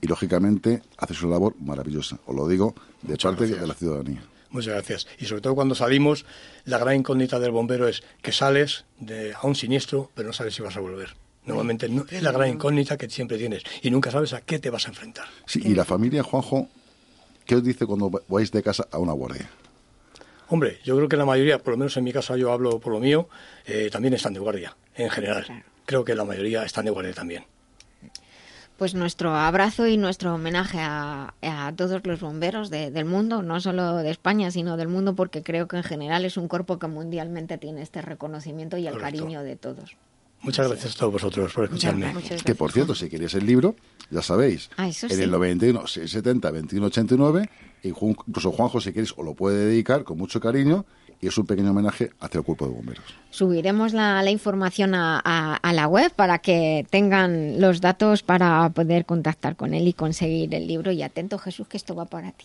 y 0.00 0.06
lógicamente 0.06 0.82
hacéis 0.98 1.22
una 1.22 1.32
labor 1.32 1.54
maravillosa, 1.60 2.18
os 2.26 2.34
lo 2.34 2.46
digo, 2.48 2.74
de 3.02 3.16
parte 3.16 3.46
de 3.46 3.66
la 3.66 3.74
ciudadanía. 3.74 4.22
muchas 4.50 4.74
gracias. 4.74 5.06
Y 5.18 5.26
sobre 5.26 5.42
todo 5.42 5.54
cuando 5.54 5.74
salimos, 5.74 6.26
la 6.64 6.78
gran 6.78 6.96
incógnita 6.96 7.38
del 7.38 7.52
bombero 7.52 7.86
es 7.88 8.02
que 8.22 8.32
sales 8.32 8.84
de, 8.98 9.34
a 9.34 9.46
un 9.46 9.54
siniestro, 9.54 10.10
pero 10.14 10.28
no 10.28 10.32
sabes 10.32 10.54
si 10.54 10.62
vas 10.62 10.76
a 10.76 10.80
volver. 10.80 11.14
Normalmente 11.46 11.88
no, 11.88 12.04
es 12.10 12.22
la 12.22 12.32
gran 12.32 12.48
incógnita 12.50 12.96
que 12.96 13.08
siempre 13.08 13.38
tienes 13.38 13.62
y 13.82 13.90
nunca 13.90 14.10
sabes 14.10 14.32
a 14.32 14.40
qué 14.40 14.58
te 14.58 14.68
vas 14.70 14.86
a 14.86 14.88
enfrentar. 14.90 15.26
Sí, 15.46 15.60
y 15.64 15.74
la 15.74 15.84
familia, 15.84 16.22
Juanjo, 16.22 16.68
¿qué 17.44 17.54
os 17.56 17.64
dice 17.64 17.86
cuando 17.86 18.10
vais 18.28 18.50
de 18.50 18.62
casa 18.62 18.86
a 18.90 18.98
una 18.98 19.12
guardia? 19.12 19.48
Hombre, 20.48 20.78
yo 20.84 20.96
creo 20.96 21.08
que 21.08 21.16
la 21.16 21.24
mayoría, 21.24 21.58
por 21.58 21.72
lo 21.72 21.78
menos 21.78 21.96
en 21.96 22.04
mi 22.04 22.12
caso 22.12 22.36
yo 22.36 22.52
hablo 22.52 22.78
por 22.78 22.92
lo 22.92 23.00
mío, 23.00 23.28
eh, 23.66 23.88
también 23.90 24.14
están 24.14 24.32
de 24.34 24.40
guardia, 24.40 24.76
en 24.94 25.10
general. 25.10 25.64
Creo 25.86 26.04
que 26.04 26.14
la 26.14 26.24
mayoría 26.24 26.62
están 26.64 26.84
de 26.84 26.90
guardia 26.90 27.12
también. 27.14 27.44
Pues 28.76 28.94
nuestro 28.94 29.34
abrazo 29.34 29.86
y 29.86 29.96
nuestro 29.96 30.34
homenaje 30.34 30.78
a, 30.80 31.32
a 31.40 31.72
todos 31.74 32.04
los 32.06 32.20
bomberos 32.20 32.68
de- 32.68 32.90
del 32.90 33.06
mundo, 33.06 33.40
no 33.42 33.58
solo 33.60 33.96
de 33.96 34.10
España, 34.10 34.50
sino 34.50 34.76
del 34.76 34.88
mundo, 34.88 35.14
porque 35.14 35.42
creo 35.42 35.66
que 35.66 35.78
en 35.78 35.82
general 35.82 36.24
es 36.26 36.36
un 36.36 36.46
cuerpo 36.46 36.78
que 36.78 36.86
mundialmente 36.86 37.56
tiene 37.56 37.80
este 37.80 38.02
reconocimiento 38.02 38.76
y 38.76 38.86
el 38.86 38.92
Correcto. 38.94 39.18
cariño 39.20 39.42
de 39.42 39.56
todos. 39.56 39.96
Muchas 40.46 40.68
gracias 40.68 40.94
a 40.94 40.98
todos 41.00 41.12
vosotros 41.12 41.52
por 41.52 41.64
escucharme. 41.64 42.14
Que 42.44 42.54
por 42.54 42.72
cierto, 42.72 42.94
si 42.94 43.08
queréis 43.10 43.34
el 43.34 43.44
libro, 43.44 43.74
ya 44.10 44.22
sabéis, 44.22 44.70
Ah, 44.76 44.86
en 44.86 44.92
sí. 44.94 45.06
el 45.10 45.30
91 45.30 45.86
670 45.86 46.50
2189, 46.52 47.50
y 47.82 47.90
Ju- 47.90 48.16
incluso 48.26 48.52
Juanjo, 48.52 48.80
si 48.80 48.92
queréis, 48.92 49.12
os 49.16 49.24
lo 49.24 49.34
puede 49.34 49.66
dedicar 49.66 50.04
con 50.04 50.16
mucho 50.18 50.40
cariño, 50.40 50.86
y 51.20 51.26
es 51.28 51.36
un 51.38 51.46
pequeño 51.46 51.70
homenaje 51.72 52.10
hacia 52.20 52.38
el 52.38 52.44
cuerpo 52.44 52.66
de 52.66 52.74
bomberos. 52.74 53.04
Subiremos 53.30 53.92
la, 53.92 54.22
la 54.22 54.30
información 54.30 54.94
a, 54.94 55.20
a- 55.24 55.56
a 55.56 55.72
la 55.72 55.88
web 55.88 56.12
para 56.14 56.38
que 56.38 56.86
tengan 56.90 57.60
los 57.60 57.80
datos 57.80 58.22
para 58.22 58.68
poder 58.70 59.04
contactar 59.06 59.56
con 59.56 59.74
él 59.74 59.88
y 59.88 59.94
conseguir 59.94 60.54
el 60.54 60.66
libro. 60.68 60.92
Y 60.92 61.02
atento, 61.02 61.38
Jesús, 61.38 61.66
que 61.68 61.76
esto 61.76 61.94
va 61.94 62.04
para 62.04 62.32
ti. 62.32 62.44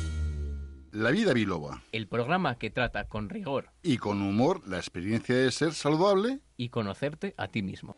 La 0.91 1.11
vida 1.11 1.33
biloba. 1.33 1.81
El 1.93 2.07
programa 2.07 2.57
que 2.57 2.69
trata 2.69 3.07
con 3.07 3.29
rigor 3.29 3.69
Y 3.81 3.97
con 3.97 4.21
humor 4.21 4.61
la 4.67 4.77
experiencia 4.77 5.35
de 5.35 5.49
ser 5.51 5.73
saludable. 5.73 6.39
y 6.57 6.69
conocerte 6.69 7.33
a 7.37 7.47
ti 7.47 7.61
mismo. 7.63 7.95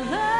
love. 0.00 0.37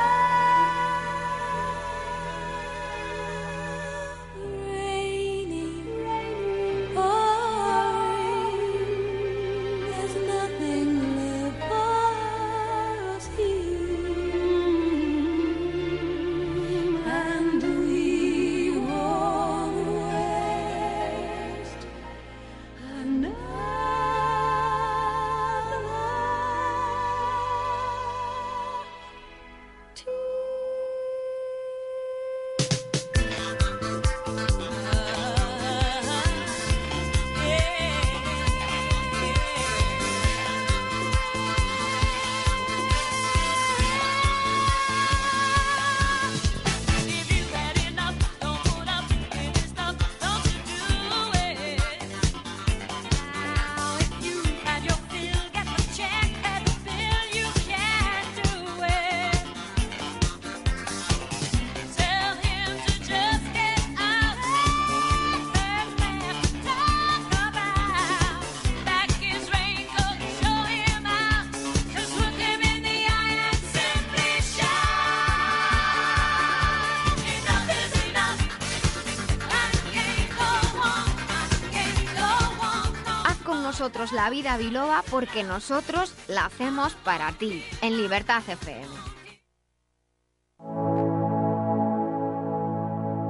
La 84.13 84.31
vida 84.31 84.57
biloba 84.57 85.03
porque 85.11 85.43
nosotros 85.43 86.15
la 86.29 86.47
hacemos 86.47 86.95
para 87.05 87.33
ti, 87.33 87.65
en 87.83 87.97
Libertad 87.97 88.43
FM. 88.47 88.87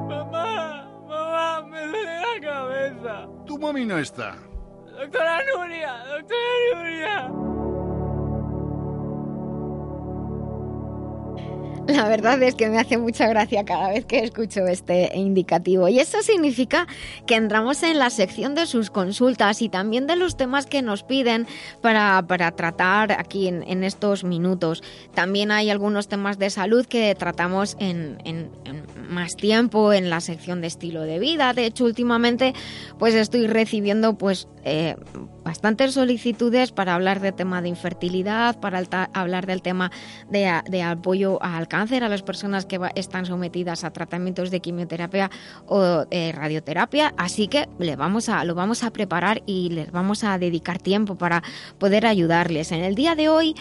Mamá, 0.09 0.91
mamá, 1.07 1.63
me 1.69 1.87
duele 1.87 2.21
la 2.21 2.41
cabeza. 2.41 3.29
Tu 3.47 3.59
mami 3.59 3.85
no 3.85 3.99
está. 3.99 4.37
Verdad 12.09 12.43
es 12.43 12.55
que 12.55 12.69
me 12.69 12.79
hace 12.79 12.97
mucha 12.99 13.27
gracia 13.29 13.65
cada 13.65 13.91
vez 13.91 14.05
que 14.05 14.21
escucho 14.21 14.67
este 14.67 15.11
indicativo. 15.15 15.89
Y 15.89 16.01
eso 16.01 16.23
significa 16.23 16.87
que 17.27 17.35
entramos 17.37 17.83
en 17.83 17.99
la 17.99 18.11
sección 18.11 18.55
de 18.55 18.67
sus 18.67 18.91
consultas 18.91 19.63
y 19.63 19.69
también 19.69 20.07
de 20.07 20.17
los 20.17 20.37
temas 20.37 20.67
que 20.67 20.83
nos 20.83 21.03
piden 21.03 21.47
para, 21.81 22.25
para 22.27 22.51
tratar 22.53 23.13
aquí 23.13 23.49
en, 23.49 23.85
estos 23.85 24.25
minutos. 24.25 24.83
También 25.15 25.51
hay 25.51 25.71
algunos 25.71 26.09
temas 26.09 26.39
de 26.39 26.51
salud 26.51 26.87
que 26.87 27.15
tratamos 27.15 27.77
en- 27.79 28.19
en 28.25 28.51
más 29.09 29.37
tiempo 29.37 29.93
en 29.93 30.11
la 30.11 30.21
sección 30.21 30.61
de 30.61 30.67
estilo 30.67 31.03
de 31.03 31.19
vida. 31.19 31.53
De 31.53 31.67
hecho, 31.67 31.85
últimamente 31.85 32.55
pues 32.99 33.15
estoy 33.15 33.47
recibiendo 33.47 34.17
pues 34.17 34.49
eh, 34.65 34.97
bastantes 35.45 35.95
solicitudes 35.95 36.73
para 36.73 36.95
hablar 36.95 37.21
del 37.21 37.33
tema 37.33 37.63
de 37.63 37.71
infertilidad, 37.71 38.61
para 38.61 38.83
hablar 39.15 39.47
del 39.47 39.63
tema 39.63 39.91
de, 40.29 40.61
de 40.69 40.83
apoyo 40.83 41.43
al 41.43 41.69
cáncer 41.69 42.05
a 42.05 42.09
las 42.11 42.23
personas 42.23 42.67
que 42.67 42.79
están 42.95 43.25
sometidas 43.25 43.85
a 43.85 43.93
tratamientos 43.93 44.51
de 44.51 44.61
quimioterapia 44.61 45.31
o 45.67 46.05
eh, 46.11 46.33
radioterapia. 46.35 47.15
Así 47.17 47.49
que 47.49 47.67
le 47.79 47.97
vamos 47.97 48.29
a, 48.29 48.45
lo 48.45 48.55
vamos 48.55 48.85
a 48.85 48.91
preparar 48.91 49.43
y 49.47 49.71
les 49.71 49.91
vamos 49.91 50.23
a 50.23 50.39
dedicar 50.39 50.79
tiempo 50.79 51.17
para 51.17 51.43
poder 51.79 52.05
ayudarles. 52.05 52.71
En 52.73 52.85
el 52.85 52.95
día 52.95 53.15
de 53.15 53.31
hoy 53.31 53.55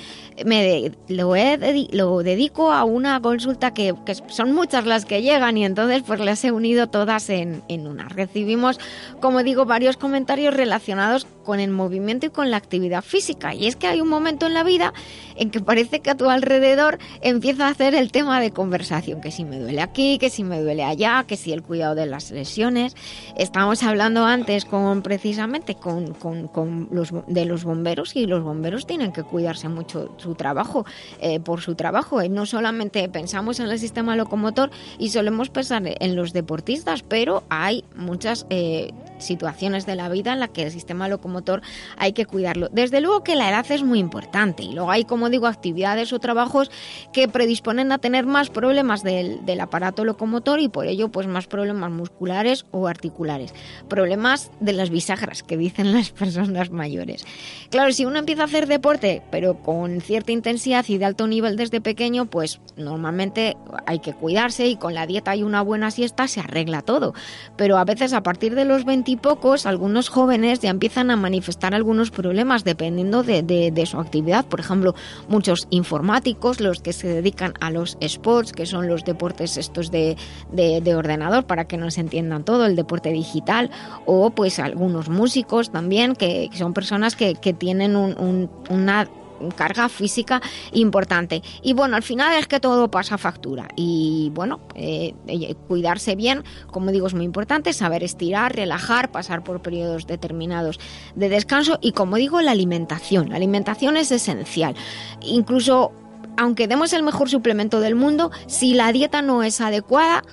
me 0.45 0.91
lo, 1.07 1.35
he 1.37 1.87
lo 1.91 2.21
dedico 2.21 2.73
a 2.73 2.83
una 2.83 3.21
consulta 3.21 3.73
que, 3.73 3.95
que 4.05 4.15
son 4.15 4.53
muchas 4.53 4.85
las 4.85 5.05
que 5.05 5.21
llegan 5.37 5.57
y 5.57 5.65
entonces 5.65 6.03
pues 6.05 6.19
las 6.19 6.43
he 6.43 6.51
unido 6.51 6.87
todas 6.87 7.29
en, 7.29 7.61
en 7.67 7.87
una. 7.87 8.09
Recibimos, 8.09 8.79
como 9.19 9.43
digo, 9.43 9.65
varios 9.65 9.97
comentarios 9.97 10.53
relacionados 10.53 11.27
con 11.45 11.59
el 11.59 11.69
movimiento 11.69 12.25
y 12.25 12.29
con 12.29 12.49
la 12.49 12.57
actividad 12.57 13.03
física. 13.03 13.53
Y 13.53 13.67
es 13.67 13.75
que 13.75 13.87
hay 13.87 14.01
un 14.01 14.09
momento 14.09 14.47
en 14.47 14.53
la 14.53 14.63
vida 14.63 14.93
en 15.37 15.51
que 15.51 15.59
parece 15.59 15.99
que 16.01 16.09
a 16.09 16.15
tu 16.15 16.29
alrededor 16.29 16.97
empieza 17.21 17.67
a 17.67 17.69
hacer 17.69 17.95
el 17.95 18.11
tema 18.11 18.39
de 18.41 18.51
conversación, 18.51 19.21
que 19.21 19.31
si 19.31 19.45
me 19.45 19.59
duele 19.59 19.81
aquí, 19.81 20.17
que 20.17 20.29
si 20.29 20.43
me 20.43 20.61
duele 20.61 20.83
allá, 20.83 21.23
que 21.27 21.37
si 21.37 21.53
el 21.53 21.63
cuidado 21.63 21.95
de 21.95 22.05
las 22.05 22.31
lesiones. 22.31 22.95
Estábamos 23.37 23.83
hablando 23.83 24.25
antes 24.25 24.65
con 24.65 25.01
precisamente 25.01 25.75
con, 25.75 26.13
con- 26.13 26.47
con 26.47 26.87
los, 26.91 27.13
de 27.27 27.45
los 27.45 27.63
bomberos 27.63 28.15
y 28.15 28.25
los 28.25 28.43
bomberos 28.43 28.85
tienen 28.87 29.11
que 29.11 29.23
cuidarse 29.23 29.69
mucho 29.69 30.13
su 30.17 30.35
trabajo, 30.35 30.85
eh, 31.21 31.39
por 31.39 31.61
su 31.61 31.75
trabajo. 31.75 32.21
Y 32.23 32.29
no 32.29 32.45
solamente 32.45 33.07
pensamos 33.09 33.59
en 33.59 33.67
el 33.69 33.79
sistema 33.79 34.15
locomotor 34.15 34.71
y 34.97 35.09
solemos 35.09 35.49
pensar 35.49 35.83
en 35.85 36.15
los 36.15 36.33
deportistas, 36.33 37.03
pero 37.03 37.43
hay 37.49 37.83
muchas 37.95 38.45
eh, 38.49 38.91
situaciones 39.19 39.85
de 39.85 39.95
la 39.95 40.09
vida 40.09 40.33
en 40.33 40.39
las 40.39 40.49
que 40.49 40.63
el 40.63 40.71
sistema 40.71 41.07
locomotor 41.07 41.61
hay 41.97 42.13
que 42.13 42.25
cuidarlo. 42.25 42.69
Desde 42.71 43.01
luego 43.01 43.23
que 43.23 43.35
la 43.35 43.49
edad 43.49 43.65
es 43.69 43.83
muy 43.83 43.99
importante 43.99 44.63
y 44.63 44.73
luego 44.73 44.89
hay, 44.91 45.03
como 45.03 45.26
digo, 45.29 45.47
actividades 45.47 46.13
o 46.13 46.19
trabajos 46.19 46.71
que 47.13 47.27
predisponen 47.27 47.91
a 47.91 47.97
tener 47.97 48.25
más 48.25 48.49
problemas 48.49 49.03
del, 49.03 49.45
del 49.45 49.59
aparato 49.61 50.05
locomotor 50.05 50.59
y 50.59 50.69
por 50.69 50.87
ello 50.87 51.09
pues 51.09 51.27
más 51.27 51.47
problemas 51.47 51.91
musculares 51.91 52.65
o 52.71 52.87
articulares. 52.87 53.53
Problemas 53.87 54.51
de 54.59 54.73
las 54.73 54.89
bisagras 54.89 55.43
que 55.43 55.57
dicen 55.57 55.93
las 55.93 56.09
personas 56.11 56.71
mayores. 56.71 57.25
Claro, 57.69 57.91
si 57.91 58.05
uno 58.05 58.19
empieza 58.19 58.43
a 58.43 58.45
hacer 58.45 58.67
deporte 58.67 59.21
pero 59.31 59.55
con 59.61 60.01
cierta 60.01 60.31
intensidad 60.31 60.85
y 60.87 60.97
de 60.97 61.05
alto 61.05 61.27
nivel 61.27 61.55
desde 61.57 61.81
pequeño, 61.81 62.25
pues 62.25 62.59
normalmente 62.75 63.57
hay 63.85 63.99
que 63.99 64.13
cuidarse 64.13 64.67
y 64.67 64.75
con 64.75 64.93
la 64.93 65.05
dieta 65.07 65.35
y 65.35 65.43
una 65.43 65.61
buena 65.61 65.91
siesta 65.91 66.27
se 66.27 66.39
arregla 66.39 66.81
todo. 66.81 67.13
Pero 67.55 67.77
a 67.77 67.83
veces 67.85 68.13
a 68.13 68.23
partir 68.23 68.55
de 68.55 68.65
los 68.65 68.85
veintipocos, 68.85 69.65
algunos 69.65 70.09
jóvenes 70.09 70.59
ya 70.59 70.69
empiezan 70.69 71.11
a 71.11 71.15
manifestar 71.15 71.73
algunos 71.73 72.11
problemas 72.11 72.63
dependiendo 72.63 73.23
de, 73.23 73.43
de- 73.43 73.71
de 73.71 73.85
su 73.85 73.99
actividad. 73.99 74.45
Por 74.45 74.59
ejemplo, 74.59 74.95
muchos 75.27 75.67
informáticos, 75.69 76.59
los 76.59 76.79
que 76.79 76.93
se 76.93 77.07
dedican 77.07 77.53
a 77.59 77.71
los 77.71 77.97
sports, 78.01 78.51
que 78.53 78.65
son 78.65 78.87
los 78.87 79.03
deportes 79.03 79.57
estos 79.57 79.91
de, 79.91 80.17
de- 80.51 80.81
de 80.81 80.95
ordenador, 80.95 81.45
para 81.45 81.65
que 81.65 81.77
nos 81.77 81.97
entiendan 81.97 82.43
todo, 82.43 82.65
el 82.65 82.75
deporte 82.75 83.09
digital, 83.11 83.69
o 84.05 84.29
pues 84.31 84.59
algunos 84.59 85.09
músicos 85.09 85.71
también, 85.71 86.15
que, 86.15 86.49
que 86.51 86.57
son 86.57 86.73
personas 86.73 87.15
que, 87.15 87.35
que 87.35 87.53
tienen 87.53 87.95
un- 87.95 88.17
un- 88.19 88.49
una 88.69 89.07
carga 89.55 89.89
física 89.89 90.41
importante. 90.71 91.41
Y 91.61 91.73
bueno, 91.73 91.95
al 91.95 92.03
final 92.03 92.37
es 92.37 92.47
que 92.47 92.59
todo 92.59 92.89
pasa 92.89 93.17
factura. 93.17 93.67
Y 93.75 94.31
bueno, 94.33 94.59
eh, 94.75 95.13
eh, 95.27 95.55
cuidarse 95.67 96.15
bien, 96.15 96.43
como 96.67 96.91
digo, 96.91 97.07
es 97.07 97.13
muy 97.13 97.25
importante, 97.25 97.73
saber 97.73 98.03
estirar, 98.03 98.55
relajar, 98.55 99.11
pasar 99.11 99.43
por 99.43 99.61
periodos 99.61 100.07
determinados 100.07 100.79
de 101.15 101.29
descanso 101.29 101.79
y 101.81 101.91
como 101.91 102.17
digo, 102.17 102.41
la 102.41 102.51
alimentación. 102.51 103.29
La 103.29 103.35
alimentación 103.35 103.97
es 103.97 104.11
esencial. 104.11 104.75
Incluso 105.21 105.91
aunque 106.37 106.67
demos 106.67 106.93
el 106.93 107.01
mejor 107.03 107.29
suplemento 107.29 107.79
del 107.79 107.95
mundo, 107.95 108.31
si 108.45 108.75
la 108.75 108.91
dieta 108.91 109.23
no 109.23 109.41
es 109.41 109.59
adecuada, 109.59 110.23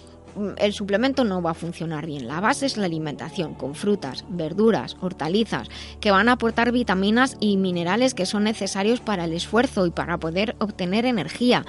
el 0.57 0.73
suplemento 0.73 1.25
no 1.25 1.43
va 1.43 1.53
a 1.53 1.55
funcionar 1.55 2.07
bien. 2.07 2.27
La 2.27 2.41
base 2.41 2.67
es 2.67 2.77
la 2.77 2.87
alimentación 2.87 3.55
con 3.55 3.75
frutas, 3.75 4.25
verduras, 4.29 4.97
hortalizas, 5.01 5.69
que 6.01 6.11
van 6.11 6.29
a 6.29 6.33
aportar 6.33 6.73
vitaminas 6.73 7.37
y 7.41 7.57
minerales 7.57 8.15
que 8.15 8.27
son 8.27 8.45
necesarios 8.45 9.01
para 9.01 9.25
el 9.25 9.33
esfuerzo 9.33 9.87
y 9.87 9.91
para 9.91 10.19
poder 10.19 10.57
obtener 10.59 11.07
energía. 11.07 11.65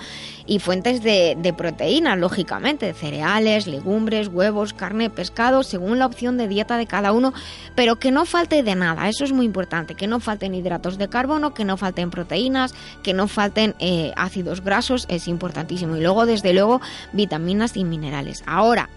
Y 0.46 0.60
fuentes 0.60 1.04
de, 1.04 1.38
de 1.40 1.54
proteínas, 1.54 2.18
lógicamente, 2.18 2.94
cereales, 2.94 3.68
legumbres, 3.68 4.28
huevos, 4.28 4.74
carne, 4.74 5.10
pescado, 5.10 5.64
según 5.64 6.00
la 6.00 6.06
opción 6.06 6.38
de 6.38 6.48
dieta 6.48 6.78
de 6.78 6.88
cada 6.88 7.12
uno, 7.12 7.34
pero 7.76 7.98
que 7.98 8.12
no 8.12 8.26
falte 8.26 8.64
de 8.64 8.76
nada, 8.76 9.10
eso 9.10 9.24
es 9.24 9.32
muy 9.32 9.46
importante, 9.46 9.96
que 9.96 10.08
no 10.08 10.20
falten 10.20 10.56
hidratos 10.56 10.98
de 10.98 11.10
carbono, 11.10 11.54
que 11.54 11.66
no 11.66 11.78
falten 11.78 12.10
proteínas, 12.10 12.74
que 13.04 13.14
no 13.14 13.28
falten 13.28 13.76
eh, 13.80 14.12
ácidos 14.16 14.62
grasos, 14.62 15.06
es 15.10 15.28
importantísimo. 15.28 15.96
Y 15.96 16.02
luego, 16.02 16.26
desde 16.26 16.54
luego, 16.54 16.82
vitaminas 17.14 17.78
y 17.78 17.84
minerales. 17.84 18.44
Ahora, 18.56 18.88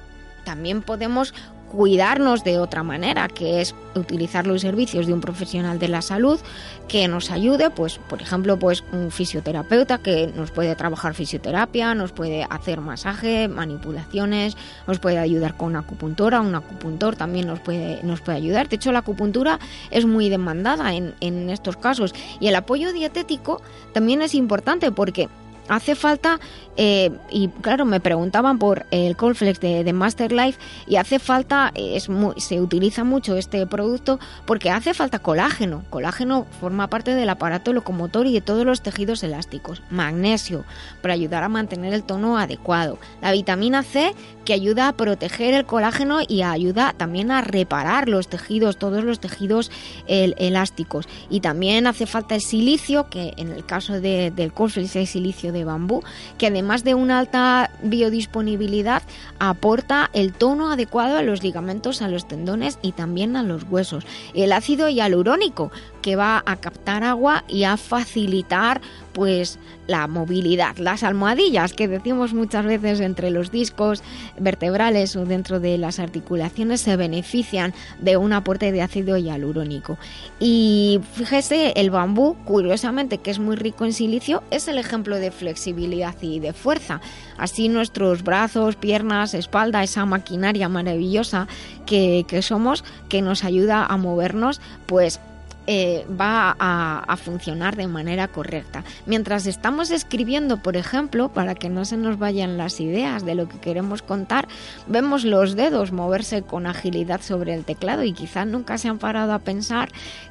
también 0.45 0.83
podemos 0.83 1.35
cuidarnos 1.69 2.45
de 2.45 2.61
otra 2.61 2.85
manera, 2.85 3.27
que 3.27 3.61
es 3.61 3.75
utilizar 3.97 4.47
los 4.47 4.63
servicios 4.63 5.09
de 5.09 5.13
un 5.13 5.21
profesional 5.21 5.81
de 5.81 5.89
la 5.89 6.01
salud 6.01 6.39
que 6.87 7.09
nos 7.09 7.33
ayude, 7.33 7.69
pues 7.69 7.99
por 8.09 8.23
ejemplo, 8.23 8.57
pues 8.57 8.85
un 8.93 9.11
fisioterapeuta 9.11 9.99
que 9.99 10.29
nos 10.29 10.53
puede 10.53 10.77
trabajar 10.77 11.13
fisioterapia, 11.15 11.97
nos 11.97 12.13
puede 12.13 12.47
hacer 12.49 12.81
masaje, 12.81 13.49
manipulaciones, 13.49 14.57
nos 14.87 15.01
puede 15.01 15.19
ayudar 15.19 15.57
con 15.57 15.75
acupuntura, 15.75 16.41
un 16.41 16.55
acupuntor 16.55 17.17
también 17.17 17.49
nos 17.49 17.59
puede 17.59 18.01
nos 18.05 18.21
puede 18.21 18.39
ayudar. 18.39 18.69
De 18.69 18.77
hecho, 18.77 18.93
la 18.93 19.01
acupuntura 19.01 19.59
es 19.91 20.07
muy 20.07 20.29
demandada 20.29 20.95
en, 20.95 21.17
en 21.21 21.51
estos 21.51 21.77
casos 21.77 22.15
y 22.39 22.47
el 22.47 22.55
apoyo 22.55 22.93
dietético 22.93 23.61
también 23.93 24.23
es 24.23 24.37
importante 24.37 24.93
porque 24.93 25.29
hace 25.69 25.95
falta, 25.95 26.41
eh, 26.77 27.11
y 27.31 27.49
claro, 27.49 27.85
me 27.85 28.01
preguntaban 28.01 28.59
por 28.59 28.87
el 28.91 29.17
Colflex 29.17 29.61
de, 29.61 29.93
Master 29.93 30.33
Life, 30.33 30.59
y 30.87 30.97
hace 30.97 31.19
falta, 31.19 31.73
eh, 31.75 31.97
es 31.97 32.09
muy- 32.09 32.41
se 32.41 32.61
utiliza 32.61 33.05
mucho 33.05 33.37
este 33.37 33.67
producto 33.67 34.19
porque 34.47 34.71
hace 34.71 34.95
falta 34.95 35.19
colágeno. 35.19 35.83
Colágeno 35.91 36.47
forma 36.61 36.89
parte 36.89 37.15
del 37.15 37.29
aparato 37.29 37.73
locomotor 37.73 38.27
y 38.27 38.33
de 38.33 38.41
todos 38.41 38.65
los 38.65 38.83
tejidos 38.83 39.23
elásticos. 39.23 39.83
Magnesio, 39.91 40.65
para 41.03 41.15
ayudar 41.15 41.43
a 41.43 41.49
mantener 41.49 41.95
el 41.95 42.03
tono 42.05 42.39
adecuado. 42.39 42.99
La 43.21 43.33
vitamina 43.33 43.83
C, 43.83 44.15
que 44.45 44.53
ayuda 44.55 44.89
a 44.89 44.93
proteger 44.93 45.55
el 45.55 45.67
colágeno 45.67 46.21
y 46.27 46.43
ayuda 46.43 46.95
también 46.97 47.31
a 47.31 47.43
reparar 47.43 48.09
los 48.09 48.29
tejidos, 48.29 48.79
todos 48.79 49.05
los 49.05 49.21
tejidos 49.21 49.71
el- 50.07 50.35
elásticos. 50.39 51.07
Y 51.29 51.41
también 51.41 51.87
hace 51.87 52.07
falta 52.07 52.35
el 52.35 52.41
silicio, 52.41 53.09
que 53.11 53.35
en 53.37 53.51
el 53.53 53.65
caso 53.67 54.01
de- 54.01 54.31
del 54.31 54.53
Colflex 54.53 54.97
es 54.97 55.11
silicio 55.11 55.53
de 55.53 55.58
bambú, 55.65 56.03
que 56.37 56.49
además 56.49 56.85
de 56.85 56.95
una 56.95 57.19
alta 57.19 57.71
biodisponibilidad 57.83 59.03
aporta 59.39 60.11
el 60.13 60.33
tono 60.33 60.71
adecuado 60.71 61.17
a 61.17 61.23
los 61.23 61.43
ligamentos, 61.43 62.03
a 62.03 62.09
los 62.09 62.27
tendones 62.27 62.79
y 62.83 62.93
también 62.93 63.37
a 63.37 63.43
los 63.43 63.65
huesos. 63.65 64.07
El 64.35 64.53
ácido 64.53 64.89
hialurónico, 64.89 65.71
que 66.09 66.17
va 66.17 66.43
a 66.47 66.57
captar 66.57 67.05
agua 67.05 67.45
y 67.49 67.65
a 67.65 67.77
facilitar 67.77 68.81
pues 69.13 69.59
la 69.87 70.07
movilidad. 70.07 70.79
Las 70.79 71.03
almohadillas 71.03 71.75
que 71.75 71.87
decimos 71.87 72.33
muchas 72.33 72.65
veces 72.65 73.01
entre 73.01 73.31
los 73.31 73.51
discos 73.51 74.03
vertebrales 74.39 75.17
o 75.17 75.27
dentro 75.27 75.61
de 75.61 75.77
las 75.77 75.99
articulaciones 75.99 76.81
se 76.81 76.97
benefician 76.97 77.75
de 78.01 78.17
un 78.17 78.33
aporte 78.33 78.73
de 78.73 78.81
ácido 78.81 79.19
hialurónico. 79.19 79.99
Y 80.41 81.01
fíjese, 81.13 81.73
el 81.77 81.91
bambú, 81.91 82.37
curiosamente, 82.47 83.19
que 83.19 83.33
es 83.33 83.39
muy 83.39 83.57
rico 83.57 83.85
en 83.85 83.93
silicio, 83.93 84.43
es 84.51 84.67
el 84.67 84.79
ejemplo 84.79 85.17
de 85.17 85.31
flexibilidad 85.31 86.15
y 86.23 86.41
de 86.41 86.55
fuerza. 86.55 87.03
Así 87.37 87.69
nuestros 87.69 88.23
brazos, 88.23 88.77
piernas, 88.77 89.35
espalda, 89.35 89.83
esa 89.83 90.07
maquinaria 90.07 90.71
maravillosa 90.71 91.49
que, 91.85 92.25
que 92.27 92.41
somos, 92.41 92.83
que 93.11 93.21
nos 93.21 93.45
ayuda 93.45 93.85
a 93.85 93.97
movernos, 93.99 94.63
pues 94.87 95.21
eh, 95.71 96.07
va 96.09 96.57
a, 96.59 97.01
a 97.07 97.17
funcionar 97.19 97.77
de 97.77 97.87
manera 97.87 98.27
correcta. 98.27 98.85
Mientras 99.05 99.47
estamos 99.47 99.91
escribiendo, 99.91 100.63
por 100.63 100.79
ejemplo, 100.79 101.29
para 101.29 101.55
que 101.55 101.69
no 101.69 101.85
se 101.85 101.99
nos 101.99 102.19
vayan 102.19 102.57
las 102.57 102.81
ideas 102.81 103.27
de 103.27 103.35
lo 103.35 103.51
que 103.51 103.59
queremos 103.59 104.01
contar, 104.01 104.49
vemos 104.87 105.25
los 105.25 105.57
dedos 105.57 105.93
moverse 105.93 106.41
con 106.41 106.67
agilidad 106.67 107.21
sobre 107.21 107.53
el 107.53 107.67
teclado 107.67 108.03
y 108.03 108.15
quizás 108.15 108.47
nunca 108.47 108.79
se 108.79 108.89
han 108.89 108.97
parado 108.97 109.35
a 109.35 109.41
pensar 109.41 109.91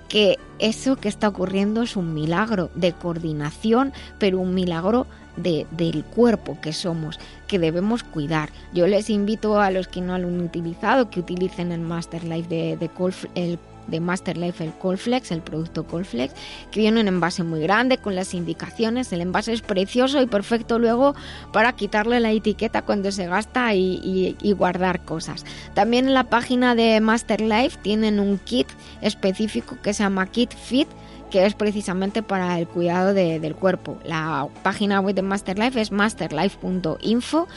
que 0.10 0.40
eso 0.58 0.96
que 0.96 1.08
está 1.08 1.28
ocurriendo 1.28 1.84
es 1.84 1.96
un 1.96 2.16
milagro 2.16 2.72
de 2.74 2.94
coordinación, 2.94 3.94
pero 4.18 4.40
un 4.40 4.56
milagro 4.56 5.06
de- 5.38 5.66
del 5.72 6.04
cuerpo 6.04 6.58
que 6.62 6.74
somos, 6.74 7.20
que 7.48 7.60
debemos 7.60 8.04
cuidar. 8.04 8.50
Yo 8.74 8.88
les 8.88 9.10
invito 9.10 9.60
a 9.62 9.72
los 9.72 9.88
que 9.88 10.02
no 10.02 10.18
lo 10.18 10.28
han 10.28 10.42
utilizado 10.42 11.10
que 11.10 11.20
utilicen 11.22 11.72
el 11.72 11.80
Master 11.82 12.24
Life 12.24 12.50
de, 12.50 12.76
de 12.78 12.90
el 13.36 13.58
de 13.88 14.02
Master 14.02 14.36
Life 14.36 14.62
el 14.62 14.74
Colflex, 14.74 15.32
el 15.32 15.40
producto 15.42 15.88
Colflex, 15.88 16.34
que 16.72 16.82
viene 16.82 17.00
en 17.00 17.08
un 17.08 17.14
envase 17.14 17.44
muy 17.44 17.62
grande 17.62 17.98
con 17.98 18.16
las 18.16 18.34
indicaciones. 18.34 19.14
El 19.14 19.22
envase 19.22 19.54
es 19.54 19.62
precioso 19.62 20.22
y 20.22 20.26
perfecto 20.26 20.78
luego 20.78 21.16
para 21.54 21.72
quitarle 21.72 22.20
la 22.20 22.32
etiqueta 22.34 22.82
cuando 22.82 23.14
se 23.14 23.28
gasta 23.28 23.74
y 23.76 24.36
guardar 24.58 25.06
cosas. 25.06 25.46
También 25.74 26.08
en 26.08 26.14
la 26.14 26.26
página 26.26 26.76
de 26.76 27.00
Master 27.00 27.40
Life 27.40 27.78
tienen 27.82 28.20
un 28.20 28.40
kit 28.40 28.68
específico 29.00 29.78
que 29.82 29.94
se 29.94 30.04
llama 30.04 30.28
Kit 30.28 30.54
Fit 30.54 30.90
que 31.30 31.46
es 31.46 31.54
precisamente 31.54 32.24
para 32.24 32.58
el 32.60 32.68
cuidado 32.68 33.14
de- 33.14 33.40
del 33.40 33.56
cuerpo. 33.56 33.98
La 34.06 34.48
página 34.64 35.00
web 35.02 35.16
de 35.16 35.22
Masterlife 35.22 35.82
es 35.82 35.92
masterlife.info 35.92 37.48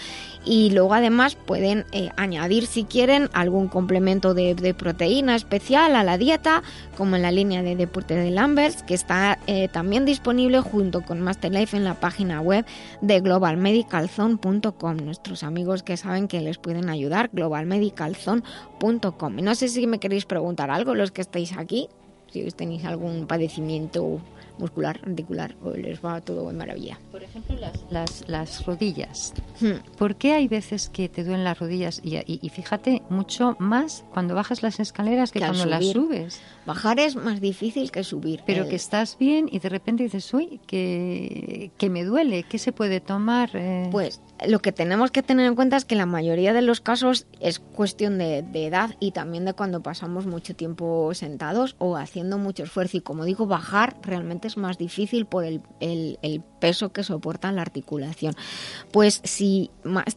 y 0.45 0.71
luego 0.71 0.95
además 0.95 1.37
pueden 1.37 1.85
eh, 1.93 2.09
añadir 2.17 2.67
si 2.67 2.85
quieren 2.85 3.29
algún 3.35 3.69
complemento 3.69 4.33
de, 4.33 4.55
de 4.55 4.73
proteína 4.75 5.37
especial 5.37 5.95
a 5.97 6.03
la 6.03 6.17
dieta, 6.17 6.63
como 6.97 7.17
en 7.17 7.23
la 7.23 7.31
línea 7.31 7.63
de 7.63 7.77
deporte 7.77 8.15
de 8.15 8.31
Lambert, 8.31 8.81
que 8.87 8.95
está 8.95 9.39
eh, 9.47 9.69
también 9.69 10.07
disponible 10.07 10.61
junto 10.61 11.03
con 11.03 11.21
Masterlife 11.21 11.77
en 11.77 11.85
la 11.85 11.95
página 11.95 12.41
web 12.41 12.65
de 13.03 13.21
globalmedicalzone.com. 13.21 14.97
Nuestros 15.05 15.43
amigos 15.43 15.83
que 15.83 15.97
saben 15.99 16.27
que 16.27 16.41
les 16.41 16.57
pueden 16.59 16.89
ayudar, 16.89 17.29
globalmedicalzone.com. 17.33 19.39
Y 19.39 19.43
no 19.43 19.55
sé 19.55 19.69
si 19.69 19.87
me 19.87 19.99
queréis 20.01 20.25
preguntar 20.25 20.71
algo, 20.71 20.95
los 20.95 21.13
que 21.13 21.21
estáis 21.21 21.55
aquí, 21.57 21.89
si 22.33 22.43
tenéis 22.53 22.85
algún 22.85 23.27
padecimiento 23.27 24.21
muscular, 24.61 25.01
articular, 25.05 25.57
les 25.77 26.05
va 26.05 26.21
todo 26.21 26.47
de 26.49 26.55
maravilla. 26.57 26.99
Por 27.11 27.23
ejemplo, 27.23 27.57
las, 27.59 27.73
las, 27.91 28.25
las 28.29 28.65
rodillas. 28.67 29.33
Hmm. 29.61 29.81
¿Por 29.99 30.17
qué 30.17 30.35
hay 30.35 30.47
veces 30.49 30.89
que 30.89 31.09
te 31.09 31.25
duelen 31.25 31.45
las 31.45 31.59
rodillas? 31.59 32.01
Y, 32.05 32.17
y- 32.19 32.39
y 32.43 32.49
fíjate, 32.51 33.03
mucho 33.11 33.57
más 33.59 34.05
cuando 34.13 34.35
bajas 34.35 34.63
las 34.63 34.79
escaleras 34.81 35.33
que, 35.33 35.41
cuando 35.41 35.67
las 35.67 35.85
subes. 35.87 36.41
Bajar 36.67 37.01
es 37.01 37.17
más 37.17 37.41
difícil 37.41 37.91
que 37.91 38.05
subir. 38.05 38.43
Pero 38.47 38.65
Eh, 38.65 38.69
que 38.69 38.77
estás 38.77 39.17
bien 39.19 39.49
y 39.51 39.59
de 39.59 39.69
repente 39.69 40.03
dices, 40.05 40.33
uy, 40.35 40.61
que, 40.67 41.71
que 41.79 41.89
me 41.91 42.05
duele, 42.05 42.43
¿qué 42.45 42.59
se 42.59 42.73
puede 42.73 43.01
tomar? 43.01 43.51
Eh, 43.55 43.89
Pues 43.91 44.21
lo 44.47 44.61
que 44.61 44.73
tenemos 44.73 45.11
que 45.11 45.23
tener 45.23 45.47
en 45.47 45.55
cuenta 45.55 45.77
es 45.77 45.85
que 45.85 45.95
la 45.97 46.07
mayoría 46.07 46.53
de 46.53 46.63
los 46.63 46.81
casos 46.81 47.27
es 47.41 47.59
cuestión 47.59 48.19
de, 48.19 48.43
de 48.43 48.67
edad 48.67 48.95
y 49.01 49.13
también 49.13 49.45
de 49.45 49.55
cuando 49.55 49.83
pasamos 49.83 50.27
mucho 50.27 50.55
tiempo 50.55 51.13
sentados 51.15 51.77
o 51.79 51.97
haciendo 51.97 52.39
mucho 52.39 52.63
esfuerzo. 52.65 52.97
Y 52.99 53.01
como 53.01 53.25
digo, 53.25 53.47
bajar 53.47 53.97
realmente 54.03 54.49
más 54.57 54.79
difícil 54.79 55.27
por 55.27 55.45
el, 55.45 55.63
peso 56.61 56.93
que 56.93 57.03
soporta 57.03 57.51
la 57.53 57.63
articulación. 57.63 58.35
Pues 58.93 59.23
si 59.25 59.71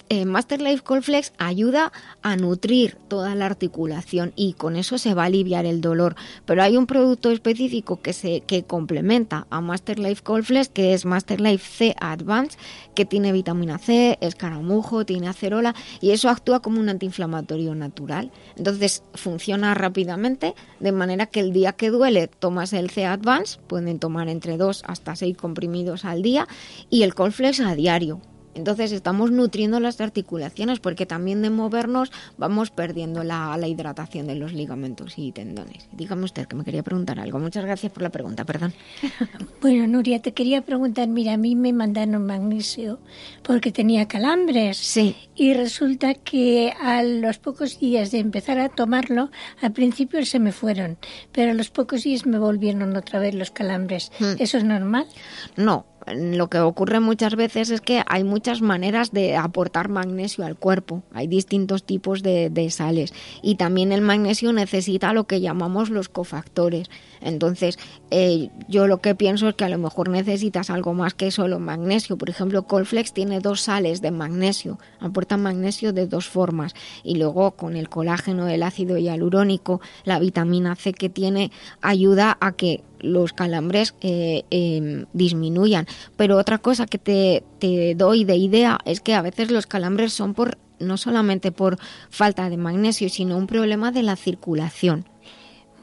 eh, 0.10 0.26
Master 0.26 0.62
Life 0.62 0.84
Colflex 0.84 1.32
ayuda 1.38 1.94
a 2.22 2.36
nutrir 2.36 2.98
toda 3.08 3.34
la 3.34 3.46
articulación 3.46 4.34
y 4.36 4.52
con 4.52 4.76
eso 4.76 4.98
se 4.98 5.14
va 5.14 5.24
a 5.24 5.28
aliviar 5.28 5.66
el 5.66 5.80
dolor. 5.80 6.18
Pero 6.46 6.62
hay 6.62 6.76
un 6.76 6.86
producto 6.86 7.32
específico 7.32 8.02
que 8.02 8.12
se 8.12 8.42
que 8.42 8.64
complementa 8.64 9.48
a 9.52 9.62
Master 9.62 10.00
Life 10.00 10.22
Colflex 10.22 10.68
que 10.68 10.94
es 10.94 11.06
Master 11.06 11.40
Life 11.40 11.66
C 11.66 11.96
Advance 11.98 12.58
que 12.94 13.06
tiene 13.06 13.32
vitamina 13.32 13.78
C, 13.78 14.18
escaramujo, 14.22 15.06
tiene 15.06 15.30
acerola 15.30 15.74
y 16.02 16.12
eso 16.12 16.30
actúa 16.30 16.62
como 16.62 16.80
un 16.80 16.90
antiinflamatorio 16.90 17.74
natural. 17.74 18.32
Entonces 18.58 19.04
funciona 19.14 19.74
rápidamente 19.74 20.56
de 20.80 20.92
manera 20.92 21.26
que 21.26 21.40
el 21.40 21.54
día 21.54 21.74
que 21.74 21.90
duele 21.90 22.28
tomas 22.28 22.74
el 22.74 22.90
C 22.90 23.06
Advance, 23.06 23.60
pueden 23.68 24.00
tomar 24.00 24.13
entre 24.30 24.58
2 24.58 24.84
hasta 24.86 25.16
6 25.16 25.36
comprimidos 25.38 26.06
al 26.06 26.22
día 26.22 26.48
y 26.90 27.04
el 27.04 27.16
Colflex 27.16 27.60
a 27.60 27.76
diario. 27.76 28.22
Entonces 28.56 28.92
estamos 28.92 29.32
nutriendo 29.32 29.80
las 29.80 30.00
articulaciones 30.02 30.80
porque 30.80 31.06
también 31.06 31.42
de 31.42 31.50
movernos 31.50 32.12
vamos 32.38 32.72
perdiendo 32.72 33.24
la, 33.24 33.56
la 33.58 33.68
hidratación 33.68 34.28
de 34.28 34.36
los 34.36 34.54
ligamentos 34.54 35.14
y 35.18 35.32
tendones. 35.32 35.88
Dígame 35.92 36.24
usted 36.24 36.48
que 36.48 36.56
me 36.56 36.64
quería 36.64 36.84
preguntar 36.84 37.20
algo. 37.20 37.40
Muchas 37.40 37.66
gracias 37.66 37.92
por 37.92 38.04
la 38.04 38.10
pregunta, 38.10 38.46
perdón. 38.46 38.74
Bueno, 39.62 39.88
Nuria, 39.88 40.22
te 40.22 40.34
quería 40.34 40.62
preguntar, 40.62 41.08
mira, 41.08 41.34
a 41.34 41.38
mí 41.38 41.56
me 41.56 41.72
mandaron 41.72 42.26
magnesio 42.26 43.00
porque 43.44 43.72
tenía 43.72 44.08
calambres. 44.08 44.78
Sí. 44.78 45.16
Y 45.36 45.54
resulta 45.54 46.14
que 46.16 46.74
a 46.82 47.02
los 47.02 47.38
pocos 47.38 47.80
días 47.80 48.12
de 48.12 48.20
empezar 48.20 48.60
a 48.60 48.70
tomarlo, 48.70 49.32
al 49.62 49.72
principio 49.72 50.26
se 50.26 50.40
me 50.40 50.52
fueron, 50.52 50.98
pero 51.32 51.52
a 51.52 51.54
los 51.54 51.70
pocos 51.70 52.04
días 52.04 52.26
me 52.26 52.40
volvieron 52.40 52.96
otra 52.96 53.20
vez 53.20 53.36
los 53.36 53.52
calambres. 53.52 54.12
Hmm. 54.20 54.36
¿Eso 54.40 54.58
es 54.58 54.64
normal? 54.64 55.08
No, 55.56 55.86
lo 56.12 56.50
que 56.50 56.60
ocurre 56.60 57.00
muchas 57.00 57.36
veces 57.36 57.70
es 57.70 57.82
que 57.82 58.04
hay 58.08 58.24
muchas 58.24 58.62
maneras 58.62 59.12
de 59.12 59.36
aportar 59.36 59.90
magnesio 59.90 60.46
al 60.46 60.56
cuerpo. 60.56 61.04
Hay 61.14 61.28
distintos 61.28 61.84
tipos 61.84 62.24
de, 62.24 62.50
de 62.50 62.70
sales 62.70 63.14
y 63.42 63.56
también 63.56 63.92
el 63.92 64.02
magnesio 64.02 64.54
necesita 64.54 65.14
lo 65.14 65.26
que 65.26 65.42
llamamos 65.42 65.90
los 65.90 66.10
cofactores. 66.10 66.90
Entonces, 67.24 67.80
eh, 68.12 68.50
yo 68.68 68.88
lo 68.88 69.00
que 69.00 69.16
pienso 69.16 69.48
es 69.48 69.56
que 69.56 69.64
a 69.64 69.70
lo 69.70 69.78
mejor 69.78 70.10
necesitas 70.10 70.70
algo 70.70 70.94
más 70.94 71.14
que 71.14 71.32
solo 71.32 71.60
magnesio. 71.60 72.18
Por 72.18 72.30
ejemplo, 72.30 72.64
Colflex 72.64 73.14
tiene 73.14 73.40
dos 73.40 73.62
sales 73.62 74.02
de 74.02 74.12
magnesio, 74.12 74.78
aporta 75.00 75.38
magnesio 75.38 75.94
de 75.94 76.06
dos 76.06 76.28
formas 76.28 76.74
y 77.04 77.16
luego 77.16 77.52
con 77.52 77.76
el 77.76 77.90
colágeno, 77.90 78.48
el 78.48 78.64
ácido 78.64 78.98
hialurónico, 78.98 79.82
la 80.04 80.20
vitamina 80.20 80.76
C 80.76 80.94
que 80.94 81.10
tiene 81.10 81.52
ayuda 81.82 82.38
a 82.40 82.52
que 82.52 82.84
los 83.00 83.34
calambres 83.34 83.96
eh, 84.02 84.44
eh, 84.52 85.06
disminuyan. 85.14 85.88
Pero 86.18 86.38
otra 86.38 86.58
cosa 86.58 86.86
que 86.86 86.98
te, 86.98 87.44
te 87.60 87.96
doy 87.96 88.24
de 88.24 88.38
idea 88.38 88.80
es 88.86 89.02
que 89.02 89.14
a 89.14 89.22
veces 89.22 89.52
los 89.52 89.66
calambres 89.66 90.14
son 90.14 90.34
por 90.34 90.58
no 90.80 90.98
solamente 90.98 91.52
por 91.52 91.78
falta 92.10 92.50
de 92.50 92.58
magnesio, 92.58 93.10
sino 93.10 93.38
un 93.38 93.48
problema 93.48 93.92
de 93.92 94.04
la 94.04 94.16
circulación. 94.16 95.06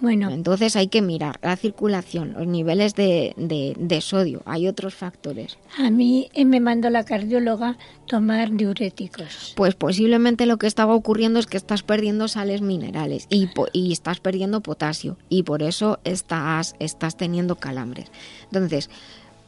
Bueno. 0.00 0.30
Entonces 0.30 0.76
hay 0.76 0.88
que 0.88 1.02
mirar 1.02 1.38
la 1.42 1.56
circulación, 1.56 2.32
los 2.32 2.46
niveles 2.46 2.94
de, 2.94 3.34
de- 3.36 3.76
de 3.78 4.00
sodio. 4.00 4.42
Hay 4.46 4.66
otros 4.66 4.94
factores. 4.94 5.58
A 5.78 5.90
mí 5.90 6.30
eh, 6.32 6.44
me 6.46 6.58
mandó 6.60 6.88
la 6.88 7.04
cardióloga 7.04 7.76
tomar 8.06 8.50
diuréticos. 8.52 9.52
Pues 9.56 9.74
posiblemente 9.74 10.46
lo 10.46 10.56
que 10.56 10.66
estaba 10.66 10.94
ocurriendo 10.94 11.38
es 11.38 11.46
que 11.46 11.56
estás 11.58 11.82
perdiendo 11.82 12.28
sales 12.28 12.62
minerales 12.62 13.26
y, 13.28 13.48
y 13.72 13.92
estás 13.92 14.20
perdiendo 14.20 14.62
potasio 14.62 15.18
y 15.28 15.42
por 15.42 15.62
eso 15.62 15.98
estás, 16.04 16.74
estás 16.78 17.16
teniendo 17.16 17.56
calambres. 17.56 18.10
Entonces, 18.44 18.88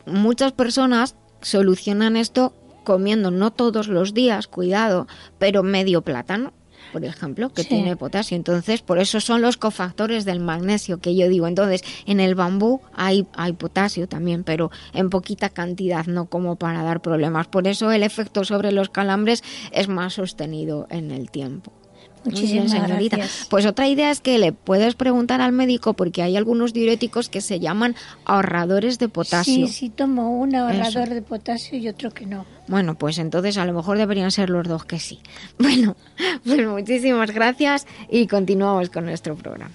muchas 0.07 0.53
personas 0.53 1.17
solucionan 1.41 2.17
esto 2.17 2.55
comiendo 2.85 3.31
no 3.31 3.53
todos 3.53 3.89
los 3.89 4.13
días, 4.13 4.49
cuidado, 4.49 5.07
pero 5.39 5.63
medio 5.63 6.03
plátano. 6.03 6.53
Por 6.93 7.05
ejemplo, 7.05 7.51
que 7.51 7.63
Sí. 7.63 7.69
tiene 7.69 7.97
potasio. 7.97 8.37
Entonces, 8.37 8.83
por 8.83 8.99
eso 8.99 9.21
son 9.21 9.41
los 9.43 9.57
cofactores 9.57 10.25
del 10.25 10.41
magnesio 10.41 10.99
que 11.01 11.15
yo 11.17 11.29
digo. 11.29 11.47
Entonces, 11.47 11.83
en 12.07 12.21
el 12.21 12.35
bambú 12.35 12.81
hay, 12.95 13.27
hay 13.35 13.53
potasio 13.55 14.09
también, 14.09 14.45
pero 14.45 14.71
en 14.93 15.09
poquita 15.11 15.49
cantidad, 15.49 16.07
no 16.07 16.27
como 16.27 16.57
para 16.57 16.83
dar 16.83 17.01
problemas. 17.01 17.47
Por 17.49 17.67
eso 17.67 17.93
el 17.93 18.03
efecto 18.03 18.45
sobre 18.45 18.73
los 18.73 18.89
calambres 18.91 19.43
es 19.71 19.89
más 19.89 20.15
sostenido 20.15 20.87
en 20.91 21.11
el 21.11 21.31
tiempo. 21.31 21.73
Muchísimas 22.25 22.71
señorita. 22.71 23.17
gracias. 23.17 23.47
Pues 23.51 23.67
otra 23.67 23.89
idea 23.89 24.11
es 24.11 24.21
que 24.21 24.39
le 24.39 24.53
puedes 24.53 24.95
preguntar 24.95 25.41
al 25.41 25.53
médico 25.53 25.95
porque 25.95 26.23
hay 26.23 26.37
algunos 26.37 26.73
diuréticos 26.73 27.29
que 27.29 27.41
se 27.41 27.61
llaman 27.61 27.97
ahorradores 28.25 28.99
de 28.99 29.09
potasio. 29.09 29.67
Sí, 29.67 29.73
sí, 29.73 29.91
tomo 29.91 30.39
un 30.39 30.55
ahorrador 30.55 31.05
Eso. 31.05 31.15
de 31.15 31.23
potasio 31.23 31.79
y 31.79 31.89
otro 31.89 32.11
que 32.11 32.27
no. 32.27 32.47
Bueno, 32.69 32.95
pues 32.97 33.19
entonces 33.19 33.59
a 33.59 33.65
lo 33.65 33.73
mejor 33.73 33.99
deberían 33.99 34.31
ser 34.31 34.51
los 34.51 34.67
dos 34.67 34.85
que 34.85 34.99
sí. 34.99 35.21
Bueno, 35.59 35.97
pues 36.45 36.67
muchísimas 36.67 37.31
gracias 37.31 37.87
y 38.11 38.27
continuamos 38.27 38.91
con 38.91 39.05
nuestro 39.05 39.37
programa. 39.37 39.75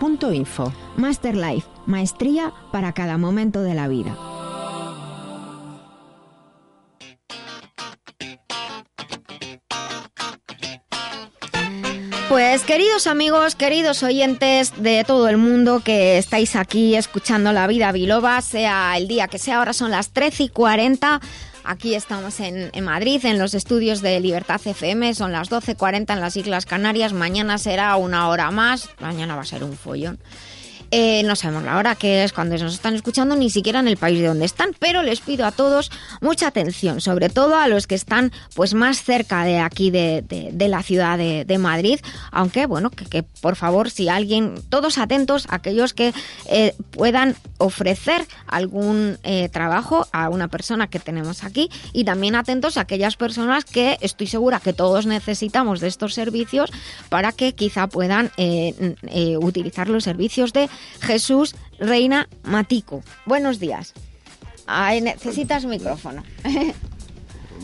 masterlife.info. 0.00 0.72
Masterlife, 0.96 1.68
maestría 1.86 2.52
para 2.72 2.92
cada 2.92 3.18
momento 3.18 3.62
de 3.62 3.74
la 3.74 3.88
vida. 3.88 4.16
Pues 12.28 12.64
queridos 12.64 13.06
amigos, 13.06 13.54
queridos 13.54 14.02
oyentes 14.02 14.82
de 14.82 15.04
todo 15.04 15.28
el 15.28 15.38
mundo 15.38 15.80
que 15.82 16.18
estáis 16.18 16.56
aquí 16.56 16.94
escuchando 16.94 17.52
La 17.52 17.66
Vida 17.66 17.92
Biloba, 17.92 18.40
sea 18.42 18.96
el 18.96 19.08
día 19.08 19.28
que 19.28 19.38
sea, 19.38 19.58
ahora 19.58 19.72
son 19.72 19.90
las 19.90 20.12
13 20.12 20.42
y 20.42 20.48
40. 20.48 21.20
Aquí 21.68 21.96
estamos 21.96 22.38
en, 22.38 22.70
Madrid, 22.84 23.24
en 23.24 23.40
los 23.40 23.52
estudios 23.52 24.00
de 24.00 24.20
Libertad 24.20 24.60
FM, 24.64 25.14
son 25.14 25.32
las 25.32 25.50
12.40 25.50 26.12
en 26.12 26.20
las 26.20 26.36
Islas 26.36 26.64
Canarias, 26.64 27.12
mañana 27.12 27.58
será 27.58 27.96
una 27.96 28.28
hora 28.28 28.52
más, 28.52 28.88
mañana 29.00 29.34
va 29.34 29.42
a 29.42 29.46
ser 29.46 29.64
un 29.64 29.76
follón. 29.76 30.20
Eh, 30.90 31.22
no 31.24 31.34
sabemos 31.36 31.64
la 31.64 31.76
hora 31.78 31.94
que 31.96 32.22
es 32.24 32.32
cuando 32.32 32.56
nos 32.58 32.74
están 32.74 32.94
escuchando, 32.94 33.34
ni 33.36 33.50
siquiera 33.50 33.80
en 33.80 33.88
el 33.88 33.96
país 33.96 34.20
de 34.20 34.26
donde 34.28 34.44
están, 34.44 34.70
pero 34.78 35.02
les 35.02 35.20
pido 35.20 35.44
a 35.44 35.50
todos 35.52 35.90
mucha 36.20 36.46
atención, 36.46 37.00
sobre 37.00 37.28
todo 37.28 37.56
a 37.56 37.66
los 37.68 37.86
que 37.86 37.96
están 37.96 38.32
pues 38.54 38.72
más 38.74 39.02
cerca 39.02 39.44
de 39.44 39.58
aquí 39.58 39.90
de, 39.90 40.22
de- 40.22 40.68
la 40.68 40.82
ciudad 40.82 41.16
de, 41.18 41.44
de 41.44 41.58
Madrid, 41.58 42.00
aunque 42.32 42.66
bueno, 42.66 42.90
que, 42.90 43.04
que, 43.04 43.22
por 43.22 43.54
favor, 43.56 43.88
si 43.90 44.08
alguien, 44.08 44.54
todos 44.68 44.98
atentos, 44.98 45.46
aquellos 45.48 45.94
que 45.94 46.12
eh, 46.48 46.74
puedan 46.90 47.36
ofrecer 47.58 48.26
algún 48.48 49.18
eh, 49.22 49.48
trabajo 49.48 50.08
a 50.12 50.28
una 50.28 50.48
persona 50.48 50.88
que 50.88 50.98
tenemos 50.98 51.44
aquí. 51.44 51.70
Y 51.92 52.04
también 52.04 52.34
atentos 52.34 52.76
a 52.76 52.82
aquellas 52.82 53.16
personas 53.16 53.64
que 53.64 53.96
estoy 54.00 54.26
segura 54.26 54.58
que 54.60 54.72
todos 54.72 55.06
necesitamos 55.06 55.80
de 55.80 55.86
estos 55.88 56.14
servicios 56.14 56.70
para 57.08 57.30
que 57.32 57.54
quizá 57.54 57.86
puedan 57.86 58.30
utilizar 59.40 59.88
los 59.88 60.04
servicios 60.04 60.52
de 60.52 60.68
Jesús 61.00 61.54
Reina 61.78 62.28
Matico. 62.42 63.02
Buenos 63.24 63.58
días. 63.58 63.94
Ay, 64.66 65.00
necesitas 65.00 65.64
micrófono. 65.64 66.22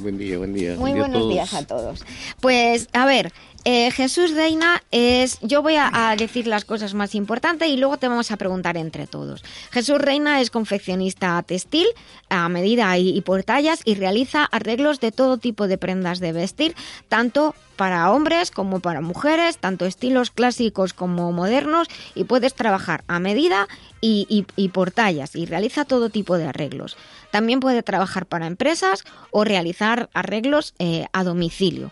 Buen 0.01 0.19
día, 0.19 0.39
buen 0.39 0.55
día. 0.55 0.75
Muy 0.77 0.93
Buen 0.93 0.95
día 0.95 1.05
a 1.05 1.09
buenos 1.09 1.29
días 1.29 1.55
a 1.55 1.67
todos. 1.67 2.05
Pues, 2.41 2.89
a 2.93 3.05
ver, 3.05 3.33
eh, 3.65 3.91
Jesús 3.93 4.33
Reina 4.33 4.83
es. 4.91 5.39
Yo 5.41 5.63
voy 5.63 5.77
a, 5.79 6.15
decir 6.19 6.47
las 6.47 6.65
cosas 6.65 6.95
más 6.95 7.15
importantes 7.15 7.69
y 7.69 7.77
luego 7.77 7.97
te 7.97 8.09
vamos 8.09 8.31
a 8.31 8.37
preguntar 8.37 8.77
entre 8.77 9.07
todos. 9.07 9.43
Jesús 9.71 9.99
Reina 9.99 10.41
es 10.41 10.51
confeccionista 10.51 11.41
textil 11.43 11.87
a 12.29 12.49
medida 12.49 12.97
y, 12.99 13.11
y 13.11 13.21
por 13.21 13.45
tallas 13.45 13.81
y 13.85 13.95
realiza 13.95 14.45
arreglos 14.45 15.01
de 15.01 15.13
todo 15.13 15.39
tipo 15.39 15.69
de 15.69 15.79
prendas 15.79 16.19
de 16.21 16.33
vestir, 16.33 16.75
tanto 17.09 17.55
para 17.77 18.11
hombres 18.13 18.51
como 18.51 18.81
para 18.81 19.01
mujeres, 19.01 19.59
tanto 19.59 19.87
estilos 19.87 20.31
clásicos 20.31 20.93
como 20.93 21.33
modernos, 21.33 21.89
y 22.15 22.25
puedes 22.25 22.55
trabajar 22.55 23.03
a 23.09 23.19
medida 23.19 23.69
y, 24.01 24.27
y- 24.29 24.47
y 24.57 24.69
por 24.69 24.91
tallas, 24.91 25.35
y 25.35 25.47
realiza 25.47 25.85
todo 25.85 26.11
tipo 26.11 26.37
de 26.37 26.47
arreglos. 26.47 26.97
También 27.31 27.61
puede 27.61 27.83
trabajar 27.83 28.27
para 28.27 28.47
empresas 28.47 29.05
o 29.31 29.45
realizar 29.45 30.11
arreglos 30.13 30.75
eh, 30.79 31.07
a 31.13 31.25
domicilio. 31.25 31.91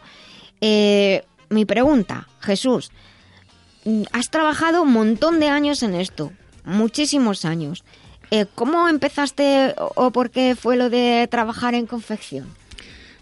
Eh, 0.60 1.24
mi 1.50 1.64
pregunta, 1.64 2.28
Jesús, 2.40 2.90
mm, 3.84 4.02
has 4.12 4.30
trabajado 4.30 4.82
un 4.82 4.92
montón 4.92 5.40
de 5.40 5.48
años 5.48 5.82
en 5.82 5.94
esto, 5.94 6.32
muchísimos 6.64 7.44
años. 7.44 7.84
Eh, 8.30 8.46
¿Cómo 8.54 8.88
empezaste 8.88 9.74
o- 9.78 9.92
o 9.96 10.10
por 10.12 10.30
qué 10.30 10.54
fue 10.54 10.76
lo 10.76 10.88
de 10.88 11.26
trabajar 11.30 11.74
en 11.74 11.86
confección? 11.86 12.46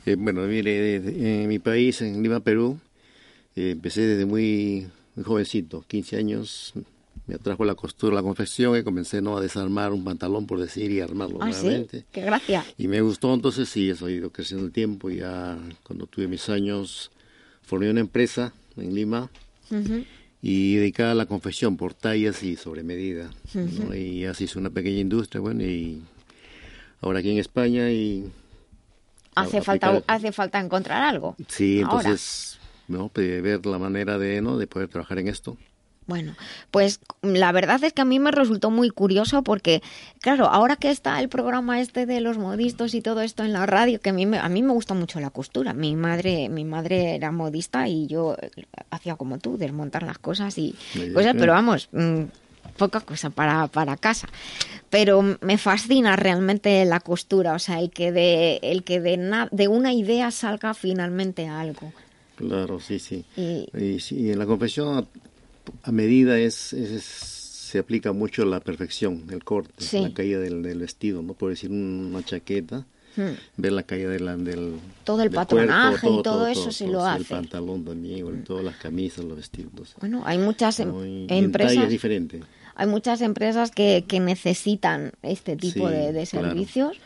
Eh, 0.05 0.17
bueno, 0.19 0.43
mire, 0.43 0.97
en 1.43 1.49
mi 1.49 1.59
país, 1.59 2.01
en 2.03 2.23
Lima, 2.23 2.41
Perú, 2.41 2.79
eh, 3.57 3.71
empecé 3.71 4.03
desde 4.03 4.27
muy, 4.27 4.87
muy 5.15 5.25
jovencito, 5.25 5.83
15 5.89 6.17
años. 6.17 6.75
Me 7.27 7.35
atrajo 7.35 7.65
la 7.65 7.75
costura, 7.75 8.15
la 8.15 8.23
confección 8.23 8.77
y 8.79 8.83
comencé 8.83 9.21
¿no? 9.21 9.37
a 9.37 9.41
desarmar 9.41 9.93
un 9.93 10.03
pantalón, 10.05 10.47
por 10.47 10.61
decir, 10.61 10.91
y 10.91 11.01
armarlo 11.01 11.39
Ah, 11.43 11.53
sí, 11.53 11.87
qué 12.13 12.21
gracia. 12.23 12.65
Y 12.79 12.89
me 12.89 13.01
gustó, 13.03 13.33
entonces 13.35 13.69
sí, 13.69 13.91
eso 13.91 14.07
ha 14.07 14.11
ido 14.11 14.31
creciendo 14.31 14.65
el 14.67 14.73
tiempo. 14.73 15.11
Ya 15.11 15.59
cuando 15.83 16.07
tuve 16.07 16.27
mis 16.27 16.49
años, 16.49 17.11
formé 17.69 17.91
una 17.91 18.01
empresa 18.01 18.53
en 18.77 18.95
Lima 18.95 19.31
y 20.43 20.77
dedicada 20.77 21.13
a 21.13 21.15
la 21.15 21.27
confección 21.27 21.77
por 21.77 21.93
tallas 21.95 22.43
y 22.43 22.57
sobre 22.57 22.83
medida. 22.83 23.31
Y 23.95 24.25
así 24.25 24.45
hice 24.45 24.59
una 24.59 24.71
pequeña 24.71 24.99
industria, 25.01 25.41
bueno, 25.41 25.63
y 25.65 26.03
ahora 27.03 27.19
aquí 27.21 27.31
en 27.31 27.39
España 27.39 27.91
y 27.91 28.25
Hace 29.35 29.61
falta, 29.63 29.89
aplicar- 29.89 30.05
hace 30.09 30.33
falta 30.33 30.59
encontrar 30.59 31.03
algo. 31.03 31.37
Sí, 31.47 31.81
Ahora. 31.83 31.99
entonces, 32.09 32.59
¿no? 32.89 33.11
de 33.15 33.41
ver 33.41 33.65
la 33.67 33.79
manera 33.79 34.19
de, 34.19 34.41
¿no? 34.41 34.57
de 34.59 34.67
poder 34.67 34.89
trabajar 34.89 35.19
en 35.19 35.29
esto. 35.29 35.57
Bueno, 36.09 36.35
pues 36.71 37.01
la 37.21 37.53
verdad 37.53 37.85
es 37.85 37.93
que 37.93 38.01
a 38.01 38.07
mí 38.07 38.19
me 38.19 38.31
resultó 38.31 38.71
muy 38.71 38.89
curioso 38.89 39.43
porque, 39.43 39.83
claro, 40.21 40.47
ahora 40.47 40.77
que 40.77 40.91
está 40.91 41.21
el 41.21 41.29
programa 41.29 41.81
este 41.83 42.07
de 42.07 42.23
los 42.23 42.39
modistas 42.39 42.95
y 42.95 43.03
todo 43.03 43.21
esto 43.21 43.45
en 43.45 43.53
la 43.53 43.67
radio, 43.67 44.01
que 44.01 44.09
a 44.09 44.13
mí 44.15 44.25
me, 44.25 44.39
a 44.39 44.49
mí 44.49 44.63
me 44.63 44.73
gusta 44.73 44.95
mucho 44.95 45.21
la 45.21 45.29
costura. 45.29 45.75
Mi 45.75 45.95
madre, 45.97 46.49
mi 46.49 46.65
madre 46.65 47.15
era 47.15 47.31
modista 47.31 47.89
y 47.89 48.07
yo 48.07 48.37
eh, 48.41 48.51
hacía 48.91 49.17
como 49.17 49.37
tú, 49.39 49.59
desmontar 49.59 50.03
las 50.03 50.19
cosas 50.19 50.57
y 50.57 50.75
Muy 50.95 51.13
cosas, 51.13 51.35
bien. 51.35 51.41
pero 51.41 51.53
vamos, 51.53 51.91
mm, 51.93 52.23
poca 52.79 53.01
cosa 53.01 53.29
para, 53.29 53.67
para 53.67 53.99
casa. 53.99 54.29
Pero 54.89 55.21
me 55.43 55.59
fascina 55.59 56.17
realmente 56.17 56.83
la 56.87 57.01
costura, 57.01 57.53
o 57.53 57.59
sea, 57.59 57.81
el 57.81 57.91
que 57.91 58.13
de, 58.13 58.61
el 58.63 58.83
que 58.83 59.01
de, 59.01 59.19
na- 59.19 59.49
de 59.53 59.69
una 59.69 59.93
idea 59.93 60.31
salga 60.31 60.73
finalmente 60.73 61.47
algo. 61.49 61.93
Claro, 62.37 62.81
sí, 62.81 62.99
sí. 62.99 63.27
Y- 63.37 63.69
Y, 63.77 64.01
sí, 64.01 64.31
en 64.33 64.39
la 64.39 64.47
confección 64.47 65.07
a, 65.83 65.93
medida 65.93 66.39
es, 66.39 66.73
es- 66.73 67.05
se 67.05 67.79
aplica 67.79 68.13
mucho 68.13 68.45
la 68.47 68.61
perfección, 68.61 69.25
el 69.31 69.45
corte, 69.45 69.73
Sí. 69.85 70.01
la 70.01 70.13
caída 70.15 70.39
del, 70.41 70.63
del 70.63 70.79
vestido, 70.79 71.23
¿no? 71.23 71.35
Por 71.35 71.51
decir 71.51 71.71
una 71.71 72.23
chaqueta, 72.25 72.87
Hmm. 73.17 73.33
ver 73.57 73.73
la 73.73 73.83
caída 73.83 74.11
de 74.11 74.21
la- 74.21 74.37
del 74.37 74.75
Todo 75.05 75.23
el 75.23 75.29
del 75.29 75.35
patronaje 75.37 76.01
cuerpo, 76.01 76.21
y 76.21 76.23
todo 76.23 76.47
eso 76.47 76.71
sí 76.71 76.87
lo 76.87 77.01
sí, 77.01 77.07
hace. 77.09 77.19
El 77.21 77.25
pantalón 77.27 77.85
también, 77.85 78.27
el- 78.27 78.45
todas 78.45 78.65
las 78.65 78.77
camisas, 78.77 79.25
los 79.25 79.37
vestidos. 79.37 79.97
Bueno, 80.01 80.23
hay 80.25 80.39
muchas 80.39 80.79
em- 80.81 80.89
¿no? 80.89 81.05
Y- 81.05 81.23
y 81.23 81.27
en 81.29 81.45
empresas. 81.45 81.89
diferente. 81.89 82.41
Hay 82.77 82.87
muchas 82.87 83.21
empresas 83.21 83.71
que, 83.73 84.05
que 84.07 84.21
necesitan 84.21 85.11
este 85.23 85.57
tipo 85.57 85.89
Sí, 85.89 85.95
de, 85.95 86.13
de 86.13 86.27
claro. 86.27 86.49
servicios. 86.49 86.97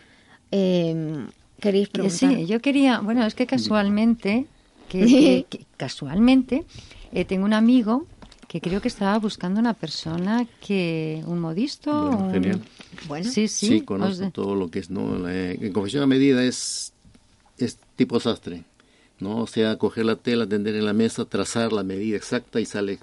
Eh, 0.51 1.27
¿Queréis 1.61 1.89
preguntar? 1.89 2.19
Sí, 2.37 2.47
yo 2.47 2.61
quería, 2.61 3.01
bueno, 3.01 3.25
es 3.25 3.35
que 3.35 3.47
casualmente, 3.47 4.47
que, 4.89 5.01
que- 5.07 5.47
que 5.49 5.65
casualmente, 5.77 6.65
eh, 7.13 7.25
tengo 7.25 7.45
un 7.47 7.53
amigo 7.55 8.07
que 8.53 8.61
creo 8.61 8.83
que 8.83 8.89
estaba 8.89 9.19
buscando 9.19 9.61
una 9.61 9.73
persona 9.73 10.47
que, 10.61 11.23
un 11.27 11.39
modisto, 11.41 11.91
Bueno, 11.91 12.19
un- 12.27 12.31
genial. 12.33 12.61
Bueno, 13.09 13.31
sí, 13.31 13.49
sí, 13.49 13.81
conozco 13.81 14.25
de- 14.27 14.31
todo 14.31 14.55
lo 14.55 14.71
que 14.71 14.81
es, 14.81 14.91
¿no? 14.91 15.17
La, 15.19 15.53
en 15.53 15.73
confección 15.73 16.03
a 16.03 16.07
medida 16.07 16.45
es, 16.45 16.93
es 17.57 17.79
tipo 17.97 18.21
sastre, 18.21 18.65
¿no? 19.21 19.39
O 19.39 19.47
sea, 19.47 19.79
coger 19.79 20.05
la 20.05 20.17
tela, 20.17 20.47
tender 20.47 20.75
en 20.75 20.85
la 20.85 20.93
mesa, 20.93 21.25
trazar 21.25 21.73
la 21.73 21.83
medida 21.83 22.15
exacta 22.19 22.61
y 22.61 22.67
sale 22.67 22.99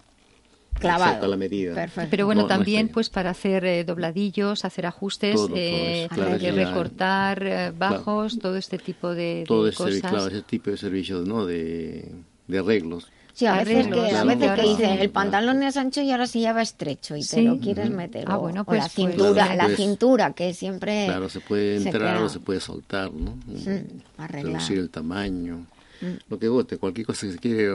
Clavado. 0.79 1.27
la 1.27 1.35
medida. 1.35 1.89
Pero 2.11 2.27
bueno, 2.27 2.41
No, 2.43 2.47
no 2.47 2.55
también 2.55 2.87
pues 2.89 3.09
para 3.09 3.31
hacer 3.31 3.65
eh, 3.65 3.83
dobladillos, 3.83 4.63
hacer 4.65 4.85
ajustes, 4.85 5.33
Todo, 5.35 5.47
todo 5.47 5.57
eh, 5.57 6.05
eso, 6.05 6.13
claro, 6.15 6.35
eh, 6.35 6.39
ya- 6.39 6.51
recortar 6.51 7.43
eh, 7.43 7.71
bajos, 7.75 8.37
todo 8.37 8.55
este 8.55 8.77
tipo 8.77 9.09
de, 9.09 9.39
de 9.39 9.45
todo 9.47 9.67
ese, 9.67 9.75
cosas. 9.77 10.01
claro, 10.01 10.27
ese 10.27 10.43
tipo 10.43 10.69
de 10.69 10.77
servicios, 10.77 11.27
¿no? 11.27 11.47
De, 11.47 12.11
de 12.47 12.59
arreglos. 12.59 13.07
Sí, 13.33 13.45
a 13.45 13.53
veces 13.57 13.77
Arreglos, 13.85 14.07
que, 14.09 14.15
a 14.15 14.21
sí, 14.21 14.27
veces 14.27 14.51
que 14.51 14.61
sí. 14.61 14.67
dicen 14.69 14.89
el 14.99 15.09
pantalón 15.11 15.63
es 15.63 15.77
ancho 15.77 16.01
y 16.01 16.11
ahora 16.11 16.27
se 16.27 16.39
lleva 16.39 16.61
estrecho 16.61 17.15
y 17.15 17.21
te 17.21 17.25
Sí. 17.25 17.41
lo 17.43 17.57
quieres 17.59 17.89
meter. 17.89 18.25
Ah, 18.27 18.37
o- 18.37 18.41
bueno, 18.41 18.61
o 18.61 18.65
pues- 18.65 18.79
la 18.79 18.83
pues- 18.89 18.93
cintura, 18.93 19.55
la 19.55 19.69
cintura 19.69 20.33
que 20.33 20.53
siempre 20.53 21.05
Claro, 21.05 21.29
se 21.29 21.39
puede 21.39 21.77
entrar 21.77 22.17
o 22.21 22.27
se 22.29 22.39
puede 22.39 22.59
soltar, 22.59 23.13
¿no? 23.13 23.35
Mm, 23.45 24.01
arreglar. 24.17 24.53
Reducir 24.55 24.79
el 24.79 24.89
tamaño, 24.89 25.65
Mm. 26.01 26.05
lo 26.29 26.39
que 26.39 26.47
guste, 26.49 26.77
cualquier 26.77 27.05
cosa 27.07 27.27
que 27.27 27.33
se 27.33 27.39
quiere 27.39 27.71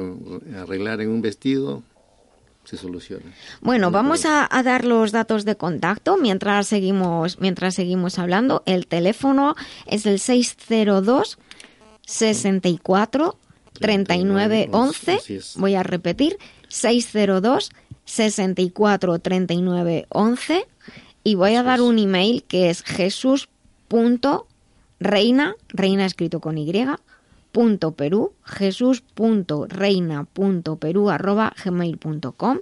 arreglar 0.58 1.00
en 1.00 1.08
un 1.10 1.22
vestido, 1.22 1.82
se 2.64 2.76
soluciona. 2.78 3.24
Bueno, 3.60 3.86
No 3.88 3.90
vamos 3.92 4.24
a, 4.24 4.48
a 4.50 4.62
dar 4.62 4.84
los 4.86 5.12
datos 5.12 5.44
de 5.44 5.54
contacto 5.56 6.16
mientras 6.16 6.66
seguimos, 6.66 7.38
mientras 7.38 7.74
seguimos 7.74 8.18
hablando. 8.18 8.62
El 8.64 8.86
teléfono 8.86 9.54
es 9.86 10.06
el 10.06 10.18
602 10.18 11.38
64 12.06 13.36
39 13.80 14.68
11. 14.72 15.12
Así 15.12 15.36
es. 15.36 15.54
Voy 15.56 15.74
a 15.74 15.82
repetir, 15.82 16.36
602 16.68 17.70
64 18.04 19.18
39 19.18 20.06
11. 20.08 20.66
Y 21.22 21.34
voy 21.36 21.54
a 21.54 21.62
dar 21.62 21.80
un 21.80 21.98
email 21.98 22.44
que 22.44 22.68
es 22.70 22.82
jesús.reina, 22.82 25.54
reina 25.68 26.06
escrito 26.06 26.40
con 26.40 26.58
Y, 26.58 26.72
punto 27.50 27.92
perú, 27.92 28.34
jesús.reina.perú 28.44 31.10
arroba 31.10 31.54
gmail.com 31.64 32.58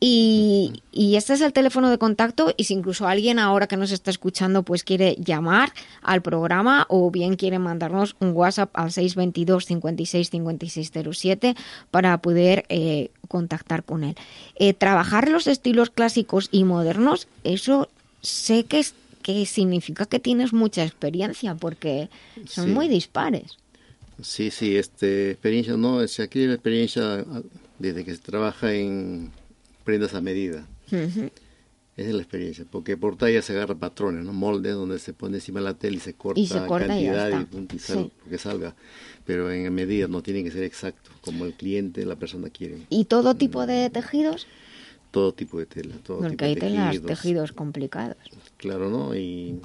y 0.00 0.72
Y, 0.92 1.16
este 1.16 1.34
es 1.34 1.40
el 1.42 1.52
teléfono 1.52 1.90
de 1.90 1.98
contacto 1.98 2.52
y 2.56 2.64
si 2.64 2.74
incluso 2.74 3.06
alguien 3.06 3.38
ahora 3.38 3.66
que 3.66 3.76
nos 3.76 3.92
está 3.92 4.10
escuchando 4.10 4.62
pues 4.62 4.82
quiere 4.82 5.14
llamar 5.18 5.72
al 6.02 6.22
programa 6.22 6.86
o 6.88 7.10
bien 7.10 7.36
quiere 7.36 7.58
mandarnos 7.58 8.16
un 8.20 8.32
WhatsApp 8.32 8.70
al 8.74 8.90
622 8.92 9.66
56 9.66 10.30
5607 10.30 11.54
para 11.90 12.18
poder 12.18 12.64
eh, 12.68 13.10
contactar 13.28 13.84
con 13.84 14.04
él. 14.04 14.16
Eh, 14.56 14.72
trabajar 14.74 15.28
los 15.28 15.46
estilos 15.46 15.90
clásicos 15.90 16.48
y 16.50 16.64
modernos, 16.64 17.28
eso 17.44 17.88
sé 18.22 18.64
que, 18.64 18.78
es, 18.80 18.94
que 19.22 19.44
significa 19.46 20.06
que 20.06 20.18
tienes 20.18 20.52
mucha 20.52 20.82
experiencia 20.84 21.54
porque 21.54 22.08
son 22.48 22.66
Sí. 22.66 22.70
muy 22.72 22.88
dispares. 22.88 23.58
Sí, 24.22 24.50
sí, 24.50 24.76
este, 24.76 25.30
experiencia, 25.30 25.76
no, 25.76 26.02
es 26.02 26.20
aquí 26.20 26.46
la 26.46 26.54
experiencia 26.54 27.20
ah, 27.20 27.42
desde 27.78 28.04
que 28.04 28.12
se 28.14 28.18
trabaja 28.20 28.72
en 28.74 29.30
prendas 29.84 30.14
a 30.14 30.20
medida. 30.20 30.66
Esa 31.96 32.08
es 32.08 32.14
la 32.14 32.22
experiencia, 32.22 32.64
porque 32.70 32.96
por 32.96 33.16
talla 33.16 33.42
se 33.42 33.52
agarra 33.52 33.74
patrones, 33.74 34.24
¿no? 34.24 34.32
Moldes 34.32 34.74
donde 34.74 34.98
se 34.98 35.12
pone 35.12 35.36
encima 35.36 35.60
la 35.60 35.74
tela 35.74 35.96
y 35.96 36.00
se 36.00 36.14
corta, 36.14 36.40
Y 36.40 36.46
se 36.46 36.64
corta 36.66 36.98
y 36.98 37.04
ya 37.04 37.12
cantidad 37.12 37.28
está. 37.28 37.40
y, 37.42 37.44
punto, 37.44 37.76
y 37.76 37.78
sal- 37.78 38.10
Sí. 38.24 38.30
que 38.30 38.38
salga. 38.38 38.74
Pero 39.26 39.50
en 39.52 39.72
medida 39.74 40.08
no 40.08 40.22
tiene 40.22 40.42
que 40.42 40.50
ser 40.50 40.62
exacto, 40.62 41.10
como 41.20 41.44
el 41.44 41.54
cliente, 41.54 42.06
la 42.06 42.16
persona 42.16 42.48
quiere. 42.48 42.78
¿Y 42.88 43.04
todo 43.04 43.34
tipo 43.34 43.66
de 43.66 43.90
tejidos? 43.90 44.46
Todo 45.10 45.34
tipo 45.34 45.58
de 45.58 45.66
tela, 45.66 45.96
todo 46.02 46.18
Porque 46.18 46.30
tipo 46.36 46.44
hay 46.46 46.54
de 46.54 46.60
telas, 46.60 46.86
tejidos. 46.92 47.06
tejidos 47.08 47.52
complicados. 47.52 48.16
Claro, 48.56 48.88
¿no? 48.88 49.14
Y 49.14 49.60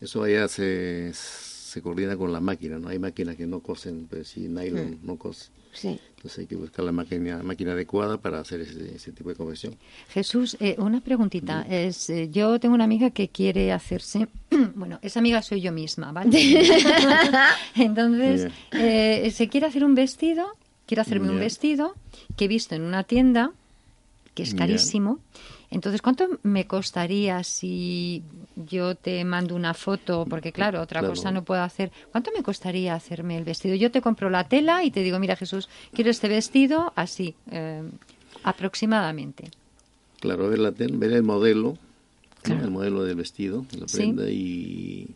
eso 0.00 0.24
allá 0.24 0.48
se, 0.48 1.12
se 1.14 1.80
coordina 1.80 2.16
con 2.16 2.32
la 2.32 2.40
máquina, 2.40 2.78
¿no? 2.78 2.88
Hay 2.88 2.98
máquinas 2.98 3.36
que 3.36 3.46
no 3.46 3.60
cosen, 3.60 4.06
pues 4.10 4.28
si 4.28 4.40
nylon 4.48 4.90
Mm. 5.02 5.06
no 5.06 5.16
cose. 5.16 5.46
Sí. 5.72 5.98
Entonces 6.26 6.40
hay 6.40 6.46
que 6.46 6.56
buscar 6.56 6.84
la 6.84 6.90
máquina, 6.90 7.40
máquina 7.44 7.70
adecuada 7.70 8.16
para 8.18 8.40
hacer 8.40 8.60
ese, 8.62 8.96
ese 8.96 9.12
tipo 9.12 9.28
de 9.28 9.36
confección. 9.36 9.76
Jesús, 10.08 10.56
eh, 10.58 10.74
una 10.78 11.00
preguntita. 11.00 11.64
Es, 11.70 12.10
eh, 12.10 12.28
yo 12.32 12.58
tengo 12.58 12.74
una 12.74 12.82
amiga 12.82 13.10
que 13.10 13.28
quiere 13.28 13.70
hacerse, 13.72 14.26
bueno, 14.74 14.98
esa 15.02 15.20
amiga 15.20 15.40
soy 15.42 15.60
yo 15.60 15.70
misma, 15.70 16.10
¿vale? 16.10 16.36
Entonces, 17.76 18.50
eh, 18.72 19.30
se 19.32 19.48
quiere 19.48 19.68
hacer 19.68 19.84
un 19.84 19.94
vestido, 19.94 20.48
quiero 20.86 21.02
hacerme 21.02 21.30
un 21.30 21.38
vestido 21.38 21.94
que 22.36 22.46
he 22.46 22.48
visto 22.48 22.74
en 22.74 22.82
una 22.82 23.04
tienda, 23.04 23.52
que 24.34 24.42
es 24.42 24.52
carísimo. 24.52 25.20
Entonces, 25.70 26.00
¿cuánto 26.00 26.26
me 26.42 26.66
costaría 26.66 27.42
si 27.42 28.22
yo 28.54 28.94
te 28.94 29.24
mando 29.24 29.54
una 29.56 29.74
foto? 29.74 30.24
Porque 30.28 30.52
claro, 30.52 30.80
otra 30.80 31.00
Claro. 31.00 31.14
cosa 31.14 31.30
no 31.32 31.44
puedo 31.44 31.62
hacer. 31.62 31.90
¿Cuánto 32.12 32.30
me 32.36 32.42
costaría 32.42 32.94
hacerme 32.94 33.36
el 33.36 33.44
vestido? 33.44 33.74
Yo 33.74 33.90
te 33.90 34.00
compro 34.00 34.30
la 34.30 34.48
tela 34.48 34.84
y 34.84 34.90
te 34.90 35.02
digo, 35.02 35.18
mira 35.18 35.34
Jesús, 35.36 35.68
quiero 35.92 36.10
este 36.10 36.28
vestido 36.28 36.92
así, 36.96 37.34
eh, 37.50 37.82
aproximadamente. 38.44 39.50
Claro, 40.20 40.48
ver, 40.48 40.58
la 40.60 40.72
tel- 40.72 40.96
ver 40.98 41.12
el 41.12 41.22
modelo, 41.22 41.76
¿no? 42.48 42.64
el 42.64 42.70
modelo 42.70 43.02
del 43.04 43.16
vestido, 43.16 43.66
la 43.78 43.86
Sí. 43.88 43.96
prenda 43.96 44.30
y 44.30 45.08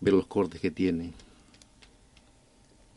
ver 0.00 0.14
los 0.14 0.26
cortes 0.26 0.60
que 0.60 0.70
tiene. 0.70 1.12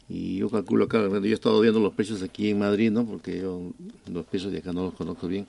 Y 0.10 0.38
yo 0.38 0.50
calculo 0.50 0.86
acá, 0.86 1.00
yo 1.08 1.22
he 1.22 1.34
estado 1.34 1.60
viendo 1.60 1.80
los 1.82 1.94
precios 1.94 2.24
aquí 2.24 2.50
en 2.50 2.60
Madrid, 2.60 2.92
¿no? 2.92 3.06
Porque 3.06 3.40
yo 3.42 3.72
los 4.10 4.26
precios 4.26 4.54
de 4.54 4.60
acá 4.60 4.72
no 4.72 4.84
los 4.86 4.94
conozco 4.94 5.28
bien. 5.28 5.46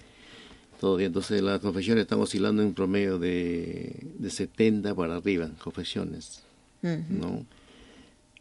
Todo 0.81 0.97
bien, 0.97 1.09
entonces 1.09 1.43
las 1.43 1.61
confecciones 1.61 2.03
están 2.03 2.21
oscilando 2.21 2.63
en 2.63 2.69
un 2.69 2.75
promedio 2.75 3.19
de, 3.19 3.97
de 4.19 4.31
70 4.31 4.95
para 4.95 5.17
arriba, 5.17 5.51
confecciones, 5.63 6.43
¿no? 6.83 7.45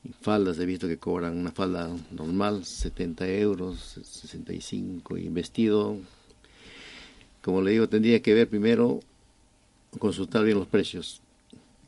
Y 0.04 0.10
faldas 0.22 0.60
he 0.60 0.66
visto 0.66 0.88
que 0.88 0.98
cobran 0.98 1.36
una 1.36 1.52
falda 1.52 1.90
normal 2.12 2.64
70 2.64 3.28
euros, 3.30 4.00
65 4.04 5.18
y 5.18 5.30
vestido, 5.30 5.98
como 7.42 7.62
le 7.62 7.72
digo, 7.72 7.90
tendría 7.90 8.22
que 8.22 8.34
ver 8.34 8.48
primero, 8.48 9.00
consultar 9.98 10.44
bien 10.44 10.60
los 10.60 10.68
precios. 10.68 11.22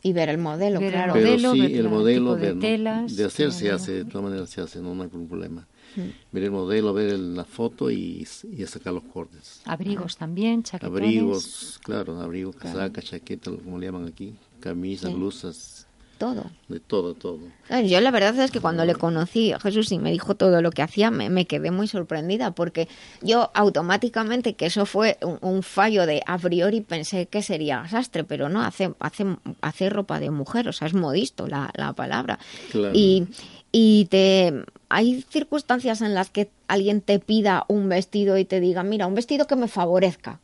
Y 0.01 0.13
ver 0.13 0.29
el 0.29 0.37
modelo, 0.37 0.79
Ver 0.79 0.87
el 0.87 0.93
claro. 0.93 1.13
Pero 1.13 1.25
modelo, 1.25 1.51
sí, 1.51 1.59
ver 1.59 1.71
el 1.71 1.77
el 1.77 1.89
modelo, 1.89 2.33
tipo 2.33 2.35
de 2.35 2.41
ver, 2.41 2.55
¿no? 2.55 2.61
telas, 2.61 3.15
de 3.15 3.25
hacer 3.25 3.51
se 3.51 3.69
hace, 3.69 3.91
de 3.91 4.05
todas 4.05 4.23
maneras 4.23 4.49
se 4.49 4.61
hace, 4.61 4.79
no, 4.79 4.95
no 4.95 5.03
hay 5.03 5.09
ningún 5.09 5.27
problema. 5.27 5.67
Mm. 5.95 6.01
Ver 6.31 6.43
el 6.43 6.51
modelo, 6.51 6.93
ver 6.93 7.09
el- 7.09 7.35
la 7.35 7.45
foto 7.45 7.89
y, 7.89 8.27
y 8.55 8.65
sacar 8.65 8.93
los 8.93 9.03
cortes. 9.03 9.61
Abrigos 9.65 10.17
también, 10.17 10.63
chaquetones. 10.63 11.01
Abrigos, 11.01 11.79
claro, 11.83 12.19
abrigos, 12.21 12.55
casacas, 12.55 13.05
chaquetas, 13.05 13.53
como 13.63 13.77
le 13.79 13.87
llaman 13.87 14.07
aquí, 14.07 14.33
camisas, 14.59 15.09
Sí. 15.09 15.15
blusas, 15.15 15.87
Todo. 16.19 16.51
de 16.67 16.79
todo, 16.81 17.13
todo. 17.13 17.39
Yo 17.87 18.01
la 18.01 18.11
verdad 18.11 18.37
es 18.39 18.51
que 18.51 18.59
cuando 18.59 18.83
le 18.83 18.93
conocí 18.93 19.53
a 19.53 19.59
Jesús 19.59 19.89
y 19.93 19.99
me 19.99 20.11
dijo 20.11 20.35
todo 20.35 20.61
lo 20.61 20.69
que 20.71 20.81
hacía, 20.81 21.11
me, 21.11 21.29
me 21.29 21.45
quedé 21.47 21.71
muy 21.71 21.87
sorprendida 21.87 22.51
porque 22.51 22.89
yo 23.21 23.49
automáticamente, 23.53 24.53
que 24.55 24.65
eso 24.65 24.85
fue 24.85 25.17
un, 25.21 25.37
un 25.41 25.63
fallo 25.63 26.05
de 26.05 26.21
a 26.27 26.37
priori, 26.37 26.81
pensé 26.81 27.27
que 27.27 27.41
sería 27.41 27.87
sastre, 27.87 28.25
pero 28.25 28.49
no, 28.49 28.61
hace, 28.61 28.93
hace, 28.99 29.25
hace 29.61 29.89
ropa 29.89 30.19
de 30.19 30.29
mujer, 30.29 30.67
o 30.67 30.73
sea, 30.73 30.87
es 30.89 30.93
modisto 30.93 31.47
la, 31.47 31.71
la 31.75 31.93
palabra. 31.93 32.37
Claro. 32.69 32.91
Y, 32.93 33.25
y 33.71 34.05
te 34.05 34.65
hay 34.89 35.21
circunstancias 35.21 36.01
en 36.01 36.15
las 36.15 36.29
que 36.31 36.49
alguien 36.67 37.01
te 37.01 37.19
pida 37.19 37.63
un 37.67 37.87
vestido 37.89 38.37
y 38.37 38.45
te 38.45 38.59
diga, 38.59 38.83
mira, 38.83 39.07
un 39.07 39.15
vestido 39.15 39.45
que 39.45 39.55
me 39.55 39.67
favorezca, 39.67 40.39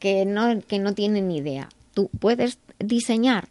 que 0.00 0.24
no, 0.24 0.60
que 0.60 0.80
no 0.80 0.94
tiene 0.94 1.22
ni 1.22 1.38
idea. 1.38 1.68
Tú 1.94 2.10
puedes 2.18 2.58
diseñar, 2.80 3.48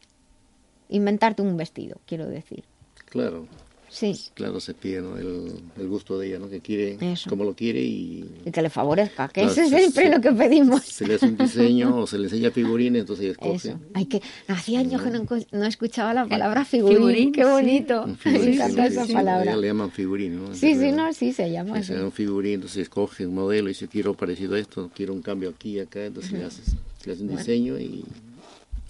inventarte 0.90 1.42
un 1.42 1.56
vestido, 1.56 1.98
quiero 2.06 2.28
decir. 2.28 2.66
Claro, 3.06 3.48
Sí, 3.92 4.16
claro, 4.36 4.60
se 4.60 4.76
pide 4.76 5.02
¿no? 5.02 5.18
el, 5.18 5.52
el 5.80 5.88
gusto 5.88 6.20
de 6.20 6.28
ella, 6.28 6.38
¿no? 6.40 6.48
Que 6.50 6.60
quiere, 6.62 6.98
Eso. 7.02 7.28
como 7.30 7.44
lo 7.44 7.56
quiere 7.56 7.82
y 7.82 8.24
y 8.46 8.52
que 8.52 8.62
le 8.62 8.70
favorezca, 8.70 9.28
que 9.30 9.42
Claro, 9.42 9.52
eso 9.52 9.62
es 9.62 9.70
se- 9.70 9.78
siempre 9.80 10.04
se- 10.06 10.10
lo 10.16 10.22
que 10.22 10.32
pedimos. 10.32 10.84
se 10.86 11.08
le 11.08 11.16
hace 11.16 11.26
un 11.26 11.38
diseño 11.38 11.98
o 11.98 12.06
se 12.08 12.20
le 12.20 12.26
enseña 12.26 12.52
figurines, 12.52 13.00
entonces 13.02 13.24
ella 13.26 13.32
escoge. 13.32 13.70
Eso. 13.70 13.80
Hay 13.96 14.06
que, 14.06 14.22
hacía 14.48 14.80
años 14.82 15.02
que 15.02 15.10
no, 15.10 15.26
no 15.52 15.66
escuchaba 15.66 16.14
la 16.14 16.28
palabra 16.28 16.66
figurín. 16.66 16.98
Figurín, 16.98 17.32
Qué 17.32 17.44
sí. 17.44 17.50
bonito. 17.50 18.04
Un 18.04 18.18
Me 18.32 18.54
encanta 18.54 18.86
sí, 18.88 18.94
esa 18.94 19.06
sí, 19.08 19.14
palabra. 19.14 19.56
le 19.56 19.68
llaman 19.68 19.92
figurín, 19.92 20.36
¿no? 20.38 20.54
Sí, 20.54 20.60
sí, 20.60 20.68
Entonces, 20.68 20.96
no, 20.96 21.14
sí, 21.14 21.34
se 21.34 21.52
llama 21.52 21.78
así. 21.80 21.94
es 21.94 22.00
un 22.00 22.12
figurín, 22.12 22.54
entonces 22.56 22.78
escoge 22.84 23.26
un 23.26 23.34
modelo 23.34 23.70
y 23.70 23.72
dice 23.74 23.88
quiero 23.88 24.14
parecido 24.14 24.54
a 24.56 24.60
esto, 24.60 24.92
quiero 24.96 25.14
un 25.14 25.22
cambio 25.24 25.50
aquí 25.50 25.78
y 25.78 25.80
acá, 25.80 26.06
entonces 26.06 26.32
le 26.32 26.44
haces, 26.44 26.76
le 27.06 27.14
hace 27.14 27.22
un 27.22 27.28
Bueno. 27.30 27.40
diseño 27.40 27.80
y, 27.80 28.06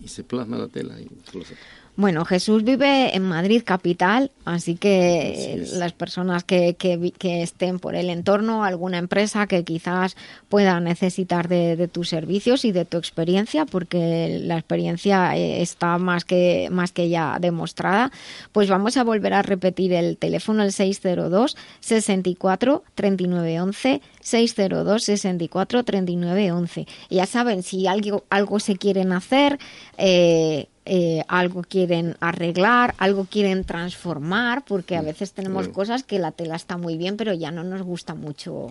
y 0.04 0.08
se 0.10 0.24
plasma 0.26 0.58
la 0.58 0.68
tela 0.68 1.00
y 1.00 1.08
se 1.32 1.38
lo 1.38 1.46
saca. 1.46 1.60
Bueno, 1.96 2.24
Jesús 2.24 2.64
vive 2.64 3.14
en 3.14 3.24
Madrid 3.24 3.62
capital, 3.66 4.32
así 4.46 4.76
que 4.76 5.66
las 5.74 5.92
personas 5.92 6.46
que, 6.46 6.76
que, 6.76 6.96
vi- 6.96 7.12
que 7.12 7.42
estén 7.44 7.78
por 7.78 7.94
el 7.94 8.10
entorno, 8.10 8.64
alguna 8.64 9.00
empresa 9.00 9.48
que 9.48 9.66
quizás 9.66 10.16
pueda 10.48 10.80
necesitar 10.80 11.50
de, 11.50 11.76
de 11.76 11.90
tus 11.90 12.08
servicios 12.08 12.64
y 12.64 12.72
de 12.72 12.86
tu 12.86 12.98
experiencia, 12.98 13.66
porque 13.66 14.40
la 14.42 14.58
experiencia 14.58 15.36
eh, 15.36 15.62
está 15.62 15.98
más 15.98 16.24
que, 16.24 16.70
más 16.72 16.94
que 16.94 17.10
ya 17.10 17.38
demostrada, 17.38 18.14
pues 18.54 18.70
vamos 18.70 18.96
a 18.96 19.04
volver 19.04 19.34
a 19.34 19.42
repetir 19.42 19.92
el 19.92 20.16
teléfono, 20.16 20.64
el 20.64 20.72
602 20.72 21.58
64 21.82 22.82
39 22.96 23.60
11, 23.60 24.02
602 24.22 25.04
64 25.04 25.84
39 25.84 26.52
11. 26.54 26.88
Y 27.10 27.16
ya 27.18 27.26
saben, 27.26 27.62
si 27.62 27.88
algo, 27.88 28.24
algo 28.30 28.62
se 28.62 28.78
quieren 28.78 29.12
hacer, 29.12 29.60
eh, 29.98 30.68
eh, 30.86 31.24
algo 31.28 31.62
quieren 31.64 32.16
arreglar, 32.20 32.96
algo 32.98 33.26
quieren 33.26 33.64
transformar, 33.64 34.64
porque 34.66 34.96
a 34.96 35.02
veces 35.02 35.34
tenemos 35.34 35.64
claro. 35.64 35.74
cosas 35.74 36.04
que 36.04 36.20
la 36.20 36.32
tela 36.32 36.56
está 36.56 36.78
muy 36.78 36.98
bien, 36.98 37.18
pero 37.18 37.34
ya 37.34 37.52
no 37.52 37.64
nos 37.64 37.82
gusta 37.84 38.16
mucho. 38.16 38.68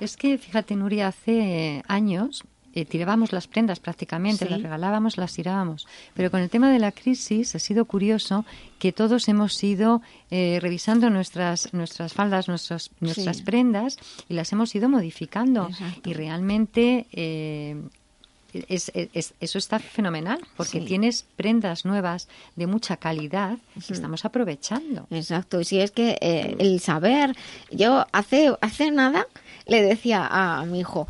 Es 0.00 0.16
que, 0.16 0.38
fíjate, 0.38 0.76
Nuria, 0.76 1.08
hace 1.08 1.82
años 1.86 2.44
eh, 2.72 2.84
tirábamos 2.84 3.32
las 3.32 3.48
prendas 3.48 3.80
prácticamente, 3.80 4.44
Sí. 4.46 4.50
las 4.50 4.62
regalábamos, 4.62 5.16
las 5.18 5.34
tirábamos. 5.34 5.86
Pero 6.14 6.30
con 6.30 6.40
el 6.40 6.48
tema 6.48 6.70
de 6.70 6.78
la 6.78 6.92
crisis 6.92 7.54
ha 7.56 7.58
sido 7.58 7.84
curioso 7.84 8.44
que 8.78 8.92
todos 8.92 9.28
hemos 9.28 9.62
ido 9.64 10.02
eh, 10.30 10.58
revisando 10.62 11.10
nuestras, 11.10 11.74
nuestras 11.74 12.14
faldas, 12.14 12.46
nuestras, 12.48 12.90
nuestras 13.00 13.38
Sí. 13.38 13.42
prendas 13.42 13.98
y 14.28 14.34
las 14.34 14.52
hemos 14.52 14.72
ido 14.74 14.88
modificando. 14.88 15.66
Exacto. 15.68 16.08
Y 16.08 16.14
realmente... 16.14 17.06
es- 18.68 18.90
es- 18.94 19.34
eso 19.40 19.58
está 19.58 19.78
fenomenal 19.78 20.38
porque 20.56 20.80
Sí. 20.80 20.86
tienes 20.86 21.24
prendas 21.36 21.84
nuevas 21.84 22.28
de 22.56 22.66
mucha 22.66 22.96
calidad 22.96 23.58
que 23.86 23.92
estamos 23.92 24.24
aprovechando. 24.24 25.06
Exacto, 25.10 25.62
si 25.64 25.80
es 25.80 25.90
que 25.90 26.18
eh, 26.20 26.56
el 26.58 26.80
saber, 26.80 27.34
yo 27.70 28.06
hace, 28.12 28.52
hace 28.60 28.90
nada 28.90 29.26
le 29.66 29.82
decía 29.82 30.26
a, 30.30 30.64
mi 30.64 30.80
hijo, 30.80 31.06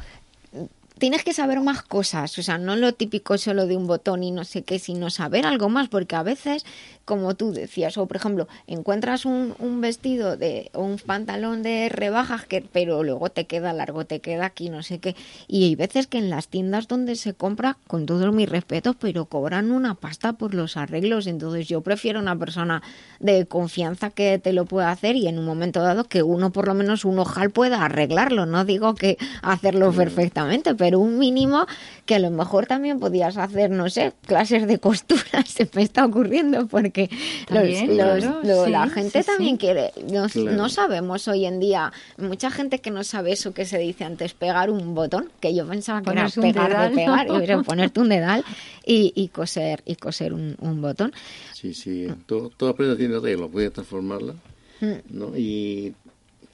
tienes 1.01 1.25
que 1.25 1.33
saber 1.33 1.61
más 1.61 1.83
cosas, 1.83 2.39
o 2.39 2.43
sea, 2.43 2.59
no 2.59 2.77
lo 2.77 2.93
típico 2.93 3.39
solo 3.39 3.67
de 3.67 3.77
un 3.77 3.87
botón 3.87 4.23
y 4.23 4.31
no 4.31 4.45
sé 4.45 4.63
qué, 4.63 4.79
sino 4.79 5.11
saber 5.11 5.47
algo 5.47 5.69
más, 5.69 5.89
porque 5.89 6.15
a 6.15 6.23
veces, 6.23 6.65
como 7.05 7.35
tú 7.35 7.53
decías, 7.53 7.97
o 7.97 8.07
por 8.07 8.19
ejemplo, 8.19 8.47
encuentras 8.67 9.25
un, 9.25 9.55
un 9.59 9.81
vestido 9.81 10.37
de 10.37 10.71
o 10.75 10.83
un 10.83 10.99
pantalón 10.99 11.63
de 11.63 11.89
rebajas, 11.89 12.45
que, 12.45 12.61
pero 12.61 13.03
luego 13.03 13.31
te 13.31 13.47
queda 13.47 13.73
largo, 13.73 14.05
te 14.05 14.21
queda 14.21 14.45
aquí, 14.45 14.69
no 14.69 14.83
sé 14.83 14.99
qué, 14.99 15.17
y 15.49 15.65
hay 15.65 15.75
veces 15.75 16.07
que 16.07 16.19
en 16.19 16.29
las 16.29 16.49
tiendas 16.49 16.87
donde 16.87 17.17
se 17.17 17.33
compra, 17.33 17.79
con 17.87 18.05
todos 18.05 18.33
mis 18.35 18.49
respetos, 18.49 18.95
pero 19.01 19.25
cobran 19.25 19.71
una 19.71 19.95
pasta 19.95 20.35
por 20.35 20.55
los 20.55 20.77
arreglos, 20.77 21.27
entonces 21.27 21.67
yo 21.67 21.81
prefiero 21.81 22.21
una 22.21 22.37
persona 22.39 22.83
de 23.21 23.47
confianza 23.47 24.11
que 24.11 24.39
te 24.39 24.53
lo 24.53 24.67
pueda 24.67 24.91
hacer 24.91 25.17
y 25.17 25.29
en 25.29 25.39
un 25.39 25.47
momento 25.47 25.83
dado 25.83 26.05
que 26.05 26.23
uno, 26.23 26.53
por 26.53 26.69
lo 26.69 26.75
menos 26.75 27.07
un 27.07 27.19
ojal 27.19 27.51
pueda 27.51 27.87
arreglarlo, 27.87 28.45
no 28.45 28.67
digo 28.67 28.95
que 28.95 29.17
hacerlo 29.43 29.93
perfectamente, 29.93 30.75
pero 30.75 30.90
pero 30.91 30.99
un 30.99 31.21
mínimo 31.21 31.67
que 32.05 32.17
a 32.17 32.19
lo 32.19 32.31
mejor 32.33 32.67
también 32.67 32.99
podías 32.99 33.37
hacer, 33.37 33.71
no 33.71 33.89
sé, 33.89 34.13
clases 34.27 34.67
de 34.67 34.81
costura, 34.81 35.23
se 35.47 35.69
me 35.73 35.83
está 35.83 36.05
ocurriendo, 36.05 36.67
porque 36.67 37.09
los- 37.11 37.47
También, 37.47 37.97
los- 37.97 37.97
claro, 38.25 38.41
lo- 38.43 38.65
sí, 38.65 38.71
la 38.73 38.89
gente 38.89 39.23
sí, 39.23 39.27
también 39.29 39.55
sí. 39.55 39.59
quiere, 39.59 39.93
no, 40.11 40.27
Claro. 40.29 40.57
no 40.57 40.69
sabemos 40.69 41.29
hoy 41.29 41.47
en 41.47 41.61
día, 41.61 41.93
mucha 42.19 42.51
gente 42.51 42.81
que 42.81 42.91
no 42.91 43.05
sabe 43.05 43.31
eso 43.31 43.55
que 43.55 43.67
se 43.67 43.79
dice 43.79 44.03
antes, 44.03 44.35
pegar 44.35 44.69
un 44.69 44.97
botón, 44.97 45.31
que 45.39 45.55
yo 45.55 45.65
pensaba 45.65 46.01
que 46.01 46.07
Ponerse 46.07 46.41
era 46.41 46.49
un 46.49 46.53
pegar 46.55 46.69
dedal, 46.71 46.91
de 46.91 46.97
pegar, 46.97 47.27
¿no? 47.29 47.41
y 47.41 47.45
era 47.45 47.63
ponerte 47.63 48.01
un 48.01 48.09
dedal 48.09 48.45
y, 48.85 49.13
y 49.15 49.29
coser, 49.29 49.83
y 49.87 49.95
coser 49.95 50.33
un, 50.33 50.57
un 50.59 50.83
botón. 50.83 51.13
Sí, 51.55 51.73
sí, 51.73 52.09
todo, 52.27 52.49
toda 52.57 52.75
prenda 52.75 52.97
tiene 52.97 53.15
arreglo, 53.15 53.49
puede 53.49 53.71
transformarla, 53.71 54.35
Mm. 54.81 54.95
¿no? 55.11 55.37
Y 55.37 55.95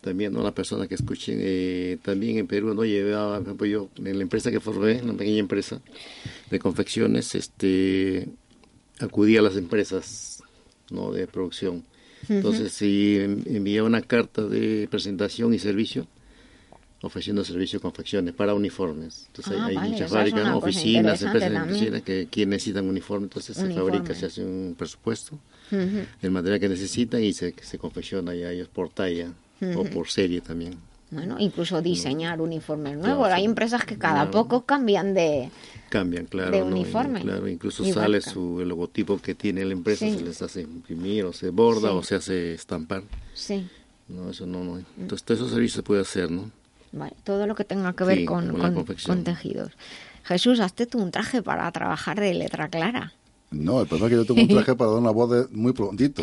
también, 0.07 0.33
¿no? 0.33 0.41
Las 0.43 0.53
personas 0.53 0.87
que 0.87 0.95
escuchen, 0.95 1.39
eh, 1.41 1.99
también 2.03 2.39
en 2.39 2.47
Perú, 2.47 2.73
¿no? 2.75 2.85
Llevaba, 2.85 3.39
por 3.39 3.43
ejemplo, 3.43 3.67
yo, 3.67 3.89
en 3.97 4.17
la 4.17 4.23
empresa 4.23 4.53
que 4.53 4.61
formé, 4.61 5.03
una 5.03 5.15
pequeña 5.15 5.41
empresa 5.41 5.81
de 6.49 6.59
confecciones, 6.61 7.35
este, 7.35 8.29
acudía 9.01 9.41
a 9.41 9.43
las 9.43 9.57
empresas, 9.57 10.43
¿no? 10.91 11.11
De 11.11 11.27
producción. 11.27 11.83
Entonces, 12.29 12.73
si 12.73 13.17
en- 13.19 13.43
enviaba 13.47 13.87
una 13.89 14.01
carta 14.01 14.43
de 14.47 14.87
presentación 14.91 15.53
y 15.55 15.59
servicio, 15.59 16.07
ofreciendo 17.03 17.45
servicio 17.45 17.79
de 17.79 17.83
confecciones 17.83 18.33
para 18.35 18.55
uniformes. 18.55 19.25
Entonces 19.29 19.55
Ah, 19.61 19.67
hay 19.67 19.75
vale, 19.77 19.91
muchas 19.91 20.11
fábricas, 20.11 20.43
una 20.45 20.57
oficinas, 20.57 21.23
empresas 21.23 21.53
también. 21.53 21.75
oficinas 21.77 22.03
que, 22.03 22.27
que 22.31 22.47
necesitan 22.47 22.89
uniforme, 22.89 23.25
entonces 23.25 23.57
se 23.57 23.65
Uniforme. 23.65 23.91
fabrica, 23.99 24.15
se 24.15 24.27
hace 24.27 24.45
un 24.45 24.75
presupuesto, 24.79 25.39
Ujú. 25.71 26.01
el 26.23 26.31
material 26.31 26.59
que 26.61 26.69
necesitan 26.69 27.23
y 27.23 27.33
se, 27.33 27.55
se 27.61 27.77
confecciona 27.79 28.35
ya 28.35 28.51
ellos 28.51 28.69
por 28.69 28.89
talla 28.89 29.33
o 29.77 29.85
por 29.85 30.09
serie 30.09 30.41
también. 30.41 30.77
Bueno, 31.11 31.37
incluso 31.39 31.81
diseñar 31.81 32.41
uniformes 32.41 32.95
Claro, 32.95 33.07
nuevos. 33.09 33.29
Hay 33.33 33.43
sí. 33.43 33.47
empresas 33.47 33.85
que 33.85 33.97
cada 33.97 34.23
Claro. 34.29 34.31
poco 34.33 34.65
cambian 34.67 35.15
de... 35.15 35.51
Cambian, 35.89 36.27
claro. 36.27 36.51
De 36.51 36.59
¿no? 36.61 36.67
Uniforme. 36.67 37.21
claro, 37.21 37.47
incluso 37.47 37.85
sale 37.85 38.21
su, 38.21 38.61
el 38.61 38.69
logotipo 38.69 39.17
que 39.19 39.35
tiene 39.37 39.65
la 39.65 39.73
empresa, 39.73 40.05
Sí. 40.05 40.19
se 40.19 40.25
les 40.25 40.43
hace 40.43 40.63
imprimir 40.63 41.25
o 41.25 41.33
se 41.33 41.51
borda 41.51 41.91
Sí. 41.91 41.95
o 41.97 42.03
se 42.03 42.15
hace 42.17 42.55
estampar. 42.55 43.03
Sí, 43.35 43.69
No, 44.09 44.31
eso 44.31 44.47
no, 44.47 44.63
no. 44.65 44.79
Entonces, 44.99 45.25
todos 45.25 45.41
esos 45.41 45.53
servicios 45.53 45.77
se 45.77 45.83
puede 45.83 46.01
hacer, 46.03 46.31
¿no? 46.31 46.51
vale, 46.93 47.15
todo 47.25 47.47
lo 47.47 47.55
que 47.55 47.65
tenga 47.65 47.93
que 47.93 48.05
ver 48.05 48.25
con, 48.25 48.57
con 48.57 48.75
con- 48.75 48.97
con 49.07 49.25
tejidos. 49.25 49.73
Jesús, 50.25 50.59
hazte 50.61 50.87
tú 50.87 50.99
un 50.99 51.11
traje 51.13 51.41
para 51.43 51.71
trabajar 51.73 52.19
de 52.21 52.33
letra 52.35 52.69
clara. 52.69 53.13
No, 53.51 53.81
el 53.81 53.87
problema 53.87 54.07
es 54.09 54.11
que 54.11 54.17
yo 54.17 54.27
tengo 54.27 54.41
un 54.43 54.49
traje 54.49 54.75
para 54.75 54.91
dar 54.91 55.01
una 55.01 55.11
voz 55.13 55.31
de- 55.31 55.47
muy 55.57 55.73
prontito, 55.73 56.23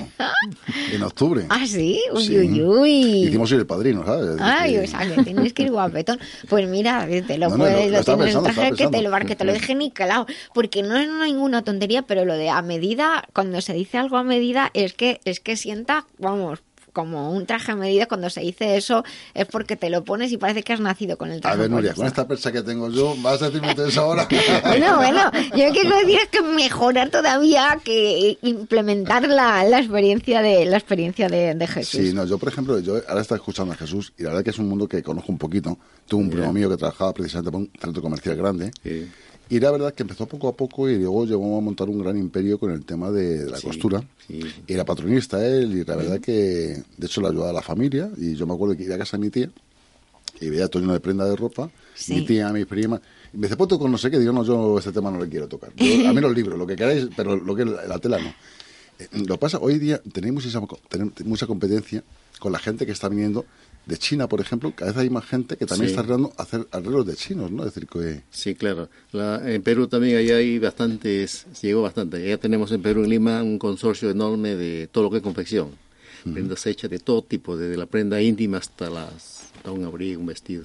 en 0.91 1.03
octubre. 1.03 1.45
¿Ah, 1.49 1.65
sí? 1.65 2.01
Uy, 2.13 2.23
Sí. 2.25 2.37
uy, 2.37 2.61
uy. 2.61 2.91
Hicimos 3.27 3.49
ir 3.51 3.59
el 3.59 3.65
padrino, 3.65 4.05
¿sabes? 4.05 4.35
Ay, 4.41 4.77
o 4.77 4.85
sea, 4.87 4.99
que 5.07 5.23
tienes 5.23 5.53
que 5.53 5.63
ir 5.63 5.71
guapetón. 5.71 6.19
Pues 6.49 6.67
mira, 6.67 7.07
te 7.07 7.37
lo 7.37 7.49
No, 7.49 7.57
puedes, 7.57 7.75
lo- 7.77 7.85
lo 7.85 7.91
lo 7.91 7.97
estaba 7.99 8.17
tienes 8.23 8.35
un 8.35 8.43
pensando, 8.43 8.43
traje 8.43 8.61
estaba 8.73 8.91
que 8.91 8.97
te 8.97 9.01
lo, 9.09 9.25
que 9.25 9.35
te 9.35 9.45
lo 9.45 9.53
deje 9.53 9.75
niquelado. 9.75 10.27
Porque 10.53 10.83
no 10.83 10.97
es 10.97 11.07
ninguna 11.09 11.63
tontería, 11.63 12.01
pero 12.03 12.25
lo 12.25 12.35
de 12.35 12.49
a 12.49 12.61
medida, 12.61 13.23
cuando 13.33 13.61
se 13.61 13.73
dice 13.73 13.97
algo 13.97 14.17
a 14.17 14.23
medida, 14.23 14.69
es 14.73 14.93
que, 14.93 15.21
es 15.25 15.39
que 15.39 15.55
sienta, 15.55 16.05
vamos, 16.19 16.59
como 16.93 17.31
un 17.31 17.45
traje 17.45 17.71
a 17.71 17.75
medida. 17.75 18.05
Cuando 18.05 18.29
se 18.29 18.41
dice 18.41 18.77
eso, 18.77 19.03
es 19.33 19.45
porque 19.47 19.75
te 19.75 19.89
lo 19.89 20.03
pones 20.03 20.31
y 20.31 20.37
parece 20.37 20.63
que 20.63 20.73
has 20.73 20.79
nacido 20.79 21.17
con 21.17 21.31
el 21.31 21.39
A 21.39 21.41
traje. 21.41 21.57
ver, 21.57 21.69
Nuria, 21.71 21.93
con 21.93 22.05
esta 22.05 22.27
persa 22.27 22.51
que 22.51 22.61
tengo 22.61 22.89
yo, 22.89 23.15
¿vas 23.21 23.41
a 23.41 23.49
decirme 23.49 23.75
eso 23.87 24.01
ahora? 24.01 24.27
Bueno, 24.63 24.95
bueno, 24.97 25.31
yo 25.55 25.69
quiero 25.71 25.97
decir 25.97 26.19
es 26.23 26.29
que 26.29 26.41
mejorar 26.41 27.09
todavía 27.09 27.79
que 27.83 28.37
implementar 28.41 29.27
la, 29.27 29.63
la 29.63 29.79
experiencia 29.79 30.41
de 30.41 30.65
la 30.65 30.77
experiencia 30.77 31.27
de, 31.27 31.53
de 31.55 31.67
Jesús. 31.67 31.99
Sí, 31.99 32.13
no, 32.13 32.25
yo 32.25 32.37
por 32.37 32.49
ejemplo, 32.49 32.79
yo 32.79 33.01
ahora 33.07 33.21
estoy 33.21 33.37
escuchando 33.37 33.73
a 33.73 33.75
Jesús 33.77 34.13
y 34.17 34.23
la 34.23 34.29
verdad 34.29 34.43
que 34.43 34.49
es 34.51 34.59
un 34.59 34.69
mundo 34.69 34.87
que 34.87 35.01
conozco 35.03 35.31
un 35.31 35.37
poquito. 35.37 35.77
Tuve 36.07 36.21
un 36.21 36.29
primo 36.29 36.51
mío 36.53 36.69
que 36.69 36.77
trabajaba 36.77 37.13
precisamente 37.13 37.51
para 37.51 37.63
un 37.63 37.71
centro 37.81 38.01
comercial 38.01 38.35
grande 38.35 38.71
y 39.55 39.59
la 39.59 39.71
verdad 39.71 39.93
que 39.93 40.03
empezó 40.03 40.25
poco 40.27 40.47
a 40.47 40.55
poco 40.55 40.89
y 40.89 40.97
luego 40.97 41.25
llegó 41.25 41.57
a 41.57 41.61
montar 41.61 41.89
un 41.89 41.99
gran 41.99 42.17
imperio 42.17 42.57
con 42.57 42.71
el 42.71 42.83
tema 42.85 43.11
de 43.11 43.45
la 43.49 43.59
costura. 43.61 44.03
Y 44.29 44.41
era 44.67 44.83
patronista 44.85 45.45
él 45.45 45.77
y 45.77 45.83
la 45.83 45.95
verdad 45.95 46.19
que 46.19 46.81
de 46.97 47.05
hecho 47.07 47.21
le 47.21 47.27
ayudaba 47.27 47.49
a 47.49 47.53
la 47.53 47.61
familia 47.61 48.09
y 48.17 48.35
yo 48.35 48.47
me 48.47 48.53
acuerdo 48.53 48.75
que 48.75 48.83
iba 48.83 48.95
a 48.95 48.97
casa 48.97 49.17
de 49.17 49.21
mi 49.21 49.29
tía 49.29 49.49
y 50.41 50.49
veía 50.49 50.67
todo 50.67 50.81
lleno 50.81 50.93
de 50.93 50.99
prenda 50.99 51.25
de 51.25 51.35
ropa, 51.35 51.69
Sí. 51.93 52.15
mi 52.15 52.25
tía, 52.25 52.49
mi 52.51 52.65
prima, 52.65 52.99
y 53.33 53.37
me 53.37 53.47
dice, 53.47 53.55
ponte 53.55 53.77
con 53.77 53.91
no 53.91 53.97
sé 53.97 54.09
qué, 54.09 54.17
digo, 54.19 54.33
no, 54.33 54.43
yo 54.43 54.79
este 54.79 54.91
tema 54.91 55.11
no 55.11 55.19
le 55.23 55.29
quiero 55.29 55.47
tocar. 55.47 55.71
Yo- 55.75 56.09
a 56.09 56.13
mí 56.13 56.19
los 56.21 56.33
libros, 56.35 56.57
lo 56.57 56.65
que 56.65 56.75
queráis, 56.75 57.07
pero 57.15 57.35
lo 57.35 57.55
que 57.55 57.65
la, 57.65 57.85
la 57.85 57.99
tela 57.99 58.17
no. 58.19 58.29
Eh, 58.99 59.07
Lo 59.25 59.35
que 59.35 59.37
pasa, 59.39 59.59
hoy 59.59 59.77
día 59.79 60.01
tenemos 60.11 60.45
mucha, 60.45 60.59
tenemos 60.89 61.13
mucha 61.25 61.45
competencia 61.47 62.03
con 62.39 62.51
la 62.51 62.59
gente 62.59 62.85
que 62.85 62.91
está 62.91 63.09
viniendo 63.09 63.45
de 63.85 63.97
China, 63.97 64.27
por 64.29 64.39
ejemplo, 64.39 64.71
cada 64.75 64.91
vez 64.91 65.01
hay 65.01 65.09
más 65.09 65.25
gente 65.25 65.57
que 65.57 65.65
también 65.65 65.89
Sí. 65.89 65.91
está 65.91 66.01
arreglando 66.01 66.33
hacer 66.37 66.65
arreglos 66.71 67.05
de 67.05 67.15
chinos, 67.15 67.51
¿no? 67.51 67.65
Es 67.65 67.73
decir, 67.73 67.87
que... 67.89 68.21
Sí, 68.31 68.55
claro. 68.55 68.89
La- 69.11 69.41
en 69.53 69.61
Perú 69.61 69.87
también 69.87 70.17
ahí 70.17 70.29
hay 70.31 70.57
bastantes, 70.59 71.45
llegó 71.61 71.81
bastante. 71.81 72.25
Ya 72.27 72.37
tenemos 72.37 72.71
en 72.71 72.81
Perú, 72.81 73.03
en 73.03 73.09
Lima, 73.09 73.43
un 73.43 73.59
consorcio 73.59 74.09
enorme 74.09 74.55
de 74.55 74.87
todo 74.87 75.05
lo 75.05 75.09
que 75.11 75.17
es 75.17 75.23
confección. 75.23 75.69
Prendas 76.23 76.65
hechas 76.67 76.89
de 76.89 76.99
todo 76.99 77.21
tipo, 77.21 77.57
desde 77.57 77.75
la 77.75 77.85
prenda 77.85 78.21
íntima 78.21 78.57
hasta, 78.57 78.89
las, 78.89 79.49
hasta 79.57 79.71
un 79.71 79.83
abrigo, 79.83 80.21
un 80.21 80.27
vestido. 80.27 80.63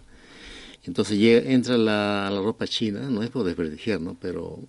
Entonces 0.84 1.18
llega, 1.18 1.50
entra 1.50 1.76
la, 1.76 2.30
la 2.32 2.40
ropa 2.40 2.66
china, 2.68 3.00
no 3.10 3.24
es 3.24 3.30
por 3.30 3.44
desprestigiar, 3.44 4.00
¿no? 4.00 4.16
Pero 4.20 4.60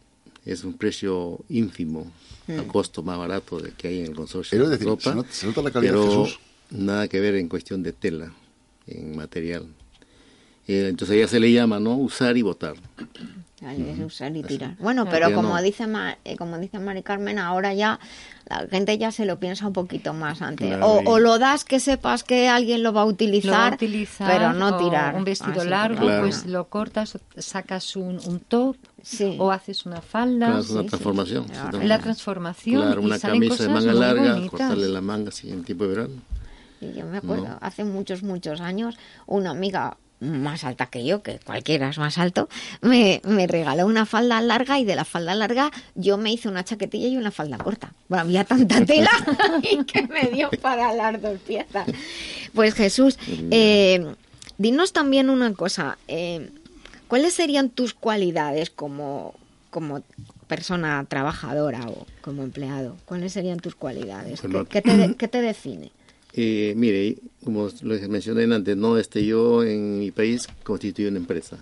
es 0.46 0.64
un 0.64 0.74
precio 0.74 1.40
ínfimo, 1.50 2.12
al 2.48 2.66
costo 2.66 3.04
más 3.04 3.20
barato 3.20 3.60
de 3.60 3.72
que 3.74 3.88
hay 3.90 4.00
en 4.00 4.06
el 4.08 4.16
consorcio 4.16 4.50
Pero 4.58 4.64
es 4.64 4.70
de 4.72 4.76
decir, 4.78 4.88
ropa. 4.88 5.04
se 5.04 5.16
nota- 5.16 5.32
se 5.32 5.46
nota 5.46 5.62
la 5.62 5.70
calidad, 5.72 5.92
pero 5.94 6.24
Jesús. 6.26 6.40
Nada 6.72 7.08
que 7.08 7.20
ver 7.20 7.36
en 7.36 7.48
cuestión 7.50 7.84
de 7.84 7.94
tela, 7.94 8.32
en 8.88 9.16
material. 9.16 9.66
Eh, 10.68 10.88
entonces 10.90 11.18
ya 11.20 11.28
se 11.28 11.40
le 11.40 11.52
llama, 11.52 11.80
¿no? 11.80 11.96
Usar 11.98 12.38
y 12.38 12.42
botar. 12.44 12.76
Es 13.62 14.00
usar 14.00 14.34
y 14.38 14.42
tirar. 14.44 14.78
Bueno, 14.80 15.04
Claro. 15.04 15.18
pero 15.18 15.30
Ya 15.32 15.36
como 15.36 15.50
no. 15.56 15.62
dice 15.62 15.86
Ma- 15.86 16.18
eh, 16.24 16.38
como 16.38 16.58
dice 16.60 16.80
Mari 16.80 17.04
Carmen, 17.04 17.40
ahora 17.40 17.74
ya 17.74 18.00
la 18.50 18.66
gente 18.70 18.98
ya 18.98 19.12
se 19.12 19.26
lo 19.26 19.38
piensa 19.38 19.68
un 19.68 19.74
poquito 19.74 20.14
más 20.14 20.42
antes. 20.42 20.68
Claro, 20.68 20.86
o, 20.88 21.04
o 21.12 21.20
lo 21.20 21.40
das 21.40 21.66
que 21.66 21.82
sepas 21.82 22.24
que 22.24 22.48
alguien 22.48 22.84
lo 22.84 22.94
va 22.94 23.02
a 23.02 23.06
utilizar, 23.06 23.52
Lo 23.52 23.58
va 23.58 23.68
a 23.68 23.74
utilizar, 23.74 24.32
pero 24.32 24.54
no 24.54 24.78
tirar. 24.78 25.16
Un 25.16 25.26
vestido 25.26 25.52
Así 25.52 25.62
que- 25.62 25.70
largo, 25.70 26.00
Claro. 26.06 26.22
pues 26.24 26.46
lo 26.46 26.70
cortas, 26.70 27.16
o 27.16 27.20
sacas 27.38 27.98
un, 27.98 28.20
un 28.28 28.40
top 28.40 28.78
o 29.40 29.52
haces 29.52 29.86
una 29.86 30.00
falda. 30.02 30.46
Claro, 30.46 30.62
es 30.62 30.70
una 30.70 30.84
transformación. 30.86 31.46
Sí. 31.48 31.86
La 31.88 32.00
transformación. 32.00 32.82
Claro, 32.82 33.02
y 33.02 33.06
una 33.06 33.18
salen 33.20 33.42
camisa 33.42 33.64
de 33.64 33.70
manga 33.70 33.94
larga, 33.94 34.34
bonitas. 34.36 34.50
cortarle 34.52 34.88
la 34.88 35.02
manga 35.02 35.30
así 35.30 35.50
en 35.52 35.64
tiempo 35.66 35.84
de 35.86 35.90
verano. 35.90 36.14
Y 36.82 36.94
yo 36.94 37.06
me 37.06 37.18
acuerdo, 37.18 37.48
No. 37.50 37.58
hace 37.62 37.84
muchos, 37.84 38.24
muchos 38.24 38.62
años, 38.62 38.98
una 39.26 39.52
amiga 39.52 39.98
más 40.22 40.66
alta 40.66 40.88
que 40.88 41.06
yo, 41.06 41.24
que 41.24 41.40
cualquiera 41.40 41.90
es 41.90 41.98
más 41.98 42.18
alto, 42.18 42.50
me, 42.82 43.22
me 43.24 43.48
regaló 43.48 43.86
una 43.86 44.06
falda 44.06 44.42
larga 44.42 44.78
y 44.78 44.84
de 44.84 44.96
la 44.98 45.06
falda 45.06 45.34
larga 45.34 45.72
yo 45.96 46.18
me 46.18 46.32
hice 46.34 46.50
una 46.50 46.66
chaquetilla 46.66 47.08
y 47.08 47.16
una 47.16 47.32
falda 47.32 47.58
corta. 47.58 47.94
Bueno, 48.10 48.24
había 48.24 48.44
tanta 48.44 48.86
tela 48.86 49.10
y 49.64 49.84
que 49.86 50.04
me 50.08 50.26
dio 50.30 50.50
para 50.62 50.94
las 50.94 51.22
dos 51.22 51.40
piezas. 51.40 51.88
Pues 52.54 52.74
Jesús, 52.74 53.18
eh, 53.52 54.14
dinos 54.58 54.92
también 54.92 55.30
una 55.30 55.54
cosa. 55.54 55.98
eh, 56.10 56.50
¿Cuáles 57.08 57.34
serían 57.34 57.70
tus 57.70 57.94
cualidades 57.94 58.70
como, 58.70 59.34
como 59.72 60.02
persona 60.48 61.04
trabajadora 61.08 61.82
o 61.88 62.06
como 62.22 62.44
empleado? 62.44 62.98
¿Cuáles 63.06 63.34
serían 63.34 63.60
tus 63.60 63.74
cualidades? 63.76 64.42
¿Qué, 64.42 64.66
qué 64.70 64.82
te, 64.82 65.16
qué 65.18 65.28
te 65.28 65.42
define? 65.42 65.92
Eh, 66.34 66.74
mire, 66.76 67.18
como 67.44 67.70
lo 67.82 68.10
mencioné 68.10 68.54
antes, 68.54 68.78
no, 68.78 68.98
este, 68.98 69.26
yo 69.26 69.64
en 69.64 70.00
mi 70.00 70.12
país 70.12 70.48
constituí 70.64 71.06
una 71.06 71.18
empresa. 71.18 71.58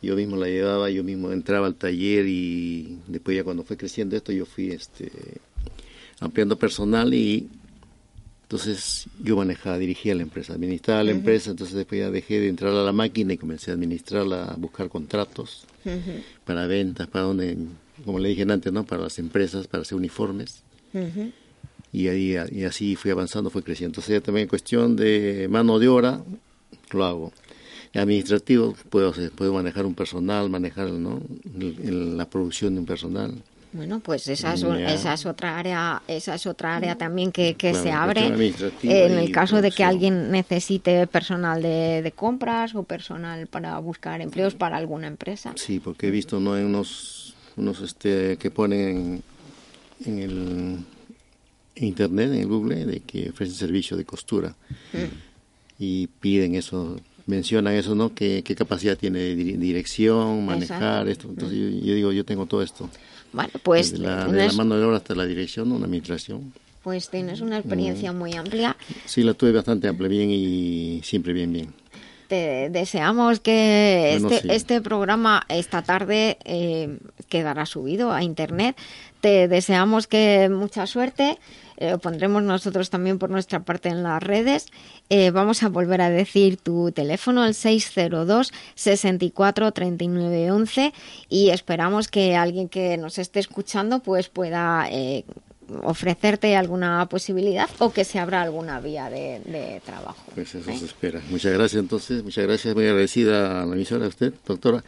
Yo 0.00 0.14
mismo 0.16 0.36
la 0.36 0.46
llevaba, 0.46 0.90
yo 0.90 1.02
mismo 1.02 1.32
entraba 1.32 1.66
al 1.66 1.74
taller 1.74 2.26
y 2.26 2.98
después 3.08 3.36
ya 3.36 3.44
cuando 3.44 3.64
fue 3.64 3.76
creciendo 3.76 4.16
esto 4.16 4.30
yo 4.32 4.46
fui 4.46 4.70
este, 4.70 5.10
ampliando 6.20 6.56
personal 6.56 7.12
y 7.12 7.48
entonces 8.42 9.06
yo 9.22 9.36
manejaba, 9.36 9.76
dirigía 9.76 10.14
la 10.14 10.22
empresa, 10.22 10.54
administraba 10.54 11.02
la 11.02 11.10
empresa, 11.10 11.50
entonces 11.50 11.76
después 11.76 12.00
ya 12.00 12.10
dejé 12.10 12.40
de 12.40 12.48
entrar 12.48 12.72
a 12.72 12.82
la 12.82 12.92
máquina 12.92 13.34
y 13.34 13.36
comencé 13.36 13.72
a 13.72 13.74
administrarla, 13.74 14.44
a 14.44 14.54
buscar 14.54 14.88
contratos 14.88 15.64
para 16.46 16.66
ventas, 16.66 17.08
para 17.08 17.26
donde, 17.26 17.58
como 18.06 18.18
le 18.18 18.30
dije 18.30 18.42
antes, 18.42 18.72
¿no? 18.72 18.84
para 18.84 19.02
las 19.02 19.18
empresas, 19.18 19.66
para 19.66 19.82
hacer 19.82 19.98
uniformes 19.98 20.62
y 21.92 22.08
ahí 22.08 22.36
y 22.52 22.64
así 22.64 22.96
fui 22.96 23.10
avanzando, 23.10 23.50
fue 23.50 23.62
creciendo. 23.62 23.92
Entonces 23.92 24.14
ya 24.14 24.20
también 24.20 24.48
cuestión 24.48 24.96
de 24.96 25.46
mano 25.50 25.78
de 25.78 25.88
obra 25.88 26.20
lo 26.90 27.04
hago. 27.04 27.32
Administrativo 27.94 28.76
puedo 28.90 29.12
puedo 29.34 29.52
manejar 29.54 29.86
un 29.86 29.94
personal, 29.94 30.50
manejar 30.50 30.90
¿no? 30.90 31.20
El- 31.58 31.76
el- 31.82 32.16
la 32.16 32.28
producción 32.28 32.74
de 32.74 32.80
un 32.80 32.86
personal. 32.86 33.34
Bueno, 33.72 34.00
pues 34.00 34.26
esa 34.28 34.54
es, 34.54 34.62
Ya. 34.62 34.94
esa 34.94 35.12
es 35.12 35.26
otra 35.26 35.58
área, 35.58 36.02
esa 36.08 36.34
es 36.34 36.46
otra 36.46 36.76
área 36.76 36.96
también 36.96 37.32
que, 37.32 37.54
que 37.54 37.74
se 37.74 37.90
abre 37.92 38.26
en 38.82 39.12
el 39.18 39.30
caso 39.30 39.60
de 39.60 39.70
que 39.72 39.84
alguien 39.84 40.30
necesite 40.30 41.06
personal 41.06 41.60
de, 41.60 42.00
de 42.02 42.12
compras 42.12 42.74
o 42.74 42.82
personal 42.84 43.46
para 43.46 43.78
buscar 43.78 44.22
empleos 44.22 44.54
para 44.54 44.76
alguna 44.78 45.06
empresa. 45.06 45.52
Sí, 45.56 45.80
porque 45.80 46.08
he 46.08 46.10
visto 46.10 46.40
no 46.40 46.56
en 46.56 46.64
unos 46.66 47.34
unos 47.56 47.80
este 47.82 48.36
que 48.38 48.50
ponen 48.50 49.22
en, 50.06 50.12
en 50.12 50.18
el 50.18 50.76
internet, 51.86 52.30
en 52.32 52.40
el 52.40 52.46
Google, 52.46 52.84
de 52.86 53.00
que 53.00 53.30
ofrecen 53.30 53.54
servicio 53.56 53.96
de 53.96 54.04
costura 54.04 54.54
Mm. 54.92 54.98
y 55.78 56.06
piden 56.06 56.54
eso 56.54 56.98
mencionan 57.26 57.74
eso, 57.74 57.94
¿no? 57.94 58.14
¿Qué, 58.14 58.42
qué 58.42 58.54
capacidad 58.54 58.96
tiene 58.96 59.18
de 59.18 59.36
di- 59.36 59.56
dirección, 59.58 60.46
manejar 60.46 61.06
Exacto. 61.06 61.10
esto? 61.10 61.28
Entonces 61.28 61.58
yo, 61.58 61.86
yo 61.86 61.94
digo, 61.94 62.12
yo 62.12 62.24
tengo 62.24 62.46
todo 62.46 62.62
esto. 62.62 62.88
Bueno, 63.34 63.50
pues 63.62 63.92
Desde 63.92 64.02
la, 64.04 64.26
la 64.26 64.52
mano 64.54 64.76
de 64.78 64.84
obra 64.84 64.96
hasta 64.96 65.14
la 65.14 65.26
dirección, 65.26 65.68
la 65.68 65.84
administración. 65.84 66.54
Pues 66.82 67.10
tienes 67.10 67.42
una 67.42 67.58
experiencia 67.58 68.12
muy 68.14 68.32
amplia. 68.32 68.76
Sí, 69.04 69.22
la 69.22 69.34
tuve 69.34 69.52
bastante 69.52 69.88
amplia, 69.88 70.08
bien 70.08 70.30
y 70.30 71.02
siempre 71.04 71.34
bien, 71.34 71.52
bien. 71.52 71.74
Te 72.28 72.70
deseamos 72.70 73.40
que 73.40 74.16
Bueno, 74.20 74.28
este, 74.34 74.48
sí. 74.48 74.54
este 74.54 74.80
programa 74.80 75.44
esta 75.50 75.82
tarde 75.82 76.38
eh, 76.44 76.96
quedará 77.28 77.66
subido 77.66 78.10
a 78.12 78.22
internet. 78.22 78.74
Te 79.20 79.48
deseamos 79.48 80.06
que 80.06 80.48
mucha 80.50 80.86
suerte. 80.86 81.38
Eh, 81.78 81.90
lo 81.90 81.98
pondremos 81.98 82.42
nosotros 82.42 82.90
también 82.90 83.18
por 83.18 83.30
nuestra 83.30 83.60
parte 83.60 83.88
en 83.88 84.02
las 84.02 84.22
redes. 84.22 84.66
Eh, 85.10 85.30
vamos 85.30 85.62
a 85.62 85.68
volver 85.68 86.00
a 86.00 86.10
decir 86.10 86.56
tu 86.56 86.90
teléfono, 86.92 87.44
el 87.46 87.54
602 87.54 88.52
64 88.74 89.72
39 89.72 90.50
11 90.50 90.92
y 91.28 91.50
esperamos 91.50 92.08
que 92.08 92.36
alguien 92.36 92.68
que 92.68 92.96
nos 92.96 93.18
esté 93.18 93.40
escuchando 93.40 94.00
pues 94.00 94.28
pueda 94.28 94.88
eh, 94.90 95.24
ofrecerte 95.82 96.56
alguna 96.56 97.06
posibilidad 97.06 97.68
o 97.78 97.92
que 97.92 98.04
se 98.04 98.18
abra 98.18 98.42
alguna 98.42 98.80
vía 98.80 99.08
de, 99.08 99.40
de 99.44 99.80
trabajo. 99.84 100.24
Pues 100.34 100.54
eso 100.54 100.72
se 100.76 100.84
espera. 100.84 101.20
Muchas 101.30 101.52
gracias 101.52 101.80
entonces, 101.80 102.24
muchas 102.24 102.44
gracias, 102.44 102.74
muy 102.74 102.86
agradecida 102.86 103.62
a 103.62 103.66
la 103.66 103.74
emisora, 103.74 104.06
a 104.06 104.08
usted, 104.08 104.32
doctora. 104.46 104.82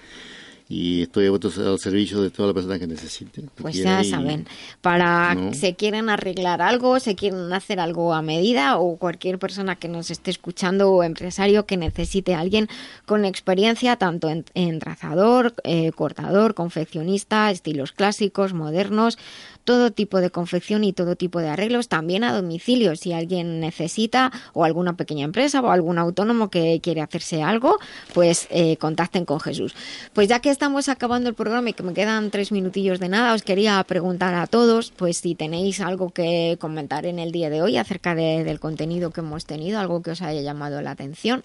Y 0.73 1.03
estoy 1.03 1.27
al 1.27 1.79
servicio 1.81 2.23
de 2.23 2.31
toda 2.31 2.47
la 2.47 2.55
persona 2.55 2.79
que 2.79 2.87
necesite. 2.87 3.43
Pues 3.57 3.75
ya 3.75 4.05
saben, 4.05 4.47
para 4.81 5.35
¿no? 5.35 5.53
se 5.53 5.75
quieren 5.75 6.09
arreglar 6.09 6.63
algo, 6.63 7.01
se 7.01 7.17
quieren 7.17 7.53
hacer 7.53 7.81
algo 7.81 8.15
a 8.15 8.23
medida 8.23 8.79
o 8.79 8.97
cualquier 8.97 9.41
persona 9.41 9.75
que 9.75 9.89
nos 9.89 10.13
esté 10.13 10.31
escuchando 10.31 10.93
o 10.93 11.03
empresario 11.03 11.67
que 11.67 11.77
necesite 11.77 12.35
a 12.35 12.41
alguien 12.41 12.69
con 13.05 13.25
experiencia 13.25 13.97
tanto 13.97 14.29
en, 14.29 14.45
en 14.55 14.79
trazador, 14.79 15.55
eh, 15.65 15.91
cortador, 15.91 16.55
confeccionista, 16.55 17.51
estilos 17.51 17.91
clásicos, 17.91 18.55
modernos, 18.55 19.19
todo 19.65 19.91
tipo 19.93 20.21
de 20.21 20.31
confección 20.31 20.85
y 20.85 20.93
todo 20.93 21.17
tipo 21.17 21.41
de 21.41 21.49
arreglos, 21.49 21.89
también 21.89 22.25
a 22.25 22.33
domicilio, 22.35 22.97
si 22.97 23.13
alguien 23.13 23.61
necesita 23.61 24.33
o 24.53 24.65
alguna 24.65 24.97
pequeña 24.97 25.25
empresa 25.25 25.61
o 25.61 25.71
algún 25.71 25.99
autónomo 25.99 26.51
que 26.51 26.81
quiere 26.83 27.01
hacerse 27.01 27.43
algo, 27.43 27.79
pues 28.15 28.47
eh, 28.51 28.77
contacten 28.79 29.25
con 29.25 29.41
Jesús. 29.41 29.75
Pues 30.13 30.29
ya 30.29 30.41
que 30.41 30.51
estamos 30.51 30.89
acabando 30.89 31.29
el 31.29 31.35
programa 31.35 31.71
y 31.71 31.73
que 31.73 31.83
me 31.83 31.95
quedan 31.95 32.31
tres 32.31 32.53
minutillos 32.53 32.99
de 33.01 33.09
nada, 33.09 33.35
os 33.35 33.43
quería 33.43 33.83
preguntar 33.85 34.35
a 34.35 34.47
todos, 34.47 34.93
pues 34.97 35.19
si 35.19 35.35
tenéis 35.35 35.81
algo 35.81 36.11
que 36.11 36.57
comentar 36.61 37.07
en 37.07 37.19
el 37.19 37.33
día 37.33 37.51
de 37.51 37.63
hoy 37.63 37.77
acerca 37.77 38.15
de- 38.15 38.45
del 38.45 38.61
contenido 38.61 39.11
que 39.11 39.21
hemos 39.21 39.45
tenido, 39.45 39.79
algo 39.79 40.03
que 40.03 40.11
os 40.13 40.23
haya 40.23 40.41
llamado 40.41 40.81
la 40.83 40.93
atención. 40.93 41.45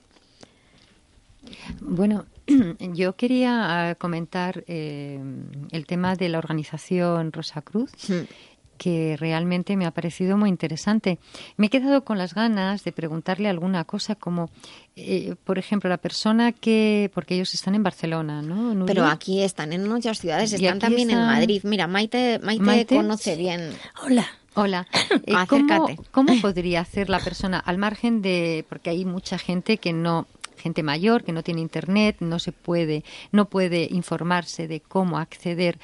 Bueno, 1.80 2.26
yo 2.80 3.16
quería 3.16 3.90
ah, 3.90 3.96
comentar 3.96 4.64
eh, 4.68 5.20
el 5.72 5.86
tema 5.86 6.16
de 6.16 6.30
la 6.30 6.38
organización 6.38 7.32
Rosa 7.32 7.62
Cruz, 7.62 7.92
que 8.78 9.16
realmente 9.18 9.78
me 9.78 9.86
ha 9.86 9.92
parecido 9.92 10.38
muy 10.38 10.50
interesante. 10.50 11.20
Me 11.58 11.68
he 11.68 11.70
quedado 11.70 12.04
con 12.04 12.18
las 12.18 12.34
ganas 12.34 12.84
de 12.84 12.92
preguntarle 12.92 13.50
alguna 13.50 13.86
cosa 13.86 14.16
como, 14.16 14.50
eh, 14.96 15.36
por 15.44 15.58
ejemplo, 15.58 15.90
la 15.90 15.98
persona 15.98 16.52
que, 16.52 17.10
porque 17.14 17.36
ellos 17.36 17.54
están 17.54 17.76
en 17.76 17.84
Barcelona, 17.84 18.42
¿no? 18.42 18.74
Nuria? 18.74 18.94
Pero 18.94 19.06
aquí 19.06 19.42
están 19.42 19.74
en 19.74 19.88
muchas 19.88 20.20
ciudades, 20.20 20.52
están 20.54 20.80
también 20.80 21.10
en 21.10 21.20
Madrid. 21.20 21.62
Mira, 21.64 21.88
Maite, 21.88 22.40
Maite, 22.44 22.64
Maite. 22.64 22.96
conoce 22.96 23.36
bien. 23.36 23.72
Hola. 24.04 24.28
Hola. 24.56 24.88
Eh, 25.28 25.34
¿cómo, 25.48 25.66
Acércate. 25.66 26.00
¿Cómo 26.12 26.42
podría 26.42 26.82
hacer 26.82 27.10
la 27.10 27.20
persona 27.20 27.58
al 27.58 27.78
margen 27.78 28.22
de, 28.22 28.66
porque 28.70 28.90
hay 28.90 29.06
mucha 29.06 29.38
gente 29.38 29.78
que 29.78 29.94
no, 29.94 30.28
gente 30.58 30.84
mayor 30.84 31.24
que 31.24 31.32
no 31.34 31.44
tiene 31.44 31.62
internet, 31.62 32.18
no 32.20 32.40
se 32.40 32.52
puede, 32.52 33.04
no 33.32 33.46
puede 33.50 33.88
informarse 33.92 34.68
de 34.68 34.80
cómo 34.82 35.18
acceder. 35.18 35.78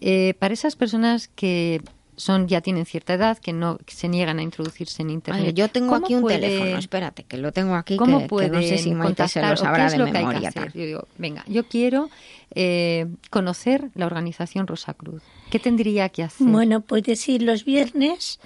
Eh, 0.00 0.34
para 0.38 0.54
esas 0.54 0.76
personas 0.76 1.28
que 1.28 1.80
son 2.16 2.46
ya 2.46 2.60
tienen 2.60 2.86
cierta 2.86 3.14
edad, 3.14 3.38
que 3.38 3.52
no 3.52 3.78
que 3.78 3.92
se 3.92 4.06
niegan 4.08 4.38
a 4.38 4.42
introducirse 4.42 5.02
en 5.02 5.10
internet. 5.10 5.46
Ay, 5.48 5.52
yo 5.52 5.68
tengo 5.68 5.92
¿cómo 5.94 6.04
aquí 6.06 6.14
un 6.14 6.20
puede- 6.22 6.38
teléfono, 6.40 6.78
espérate, 6.78 7.24
que 7.24 7.36
lo 7.38 7.50
tengo 7.50 7.74
aquí, 7.74 7.96
¿Cómo 7.96 8.26
que, 8.28 8.48
no 8.50 8.62
sé 8.62 8.78
si 8.78 8.92
Maite 8.94 9.26
se 9.26 9.42
lo 9.42 9.56
sabrá 9.56 9.90
de 9.90 9.98
lo 9.98 10.04
que 10.04 10.10
hay 10.18 10.24
que 10.24 10.28
memoria. 10.28 10.48
hacer? 10.50 10.72
Yo 10.72 10.84
digo, 10.84 11.08
venga, 11.18 11.44
yo 11.48 11.64
quiero 11.66 12.10
eh, 12.54 13.06
conocer 13.30 13.90
la 13.94 14.06
organización 14.06 14.68
Rosa 14.68 14.94
Cruz. 14.94 15.22
¿Qué 15.50 15.58
tendría 15.58 16.08
que 16.08 16.22
hacer? 16.22 16.46
Bueno, 16.46 16.82
puedes 16.82 17.28
ir 17.28 17.42
los 17.42 17.64
viernes, 17.64 18.38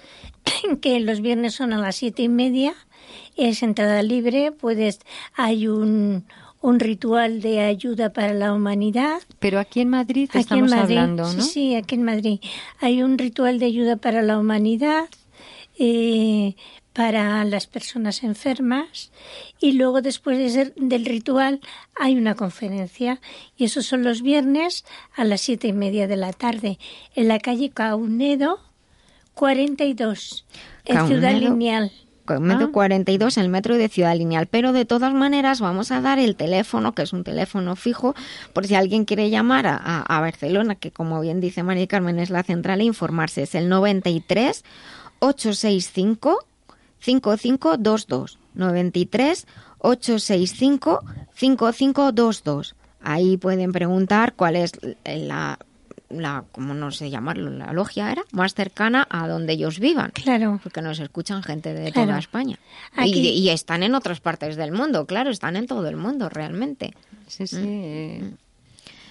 que 0.81 0.99
los 1.01 1.21
viernes 1.21 1.55
son 1.55 1.75
a 1.75 1.79
las 1.79 1.97
siete 1.97 2.23
y 2.23 2.29
media, 2.31 2.73
es 3.39 3.63
entrada 3.63 4.03
libre, 4.03 4.53
puedes, 4.53 5.01
hay 5.35 5.69
un, 5.69 6.25
un 6.61 6.81
ritual 6.81 7.41
de 7.41 7.61
ayuda 7.61 8.13
para 8.13 8.35
la 8.35 8.53
humanidad. 8.53 9.21
Pero 9.39 9.59
aquí 9.61 9.81
en 9.81 9.89
Madrid 9.91 10.29
Aquí 10.31 10.41
estamos 10.41 10.73
en 10.73 10.79
Madrid, 10.79 10.97
hablando, 10.99 11.23
¿no? 11.33 11.43
Sí, 11.43 11.51
sí, 11.51 11.75
aquí 11.77 11.95
en 11.95 12.03
Madrid. 12.03 12.41
Hay 12.81 13.03
un 13.03 13.17
ritual 13.19 13.59
de 13.59 13.67
ayuda 13.67 13.97
para 13.97 14.23
la 14.23 14.39
humanidad, 14.39 15.09
eh, 15.79 16.55
para 16.93 17.45
las 17.45 17.69
personas 17.69 18.25
enfermas, 18.25 19.13
y 19.61 19.73
luego 19.73 20.03
después 20.03 20.37
de 20.37 20.51
ser- 20.51 20.75
del 20.75 21.05
ritual 21.05 21.61
hay 21.95 22.17
una 22.17 22.35
conferencia, 22.35 23.21
y 23.57 23.65
esos 23.67 23.87
son 23.87 24.03
los 24.03 24.21
viernes 24.23 24.85
a 25.15 25.23
las 25.23 25.41
siete 25.41 25.69
y 25.69 25.73
media 25.73 26.09
de 26.09 26.17
la 26.17 26.33
tarde, 26.33 26.79
en 27.15 27.29
la 27.29 27.39
calle 27.39 27.71
Caunedo 27.71 28.59
42, 29.35 30.45
en 30.87 31.07
Ciudad. 31.07 31.33
Lineal. 31.37 31.93
Metro 32.39 32.67
Ah. 32.67 32.73
42 32.73 33.39
el 33.39 33.49
metro 33.49 33.77
de 33.77 33.89
Ciudad 33.89 34.17
Lineal. 34.17 34.47
Pero 34.47 34.73
de 34.73 34.85
todas 34.85 35.15
maneras 35.15 35.61
vamos 35.61 35.91
a 35.91 36.01
dar 36.01 36.19
el 36.19 36.37
teléfono, 36.37 36.95
que 36.95 37.03
es 37.03 37.13
un 37.13 37.25
teléfono 37.25 37.77
fijo, 37.77 38.15
por 38.53 38.67
si 38.67 38.75
alguien 38.75 39.05
quiere 39.05 39.31
llamar 39.31 39.67
a, 39.67 39.77
a- 39.77 40.03
a 40.17 40.21
Barcelona, 40.21 40.75
que 40.75 40.91
como 40.91 41.21
bien 41.21 41.41
dice 41.41 41.63
María 41.63 41.87
Carmen 41.87 42.19
es 42.19 42.31
la 42.31 42.43
central, 42.43 42.81
e 42.81 42.85
informarse. 42.85 43.43
Es 43.43 43.55
el 43.55 43.69
93 43.69 44.65
865 45.21 46.39
5522. 47.01 48.39
93 48.55 49.47
865 49.79 51.05
5522. 51.35 52.75
Ahí 53.01 53.37
pueden 53.37 53.73
preguntar 53.73 54.35
cuál 54.35 54.57
es 54.57 54.73
la 55.05 55.59
la, 56.11 56.45
como 56.53 56.75
no 56.75 56.91
sé 56.91 57.11
llamarlo, 57.11 57.51
la 57.51 57.73
logia 57.73 58.11
era, 58.11 58.23
más 58.33 58.55
cercana 58.55 59.07
a 59.11 59.29
donde 59.29 59.53
ellos 59.55 59.79
vivan. 59.79 60.11
Claro. 60.13 60.59
Porque 60.63 60.81
nos 60.83 60.99
escuchan 61.01 61.43
gente 61.43 61.75
de 61.75 61.93
Claro. 61.93 62.09
toda 62.09 62.19
España. 62.19 62.59
Aquí- 62.97 63.21
Y, 63.21 63.29
y 63.41 63.51
están 63.51 63.83
en 63.83 63.95
otras 63.95 64.21
partes 64.21 64.57
del 64.57 64.73
mundo, 64.73 65.07
claro, 65.07 65.31
están 65.31 65.57
en 65.57 65.67
todo 65.67 65.89
el 65.89 65.97
mundo 65.97 66.29
realmente. 66.29 66.95
Sí, 67.27 67.47
sí. 67.47 67.57
Mm. 67.57 68.35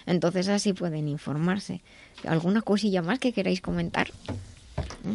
Entonces 0.08 0.48
así 0.48 0.74
pueden 0.74 1.08
informarse. 1.08 1.82
¿Alguna 2.26 2.62
cosilla 2.62 3.02
más 3.02 3.20
que 3.20 3.34
queráis 3.34 3.62
comentar? 3.62 4.08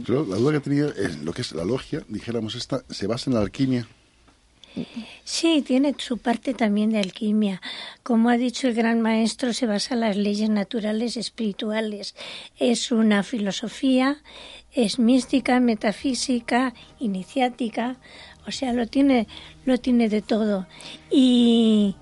Yo 0.07 0.25
la 0.29 0.37
duda 0.37 0.53
que 0.53 0.61
tenía 0.61 0.87
es 0.87 1.19
lo 1.23 1.33
que 1.33 1.43
es 1.43 1.53
la 1.53 1.65
logia, 1.65 2.03
dijéramos 2.09 2.55
esta, 2.55 2.83
se 2.91 3.07
basa 3.07 3.31
en 3.31 3.35
la 3.35 3.41
alquimia. 3.43 3.87
Sí, 5.25 5.63
tiene 5.63 5.95
su 5.99 6.19
parte 6.19 6.55
también 6.55 6.91
de 6.91 6.99
alquimia. 6.99 7.61
Como 8.03 8.29
ha 8.29 8.37
dicho 8.37 8.69
el 8.69 8.75
gran 8.75 9.01
maestro, 9.01 9.53
se 9.53 9.67
basa 9.67 9.95
en 9.95 10.01
las 10.01 10.17
leyes 10.17 10.51
naturales 10.51 11.17
espirituales. 11.17 12.15
Es 12.59 12.91
una 12.91 13.23
filosofía, 13.23 14.19
es 14.73 14.99
mística, 14.99 15.61
metafísica, 15.61 16.75
iniciática, 16.99 17.97
o 18.47 18.51
sea, 18.51 18.73
lo 18.73 18.87
tiene, 18.87 19.29
lo 19.65 19.79
tiene 19.79 20.09
de 20.09 20.23
todo. 20.23 20.67
Y 21.11 21.97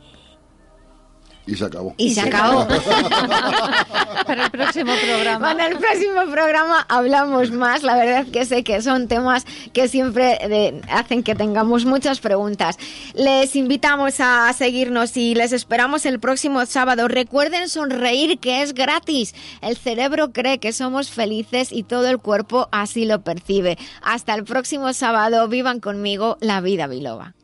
Y 1.47 1.57
se 1.57 1.65
acabó. 1.65 1.95
Y 1.97 2.15
se 2.15 2.21
acabó. 2.21 2.67
Para 4.27 4.45
el 4.45 4.51
próximo 4.51 4.93
programa. 5.05 5.47
Para 5.49 5.67
el 5.67 5.79
próximo 5.79 6.31
programa 6.31 6.87
hablamos 6.89 7.51
más. 7.51 7.83
La 7.83 7.97
verdad 7.97 8.27
que 8.27 8.45
sé 8.45 8.63
que 8.63 8.81
son 8.83 9.09
temas 9.09 9.47
que 9.73 9.89
siempre 9.89 10.39
eh, 10.43 10.81
hacen 10.91 11.23
que 11.23 11.35
tengamos 11.35 11.85
muchas 11.85 12.21
preguntas. 12.21 12.77
Les 13.15 13.57
invitamos 13.57 14.21
a 14.21 14.53
seguirnos 14.53 15.17
y 15.17 15.35
les 15.35 15.53
esperamos 15.53 16.07
el 16.07 16.21
próximo 16.21 16.65
sábado. 16.67 17.09
Recuerden 17.09 17.69
sonreír 17.69 18.39
que 18.39 18.63
es 18.63 18.75
gratis. 18.75 19.35
El 19.63 19.77
cerebro 19.77 20.33
cree 20.33 20.59
que 20.59 20.73
somos 20.73 21.11
felices 21.11 21.73
y 21.73 21.83
todo 21.83 22.09
el 22.09 22.19
cuerpo 22.19 22.69
así 22.71 23.07
lo 23.07 23.23
percibe. 23.23 23.79
Hasta 24.03 24.35
el 24.35 24.45
próximo 24.45 24.93
sábado. 24.93 25.49
Vivan 25.49 25.81
conmigo 25.81 26.37
la 26.41 26.61
vida 26.61 26.87
biloba. 26.87 27.35